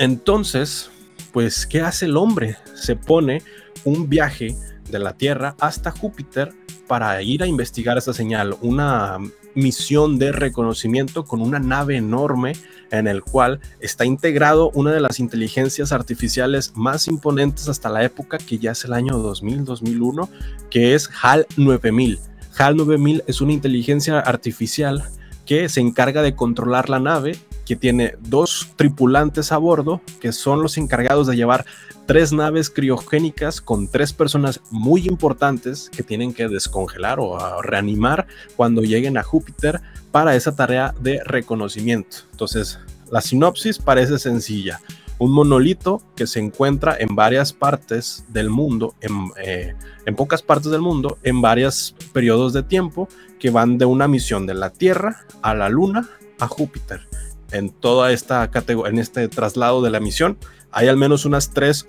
Entonces, 0.00 0.90
pues, 1.30 1.66
¿qué 1.66 1.82
hace 1.82 2.06
el 2.06 2.16
hombre? 2.16 2.56
Se 2.74 2.96
pone 2.96 3.42
un 3.84 4.08
viaje 4.08 4.56
de 4.90 4.98
la 4.98 5.12
Tierra 5.12 5.56
hasta 5.60 5.90
Júpiter 5.90 6.54
para 6.86 7.20
ir 7.20 7.42
a 7.42 7.46
investigar 7.46 7.98
esa 7.98 8.14
señal, 8.14 8.56
una 8.62 9.18
misión 9.54 10.18
de 10.18 10.32
reconocimiento 10.32 11.26
con 11.26 11.42
una 11.42 11.58
nave 11.58 11.98
enorme 11.98 12.54
en 12.90 13.08
el 13.08 13.22
cual 13.22 13.60
está 13.80 14.06
integrado 14.06 14.70
una 14.70 14.90
de 14.90 15.00
las 15.00 15.20
inteligencias 15.20 15.92
artificiales 15.92 16.72
más 16.74 17.06
imponentes 17.06 17.68
hasta 17.68 17.90
la 17.90 18.02
época, 18.02 18.38
que 18.38 18.56
ya 18.56 18.70
es 18.70 18.86
el 18.86 18.94
año 18.94 19.18
2000-2001, 19.18 20.30
que 20.70 20.94
es 20.94 21.10
HAL 21.20 21.46
9000. 21.58 22.18
HAL 22.56 22.76
9000 22.78 23.24
es 23.26 23.42
una 23.42 23.52
inteligencia 23.52 24.18
artificial 24.18 25.04
que 25.44 25.68
se 25.68 25.80
encarga 25.80 26.22
de 26.22 26.34
controlar 26.34 26.88
la 26.88 27.00
nave 27.00 27.36
que 27.70 27.76
tiene 27.76 28.16
dos 28.18 28.72
tripulantes 28.74 29.52
a 29.52 29.56
bordo, 29.56 30.00
que 30.20 30.32
son 30.32 30.60
los 30.60 30.76
encargados 30.76 31.28
de 31.28 31.36
llevar 31.36 31.64
tres 32.04 32.32
naves 32.32 32.68
criogénicas 32.68 33.60
con 33.60 33.86
tres 33.86 34.12
personas 34.12 34.60
muy 34.72 35.06
importantes 35.06 35.88
que 35.88 36.02
tienen 36.02 36.34
que 36.34 36.48
descongelar 36.48 37.20
o 37.20 37.62
reanimar 37.62 38.26
cuando 38.56 38.82
lleguen 38.82 39.16
a 39.16 39.22
Júpiter 39.22 39.82
para 40.10 40.34
esa 40.34 40.56
tarea 40.56 40.96
de 41.00 41.22
reconocimiento. 41.24 42.16
Entonces, 42.32 42.80
la 43.08 43.20
sinopsis 43.20 43.78
parece 43.78 44.18
sencilla. 44.18 44.80
Un 45.18 45.30
monolito 45.30 46.02
que 46.16 46.26
se 46.26 46.40
encuentra 46.40 46.96
en 46.98 47.14
varias 47.14 47.52
partes 47.52 48.24
del 48.30 48.50
mundo, 48.50 48.96
en, 49.00 49.30
eh, 49.44 49.76
en 50.06 50.16
pocas 50.16 50.42
partes 50.42 50.72
del 50.72 50.80
mundo, 50.80 51.18
en 51.22 51.40
varios 51.40 51.94
periodos 52.12 52.52
de 52.52 52.64
tiempo, 52.64 53.08
que 53.38 53.50
van 53.50 53.78
de 53.78 53.84
una 53.84 54.08
misión 54.08 54.44
de 54.44 54.54
la 54.54 54.70
Tierra 54.70 55.24
a 55.40 55.54
la 55.54 55.68
Luna 55.68 56.10
a 56.40 56.48
Júpiter 56.48 57.06
en 57.52 57.70
toda 57.70 58.12
esta 58.12 58.50
categoría, 58.50 58.90
en 58.92 58.98
este 58.98 59.28
traslado 59.28 59.82
de 59.82 59.90
la 59.90 60.00
misión, 60.00 60.38
hay 60.70 60.88
al 60.88 60.96
menos 60.96 61.24
unas 61.24 61.50
tres, 61.50 61.84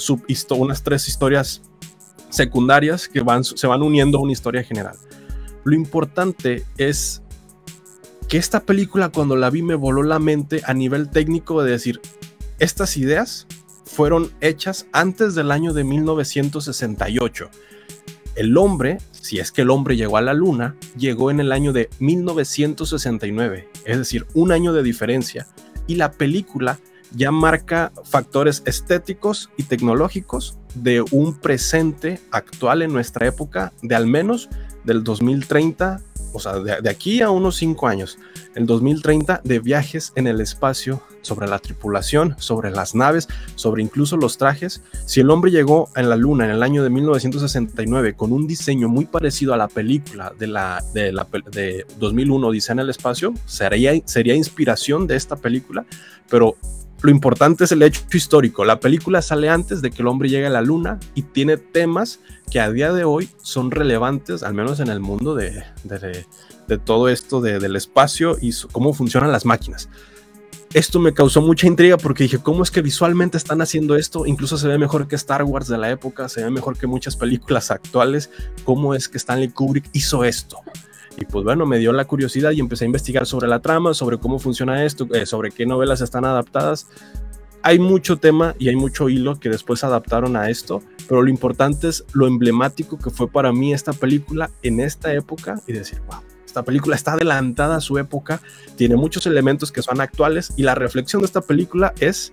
unas 0.50 0.84
tres 0.84 1.08
historias 1.08 1.62
secundarias 2.30 3.08
que 3.08 3.22
van, 3.22 3.44
se 3.44 3.68
van 3.68 3.82
uniendo 3.82 4.18
a 4.18 4.22
una 4.22 4.32
historia 4.32 4.64
general. 4.64 4.96
Lo 5.64 5.76
importante 5.76 6.66
es 6.78 7.22
que 8.28 8.38
esta 8.38 8.62
película 8.62 9.10
cuando 9.10 9.36
la 9.36 9.50
vi 9.50 9.62
me 9.62 9.76
voló 9.76 10.04
la 10.04 10.18
mente 10.18 10.62
a 10.66 10.74
nivel 10.74 11.10
técnico 11.10 11.62
de 11.64 11.72
decir, 11.72 12.02
estas 12.60 12.98
ideas 12.98 13.48
fueron 13.86 14.32
hechas 14.40 14.88
antes 14.94 15.36
del 15.36 15.52
año 15.52 15.74
de 15.74 15.84
1968. 15.84 17.50
El 18.36 18.58
hombre 18.58 19.00
si 19.22 19.40
es 19.40 19.52
que 19.52 19.62
el 19.62 19.70
hombre 19.70 19.96
llegó 19.96 20.18
a 20.18 20.22
la 20.22 20.34
luna, 20.34 20.76
llegó 20.98 21.32
en 21.32 21.40
el 21.40 21.52
año 21.52 21.72
de 21.72 21.90
1969, 22.00 23.70
es 23.86 23.98
decir, 23.98 24.26
un 24.34 24.52
año 24.52 24.74
de 24.74 24.84
diferencia, 24.84 25.48
y 25.88 25.96
la 25.96 26.12
película 26.12 26.80
ya 27.16 27.32
marca 27.32 27.92
factores 28.04 28.64
estéticos 28.66 29.50
y 29.58 29.64
tecnológicos 29.64 30.58
de 30.76 31.02
un 31.12 31.38
presente 31.40 32.20
actual 32.32 32.82
en 32.82 32.94
nuestra 32.94 33.28
época 33.28 33.74
de 33.82 33.96
al 33.96 34.08
menos 34.08 34.50
del 34.84 35.04
2030 35.04 36.02
o 36.34 36.40
sea, 36.40 36.60
de, 36.60 36.90
aquí 36.90 37.22
a 37.22 37.30
unos 37.30 37.56
cinco 37.56 37.88
años, 37.88 38.18
el 38.56 38.66
2030, 38.66 39.42
de 39.44 39.60
viajes 39.60 40.14
en 40.16 40.28
el 40.28 40.42
espacio, 40.42 41.02
sobre 41.22 41.48
la 41.48 41.60
tripulación, 41.60 42.36
sobre 42.40 42.72
las 42.72 42.96
naves, 42.96 43.28
sobre 43.56 43.84
incluso 43.84 44.18
los 44.18 44.38
trajes. 44.38 44.82
Si 45.06 45.20
el 45.20 45.30
hombre 45.30 45.52
llegó 45.52 45.90
en 45.96 46.10
la 46.10 46.16
Luna 46.16 46.46
en 46.46 46.52
el 46.52 46.64
año 46.64 46.84
de 46.84 46.90
1969 46.90 48.16
con 48.16 48.32
un 48.32 48.48
diseño 48.48 48.90
muy 48.90 49.06
parecido 49.06 49.54
a 49.54 49.58
la 49.58 49.68
película 49.68 50.34
de, 50.38 50.48
la, 50.48 50.84
de, 50.94 51.12
la, 51.12 51.28
de 51.52 51.86
2001, 52.00 52.52
Dice 52.52 52.72
en 52.72 52.80
el 52.80 52.90
espacio, 52.90 53.34
sería, 53.46 53.94
sería 54.06 54.36
inspiración 54.36 55.08
de 55.08 55.16
esta 55.16 55.36
película, 55.36 55.86
pero 56.30 56.56
lo 57.02 57.10
importante 57.10 57.64
es 57.64 57.72
el 57.72 57.82
hecho 57.82 58.02
histórico. 58.14 58.64
La 58.64 58.80
película 58.80 59.22
sale 59.22 59.50
antes 59.50 59.82
de 59.82 59.92
que 59.92 60.02
el 60.02 60.08
hombre 60.08 60.30
llegue 60.30 60.46
a 60.46 60.52
la 60.52 60.62
luna 60.62 61.00
y 61.16 61.24
tiene 61.24 61.58
temas 61.58 62.20
que 62.50 62.60
a 62.60 62.72
día 62.72 62.94
de 62.94 63.04
hoy 63.04 63.30
son 63.42 63.72
relevantes, 63.72 64.44
al 64.44 64.54
menos 64.54 64.80
en 64.80 64.90
el 64.90 65.00
mundo 65.00 65.36
de, 65.36 65.64
todo 66.86 67.10
esto 67.10 67.42
del 67.42 67.76
espacio 67.76 68.38
y 68.40 68.52
cómo 68.72 68.94
funcionan 68.94 69.32
las 69.32 69.46
máquinas. 69.46 69.90
Esto 70.74 71.00
me 71.00 71.14
causó 71.14 71.42
mucha 71.42 71.68
intriga 71.68 71.98
porque 71.98 72.24
dije, 72.24 72.38
¿cómo 72.38 72.64
es 72.64 72.72
que 72.72 72.82
visualmente 72.82 73.38
están 73.38 73.62
haciendo 73.62 73.98
esto? 73.98 74.26
Incluso 74.26 74.58
se 74.58 74.70
ve 74.70 74.78
mejor 74.78 75.08
que 75.08 75.16
Star 75.16 75.44
Wars 75.44 75.68
de 75.68 75.78
la 75.78 75.90
época, 75.90 76.30
se 76.30 76.44
ve 76.44 76.50
mejor 76.50 76.78
que 76.78 76.88
muchas 76.88 77.18
películas 77.18 77.72
actuales. 77.72 78.30
¿Cómo 78.64 78.96
es 78.96 79.10
que 79.10 79.18
Stanley 79.18 79.50
Kubrick 79.50 79.90
hizo 79.92 80.24
esto? 80.24 80.60
Y 81.18 81.26
pues 81.26 81.44
bueno, 81.44 81.66
me 81.66 81.78
dio 81.78 81.92
la 81.94 82.06
curiosidad 82.06 82.52
y 82.52 82.60
empecé 82.60 82.86
a 82.86 82.88
investigar 82.88 83.26
sobre 83.26 83.48
la 83.48 83.60
trama, 83.60 83.94
sobre 83.94 84.18
cómo 84.18 84.40
funciona 84.40 84.86
esto, 84.86 85.08
eh, 85.14 85.26
sobre 85.26 85.52
qué 85.52 85.66
novelas 85.66 86.02
están 86.02 86.26
adaptadas. 86.26 86.88
Hay 87.64 87.78
mucho 87.78 88.18
tema 88.18 88.56
y 88.58 88.70
hay 88.70 88.76
mucho 88.76 89.08
hilo 89.10 89.40
que 89.40 89.50
después 89.50 89.84
adaptaron 89.84 90.36
a 90.36 90.50
esto, 90.50 90.82
pero 91.08 91.22
lo 91.22 91.30
importante 91.30 91.90
es 91.90 92.06
lo 92.14 92.26
emblemático 92.26 92.98
que 92.98 93.12
fue 93.12 93.28
para 93.30 93.52
mí 93.52 93.74
esta 93.74 93.94
película 93.94 94.50
en 94.64 94.80
esta 94.80 95.14
época 95.14 95.62
y 95.68 95.74
decir, 95.74 96.02
wow, 96.08 96.22
esta 96.44 96.64
película 96.64 96.96
está 96.96 97.14
adelantada 97.14 97.76
a 97.76 97.82
su 97.82 98.00
época, 98.00 98.42
tiene 98.78 98.96
muchos 98.96 99.28
elementos 99.28 99.72
que 99.72 99.84
son 99.84 100.02
actuales 100.02 100.54
y 100.58 100.64
la 100.64 100.74
reflexión 100.74 101.22
de 101.22 101.28
esta 101.28 101.42
película 101.42 101.94
es 102.00 102.32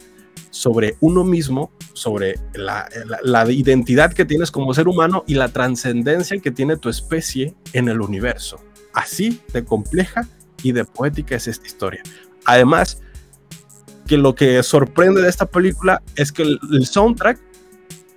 sobre 0.51 0.97
uno 1.01 1.25
mismo, 1.25 1.71
sobre 1.93 2.37
la, 2.55 2.89
la, 3.23 3.51
identidad 3.51 4.13
que 4.13 4.25
tienes 4.25 4.51
como 4.51 4.73
ser 4.73 4.89
humano 4.89 5.25
y 5.27 5.35
la 5.35 5.49
trascendencia 5.49 6.39
que 6.39 6.51
tiene 6.51 6.77
tu 6.77 6.89
especie 6.89 7.55
en 7.73 7.89
el 7.89 8.01
universo. 8.01 8.61
Así 8.99 9.41
de 9.53 9.65
compleja 9.65 10.27
y 10.65 10.73
de 10.73 10.85
poética 10.85 11.37
es 11.37 11.47
esta 11.47 11.65
historia. 11.69 12.03
Además, 12.47 13.01
que 14.09 14.19
lo 14.19 14.35
que 14.35 14.61
sorprende 14.65 15.23
de 15.23 15.29
esta 15.29 15.47
película 15.47 16.03
es 16.17 16.33
que 16.33 16.43
el, 16.43 16.85
soundtrack 16.85 17.39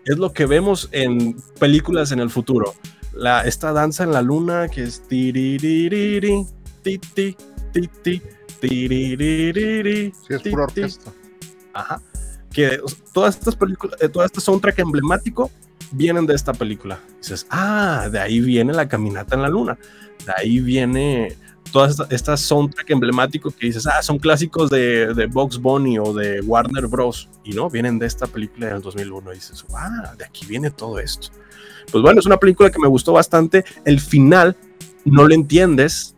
es 0.05 0.17
lo 0.17 0.33
que 0.33 0.47
vemos 0.47 0.89
en 0.91 1.35
películas 1.59 2.11
en 2.11 2.19
el 2.19 2.31
futuro. 2.31 2.73
La, 3.13 3.41
esta 3.41 3.73
danza 3.73 4.03
en 4.03 4.11
la 4.11 4.23
luna 4.23 4.69
que 4.69 4.81
es 4.81 5.07
tiriririri, 5.07 6.47
ti, 6.81 6.97
ti, 6.97 7.37
ti, 7.71 7.87
ti, 8.01 8.21
tiriririri, 8.59 10.11
Sí, 10.27 10.33
es 10.33 10.41
pura 10.41 10.63
orquesta. 10.63 11.11
Ajá. 11.73 12.01
Que 12.51 12.79
todas 13.13 13.37
estas 13.37 13.55
películas, 13.55 14.01
eh, 14.01 14.09
todo 14.09 14.25
este 14.25 14.41
soundtrack 14.41 14.79
emblemático 14.79 15.51
vienen 15.91 16.25
de 16.25 16.33
esta 16.33 16.53
película. 16.53 16.99
Dices, 17.19 17.45
ah, 17.51 18.09
de 18.11 18.19
ahí 18.19 18.39
viene 18.39 18.73
la 18.73 18.87
caminata 18.87 19.35
en 19.35 19.43
la 19.43 19.49
luna. 19.49 19.77
De 20.25 20.33
ahí 20.37 20.59
viene 20.59 21.35
todas 21.71 21.91
estas 21.91 22.11
esta 22.11 22.37
soundtrack 22.37 22.89
emblemático 22.91 23.49
que 23.51 23.67
dices, 23.67 23.87
ah, 23.87 24.01
son 24.01 24.19
clásicos 24.19 24.69
de, 24.69 25.13
de 25.13 25.25
Box 25.25 25.57
Bunny 25.57 25.99
o 25.99 26.13
de 26.13 26.41
Warner 26.41 26.87
Bros. 26.87 27.29
Y 27.43 27.51
no, 27.51 27.69
vienen 27.69 27.97
de 27.99 28.05
esta 28.05 28.27
película 28.27 28.67
del 28.67 28.81
2001. 28.81 29.31
Y 29.31 29.35
dices, 29.35 29.65
ah, 29.75 30.13
de 30.17 30.25
aquí 30.25 30.45
viene 30.45 30.71
todo 30.71 30.99
esto. 30.99 31.29
Pues 31.91 32.01
bueno, 32.01 32.19
es 32.19 32.25
una 32.25 32.37
película 32.37 32.69
que 32.69 32.79
me 32.79 32.87
gustó 32.87 33.13
bastante. 33.13 33.65
El 33.85 33.99
final 33.99 34.55
no 35.05 35.27
lo 35.27 35.33
entiendes 35.33 36.15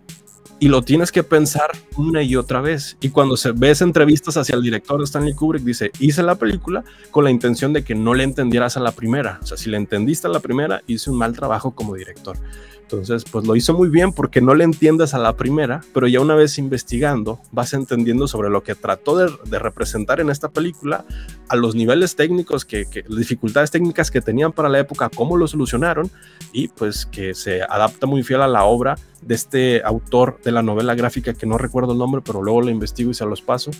y 0.59 0.69
lo 0.69 0.81
tienes 0.81 1.11
que 1.11 1.23
pensar 1.23 1.71
una 1.97 2.23
y 2.23 2.35
otra 2.35 2.61
vez. 2.61 2.97
Y 3.01 3.09
cuando 3.09 3.35
se 3.35 3.51
ves 3.51 3.81
entrevistas 3.81 4.37
hacia 4.37 4.55
el 4.55 4.61
director 4.61 5.01
Stanley 5.03 5.33
Kubrick, 5.33 5.63
dice, 5.63 5.91
hice 5.99 6.23
la 6.23 6.35
película 6.35 6.83
con 7.11 7.25
la 7.25 7.31
intención 7.31 7.73
de 7.73 7.83
que 7.83 7.95
no 7.95 8.13
le 8.13 8.23
entendieras 8.23 8.77
a 8.77 8.79
la 8.79 8.91
primera. 8.91 9.39
O 9.41 9.45
sea, 9.45 9.57
si 9.57 9.69
le 9.69 9.77
entendiste 9.77 10.27
a 10.27 10.29
la 10.29 10.39
primera, 10.39 10.81
hice 10.87 11.09
un 11.09 11.17
mal 11.17 11.33
trabajo 11.33 11.71
como 11.71 11.95
director. 11.95 12.37
Entonces, 12.83 13.23
pues 13.23 13.47
lo 13.47 13.55
hizo 13.55 13.73
muy 13.73 13.89
bien 13.89 14.11
porque 14.11 14.41
no 14.41 14.53
le 14.53 14.63
entiendes 14.63 15.13
a 15.13 15.17
la 15.17 15.35
primera, 15.35 15.81
pero 15.93 16.07
ya 16.07 16.19
una 16.19 16.35
vez 16.35 16.57
investigando, 16.57 17.39
vas 17.51 17.73
entendiendo 17.73 18.27
sobre 18.27 18.49
lo 18.49 18.61
que 18.61 18.75
trató 18.75 19.17
de, 19.17 19.59
representar 19.59 20.19
en 20.19 20.29
esta 20.29 20.49
película, 20.49 21.05
a 21.47 21.55
los 21.55 21.75
niveles 21.75 22.15
técnicos, 22.15 22.65
que, 22.65 22.85
dificultades 23.09 23.71
técnicas 23.71 24.11
que 24.11 24.21
tenían 24.21 24.51
para 24.51 24.69
la 24.69 24.79
época, 24.79 25.09
cómo 25.09 25.37
lo 25.37 25.47
solucionaron, 25.47 26.11
y 26.51 26.67
pues 26.67 27.05
que 27.05 27.33
se 27.33 27.63
adapta 27.63 28.05
muy 28.05 28.21
fiel 28.21 28.41
a 28.41 28.47
la 28.47 28.65
obra 28.65 28.95
de 29.21 29.35
este 29.35 29.81
autor 29.83 30.39
de 30.43 30.51
la 30.51 30.61
novela 30.61 30.93
gráfica 30.93 31.33
que 31.33 31.45
no 31.45 31.57
recuerdo 31.57 31.93
el 31.93 31.97
nombre, 31.97 32.21
pero 32.23 32.43
luego 32.43 32.61
lo 32.61 32.69
investigo 32.69 33.11
y 33.11 33.13
se 33.13 33.25
los 33.25 33.41
paso. 33.41 33.71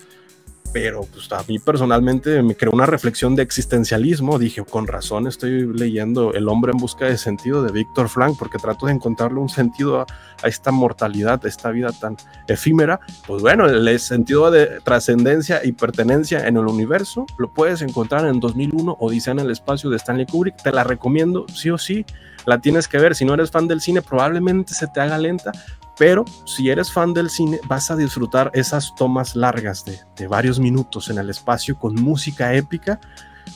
Pero 0.74 1.02
pues, 1.04 1.32
a 1.32 1.44
mí 1.48 1.60
personalmente 1.60 2.41
me 2.41 2.56
creó 2.56 2.72
una 2.74 2.88
reflexión 2.88 3.36
de 3.36 3.44
existencialismo. 3.44 4.40
Dije, 4.40 4.66
con 4.66 4.88
razón 4.88 5.28
estoy 5.28 5.72
leyendo 5.72 6.34
El 6.34 6.50
hombre 6.50 6.72
en 6.72 6.80
busca 6.80 7.06
de 7.06 7.18
sentido 7.18 7.62
de 7.62 7.72
Víctor 7.72 8.10
Frank, 8.10 8.36
porque 8.40 8.58
trato 8.58 8.88
de 8.88 8.94
encontrarle 8.94 9.40
un 9.40 9.50
sentido 9.50 10.02
a, 10.02 10.08
esta 10.44 10.72
mortalidad, 10.72 11.40
a 11.45 11.48
esta 11.48 11.70
vida 11.70 11.91
tan 11.91 12.18
efímera. 12.48 13.00
Pues 13.28 13.44
bueno, 13.44 13.68
el 13.68 14.00
sentido 14.00 14.50
de 14.50 14.82
trascendencia 14.84 15.62
y 15.64 15.74
pertenencia 15.74 16.48
en 16.48 16.58
el 16.58 16.66
universo 16.66 17.28
lo 17.38 17.54
puedes 17.54 17.84
encontrar 17.84 18.26
en 18.26 18.40
2001, 18.40 18.98
Odisea 19.00 19.34
en 19.34 19.40
el 19.40 19.52
espacio 19.52 19.91
de 19.91 19.98
Stanley 19.98 20.26
Kubrick. 20.26 20.62
Te 20.64 20.72
la 20.72 20.84
recomiendo, 20.84 21.45
sí 21.54 21.70
o 21.70 21.78
sí 21.78 22.04
la 22.45 22.60
tienes 22.60 22.88
que 22.88 22.98
ver. 22.98 23.16
Si 23.16 23.26
no 23.26 23.36
eres 23.36 23.52
fan 23.52 23.68
del 23.68 23.80
cine, 23.80 24.02
probablemente 24.02 24.74
se 24.74 24.88
te 24.88 25.02
haga 25.02 25.18
lenta, 25.20 25.52
pero 25.98 26.26
si 26.45 26.70
eres 26.70 26.91
fan 26.91 27.14
del 27.14 27.30
cine, 27.30 27.60
vas 27.68 27.91
a 27.91 27.95
disfrutar 27.95 28.49
esas 28.53 28.95
tomas 28.95 29.36
largas 29.36 29.86
de, 29.86 30.28
varios 30.28 30.60
minutos 30.60 31.10
en 31.10 31.18
el 31.18 31.30
espacio 31.30 31.78
con 31.78 31.95
música 31.95 32.53
épica 32.53 32.99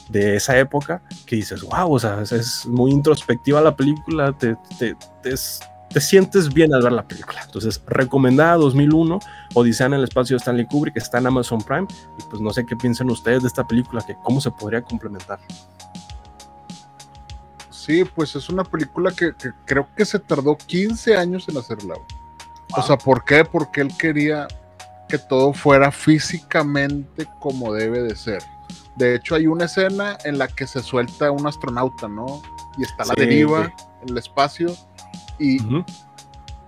de 0.10 0.36
esa 0.36 0.58
época 0.58 1.02
que 1.26 1.38
dices, 1.38 1.62
wow, 1.62 1.92
o 1.92 2.00
sea, 2.00 2.22
es, 2.22 2.66
muy 2.66 2.92
introspectiva 2.92 3.62
la 3.62 3.76
película, 3.76 4.34
te, 4.34 4.56
te, 4.78 4.96
te, 5.24 5.36
te, 5.90 6.02
sientes 6.02 6.54
bien 6.54 6.74
al 6.74 6.84
ver 6.84 6.92
la 6.92 7.08
película. 7.08 7.42
Entonces, 7.44 7.82
recomendada 7.88 8.58
2001, 8.58 9.20
Odisea 9.56 9.88
en 9.88 9.94
el 9.94 10.04
espacio 10.04 10.36
de 10.36 10.40
Stanley 10.40 10.68
Kubrick, 10.68 10.98
está 10.98 11.18
en 11.18 11.28
Amazon 11.28 11.62
Prime, 11.62 11.88
y 12.20 12.24
pues 12.30 12.42
no 12.42 12.52
sé 12.52 12.66
qué 12.66 12.76
piensan 12.76 13.10
ustedes 13.10 13.42
de 13.42 13.48
esta 13.48 13.66
película, 13.66 14.04
que 14.06 14.16
cómo 14.24 14.42
se 14.42 14.52
podría 14.52 14.82
complementar. 14.82 15.40
Sí, 17.72 18.04
pues 18.04 18.36
es 18.36 18.50
una 18.50 18.66
película 18.66 19.12
que, 19.12 19.34
que, 19.34 19.52
creo 19.66 19.88
que 19.96 20.04
se 20.04 20.20
tardó 20.20 20.58
15 20.58 21.16
años 21.16 21.48
en 21.48 21.58
hacerla. 21.58 21.96
Wow. 22.70 22.80
O 22.80 22.84
sea, 22.84 22.98
¿por 22.98 23.24
qué? 23.24 23.46
Porque 23.46 23.82
él 23.82 23.92
quería 23.98 24.48
que 25.08 25.18
todo 25.18 25.54
fuera 25.54 25.92
físicamente 25.92 27.28
como 27.40 27.74
debe 27.74 28.02
de 28.02 28.16
ser. 28.16 28.44
De 28.96 29.16
hecho, 29.16 29.36
hay 29.36 29.48
una 29.48 29.66
escena 29.66 30.18
en 30.24 30.38
la 30.38 30.48
que 30.48 30.68
se 30.68 30.82
suelta 30.82 31.32
un 31.32 31.48
astronauta, 31.48 32.08
¿no? 32.08 32.42
Y 32.78 32.84
está 32.84 33.04
a 33.04 33.08
la 33.08 33.14
sí, 33.14 33.22
deriva 33.22 33.66
sí. 33.66 33.84
en 34.02 34.10
el 34.10 34.18
espacio 34.18 34.76
y, 35.40 35.62
uh 35.62 35.70
-huh. 35.70 35.86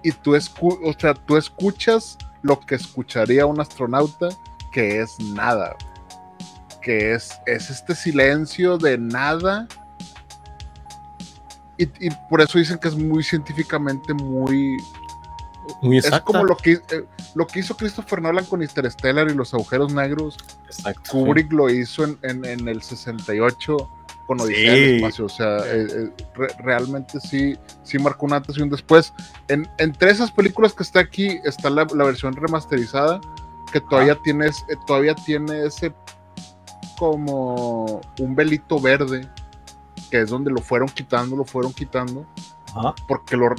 y 0.04 0.12
tú, 0.12 0.36
escu 0.36 0.80
o 0.84 0.94
sea, 0.98 1.14
tú 1.14 1.38
escuchas 1.38 2.18
lo 2.42 2.60
que 2.60 2.76
escucharía 2.76 3.46
un 3.46 3.60
astronauta, 3.60 4.30
que 4.72 5.02
es 5.02 5.20
nada. 5.20 5.76
Que 6.82 7.14
es, 7.14 7.38
es 7.46 7.70
este 7.70 7.94
silencio 7.94 8.78
de 8.78 8.98
nada 8.98 9.68
y, 11.80 11.84
y, 12.06 12.10
por 12.30 12.42
eso 12.42 12.60
dicen 12.60 12.78
que 12.78 12.90
es 12.90 12.96
muy 12.96 13.24
científicamente 13.24 14.14
muy. 14.14 14.76
Muy 15.82 15.98
exacta. 15.98 16.18
es 16.18 16.24
como 16.24 16.44
lo 16.44 16.58
que, 16.58 16.74
eh, 16.74 17.06
lo 17.36 17.48
que 17.48 17.60
hizo 17.60 17.76
Christopher 17.76 18.22
Nolan 18.22 18.46
con 18.46 18.62
Interstellar 18.62 19.30
y 19.30 19.34
los 19.34 19.54
agujeros 19.54 19.94
negros. 19.94 20.38
Exacto, 20.66 21.12
Kubrick 21.12 21.50
sí. 21.50 21.56
lo 21.56 21.70
hizo 21.70 22.04
en, 22.04 22.18
en, 22.24 22.46
en, 22.46 22.68
el 22.68 22.82
68 22.82 23.78
con 24.28 24.40
Odisea 24.40 24.74
sí. 24.74 24.80
del 24.80 24.96
Espacio. 24.98 25.26
O 25.26 25.30
sea, 25.30 25.58
eh, 25.60 25.88
eh, 25.90 26.10
re, 26.36 26.48
realmente 26.60 27.20
sí, 27.20 27.58
sí 27.84 27.98
marcó 28.00 28.26
un 28.26 28.34
antes 28.34 28.58
y 28.58 28.62
un 28.62 28.70
después. 28.70 29.14
En, 29.48 29.68
entre 29.78 30.12
esas 30.12 30.32
películas 30.32 30.74
que 30.74 30.84
está 30.84 31.00
aquí 31.00 31.40
está 31.44 31.70
la, 31.70 31.88
la 31.96 32.06
versión 32.06 32.36
remasterizada 32.36 33.20
que 33.72 33.82
todavía 33.82 34.14
ah. 34.14 34.22
tiene, 34.24 34.50
todavía 34.88 35.16
tiene 35.16 35.66
ese 35.66 35.94
como 36.98 38.02
un 38.20 38.36
velito 38.36 38.80
verde 38.80 39.30
que 40.10 40.22
es 40.22 40.30
donde 40.30 40.52
lo 40.52 40.62
fueron 40.62 40.90
quitando, 40.90 41.36
lo 41.36 41.46
fueron 41.46 41.74
quitando, 41.74 42.26
Ajá. 42.76 42.94
porque 43.08 43.36
lo, 43.36 43.50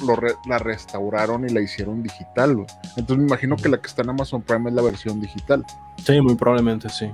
la 0.47 0.59
restauraron 0.59 1.49
y 1.49 1.53
la 1.53 1.61
hicieron 1.61 2.03
digital. 2.03 2.67
Entonces 2.97 3.19
me 3.19 3.25
imagino 3.25 3.57
que 3.57 3.69
la 3.69 3.81
que 3.81 3.89
está 3.89 4.03
en 4.03 4.11
Amazon 4.11 4.43
Prime 4.43 4.71
es 4.71 4.75
la 4.75 4.83
versión 4.83 5.21
digital. 5.21 5.65
Sí, 6.05 6.21
muy 6.21 6.35
probablemente 6.35 6.89
sí. 6.89 7.13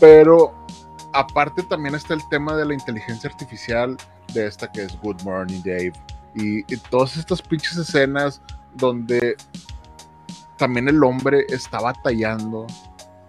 Pero 0.00 0.54
aparte 1.12 1.62
también 1.64 1.94
está 1.94 2.14
el 2.14 2.26
tema 2.30 2.56
de 2.56 2.64
la 2.64 2.74
inteligencia 2.74 3.28
artificial 3.30 3.96
de 4.34 4.46
esta 4.46 4.70
que 4.70 4.82
es 4.84 4.98
Good 5.00 5.22
Morning 5.22 5.62
Dave. 5.64 5.92
Y, 6.34 6.60
y 6.72 6.76
todas 6.90 7.16
estas 7.16 7.42
pinches 7.42 7.76
escenas 7.76 8.40
donde 8.74 9.36
también 10.56 10.88
el 10.88 11.02
hombre 11.02 11.44
está 11.48 11.80
batallando 11.80 12.66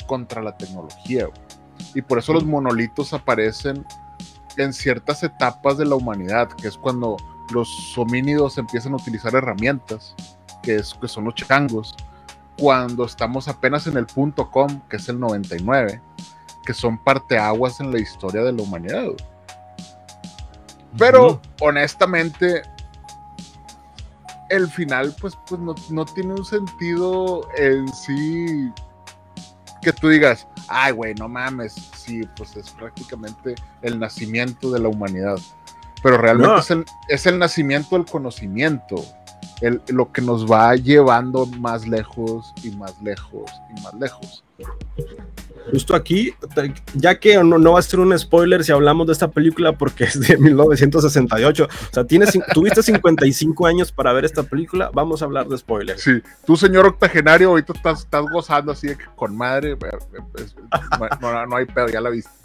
contra 0.05 0.41
la 0.41 0.55
tecnología. 0.55 1.27
Y 1.95 2.01
por 2.01 2.19
eso 2.19 2.33
los 2.33 2.45
monolitos 2.45 3.13
aparecen 3.13 3.85
en 4.57 4.73
ciertas 4.73 5.23
etapas 5.23 5.77
de 5.77 5.85
la 5.85 5.95
humanidad, 5.95 6.49
que 6.49 6.67
es 6.67 6.77
cuando 6.77 7.17
los 7.51 7.97
homínidos 7.97 8.57
empiezan 8.57 8.93
a 8.93 8.97
utilizar 8.97 9.33
herramientas, 9.35 10.15
que, 10.61 10.75
es, 10.75 10.93
que 10.93 11.07
son 11.07 11.25
los 11.25 11.35
changos, 11.35 11.95
cuando 12.57 13.05
estamos 13.05 13.47
apenas 13.47 13.87
en 13.87 13.97
el 13.97 14.05
punto 14.05 14.49
com, 14.49 14.81
que 14.89 14.97
es 14.97 15.09
el 15.09 15.19
99, 15.19 16.01
que 16.65 16.73
son 16.73 16.97
parteaguas 16.97 17.79
en 17.79 17.91
la 17.91 17.99
historia 17.99 18.43
de 18.43 18.53
la 18.53 18.61
humanidad. 18.61 19.07
Pero, 20.97 21.27
uh 21.27 21.31
-huh. 21.33 21.39
honestamente, 21.61 22.61
el 24.49 24.67
final, 24.69 25.15
pues, 25.19 25.37
pues 25.47 25.59
no, 25.59 25.73
no 25.89 26.05
tiene 26.05 26.33
un 26.33 26.45
sentido 26.45 27.47
en 27.57 27.91
sí 27.93 28.71
que 29.81 29.91
tú 29.91 30.09
digas, 30.09 30.47
ay, 30.67 30.93
güey, 30.93 31.13
no 31.15 31.27
mames, 31.27 31.73
sí, 31.95 32.21
pues 32.37 32.55
es 32.55 32.69
prácticamente 32.71 33.55
el 33.81 33.99
nacimiento 33.99 34.71
de 34.71 34.79
la 34.79 34.87
humanidad. 34.87 35.37
Pero 36.03 36.17
realmente 36.17 36.53
no. 36.53 36.59
es, 36.59 36.69
el, 36.69 36.85
es, 37.07 37.25
el, 37.25 37.39
nacimiento 37.39 37.95
del 37.95 38.05
conocimiento, 38.05 39.03
el, 39.61 39.81
lo 39.87 40.11
que 40.11 40.21
nos 40.21 40.49
va 40.49 40.75
llevando 40.75 41.45
más 41.45 41.87
lejos 41.87 42.53
y 42.61 42.71
más 42.71 43.01
lejos 43.01 43.49
y 43.75 43.81
más 43.81 43.93
lejos. 43.95 44.43
Justo 45.71 45.95
aquí, 45.95 46.33
ya 46.93 47.17
que 47.19 47.41
no, 47.41 47.57
no 47.57 47.71
va 47.71 47.79
a 47.79 47.81
ser 47.81 48.01
un 48.01 48.17
spoiler 48.19 48.63
si 48.65 48.73
hablamos 48.73 49.07
de 49.07 49.13
esta 49.13 49.29
película 49.29 49.71
porque 49.71 50.03
es 50.03 50.19
de 50.19 50.37
1968, 50.37 51.63
o 51.63 51.93
sea, 51.93 52.03
tienes, 52.03 52.37
tuviste 52.53 52.83
55 52.83 53.65
años 53.65 53.91
para 53.91 54.11
ver 54.11 54.25
esta 54.25 54.43
película, 54.43 54.91
vamos 54.93 55.21
a 55.21 55.25
hablar 55.25 55.47
de 55.47 55.57
spoilers. 55.57 56.01
Sí, 56.01 56.21
tú 56.45 56.57
señor 56.57 56.85
octogenario, 56.85 57.49
ahorita 57.49 57.73
estás, 57.73 58.01
estás 58.01 58.25
gozando 58.29 58.73
así 58.73 58.87
de 58.87 58.97
que 58.97 59.05
con 59.15 59.37
madre, 59.37 59.77
pues, 59.77 60.53
no, 61.21 61.31
no, 61.31 61.45
no 61.45 61.55
hay 61.55 61.65
pedo, 61.65 61.87
ya 61.87 62.01
la 62.01 62.09
viste. 62.09 62.42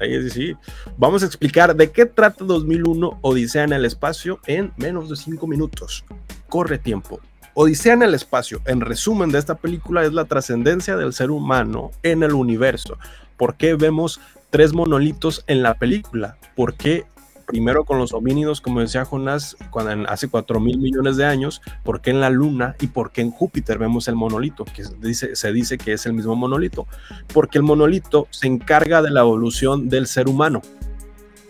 Ahí 0.00 0.22
sí, 0.22 0.30
sí. 0.30 0.56
Vamos 0.96 1.22
a 1.22 1.26
explicar 1.26 1.74
de 1.74 1.90
qué 1.90 2.06
trata 2.06 2.44
2001 2.44 3.18
Odisea 3.22 3.64
en 3.64 3.72
el 3.72 3.84
espacio 3.84 4.40
en 4.46 4.72
menos 4.76 5.08
de 5.08 5.16
5 5.16 5.46
minutos. 5.46 6.04
Corre 6.48 6.78
tiempo. 6.78 7.20
Odisea 7.54 7.94
en 7.94 8.02
el 8.02 8.14
espacio, 8.14 8.60
en 8.66 8.82
resumen 8.82 9.30
de 9.30 9.38
esta 9.38 9.54
película, 9.54 10.04
es 10.04 10.12
la 10.12 10.26
trascendencia 10.26 10.96
del 10.96 11.14
ser 11.14 11.30
humano 11.30 11.90
en 12.02 12.22
el 12.22 12.34
universo. 12.34 12.98
¿Por 13.38 13.56
qué 13.56 13.74
vemos 13.74 14.20
tres 14.50 14.74
monolitos 14.74 15.42
en 15.46 15.62
la 15.62 15.74
película? 15.74 16.36
¿Por 16.54 16.74
qué 16.74 17.06
primero 17.46 17.84
con 17.84 17.98
los 17.98 18.12
homínidos, 18.12 18.60
como 18.60 18.80
decía 18.80 19.04
Jonás, 19.04 19.56
cuando 19.70 20.08
hace 20.08 20.28
4 20.28 20.60
mil 20.60 20.78
millones 20.78 21.16
de 21.16 21.24
años, 21.24 21.62
por 21.84 22.00
qué 22.00 22.10
en 22.10 22.20
la 22.20 22.30
Luna 22.30 22.76
y 22.80 22.88
por 22.88 23.12
qué 23.12 23.22
en 23.22 23.30
Júpiter 23.30 23.78
vemos 23.78 24.08
el 24.08 24.16
monolito, 24.16 24.64
que 24.64 24.82
dice, 25.00 25.36
se 25.36 25.52
dice 25.52 25.78
que 25.78 25.92
es 25.92 26.06
el 26.06 26.12
mismo 26.12 26.34
monolito? 26.34 26.86
Porque 27.32 27.58
el 27.58 27.64
monolito 27.64 28.26
se 28.30 28.46
encarga 28.46 29.00
de 29.02 29.10
la 29.10 29.20
evolución 29.20 29.88
del 29.88 30.06
ser 30.06 30.28
humano. 30.28 30.60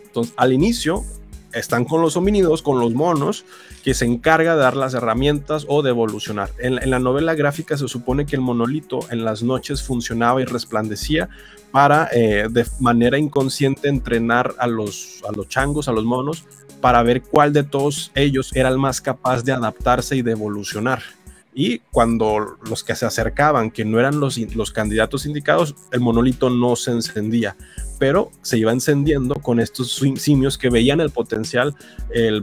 Entonces, 0.06 0.34
al 0.36 0.52
inicio, 0.52 1.04
están 1.52 1.84
con 1.84 2.02
los 2.02 2.16
homínidos, 2.16 2.62
con 2.62 2.80
los 2.80 2.94
monos, 2.94 3.44
que 3.82 3.94
se 3.94 4.04
encarga 4.04 4.54
de 4.54 4.60
dar 4.60 4.76
las 4.76 4.94
herramientas 4.94 5.64
o 5.68 5.82
de 5.82 5.90
evolucionar. 5.90 6.50
En, 6.58 6.90
la 6.90 6.98
novela 6.98 7.34
gráfica 7.34 7.76
se 7.76 7.88
supone 7.88 8.26
que 8.26 8.36
el 8.36 8.42
monolito 8.42 9.00
en 9.10 9.24
las 9.24 9.42
noches 9.42 9.82
funcionaba 9.82 10.42
y 10.42 10.44
resplandecía 10.44 11.28
para 11.76 12.08
eh, 12.10 12.46
de 12.50 12.64
manera 12.80 13.18
inconsciente 13.18 13.90
entrenar 13.90 14.54
a 14.56 14.66
los, 14.66 15.20
a 15.28 15.32
los 15.32 15.46
changos, 15.46 15.88
a 15.88 15.92
los 15.92 16.06
monos, 16.06 16.46
para 16.80 17.02
ver 17.02 17.20
cuál 17.20 17.52
de 17.52 17.64
todos 17.64 18.10
ellos 18.14 18.50
era 18.56 18.70
el 18.70 18.78
más 18.78 19.02
capaz 19.02 19.42
de 19.42 19.52
adaptarse 19.52 20.16
y 20.16 20.22
de 20.22 20.30
evolucionar. 20.30 21.02
Y 21.54 21.80
cuando 21.90 22.56
los 22.66 22.82
que 22.82 22.94
se 22.94 23.04
acercaban, 23.04 23.70
que 23.70 23.84
no 23.84 24.00
eran 24.00 24.20
los, 24.20 24.38
los 24.56 24.70
candidatos 24.70 25.26
indicados, 25.26 25.74
el 25.92 26.00
monolito 26.00 26.48
no 26.48 26.76
se 26.76 26.92
encendía 26.92 27.58
pero 27.98 28.30
se 28.42 28.58
iba 28.58 28.72
encendiendo 28.72 29.34
con 29.36 29.60
estos 29.60 30.02
simios 30.16 30.58
que 30.58 30.70
veían 30.70 31.00
el 31.00 31.10
potencial. 31.10 31.74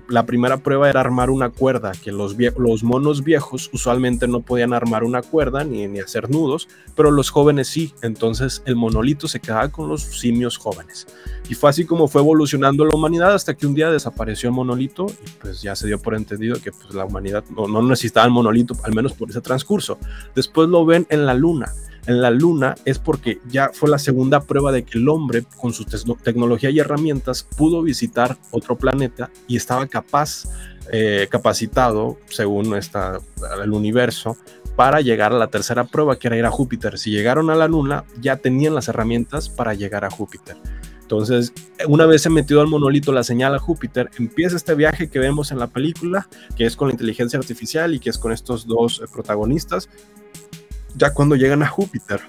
la 0.07 0.25
primera 0.25 0.57
prueba 0.57 0.89
era 0.89 1.01
armar 1.01 1.29
una 1.29 1.49
cuerda, 1.49 1.91
que 1.91 2.11
los, 2.11 2.35
monos 2.83 3.23
viejos 3.23 3.69
usualmente 3.73 4.27
no 4.27 4.41
podían 4.41 4.73
armar 4.73 5.03
una 5.03 5.21
cuerda 5.21 5.63
ni, 5.63 5.87
ni 5.87 5.99
hacer 5.99 6.29
nudos, 6.29 6.67
pero 6.95 7.11
los 7.11 7.29
jóvenes 7.29 7.67
sí. 7.67 7.93
Entonces 8.01 8.63
el 8.65 8.75
monolito 8.75 9.27
se 9.27 9.39
quedaba 9.39 9.69
con 9.69 9.89
los 9.89 10.01
simios 10.01 10.57
jóvenes. 10.57 11.07
Y 11.49 11.55
fue 11.55 11.69
así 11.69 11.85
como 11.85 12.07
fue 12.07 12.21
evolucionando 12.21 12.85
la 12.85 12.95
humanidad 12.95 13.33
hasta 13.33 13.53
que 13.53 13.67
un 13.67 13.75
día 13.75 13.91
desapareció 13.91 14.49
el 14.49 14.55
monolito 14.55 15.07
y 15.07 15.29
pues 15.41 15.61
ya 15.61 15.75
se 15.75 15.87
dio 15.87 15.99
por 15.99 16.15
entendido 16.15 16.61
que 16.61 16.71
pues, 16.71 16.93
la 16.93 17.05
humanidad 17.05 17.43
no, 17.49 17.67
no 17.67 17.81
necesitaba 17.81 18.25
el 18.25 18.31
monolito, 18.31 18.75
al 18.83 18.93
menos 18.93 19.13
por 19.13 19.29
ese 19.29 19.41
transcurso. 19.41 19.97
Después 20.35 20.69
lo 20.69 20.85
ven 20.85 21.05
en 21.09 21.25
la 21.25 21.33
luna 21.33 21.71
en 22.05 22.21
la 22.21 22.31
Luna 22.31 22.75
es 22.85 22.99
porque 22.99 23.39
ya 23.49 23.71
fue 23.73 23.89
la 23.89 23.97
segunda 23.97 24.41
prueba 24.41 24.71
de 24.71 24.83
que 24.83 24.97
el 24.97 25.07
hombre, 25.09 25.43
con 25.57 25.73
su 25.73 25.85
tecnología 25.85 26.69
y 26.69 26.79
herramientas, 26.79 27.43
pudo 27.43 27.81
visitar 27.81 28.37
otro 28.51 28.77
planeta 28.77 29.29
y 29.47 29.55
estaba 29.55 29.87
capaz, 29.87 30.45
eh, 30.91 31.27
capacitado, 31.29 32.17
según 32.29 32.75
esta, 32.75 33.19
el 33.63 33.71
universo, 33.71 34.37
para 34.75 35.01
llegar 35.01 35.31
a 35.33 35.37
la 35.37 35.47
tercera 35.47 35.85
prueba, 35.85 36.17
que 36.17 36.27
era 36.27 36.37
ir 36.37 36.45
a 36.45 36.51
Júpiter. 36.51 36.97
Si 36.97 37.11
llegaron 37.11 37.49
a 37.49 37.55
la 37.55 37.67
Luna, 37.67 38.05
ya 38.19 38.37
tenían 38.37 38.75
las 38.75 38.87
herramientas 38.87 39.49
para 39.49 39.73
llegar 39.73 40.03
a 40.03 40.09
Júpiter. 40.09 40.57
Entonces, 41.03 41.53
una 41.87 42.05
vez 42.05 42.23
se 42.23 42.29
metió 42.29 42.59
al 42.59 42.67
monolito 42.67 43.11
la 43.11 43.23
señal 43.23 43.53
a 43.53 43.59
Júpiter, 43.59 44.09
empieza 44.17 44.55
este 44.55 44.73
viaje 44.73 45.09
que 45.09 45.19
vemos 45.19 45.51
en 45.51 45.59
la 45.59 45.67
película, 45.67 46.27
que 46.55 46.65
es 46.65 46.75
con 46.75 46.87
la 46.87 46.93
inteligencia 46.93 47.37
artificial 47.37 47.93
y 47.93 47.99
que 47.99 48.09
es 48.09 48.17
con 48.17 48.31
estos 48.31 48.65
dos 48.65 48.99
eh, 48.99 49.05
protagonistas, 49.13 49.89
ya 50.95 51.13
cuando 51.13 51.35
llegan 51.35 51.63
a 51.63 51.67
Júpiter, 51.67 52.21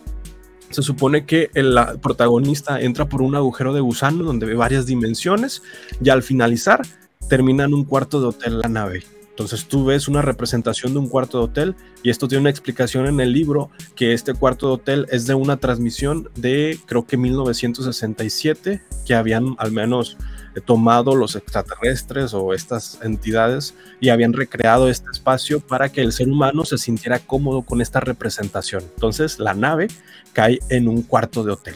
se 0.70 0.82
supone 0.82 1.24
que 1.24 1.50
el 1.54 1.78
protagonista 2.02 2.80
entra 2.80 3.08
por 3.08 3.22
un 3.22 3.36
agujero 3.36 3.72
de 3.72 3.80
gusano 3.80 4.24
donde 4.24 4.46
ve 4.46 4.54
varias 4.54 4.86
dimensiones 4.86 5.62
y 6.02 6.10
al 6.10 6.22
finalizar 6.22 6.82
termina 7.28 7.64
en 7.64 7.74
un 7.74 7.84
cuarto 7.84 8.20
de 8.20 8.26
hotel 8.26 8.58
la 8.58 8.68
nave. 8.68 9.04
Entonces 9.30 9.66
tú 9.66 9.84
ves 9.84 10.06
una 10.06 10.22
representación 10.22 10.92
de 10.92 11.00
un 11.00 11.08
cuarto 11.08 11.38
de 11.38 11.44
hotel 11.44 11.76
y 12.04 12.10
esto 12.10 12.28
tiene 12.28 12.42
una 12.42 12.50
explicación 12.50 13.06
en 13.06 13.18
el 13.18 13.32
libro 13.32 13.70
que 13.96 14.12
este 14.12 14.32
cuarto 14.32 14.68
de 14.68 14.72
hotel 14.74 15.06
es 15.10 15.26
de 15.26 15.34
una 15.34 15.56
transmisión 15.56 16.28
de 16.36 16.78
creo 16.86 17.04
que 17.04 17.16
1967 17.16 18.80
que 19.04 19.14
habían 19.14 19.56
al 19.58 19.72
menos 19.72 20.16
tomado 20.60 21.14
los 21.14 21.36
extraterrestres 21.36 22.34
o 22.34 22.52
estas 22.54 22.98
entidades 23.02 23.74
y 24.00 24.10
habían 24.10 24.32
recreado 24.32 24.88
este 24.88 25.10
espacio 25.12 25.60
para 25.60 25.90
que 25.90 26.00
el 26.00 26.12
ser 26.12 26.28
humano 26.28 26.64
se 26.64 26.78
sintiera 26.78 27.18
cómodo 27.18 27.62
con 27.62 27.80
esta 27.80 28.00
representación. 28.00 28.82
Entonces 28.94 29.38
la 29.38 29.54
nave 29.54 29.88
cae 30.32 30.60
en 30.68 30.88
un 30.88 31.02
cuarto 31.02 31.44
de 31.44 31.52
hotel. 31.52 31.74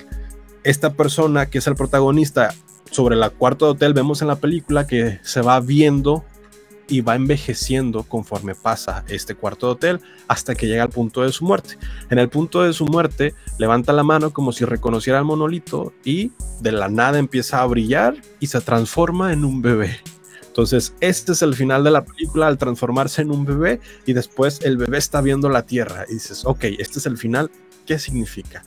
Esta 0.64 0.92
persona 0.92 1.46
que 1.46 1.58
es 1.58 1.66
el 1.66 1.76
protagonista 1.76 2.54
sobre 2.90 3.16
la 3.16 3.30
cuarto 3.30 3.66
de 3.66 3.72
hotel 3.72 3.94
vemos 3.94 4.22
en 4.22 4.28
la 4.28 4.36
película 4.36 4.86
que 4.86 5.18
se 5.22 5.42
va 5.42 5.60
viendo 5.60 6.24
y 6.88 7.00
va 7.02 7.14
envejeciendo 7.14 8.02
conforme 8.02 8.54
pasa 8.54 9.04
este 9.08 9.34
cuarto 9.34 9.66
de 9.66 9.72
hotel 9.72 10.00
hasta 10.26 10.54
que 10.54 10.66
llega 10.66 10.82
al 10.82 10.90
punto 10.90 11.22
de 11.22 11.32
su 11.32 11.44
muerte. 11.44 11.78
En 12.10 12.18
el 12.18 12.28
punto 12.28 12.62
de 12.62 12.72
su 12.72 12.86
muerte 12.86 13.34
levanta 13.58 13.92
la 13.92 14.02
mano 14.02 14.32
como 14.32 14.52
si 14.52 14.64
reconociera 14.64 15.18
al 15.18 15.24
monolito 15.24 15.92
y 16.04 16.32
de 16.60 16.72
la 16.72 16.88
nada 16.88 17.18
empieza 17.18 17.62
a 17.62 17.66
brillar 17.66 18.16
y 18.40 18.46
se 18.46 18.60
transforma 18.60 19.32
en 19.32 19.44
un 19.44 19.62
bebé. 19.62 19.98
Entonces, 20.46 20.92
este 21.00 21.32
es 21.32 21.42
el 21.42 21.54
final 21.54 21.84
de 21.84 21.92
la 21.92 22.04
película 22.04 22.48
al 22.48 22.58
transformarse 22.58 23.22
en 23.22 23.30
un 23.30 23.44
bebé 23.44 23.80
y 24.06 24.12
después 24.12 24.60
el 24.62 24.76
bebé 24.76 24.98
está 24.98 25.20
viendo 25.20 25.48
la 25.48 25.62
tierra 25.62 26.04
y 26.08 26.14
dices, 26.14 26.44
ok, 26.44 26.64
este 26.78 26.98
es 26.98 27.06
el 27.06 27.16
final, 27.16 27.50
¿qué 27.86 27.98
significa? 27.98 28.64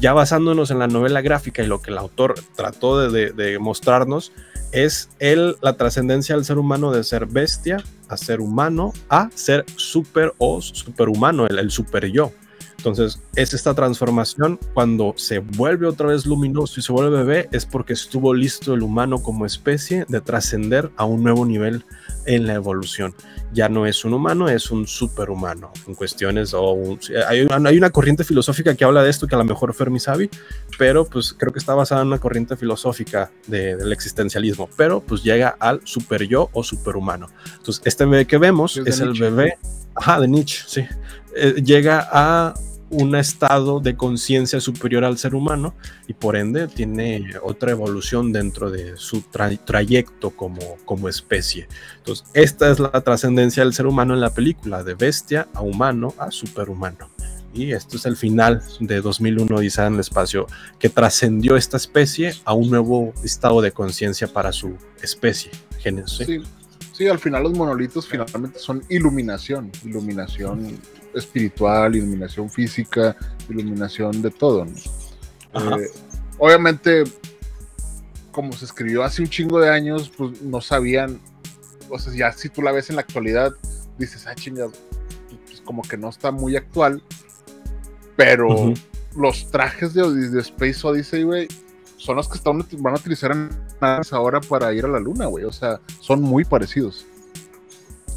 Ya 0.00 0.14
basándonos 0.14 0.70
en 0.70 0.78
la 0.78 0.86
novela 0.86 1.20
gráfica 1.20 1.62
y 1.62 1.66
lo 1.66 1.82
que 1.82 1.90
el 1.90 1.98
autor 1.98 2.34
trató 2.56 3.10
de, 3.10 3.58
mostrarnos, 3.60 4.32
es 4.72 5.10
el, 5.18 5.56
la 5.60 5.76
trascendencia 5.76 6.36
del 6.36 6.46
ser 6.46 6.56
humano 6.56 6.90
de 6.90 7.04
ser 7.04 7.26
bestia 7.26 7.84
a 8.08 8.16
ser 8.16 8.40
humano 8.40 8.94
a 9.10 9.28
ser 9.34 9.66
super 9.76 10.32
o 10.38 10.62
superhumano, 10.62 11.46
el, 11.46 11.58
el 11.58 11.70
super 11.70 12.06
yo. 12.06 12.32
Entonces, 12.80 13.20
es 13.36 13.52
esta 13.52 13.74
transformación 13.74 14.58
cuando 14.72 15.12
se 15.18 15.40
vuelve 15.40 15.86
otra 15.86 16.06
vez 16.06 16.24
luminoso 16.24 16.80
y 16.80 16.82
se 16.82 16.92
vuelve 16.92 17.18
bebé, 17.18 17.48
es 17.52 17.66
porque 17.66 17.92
estuvo 17.92 18.32
listo 18.32 18.72
el 18.72 18.82
humano 18.82 19.22
como 19.22 19.44
especie 19.44 20.06
de 20.08 20.22
trascender 20.22 20.90
a 20.96 21.04
un 21.04 21.22
nuevo 21.22 21.44
nivel 21.44 21.84
en 22.24 22.46
la 22.46 22.54
evolución. 22.54 23.14
Ya 23.52 23.68
no 23.68 23.84
es 23.84 24.02
un 24.06 24.14
humano, 24.14 24.48
es 24.48 24.70
un 24.70 24.86
superhumano 24.86 25.72
en 25.86 25.94
cuestiones 25.94 26.54
o 26.54 26.98
hay, 27.28 27.42
una, 27.42 27.90
corriente 27.90 28.24
filosófica 28.24 28.74
que 28.74 28.84
habla 28.84 29.02
de 29.02 29.10
esto 29.10 29.26
que 29.26 29.34
a 29.34 29.38
lo 29.38 29.44
mejor 29.44 29.74
Fermi 29.74 30.00
sabe, 30.00 30.30
pero 30.78 31.04
pues 31.04 31.34
creo 31.36 31.52
que 31.52 31.58
está 31.58 31.74
basada 31.74 32.00
en 32.00 32.06
una 32.06 32.18
corriente 32.18 32.56
filosófica 32.56 33.30
del 33.46 33.92
existencialismo, 33.92 34.70
pero 34.74 35.00
pues 35.00 35.22
llega 35.22 35.54
al 35.60 35.82
super 35.84 36.26
yo 36.26 36.48
o 36.54 36.64
superhumano. 36.64 37.26
Entonces, 37.58 37.82
este 37.84 38.06
bebé 38.06 38.26
que 38.26 38.38
vemos 38.38 38.78
es, 38.78 39.00
el 39.00 39.12
bebé, 39.12 39.58
ajá, 39.94 40.18
de 40.18 40.28
Nietzsche, 40.28 40.64
sí, 40.66 40.84
eh, 41.36 41.60
llega 41.62 42.08
a 42.10 42.54
un 42.90 43.14
estado 43.14 43.80
de 43.80 43.96
conciencia 43.96 44.60
superior 44.60 45.04
al 45.04 45.16
ser 45.16 45.34
humano 45.34 45.74
y 46.08 46.12
por 46.12 46.36
ende 46.36 46.68
tiene 46.68 47.24
otra 47.42 47.70
evolución 47.70 48.32
dentro 48.32 48.70
de 48.70 48.96
su 48.96 49.22
trayecto 49.22 50.30
como, 50.30 50.76
como 50.84 51.08
especie. 51.08 51.68
Entonces, 51.98 52.26
esta 52.34 52.70
es 52.70 52.80
la 52.80 53.00
trascendencia 53.00 53.62
del 53.62 53.72
ser 53.72 53.86
humano 53.86 54.14
en 54.14 54.20
la 54.20 54.34
película, 54.34 54.82
de 54.82 54.94
bestia 54.94 55.48
a 55.54 55.62
humano 55.62 56.14
a 56.18 56.30
superhumano. 56.30 57.08
Y 57.52 57.72
esto 57.72 57.96
es 57.96 58.06
el 58.06 58.16
final 58.16 58.62
de 58.78 59.00
2001 59.00 59.56
Odisea 59.56 59.86
en 59.86 59.94
el 59.94 60.00
espacio, 60.00 60.46
que 60.78 60.88
trascendió 60.88 61.56
esta 61.56 61.76
especie 61.76 62.34
a 62.44 62.54
un 62.54 62.70
nuevo 62.70 63.12
estado 63.24 63.60
de 63.60 63.72
conciencia 63.72 64.28
para 64.28 64.52
su 64.52 64.76
especie. 65.02 65.50
Sí, 66.06 66.42
sí, 66.92 67.08
al 67.08 67.18
final 67.18 67.42
los 67.44 67.54
monolitos 67.54 68.06
finalmente 68.06 68.58
son 68.58 68.84
iluminación, 68.88 69.72
iluminación 69.84 70.78
espiritual, 71.14 71.94
iluminación 71.96 72.50
física, 72.50 73.16
iluminación 73.48 74.22
de 74.22 74.30
todo. 74.30 74.64
Eh, 74.64 75.90
obviamente, 76.38 77.04
como 78.32 78.52
se 78.52 78.64
escribió 78.64 79.02
hace 79.02 79.22
un 79.22 79.28
chingo 79.28 79.60
de 79.60 79.70
años, 79.70 80.10
pues 80.16 80.42
no 80.42 80.60
sabían, 80.60 81.20
o 81.88 81.98
sea, 81.98 82.12
ya 82.14 82.32
si 82.32 82.48
tú 82.48 82.62
la 82.62 82.72
ves 82.72 82.90
en 82.90 82.96
la 82.96 83.02
actualidad, 83.02 83.52
dices, 83.98 84.26
ah, 84.26 84.34
chingada, 84.34 84.70
pues 85.46 85.60
como 85.60 85.82
que 85.82 85.96
no 85.96 86.08
está 86.08 86.30
muy 86.30 86.56
actual, 86.56 87.02
pero 88.16 88.72
los 89.16 89.50
trajes 89.50 89.94
de, 89.94 90.30
de, 90.30 90.40
Space 90.40 90.86
Odyssey, 90.86 91.24
güey, 91.24 91.48
son 91.96 92.16
los 92.16 92.28
que 92.28 92.38
están, 92.38 92.64
van 92.78 92.94
a 92.94 92.98
utilizar 92.98 93.32
ahora 94.10 94.40
para 94.40 94.72
ir 94.72 94.84
a 94.84 94.88
la 94.88 95.00
luna, 95.00 95.26
güey, 95.26 95.44
o 95.44 95.52
sea, 95.52 95.80
son 96.00 96.22
muy 96.22 96.44
parecidos. 96.44 97.06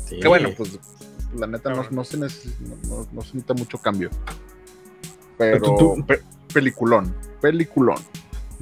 Que 0.10 0.28
bueno, 0.28 0.50
pues 0.56 0.78
la 1.36 1.48
neta 1.48 1.72
no, 1.92 2.04
se 2.04 2.18
necesita, 2.18 3.54
mucho 3.54 3.78
cambio. 3.78 4.10
Pero 5.38 5.96
peliculón, 6.54 7.14
peliculón. 7.42 7.98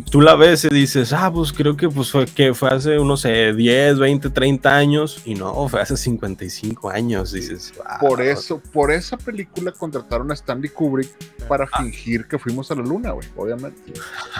Tú 0.09 0.21
la 0.21 0.35
ves 0.35 0.65
y 0.65 0.69
dices, 0.69 1.13
ah, 1.13 1.31
pues 1.31 1.53
creo 1.53 1.75
que 1.75 1.89
pues 1.89 2.11
fue, 2.11 2.25
que 2.25 2.53
fue 2.53 2.69
hace 2.69 2.97
unos 2.99 3.23
10, 3.23 3.99
20, 3.99 4.29
30 4.29 4.75
años. 4.75 5.21
Y 5.25 5.35
no, 5.35 5.67
fue 5.67 5.81
hace 5.81 5.97
55 5.97 6.89
años. 6.89 7.33
Dices, 7.33 7.73
Por 7.99 8.21
eso, 8.21 8.59
por 8.59 8.91
esa 8.91 9.17
película 9.17 9.71
contrataron 9.71 10.31
a 10.31 10.33
Stanley 10.33 10.69
Kubrick 10.69 11.09
para 11.47 11.65
ah. 11.71 11.81
fingir 11.81 12.27
que 12.27 12.39
fuimos 12.39 12.71
a 12.71 12.75
la 12.75 12.81
luna, 12.81 13.11
güey, 13.11 13.27
obviamente. 13.35 13.93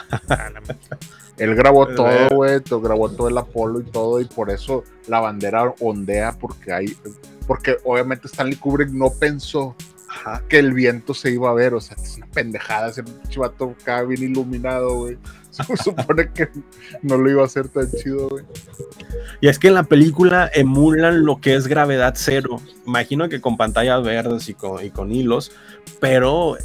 Él 1.38 1.56
grabó 1.56 1.88
todo, 1.88 2.30
güey, 2.30 2.60
grabó 2.70 3.10
todo 3.10 3.28
el 3.28 3.38
Apolo 3.38 3.80
y 3.80 3.84
todo, 3.84 4.22
y 4.22 4.26
por 4.26 4.52
eso 4.52 4.84
la 5.08 5.20
bandera 5.20 5.74
ondea, 5.80 6.38
porque 6.38 6.72
hay 6.72 6.96
porque 7.48 7.78
obviamente 7.84 8.28
Stanley 8.28 8.56
Kubrick 8.56 8.92
no 8.92 9.10
pensó 9.10 9.76
que 10.48 10.60
el 10.60 10.74
viento 10.74 11.14
se 11.14 11.32
iba 11.32 11.50
a 11.50 11.54
ver, 11.54 11.74
o 11.74 11.82
sea, 11.82 11.98
es 12.02 12.18
una 12.18 12.28
pendejada, 12.28 12.90
ese 12.90 13.04
chivato 13.28 13.76
acá 13.82 14.04
bien 14.04 14.24
iluminado, 14.24 14.96
güey. 15.00 15.18
Se 15.68 15.78
supone 15.78 16.32
que 16.34 16.50
no 17.02 17.18
lo 17.18 17.30
iba 17.30 17.42
a 17.42 17.46
hacer 17.46 17.68
tan 17.68 17.90
chido, 17.92 18.30
güey. 18.30 18.44
Y 19.42 19.48
es 19.50 19.60
que 19.60 19.68
en 19.68 19.74
la 19.76 19.84
película 19.84 20.50
emulan 20.54 21.26
lo 21.26 21.40
que 21.42 21.56
es 21.56 21.68
gravedad 21.68 22.14
cero. 22.16 22.62
Imagino 22.88 23.28
que 23.30 23.42
con 23.42 23.58
pantallas 23.58 24.02
verdes 24.04 24.48
y 24.50 24.54
con, 24.54 24.84
y 24.84 24.90
con 24.92 25.12
hilos, 25.12 25.52
pero 26.00 26.58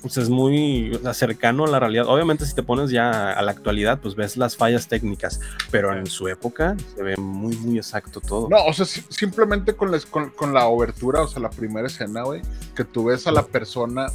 pues 0.00 0.16
es 0.16 0.28
muy 0.28 0.94
o 0.94 1.00
sea, 1.00 1.12
cercano 1.12 1.64
a 1.64 1.68
la 1.68 1.80
realidad. 1.80 2.06
Obviamente 2.06 2.46
si 2.46 2.54
te 2.54 2.62
pones 2.62 2.90
ya 2.90 3.32
a 3.32 3.42
la 3.42 3.50
actualidad, 3.50 3.98
pues 4.00 4.14
ves 4.14 4.36
las 4.36 4.56
fallas 4.56 4.86
técnicas, 4.86 5.40
pero 5.72 5.92
en 5.92 6.06
su 6.06 6.28
época 6.28 6.76
se 6.94 7.02
ve 7.02 7.16
muy, 7.16 7.56
muy 7.56 7.78
exacto 7.78 8.20
todo. 8.20 8.48
No, 8.48 8.64
o 8.66 8.72
sea, 8.72 8.86
si- 8.86 9.02
simplemente 9.08 9.74
con, 9.74 9.90
les- 9.90 10.06
con, 10.06 10.30
con 10.30 10.54
la 10.54 10.66
obertura, 10.66 11.22
o 11.22 11.26
sea, 11.26 11.42
la 11.42 11.50
primera 11.50 11.88
escena, 11.88 12.22
güey, 12.22 12.42
que 12.76 12.84
tú 12.84 13.06
ves 13.06 13.26
a 13.26 13.32
la 13.32 13.44
persona 13.44 14.06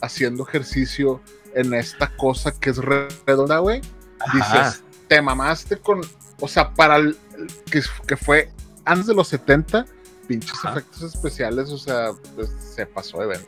haciendo 0.00 0.46
ejercicio 0.46 1.20
en 1.54 1.74
esta 1.74 2.08
cosa 2.16 2.52
que 2.52 2.70
es 2.70 2.78
redonda, 2.78 3.58
güey, 3.58 3.80
dices, 4.32 4.82
te 5.08 5.20
mamaste 5.20 5.76
con, 5.78 6.00
o 6.40 6.48
sea, 6.48 6.72
para 6.74 6.96
el, 6.96 7.16
que, 7.70 7.82
que 8.06 8.16
fue 8.16 8.50
antes 8.84 9.06
de 9.06 9.14
los 9.14 9.28
70, 9.28 9.86
pinches 10.26 10.52
Ajá. 10.58 10.72
efectos 10.72 11.02
especiales, 11.02 11.70
o 11.70 11.78
sea, 11.78 12.10
pues, 12.34 12.50
se 12.74 12.86
pasó 12.86 13.18
de 13.20 13.26
ver. 13.26 13.46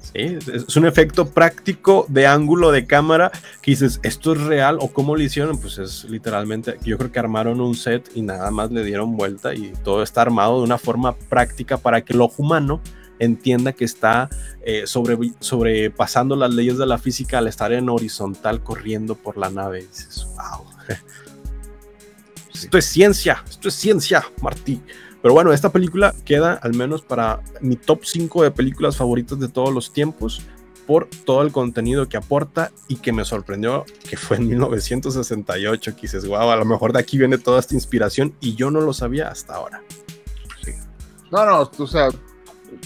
Sí, 0.00 0.38
es 0.52 0.76
un 0.76 0.86
efecto 0.86 1.26
práctico 1.26 2.06
de 2.08 2.26
ángulo 2.28 2.70
de 2.70 2.86
cámara 2.86 3.32
que 3.60 3.72
dices, 3.72 3.98
¿esto 4.04 4.34
es 4.34 4.42
real 4.42 4.78
o 4.80 4.92
cómo 4.92 5.16
lo 5.16 5.22
hicieron? 5.22 5.58
Pues 5.58 5.78
es 5.78 6.04
literalmente, 6.04 6.78
yo 6.84 6.98
creo 6.98 7.10
que 7.10 7.18
armaron 7.18 7.60
un 7.60 7.74
set 7.74 8.08
y 8.14 8.22
nada 8.22 8.50
más 8.52 8.70
le 8.70 8.84
dieron 8.84 9.16
vuelta 9.16 9.54
y 9.54 9.72
todo 9.82 10.04
está 10.04 10.22
armado 10.22 10.58
de 10.58 10.64
una 10.64 10.78
forma 10.78 11.16
práctica 11.16 11.78
para 11.78 12.02
que 12.02 12.12
el 12.12 12.20
ojo 12.20 12.42
humano 12.42 12.80
entienda 13.18 13.72
que 13.72 13.84
está 13.84 14.28
eh, 14.62 14.86
sobre, 14.86 15.16
sobrepasando 15.40 16.36
las 16.36 16.52
leyes 16.52 16.78
de 16.78 16.86
la 16.86 16.98
física 16.98 17.38
al 17.38 17.48
estar 17.48 17.72
en 17.72 17.88
horizontal 17.88 18.62
corriendo 18.62 19.14
por 19.14 19.36
la 19.36 19.50
nave. 19.50 19.80
Y 19.80 19.86
dices, 19.86 20.26
wow. 20.34 20.64
Esto 22.54 22.78
es 22.78 22.84
ciencia, 22.86 23.44
esto 23.48 23.68
es 23.68 23.74
ciencia, 23.74 24.24
Martí. 24.40 24.80
Pero 25.20 25.34
bueno, 25.34 25.52
esta 25.52 25.72
película 25.72 26.14
queda 26.24 26.54
al 26.54 26.74
menos 26.74 27.02
para 27.02 27.40
mi 27.60 27.76
top 27.76 28.04
5 28.04 28.42
de 28.42 28.50
películas 28.50 28.96
favoritas 28.96 29.40
de 29.40 29.48
todos 29.48 29.72
los 29.72 29.92
tiempos 29.92 30.42
por 30.86 31.08
todo 31.24 31.42
el 31.42 31.50
contenido 31.50 32.08
que 32.08 32.16
aporta 32.16 32.70
y 32.88 32.96
que 32.96 33.12
me 33.12 33.24
sorprendió 33.24 33.86
que 34.08 34.16
fue 34.16 34.36
en 34.36 34.48
1968 34.48 35.96
que 35.96 36.02
dices, 36.02 36.26
wow, 36.26 36.50
a 36.50 36.56
lo 36.56 36.64
mejor 36.64 36.92
de 36.92 36.98
aquí 36.98 37.16
viene 37.18 37.38
toda 37.38 37.58
esta 37.58 37.74
inspiración 37.74 38.34
y 38.40 38.54
yo 38.54 38.70
no 38.70 38.80
lo 38.80 38.92
sabía 38.92 39.28
hasta 39.28 39.54
ahora. 39.54 39.82
No, 41.30 41.44
no, 41.46 41.70
o 41.78 41.86
sea, 41.86 42.08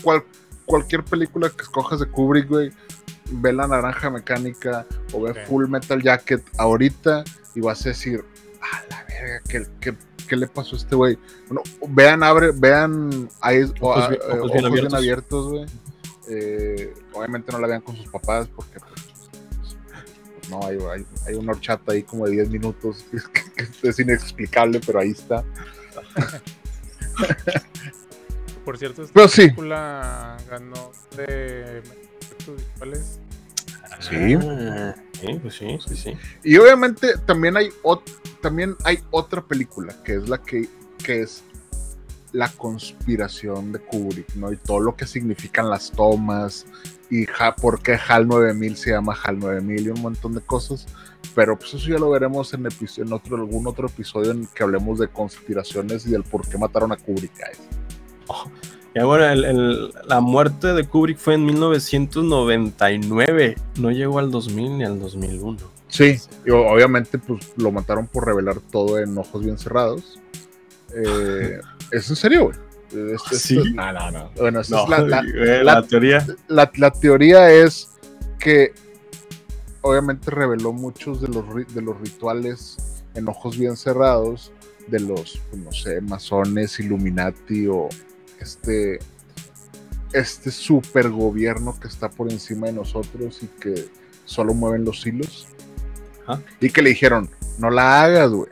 cual- 0.02 0.24
cualquier 0.66 1.02
película 1.04 1.48
que 1.50 1.62
escojas 1.62 2.00
de 2.00 2.06
Kubrick, 2.06 2.48
güey, 2.48 2.70
ve 3.30 3.52
la 3.52 3.66
naranja 3.66 4.10
mecánica 4.10 4.86
o 5.12 5.22
ve. 5.22 5.34
Full 5.46 5.68
Metal 5.68 6.02
Jacket 6.02 6.42
ahorita 6.58 7.24
y 7.54 7.60
vas 7.60 7.84
a 7.86 7.90
decir, 7.90 8.24
a 8.60 8.82
la 8.90 9.04
verga, 9.04 9.40
¿qué, 9.48 9.66
qué, 9.80 9.94
qué 10.26 10.36
le 10.36 10.46
pasó 10.46 10.76
a 10.76 10.78
este 10.78 10.94
güey? 10.94 11.18
Bueno, 11.48 11.62
vean, 11.88 12.22
abre, 12.22 12.50
vean 12.54 13.28
eyes- 13.42 13.72
o, 13.80 13.88
Ojos 13.90 14.04
ah, 14.04 14.08
bien- 14.08 14.20
eh, 14.22 14.24
ojos 14.38 14.50
ojos 14.50 14.62
bien 14.72 14.72
bien 14.84 14.94
abiertos. 14.94 15.48
güey. 15.48 15.66
Eh, 16.30 16.92
obviamente 17.14 17.50
no 17.52 17.58
la 17.58 17.66
vean 17.68 17.80
con 17.80 17.96
sus 17.96 18.06
papás 18.08 18.46
porque 18.54 18.78
pues, 18.80 18.92
pues, 19.60 20.50
no, 20.50 20.62
hay, 20.66 20.76
hay, 20.92 21.06
hay 21.26 21.34
una 21.34 21.52
horchata 21.52 21.92
ahí 21.92 22.02
como 22.02 22.26
de 22.26 22.32
10 22.32 22.50
minutos 22.50 23.06
que 23.82 23.88
es 23.88 23.98
inexplicable, 23.98 24.80
pero 24.84 25.00
ahí 25.00 25.10
está. 25.12 25.42
Por 28.68 28.76
cierto, 28.76 29.02
esta 29.02 29.14
Pero 29.14 29.28
sí. 29.28 29.40
película 29.44 30.36
ganó 30.50 30.92
de 31.16 31.78
efectos 31.78 32.56
visuales. 32.74 33.18
Sí. 34.00 34.34
Ah, 34.34 34.94
sí, 35.18 35.26
pues 35.40 35.54
sí, 35.54 35.78
sí, 35.88 35.96
sí. 35.96 36.12
Y 36.44 36.58
obviamente 36.58 37.16
también 37.24 37.56
hay, 37.56 37.70
ot- 37.82 38.02
también 38.42 38.76
hay 38.84 38.98
otra 39.10 39.40
película 39.40 39.96
que 40.04 40.16
es 40.16 40.28
la 40.28 40.36
que, 40.42 40.68
que 41.02 41.22
es 41.22 41.44
la 42.32 42.50
conspiración 42.50 43.72
de 43.72 43.78
Kubrick, 43.78 44.34
¿no? 44.34 44.52
Y 44.52 44.58
todo 44.58 44.80
lo 44.80 44.94
que 44.94 45.06
significan 45.06 45.70
las 45.70 45.90
tomas 45.90 46.66
y 47.08 47.24
ja- 47.24 47.56
por 47.56 47.80
qué 47.80 47.94
HAL 47.94 48.28
9000 48.28 48.76
se 48.76 48.90
llama 48.90 49.16
HAL 49.24 49.38
9000 49.38 49.86
y 49.86 49.88
un 49.88 50.02
montón 50.02 50.34
de 50.34 50.42
cosas. 50.42 50.84
Pero 51.34 51.58
pues 51.58 51.72
eso 51.72 51.88
ya 51.88 51.96
lo 51.98 52.10
veremos 52.10 52.52
en, 52.52 52.66
otro, 53.14 53.36
algún 53.36 53.66
otro 53.66 53.86
episodio 53.88 54.32
en 54.32 54.46
que 54.46 54.62
hablemos 54.62 54.98
de 54.98 55.08
conspiraciones 55.08 56.04
y 56.06 56.10
del 56.10 56.22
por 56.22 56.46
qué 56.46 56.58
mataron 56.58 56.92
a 56.92 56.96
Kubrick. 56.98 57.32
Guys. 58.28 58.52
Ya 58.94 59.04
bueno, 59.04 59.24
el- 59.26 59.44
el- 59.44 59.92
la 60.06 60.20
muerte 60.20 60.72
de 60.72 60.84
Kubrick 60.84 61.18
fue 61.18 61.34
en 61.34 61.44
1999, 61.44 63.56
no 63.78 63.90
llegó 63.90 64.18
al 64.18 64.30
2000 64.30 64.78
ni 64.78 64.84
al 64.84 64.98
2001. 64.98 65.58
Sí, 65.88 66.16
y 66.44 66.50
obviamente 66.50 67.18
pues 67.18 67.52
lo 67.56 67.70
mataron 67.72 68.06
por 68.06 68.26
revelar 68.26 68.56
todo 68.70 68.98
en 68.98 69.16
ojos 69.16 69.42
bien 69.44 69.58
cerrados. 69.58 70.18
Eh, 70.94 71.60
¿Es 71.92 72.08
en 72.10 72.16
serio, 72.16 72.44
güey? 72.44 72.56
¿Sí? 73.32 73.58
No, 73.74 73.92
no, 73.92 74.10
no. 74.10 74.30
Bueno, 74.36 74.60
esa 74.60 74.76
No, 74.76 74.84
es 74.84 74.90
la, 74.90 74.98
la- 75.00 75.20
eh, 75.60 75.64
la- 75.64 75.74
la 75.74 75.82
teoría. 75.82 76.26
la- 76.48 76.70
la 76.76 76.90
teoría 76.90 77.50
es 77.50 77.90
que 78.38 78.72
obviamente 79.82 80.30
reveló 80.30 80.72
muchos 80.72 81.20
de 81.20 81.28
los, 81.28 81.44
de 81.74 81.82
los 81.82 81.98
rituales 82.00 82.76
en 83.14 83.28
ojos 83.28 83.58
bien 83.58 83.76
cerrados 83.76 84.52
de 84.88 85.00
los, 85.00 85.40
pues, 85.50 85.62
no 85.62 85.72
sé, 85.72 86.00
masones, 86.00 86.80
Illuminati 86.80 87.66
o 87.66 87.88
este, 88.40 88.98
este 90.12 90.50
super 90.50 91.10
gobierno 91.10 91.78
que 91.80 91.88
está 91.88 92.08
por 92.08 92.30
encima 92.32 92.66
de 92.68 92.72
nosotros 92.74 93.42
y 93.42 93.46
que 93.46 93.88
solo 94.24 94.54
mueven 94.54 94.84
los 94.84 95.06
hilos. 95.06 95.46
Y 96.60 96.70
que 96.70 96.82
le 96.82 96.90
dijeron, 96.90 97.30
no 97.58 97.70
la 97.70 98.02
hagas, 98.02 98.30
güey. 98.30 98.50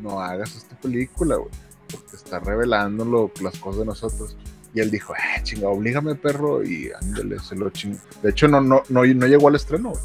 No 0.00 0.20
hagas 0.20 0.56
esta 0.56 0.74
película, 0.80 1.36
güey. 1.36 1.50
Porque 1.90 2.16
está 2.16 2.38
revelando 2.40 3.04
lo- 3.04 3.30
las 3.42 3.58
cosas 3.58 3.80
de 3.80 3.86
nosotros. 3.86 4.36
Y 4.74 4.80
él 4.80 4.90
dijo, 4.90 5.12
eh, 5.14 5.42
chinga, 5.42 5.68
oblígame, 5.68 6.14
perro, 6.14 6.64
y 6.64 6.90
ándale, 7.02 7.38
se 7.40 7.54
lo 7.54 7.68
chingó. 7.70 7.98
De 8.22 8.30
hecho, 8.30 8.48
no, 8.48 8.62
no, 8.62 8.82
no, 8.88 9.04
no 9.04 9.26
llegó 9.26 9.48
al 9.48 9.56
estreno, 9.56 9.90
güey. 9.90 10.02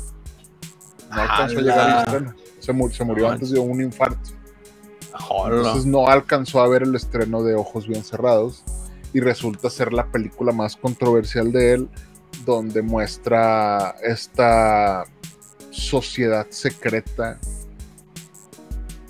No 1.09 1.21
alcanzó 1.21 1.57
a 1.59 1.61
llegar 1.61 1.79
al 1.89 1.99
estreno. 2.03 2.35
Se, 2.59 2.73
mu- 2.73 2.89
se 2.89 3.03
murió 3.05 3.29
antes 3.29 3.49
de 3.51 3.59
un 3.59 3.81
infarto. 3.81 4.29
Entonces 5.59 5.85
no 5.85 6.07
alcanzó 6.09 6.59
a 6.61 6.67
ver 6.67 6.83
el 6.83 6.93
estreno 6.95 7.41
de 7.43 7.55
Ojos 7.55 7.87
Bien 7.87 8.03
Cerrados. 8.03 8.63
Y 9.17 9.19
resulta 9.19 9.71
ser 9.71 9.93
la 9.93 10.05
película 10.11 10.51
más 10.51 10.75
controversial 10.75 11.51
de 11.51 11.73
él, 11.73 11.89
donde 12.45 12.83
muestra 12.83 13.95
esta 14.03 15.05
sociedad 15.71 16.45
secreta 16.51 17.39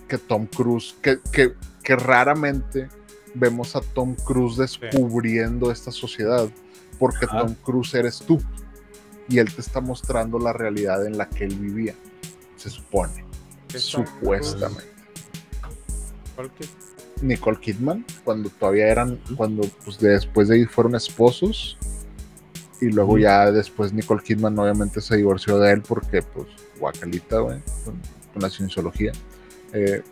que 0.08 0.18
Tom 0.18 0.46
Cruise, 0.46 0.96
que, 1.02 1.20
que, 1.34 1.56
que 1.84 1.96
raramente 1.98 2.88
vemos 3.34 3.76
a 3.76 3.82
Tom 3.82 4.16
Cruise 4.16 4.56
descubriendo 4.56 5.74
esta 5.74 5.92
sociedad, 5.92 6.48
porque 6.98 7.26
Ajá. 7.26 7.40
Tom 7.42 7.56
Cruise 7.56 7.94
eres 7.94 8.20
tú. 8.20 8.42
Y 9.28 9.40
él 9.40 9.54
te 9.54 9.60
está 9.60 9.82
mostrando 9.82 10.40
la 10.40 10.54
realidad 10.54 11.06
en 11.06 11.18
la 11.18 11.28
que 11.28 11.44
él 11.44 11.56
vivía, 11.56 11.96
se 12.56 12.70
supone, 12.70 13.26
supuestamente. 13.76 14.86
Nicole 17.22 17.60
Kidman, 17.60 18.06
cuando 18.24 18.50
todavía 18.50 18.88
eran, 18.88 19.20
cuando 19.36 19.64
pues 19.84 20.00
después 20.00 20.48
de 20.48 20.56
ahí 20.56 20.66
fueron 20.66 20.96
esposos. 20.96 21.78
Y 22.80 22.92
luego 22.92 23.18
ya 23.18 23.52
después 23.52 23.92
Nicole 23.92 24.22
Kidman 24.22 24.58
obviamente 24.60 25.02
se 25.02 25.18
divorció 25.18 25.58
de 25.58 25.72
él 25.74 25.82
porque 25.82 26.22
pues 26.22 26.48
guacalita, 26.80 27.40
güey, 27.40 27.60
con, 27.84 27.96
con 28.34 28.42
la 28.42 28.50
cienciología. 28.50 29.12
Eh, 29.74 30.04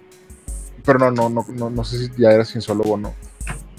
pero 0.83 0.99
no, 0.99 1.11
no, 1.11 1.29
no, 1.29 1.45
no, 1.53 1.69
no 1.69 1.83
sé 1.83 2.07
si 2.07 2.11
ya 2.21 2.31
era 2.31 2.45
cienciólogo 2.45 2.93
o 2.93 2.97
no. 2.97 3.13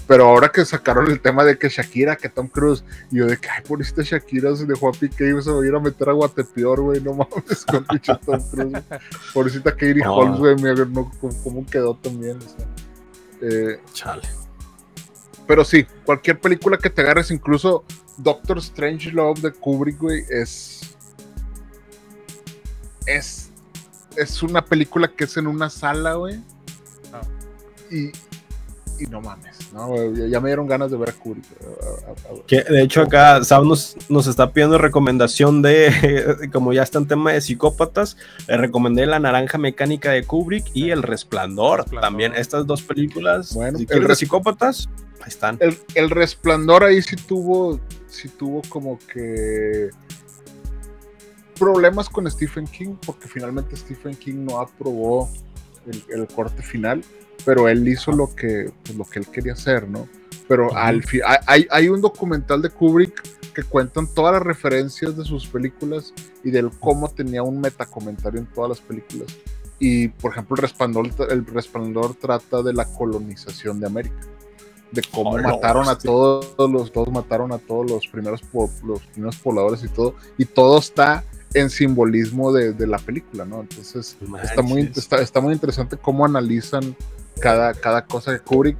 Pero 0.07 0.25
ahora 0.25 0.49
que 0.49 0.63
sacaron 0.63 1.11
el 1.11 1.19
tema 1.19 1.43
de 1.43 1.57
que 1.57 1.67
Shakira, 1.67 2.15
que 2.15 2.29
Tom 2.29 2.47
Cruise, 2.47 2.83
y 3.11 3.17
yo 3.17 3.25
de 3.25 3.35
que, 3.37 3.49
ay, 3.49 3.61
por 3.67 3.81
esta 3.81 4.03
Shakira 4.03 4.55
se 4.55 4.65
dejó 4.65 4.87
a 4.87 4.91
Piqué 4.93 5.29
y 5.37 5.41
se 5.41 5.51
va 5.51 5.61
a 5.61 5.65
ir 5.65 5.75
a 5.75 5.81
meter 5.81 6.07
a 6.07 6.13
Guatepeor, 6.13 6.79
güey, 6.81 7.01
no 7.01 7.13
mames, 7.13 7.65
con 7.65 7.83
pinche 7.85 8.13
Tom 8.25 8.41
Cruise. 8.49 8.71
güey. 8.71 8.83
Pobrecita 9.33 9.71
Katie 9.71 9.95
No. 9.95 10.15
Holmes, 10.15 10.39
güey, 10.39 10.55
no, 10.89 11.11
cómo, 11.19 11.43
cómo 11.43 11.65
quedó 11.65 11.95
también, 11.97 12.37
o 12.37 12.41
sea. 12.41 12.65
Eh, 13.41 13.79
Chale. 13.93 14.27
pero 15.47 15.63
sí, 15.63 15.85
cualquier 16.05 16.39
película 16.39 16.77
que 16.77 16.89
te 16.89 17.01
agarres, 17.01 17.31
incluso 17.31 17.83
Doctor 18.17 18.57
Strange 18.57 19.11
Love 19.11 19.41
de 19.41 19.51
Kubrick, 19.51 19.99
güey, 19.99 20.25
es. 20.29 20.95
Es. 23.05 23.49
Es 24.15 24.41
una 24.41 24.65
película 24.65 25.07
que 25.07 25.25
es 25.25 25.37
en 25.37 25.47
una 25.47 25.69
sala, 25.69 26.15
güey. 26.15 26.41
Ah. 27.13 27.21
Y. 27.91 28.11
Y 28.99 29.05
no 29.05 29.21
mames, 29.21 29.71
¿no? 29.73 29.95
Ya- 30.13 30.39
me 30.39 30.49
dieron 30.49 30.67
ganas 30.67 30.89
de 30.91 30.97
ver 30.97 31.09
a 31.09 31.13
Kubrick. 31.13 31.45
Que 32.47 32.63
de 32.63 32.81
hecho 32.83 33.01
acá 33.01 33.43
Sam 33.43 33.67
nos, 33.67 33.95
nos 34.09 34.27
está 34.27 34.51
pidiendo 34.51 34.77
recomendación 34.77 35.61
de, 35.61 36.49
como 36.53 36.73
ya 36.73 36.83
está 36.83 36.97
en 36.99 37.07
tema 37.07 37.33
de 37.33 37.41
psicópatas, 37.41 38.17
le 38.47 38.57
recomendé 38.57 39.05
La 39.05 39.19
Naranja 39.19 39.57
Mecánica 39.57 40.11
de 40.11 40.23
Kubrick 40.23 40.65
y 40.73 40.91
El 40.91 41.03
Resplandor. 41.03 41.79
Resplandor. 41.79 42.01
También 42.01 42.33
estas 42.35 42.65
dos 42.65 42.81
películas, 42.81 43.53
Bueno, 43.53 43.77
si 43.77 43.87
El 43.89 44.07
de 44.07 44.15
psicópatas, 44.15 44.89
ahí 45.21 45.27
están. 45.27 45.57
El, 45.59 45.77
el 45.95 46.09
resplandor 46.09 46.83
ahí 46.83 47.01
sí 47.01 47.15
tuvo. 47.15 47.79
Sí 48.07 48.29
tuvo 48.29 48.61
como 48.69 48.99
que. 49.11 49.89
Problemas 51.59 52.07
con 52.07 52.29
Stephen 52.29 52.67
King, 52.67 52.95
porque 53.05 53.27
finalmente 53.27 53.75
Stephen 53.75 54.15
King 54.15 54.45
no 54.45 54.59
aprobó 54.59 55.27
el, 55.87 56.03
el 56.09 56.27
corte 56.27 56.61
final, 56.61 57.03
pero 57.45 57.67
él 57.69 57.87
hizo 57.87 58.11
lo 58.11 58.33
que, 58.35 58.71
pues, 58.83 58.97
lo 58.97 59.05
que 59.05 59.19
él 59.19 59.27
quería 59.27 59.53
hacer, 59.53 59.87
¿no? 59.87 60.07
Pero 60.47 60.75
al 60.75 61.03
fin, 61.03 61.21
hay, 61.45 61.67
hay 61.69 61.89
un 61.89 61.99
documental 62.01 62.61
de 62.61 62.69
Kubrick 62.69 63.21
que 63.53 63.63
cuentan 63.63 64.07
todas 64.13 64.33
las 64.33 64.41
referencias 64.43 65.17
de 65.17 65.25
sus 65.25 65.47
películas 65.47 66.13
y 66.43 66.51
del 66.51 66.69
cómo 66.79 67.09
tenía 67.09 67.43
un 67.43 67.59
metacomentario 67.59 68.39
en 68.39 68.45
todas 68.47 68.69
las 68.69 68.79
películas. 68.79 69.27
Y 69.79 70.07
por 70.07 70.31
ejemplo, 70.31 70.55
el 70.55 70.61
resplandor, 70.61 71.09
el 71.29 71.45
resplandor 71.45 72.15
trata 72.15 72.61
de 72.63 72.73
la 72.73 72.85
colonización 72.85 73.79
de 73.79 73.87
América, 73.87 74.15
de 74.91 75.01
cómo 75.11 75.31
Oh, 75.31 75.37
no, 75.39 75.49
mataron 75.49 75.87
a 75.89 75.93
hostia. 75.93 76.09
todos 76.09 76.71
los, 76.71 76.91
todos 76.93 77.09
mataron 77.11 77.51
a 77.51 77.57
todos 77.57 77.89
los 77.91 78.07
primeros, 78.07 78.41
po- 78.41 78.71
los 78.85 79.01
primeros 79.07 79.35
pobladores 79.37 79.83
y 79.83 79.89
todo, 79.89 80.15
y 80.37 80.45
todo 80.45 80.79
está 80.79 81.23
en 81.53 81.69
simbolismo 81.69 82.51
de, 82.53 82.73
de 82.73 82.87
la 82.87 82.97
película, 82.99 83.43
¿no? 83.45 83.61
Entonces 83.61 84.17
está 84.43 84.61
muy, 84.61 84.91
está, 84.95 85.17
está 85.21 85.41
muy 85.41 85.53
interesante 85.53 85.97
cómo 85.97 86.25
analizan 86.25 86.95
cada, 87.37 87.73
cada 87.73 88.05
cosa 88.05 88.31
de 88.31 88.39
Kubrick. 88.39 88.77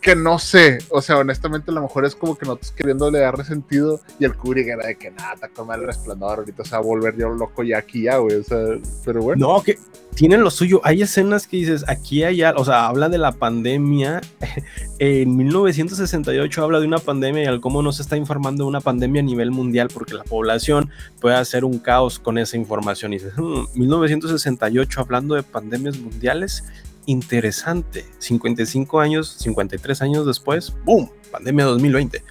Que 0.00 0.14
no 0.14 0.38
sé, 0.38 0.80
o 0.90 1.00
sea, 1.00 1.16
honestamente, 1.16 1.70
a 1.70 1.74
lo 1.74 1.80
mejor 1.80 2.04
es 2.04 2.14
como 2.14 2.36
que 2.36 2.44
nosotros 2.44 2.72
queriéndole 2.72 3.20
darle 3.20 3.42
sentido 3.42 4.02
y 4.20 4.26
el 4.26 4.34
Kubrick 4.36 4.66
era 4.68 4.86
de 4.86 4.96
que 4.96 5.10
nada, 5.10 5.32
está 5.32 5.48
con 5.48 5.72
el 5.72 5.82
resplandor, 5.86 6.40
ahorita 6.40 6.62
se 6.62 6.72
va 6.72 6.76
a 6.76 6.80
volver 6.82 7.16
yo 7.16 7.30
loco 7.30 7.62
ya 7.62 7.78
aquí, 7.78 8.02
ya, 8.02 8.18
güey, 8.18 8.36
o 8.36 8.44
sea, 8.44 8.58
pero 9.02 9.22
bueno. 9.22 9.46
No, 9.54 9.62
que 9.62 9.78
tienen 10.14 10.42
lo 10.42 10.50
suyo. 10.50 10.82
Hay 10.84 11.00
escenas 11.00 11.46
que 11.46 11.56
dices, 11.56 11.86
aquí 11.88 12.22
hay, 12.22 12.42
al- 12.42 12.58
o 12.58 12.66
sea, 12.66 12.86
hablan 12.86 13.12
de 13.12 13.18
la 13.18 13.32
pandemia. 13.32 14.20
En 15.00 15.36
1968 15.36 16.62
habla 16.62 16.78
de 16.80 16.86
una 16.86 16.98
pandemia 16.98 17.42
y 17.42 17.46
al 17.46 17.60
cómo 17.60 17.82
no 17.82 17.90
se 17.90 18.02
está 18.02 18.16
informando 18.16 18.62
de 18.64 18.68
una 18.68 18.80
pandemia 18.80 19.22
a 19.22 19.24
nivel 19.24 19.50
mundial 19.50 19.88
porque 19.92 20.14
la 20.14 20.22
población 20.22 20.88
puede 21.20 21.34
hacer 21.34 21.64
un 21.64 21.78
caos 21.78 22.18
con 22.20 22.38
esa 22.38 22.56
información. 22.56 23.12
Y 23.12 23.16
dices, 23.16 23.32
"Hmm, 23.36 23.64
1968 23.74 25.00
hablando 25.00 25.34
de 25.34 25.42
pandemias 25.42 25.98
mundiales, 25.98 26.62
interesante. 27.06 28.04
55 28.18 29.00
años, 29.00 29.36
53 29.38 30.02
años 30.02 30.26
después, 30.26 30.74
¡boom! 30.84 31.10
Pandemia 31.30 31.64
2020. 31.64 32.22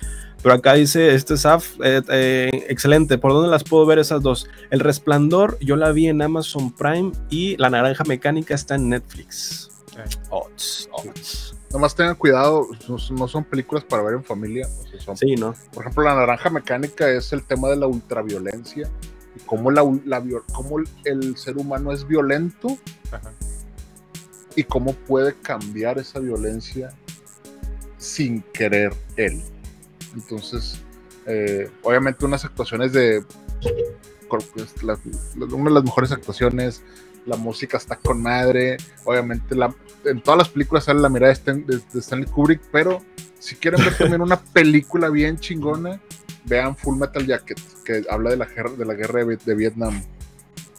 Pero 0.43 0.55
acá 0.55 0.73
dice 0.73 1.15
este 1.15 1.37
SAF, 1.37 1.79
eh, 1.81 2.01
eh, 2.09 2.65
excelente. 2.67 3.17
¿Por 3.17 3.31
dónde 3.31 3.49
las 3.49 3.63
puedo 3.63 3.85
ver 3.85 3.97
esas 3.97 4.21
dos? 4.21 4.49
El 4.71 4.81
Resplandor, 4.81 5.57
yo 5.61 5.77
la 5.77 5.91
vi 5.93 6.07
en 6.07 6.21
Amazon 6.21 6.71
Prime 6.71 7.13
y 7.29 7.55
La 7.57 7.69
Naranja 7.69 8.03
Mecánica 8.03 8.53
está 8.53 8.75
en 8.75 8.89
Netflix. 8.89 9.69
Sí. 9.87 10.17
Odds, 10.29 10.89
odds. 10.91 11.55
Nomás 11.71 11.95
tengan 11.95 12.15
cuidado, 12.15 12.67
no, 12.89 12.97
no 13.17 13.27
son 13.27 13.45
películas 13.45 13.85
para 13.85 14.03
ver 14.03 14.15
en 14.15 14.23
familia, 14.23 14.67
o 14.67 14.87
sea, 14.87 14.99
son 14.99 15.17
Sí, 15.17 15.35
¿no? 15.35 15.55
Por 15.73 15.83
ejemplo, 15.83 16.03
la 16.03 16.13
naranja 16.13 16.49
mecánica 16.49 17.09
es 17.09 17.33
el 17.33 17.43
tema 17.43 17.69
de 17.69 17.77
la 17.77 17.87
ultraviolencia 17.87 18.91
y 19.35 19.39
cómo, 19.45 19.71
la, 19.71 19.83
la 20.05 20.21
cómo 20.51 20.77
el 21.05 21.37
ser 21.37 21.57
humano 21.57 21.91
es 21.91 22.05
violento 22.05 22.77
Ajá. 23.11 23.31
Y 24.55 24.63
cómo 24.63 24.93
puede 24.93 25.33
cambiar 25.35 25.97
esa 25.97 26.19
violencia 26.19 26.93
sin 27.97 28.41
querer 28.53 28.93
él. 29.15 29.41
Entonces, 30.13 30.79
eh, 31.25 31.69
obviamente 31.81 32.25
unas 32.25 32.45
actuaciones 32.45 32.93
de... 32.93 33.23
una 35.51 35.65
de 35.65 35.71
las 35.71 35.83
mejores 35.83 36.11
actuaciones, 36.11 36.81
la 37.25 37.37
música 37.37 37.77
está 37.77 37.95
con 37.95 38.21
madre, 38.21 38.77
obviamente 39.05 39.55
la, 39.55 39.73
en 40.05 40.21
todas 40.21 40.37
las 40.37 40.49
películas 40.49 40.83
sale 40.83 40.99
la 40.99 41.09
mirada 41.09 41.29
de, 41.33 41.39
Stan- 41.39 41.65
de- 41.65 41.77
de 41.77 41.99
Stanley 41.99 42.27
Kubrick, 42.27 42.61
pero 42.71 43.01
si 43.39 43.55
quieren 43.55 43.83
ver 43.83 43.97
también 43.97 44.21
una 44.21 44.39
película 44.39 45.09
bien 45.09 45.37
chingona, 45.37 46.01
vean 46.45 46.75
Full 46.75 46.97
Metal 46.97 47.25
Jacket, 47.25 47.59
que 47.85 48.03
habla 48.09 48.29
de 48.31 48.37
la 48.37 48.45
guerra 48.93 49.23
de 49.23 49.55
Vietnam. 49.55 50.03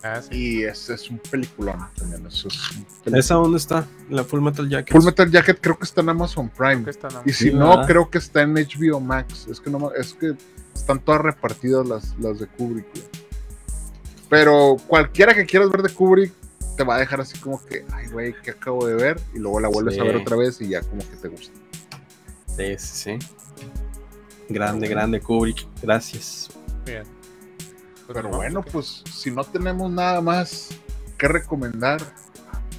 Ah, 0.06 0.20
sí. 0.20 0.28
Y 0.36 0.62
ese 0.64 0.94
es 0.94 1.08
un 1.10 1.18
peliculón 1.18 1.78
también. 1.96 2.26
eso 2.26 2.48
es 2.48 2.70
un 2.72 2.84
peliculón. 2.84 3.18
¿Esa 3.18 3.34
dónde 3.36 3.56
está? 3.58 3.86
La 4.10 4.22
Full 4.22 4.40
Metal 4.42 4.68
Jacket. 4.68 4.92
Full 4.94 5.04
Metal 5.04 5.30
Jacket 5.30 5.58
creo 5.60 5.78
que 5.78 5.84
está 5.84 6.02
en 6.02 6.10
Amazon 6.10 6.48
Creo 6.48 6.68
Prime. 6.70 6.84
que 6.84 6.90
está 6.90 7.08
en 7.08 7.14
Y 7.24 7.32
si 7.32 7.44
Sí, 7.50 7.54
no, 7.54 7.70
¿verdad? 7.70 7.86
creo 7.86 8.10
que 8.10 8.18
está 8.18 8.42
en 8.42 8.52
HBO 8.54 9.00
Max. 9.00 9.46
Es 9.50 9.60
que 9.60 9.70
no 9.70 9.90
es 9.92 10.12
que 10.14 10.34
están 10.74 10.98
todas 11.00 11.22
repartidas 11.22 11.88
las, 11.88 12.14
las 12.18 12.38
de 12.38 12.46
Kubrick. 12.46 12.86
güey. 12.92 13.04
Pero 14.28 14.76
cualquiera 14.86 15.34
que 15.34 15.46
quieras 15.46 15.70
ver 15.70 15.82
de 15.82 15.88
Kubrick 15.90 16.32
te 16.76 16.84
va 16.84 16.96
a 16.96 16.98
dejar 16.98 17.20
así 17.20 17.38
como 17.38 17.64
que, 17.64 17.84
ay, 17.92 18.08
güey, 18.08 18.34
que 18.42 18.50
acabo 18.50 18.84
de 18.86 18.94
ver? 18.94 19.20
Y 19.34 19.38
luego 19.38 19.60
la 19.60 19.68
vuelves 19.68 19.94
Sí. 19.94 20.00
a 20.00 20.04
ver 20.04 20.16
otra 20.16 20.36
vez 20.36 20.60
y 20.60 20.68
ya 20.68 20.80
como 20.82 21.00
que 21.08 21.16
te 21.16 21.28
gusta. 21.28 21.54
Sí, 22.56 22.74
sí, 22.78 23.18
sí. 23.18 23.18
Grande, 24.48 24.86
grande 24.88 25.20
Kubrick. 25.20 25.66
Gracias. 25.82 26.50
Bien. 26.84 27.04
Pero 28.12 28.28
bueno, 28.28 28.62
pues 28.62 29.02
si 29.10 29.30
no 29.30 29.44
tenemos 29.44 29.90
nada 29.90 30.20
más 30.20 30.70
que 31.18 31.28
recomendar, 31.28 32.00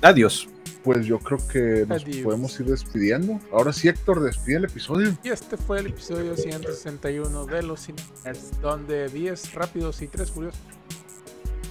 Adiós. 0.01 0.47
pues 0.83 1.05
yo 1.05 1.19
creo 1.19 1.39
que 1.47 1.85
nos 1.87 2.03
Adiós. 2.03 2.23
podemos 2.23 2.59
ir 2.59 2.67
despidiendo. 2.67 3.39
Ahora 3.51 3.73
sí, 3.73 3.87
Héctor, 3.87 4.21
despide 4.21 4.57
el 4.57 4.65
episodio. 4.65 5.17
Y 5.23 5.29
este 5.29 5.57
fue 5.57 5.79
el 5.79 5.87
episodio 5.87 6.35
161 6.37 7.45
de 7.45 7.63
Los 7.63 7.81
Cinemas, 7.81 8.61
donde 8.61 9.09
10 9.09 9.53
rápidos 9.53 10.01
y 10.01 10.07
3 10.07 10.31
furiosos 10.31 10.59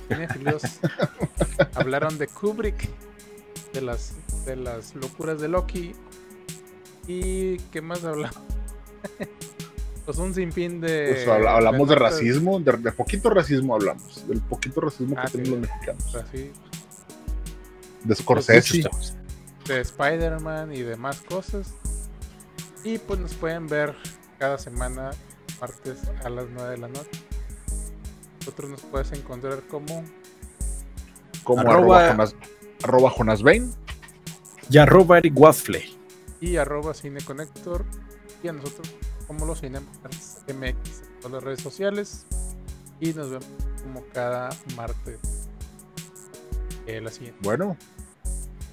cinéfilos 0.08 0.62
hablaron 1.74 2.18
de 2.18 2.26
Kubrick, 2.28 2.88
de 3.72 3.80
las, 3.80 4.12
de 4.44 4.56
las 4.56 4.94
locuras 4.94 5.40
de 5.40 5.48
Loki 5.48 5.94
y 7.06 7.58
¿qué 7.72 7.80
más 7.80 8.04
hablamos? 8.04 8.36
pues 10.04 10.18
un 10.18 10.34
sinfín 10.34 10.80
de... 10.80 11.12
Pues 11.14 11.28
habla- 11.28 11.56
hablamos 11.56 11.88
de 11.88 11.94
racismo, 11.94 12.60
de, 12.60 12.72
de 12.72 12.92
poquito 12.92 13.30
racismo 13.30 13.74
hablamos, 13.74 14.26
del 14.28 14.40
poquito 14.40 14.80
racismo 14.82 15.14
Ah, 15.18 15.22
que 15.24 15.28
sí. 15.28 15.38
tienen 15.38 15.50
los 15.52 15.70
mexicanos. 15.70 16.14
así, 16.14 16.50
De 18.04 18.14
Scorsese. 18.14 18.82
Temas. 18.82 19.16
de 19.66 19.80
Spider-Man 19.80 20.74
y 20.74 20.82
demás 20.82 21.20
cosas. 21.22 21.72
Y 22.84 22.98
pues 22.98 23.18
nos 23.18 23.32
pueden 23.34 23.66
ver 23.66 23.94
cada 24.38 24.58
semana, 24.58 25.10
martes 25.60 25.98
a 26.22 26.28
las 26.28 26.46
9 26.52 26.70
de 26.72 26.78
la 26.78 26.88
noche. 26.88 27.22
Nosotros 28.40 28.70
nos 28.70 28.82
puedes 28.82 29.10
encontrar 29.12 29.62
como 29.70 30.04
como 31.44 31.60
Arroba- 31.62 32.08
arroba, 32.08 32.08
Jonas, 32.10 32.36
arroba 32.82 33.10
Jonas 33.10 33.42
Bain. 33.42 33.72
Y 34.70 34.78
arroba 34.78 35.18
Eric 35.18 35.38
Waffle. 35.38 35.82
y 36.40 36.56
arroba 36.56 36.92
cineconector 36.94 37.84
y 38.42 38.48
a 38.48 38.52
nosotros 38.52 38.86
como 39.26 39.46
los 39.46 39.60
cinemas 39.60 39.84
MX 40.48 40.66
en 40.66 41.20
todas 41.20 41.32
las 41.32 41.42
redes 41.44 41.60
sociales. 41.60 42.26
Y 43.00 43.12
nos 43.12 43.30
vemos 43.30 43.46
como 43.82 44.02
cada 44.12 44.50
martes. 44.76 45.18
Eh, 46.86 47.00
la 47.00 47.10
siguiente. 47.10 47.38
Bueno, 47.42 47.76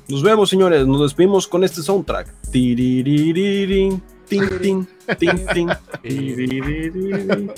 Nos 0.07 0.23
vemos, 0.23 0.49
señores. 0.49 0.85
Nos 0.85 1.01
despedimos 1.01 1.47
con 1.47 1.63
este 1.63 1.81
soundtrack. 1.81 2.27
Tiririririn, 2.51 4.01
tin, 4.27 4.49
tin, 4.61 4.87
tin, 5.17 5.45
tin, 5.53 5.69
tiririririn. 6.01 7.51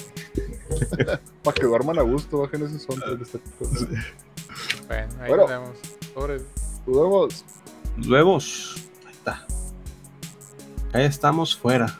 para 1.43 1.55
que 1.55 1.65
duerman 1.65 1.97
a 1.99 2.03
gusto, 2.03 2.39
bajen 2.39 2.63
ese 2.63 2.79
son. 2.79 2.99
de 2.99 3.23
este. 3.23 3.39
Bueno, 4.87 5.13
ahí 5.19 5.27
Bueno. 5.29 5.43
nos 5.43 5.49
vemos. 5.49 5.77
Sobre. 6.13 6.37
Nos 6.85 6.95
vemos. 6.97 7.45
Nos 7.97 8.07
vemos. 8.09 8.75
Ahí 9.05 9.11
está. 9.13 9.45
Ahí 10.93 11.05
estamos 11.05 11.55
fuera. 11.57 11.99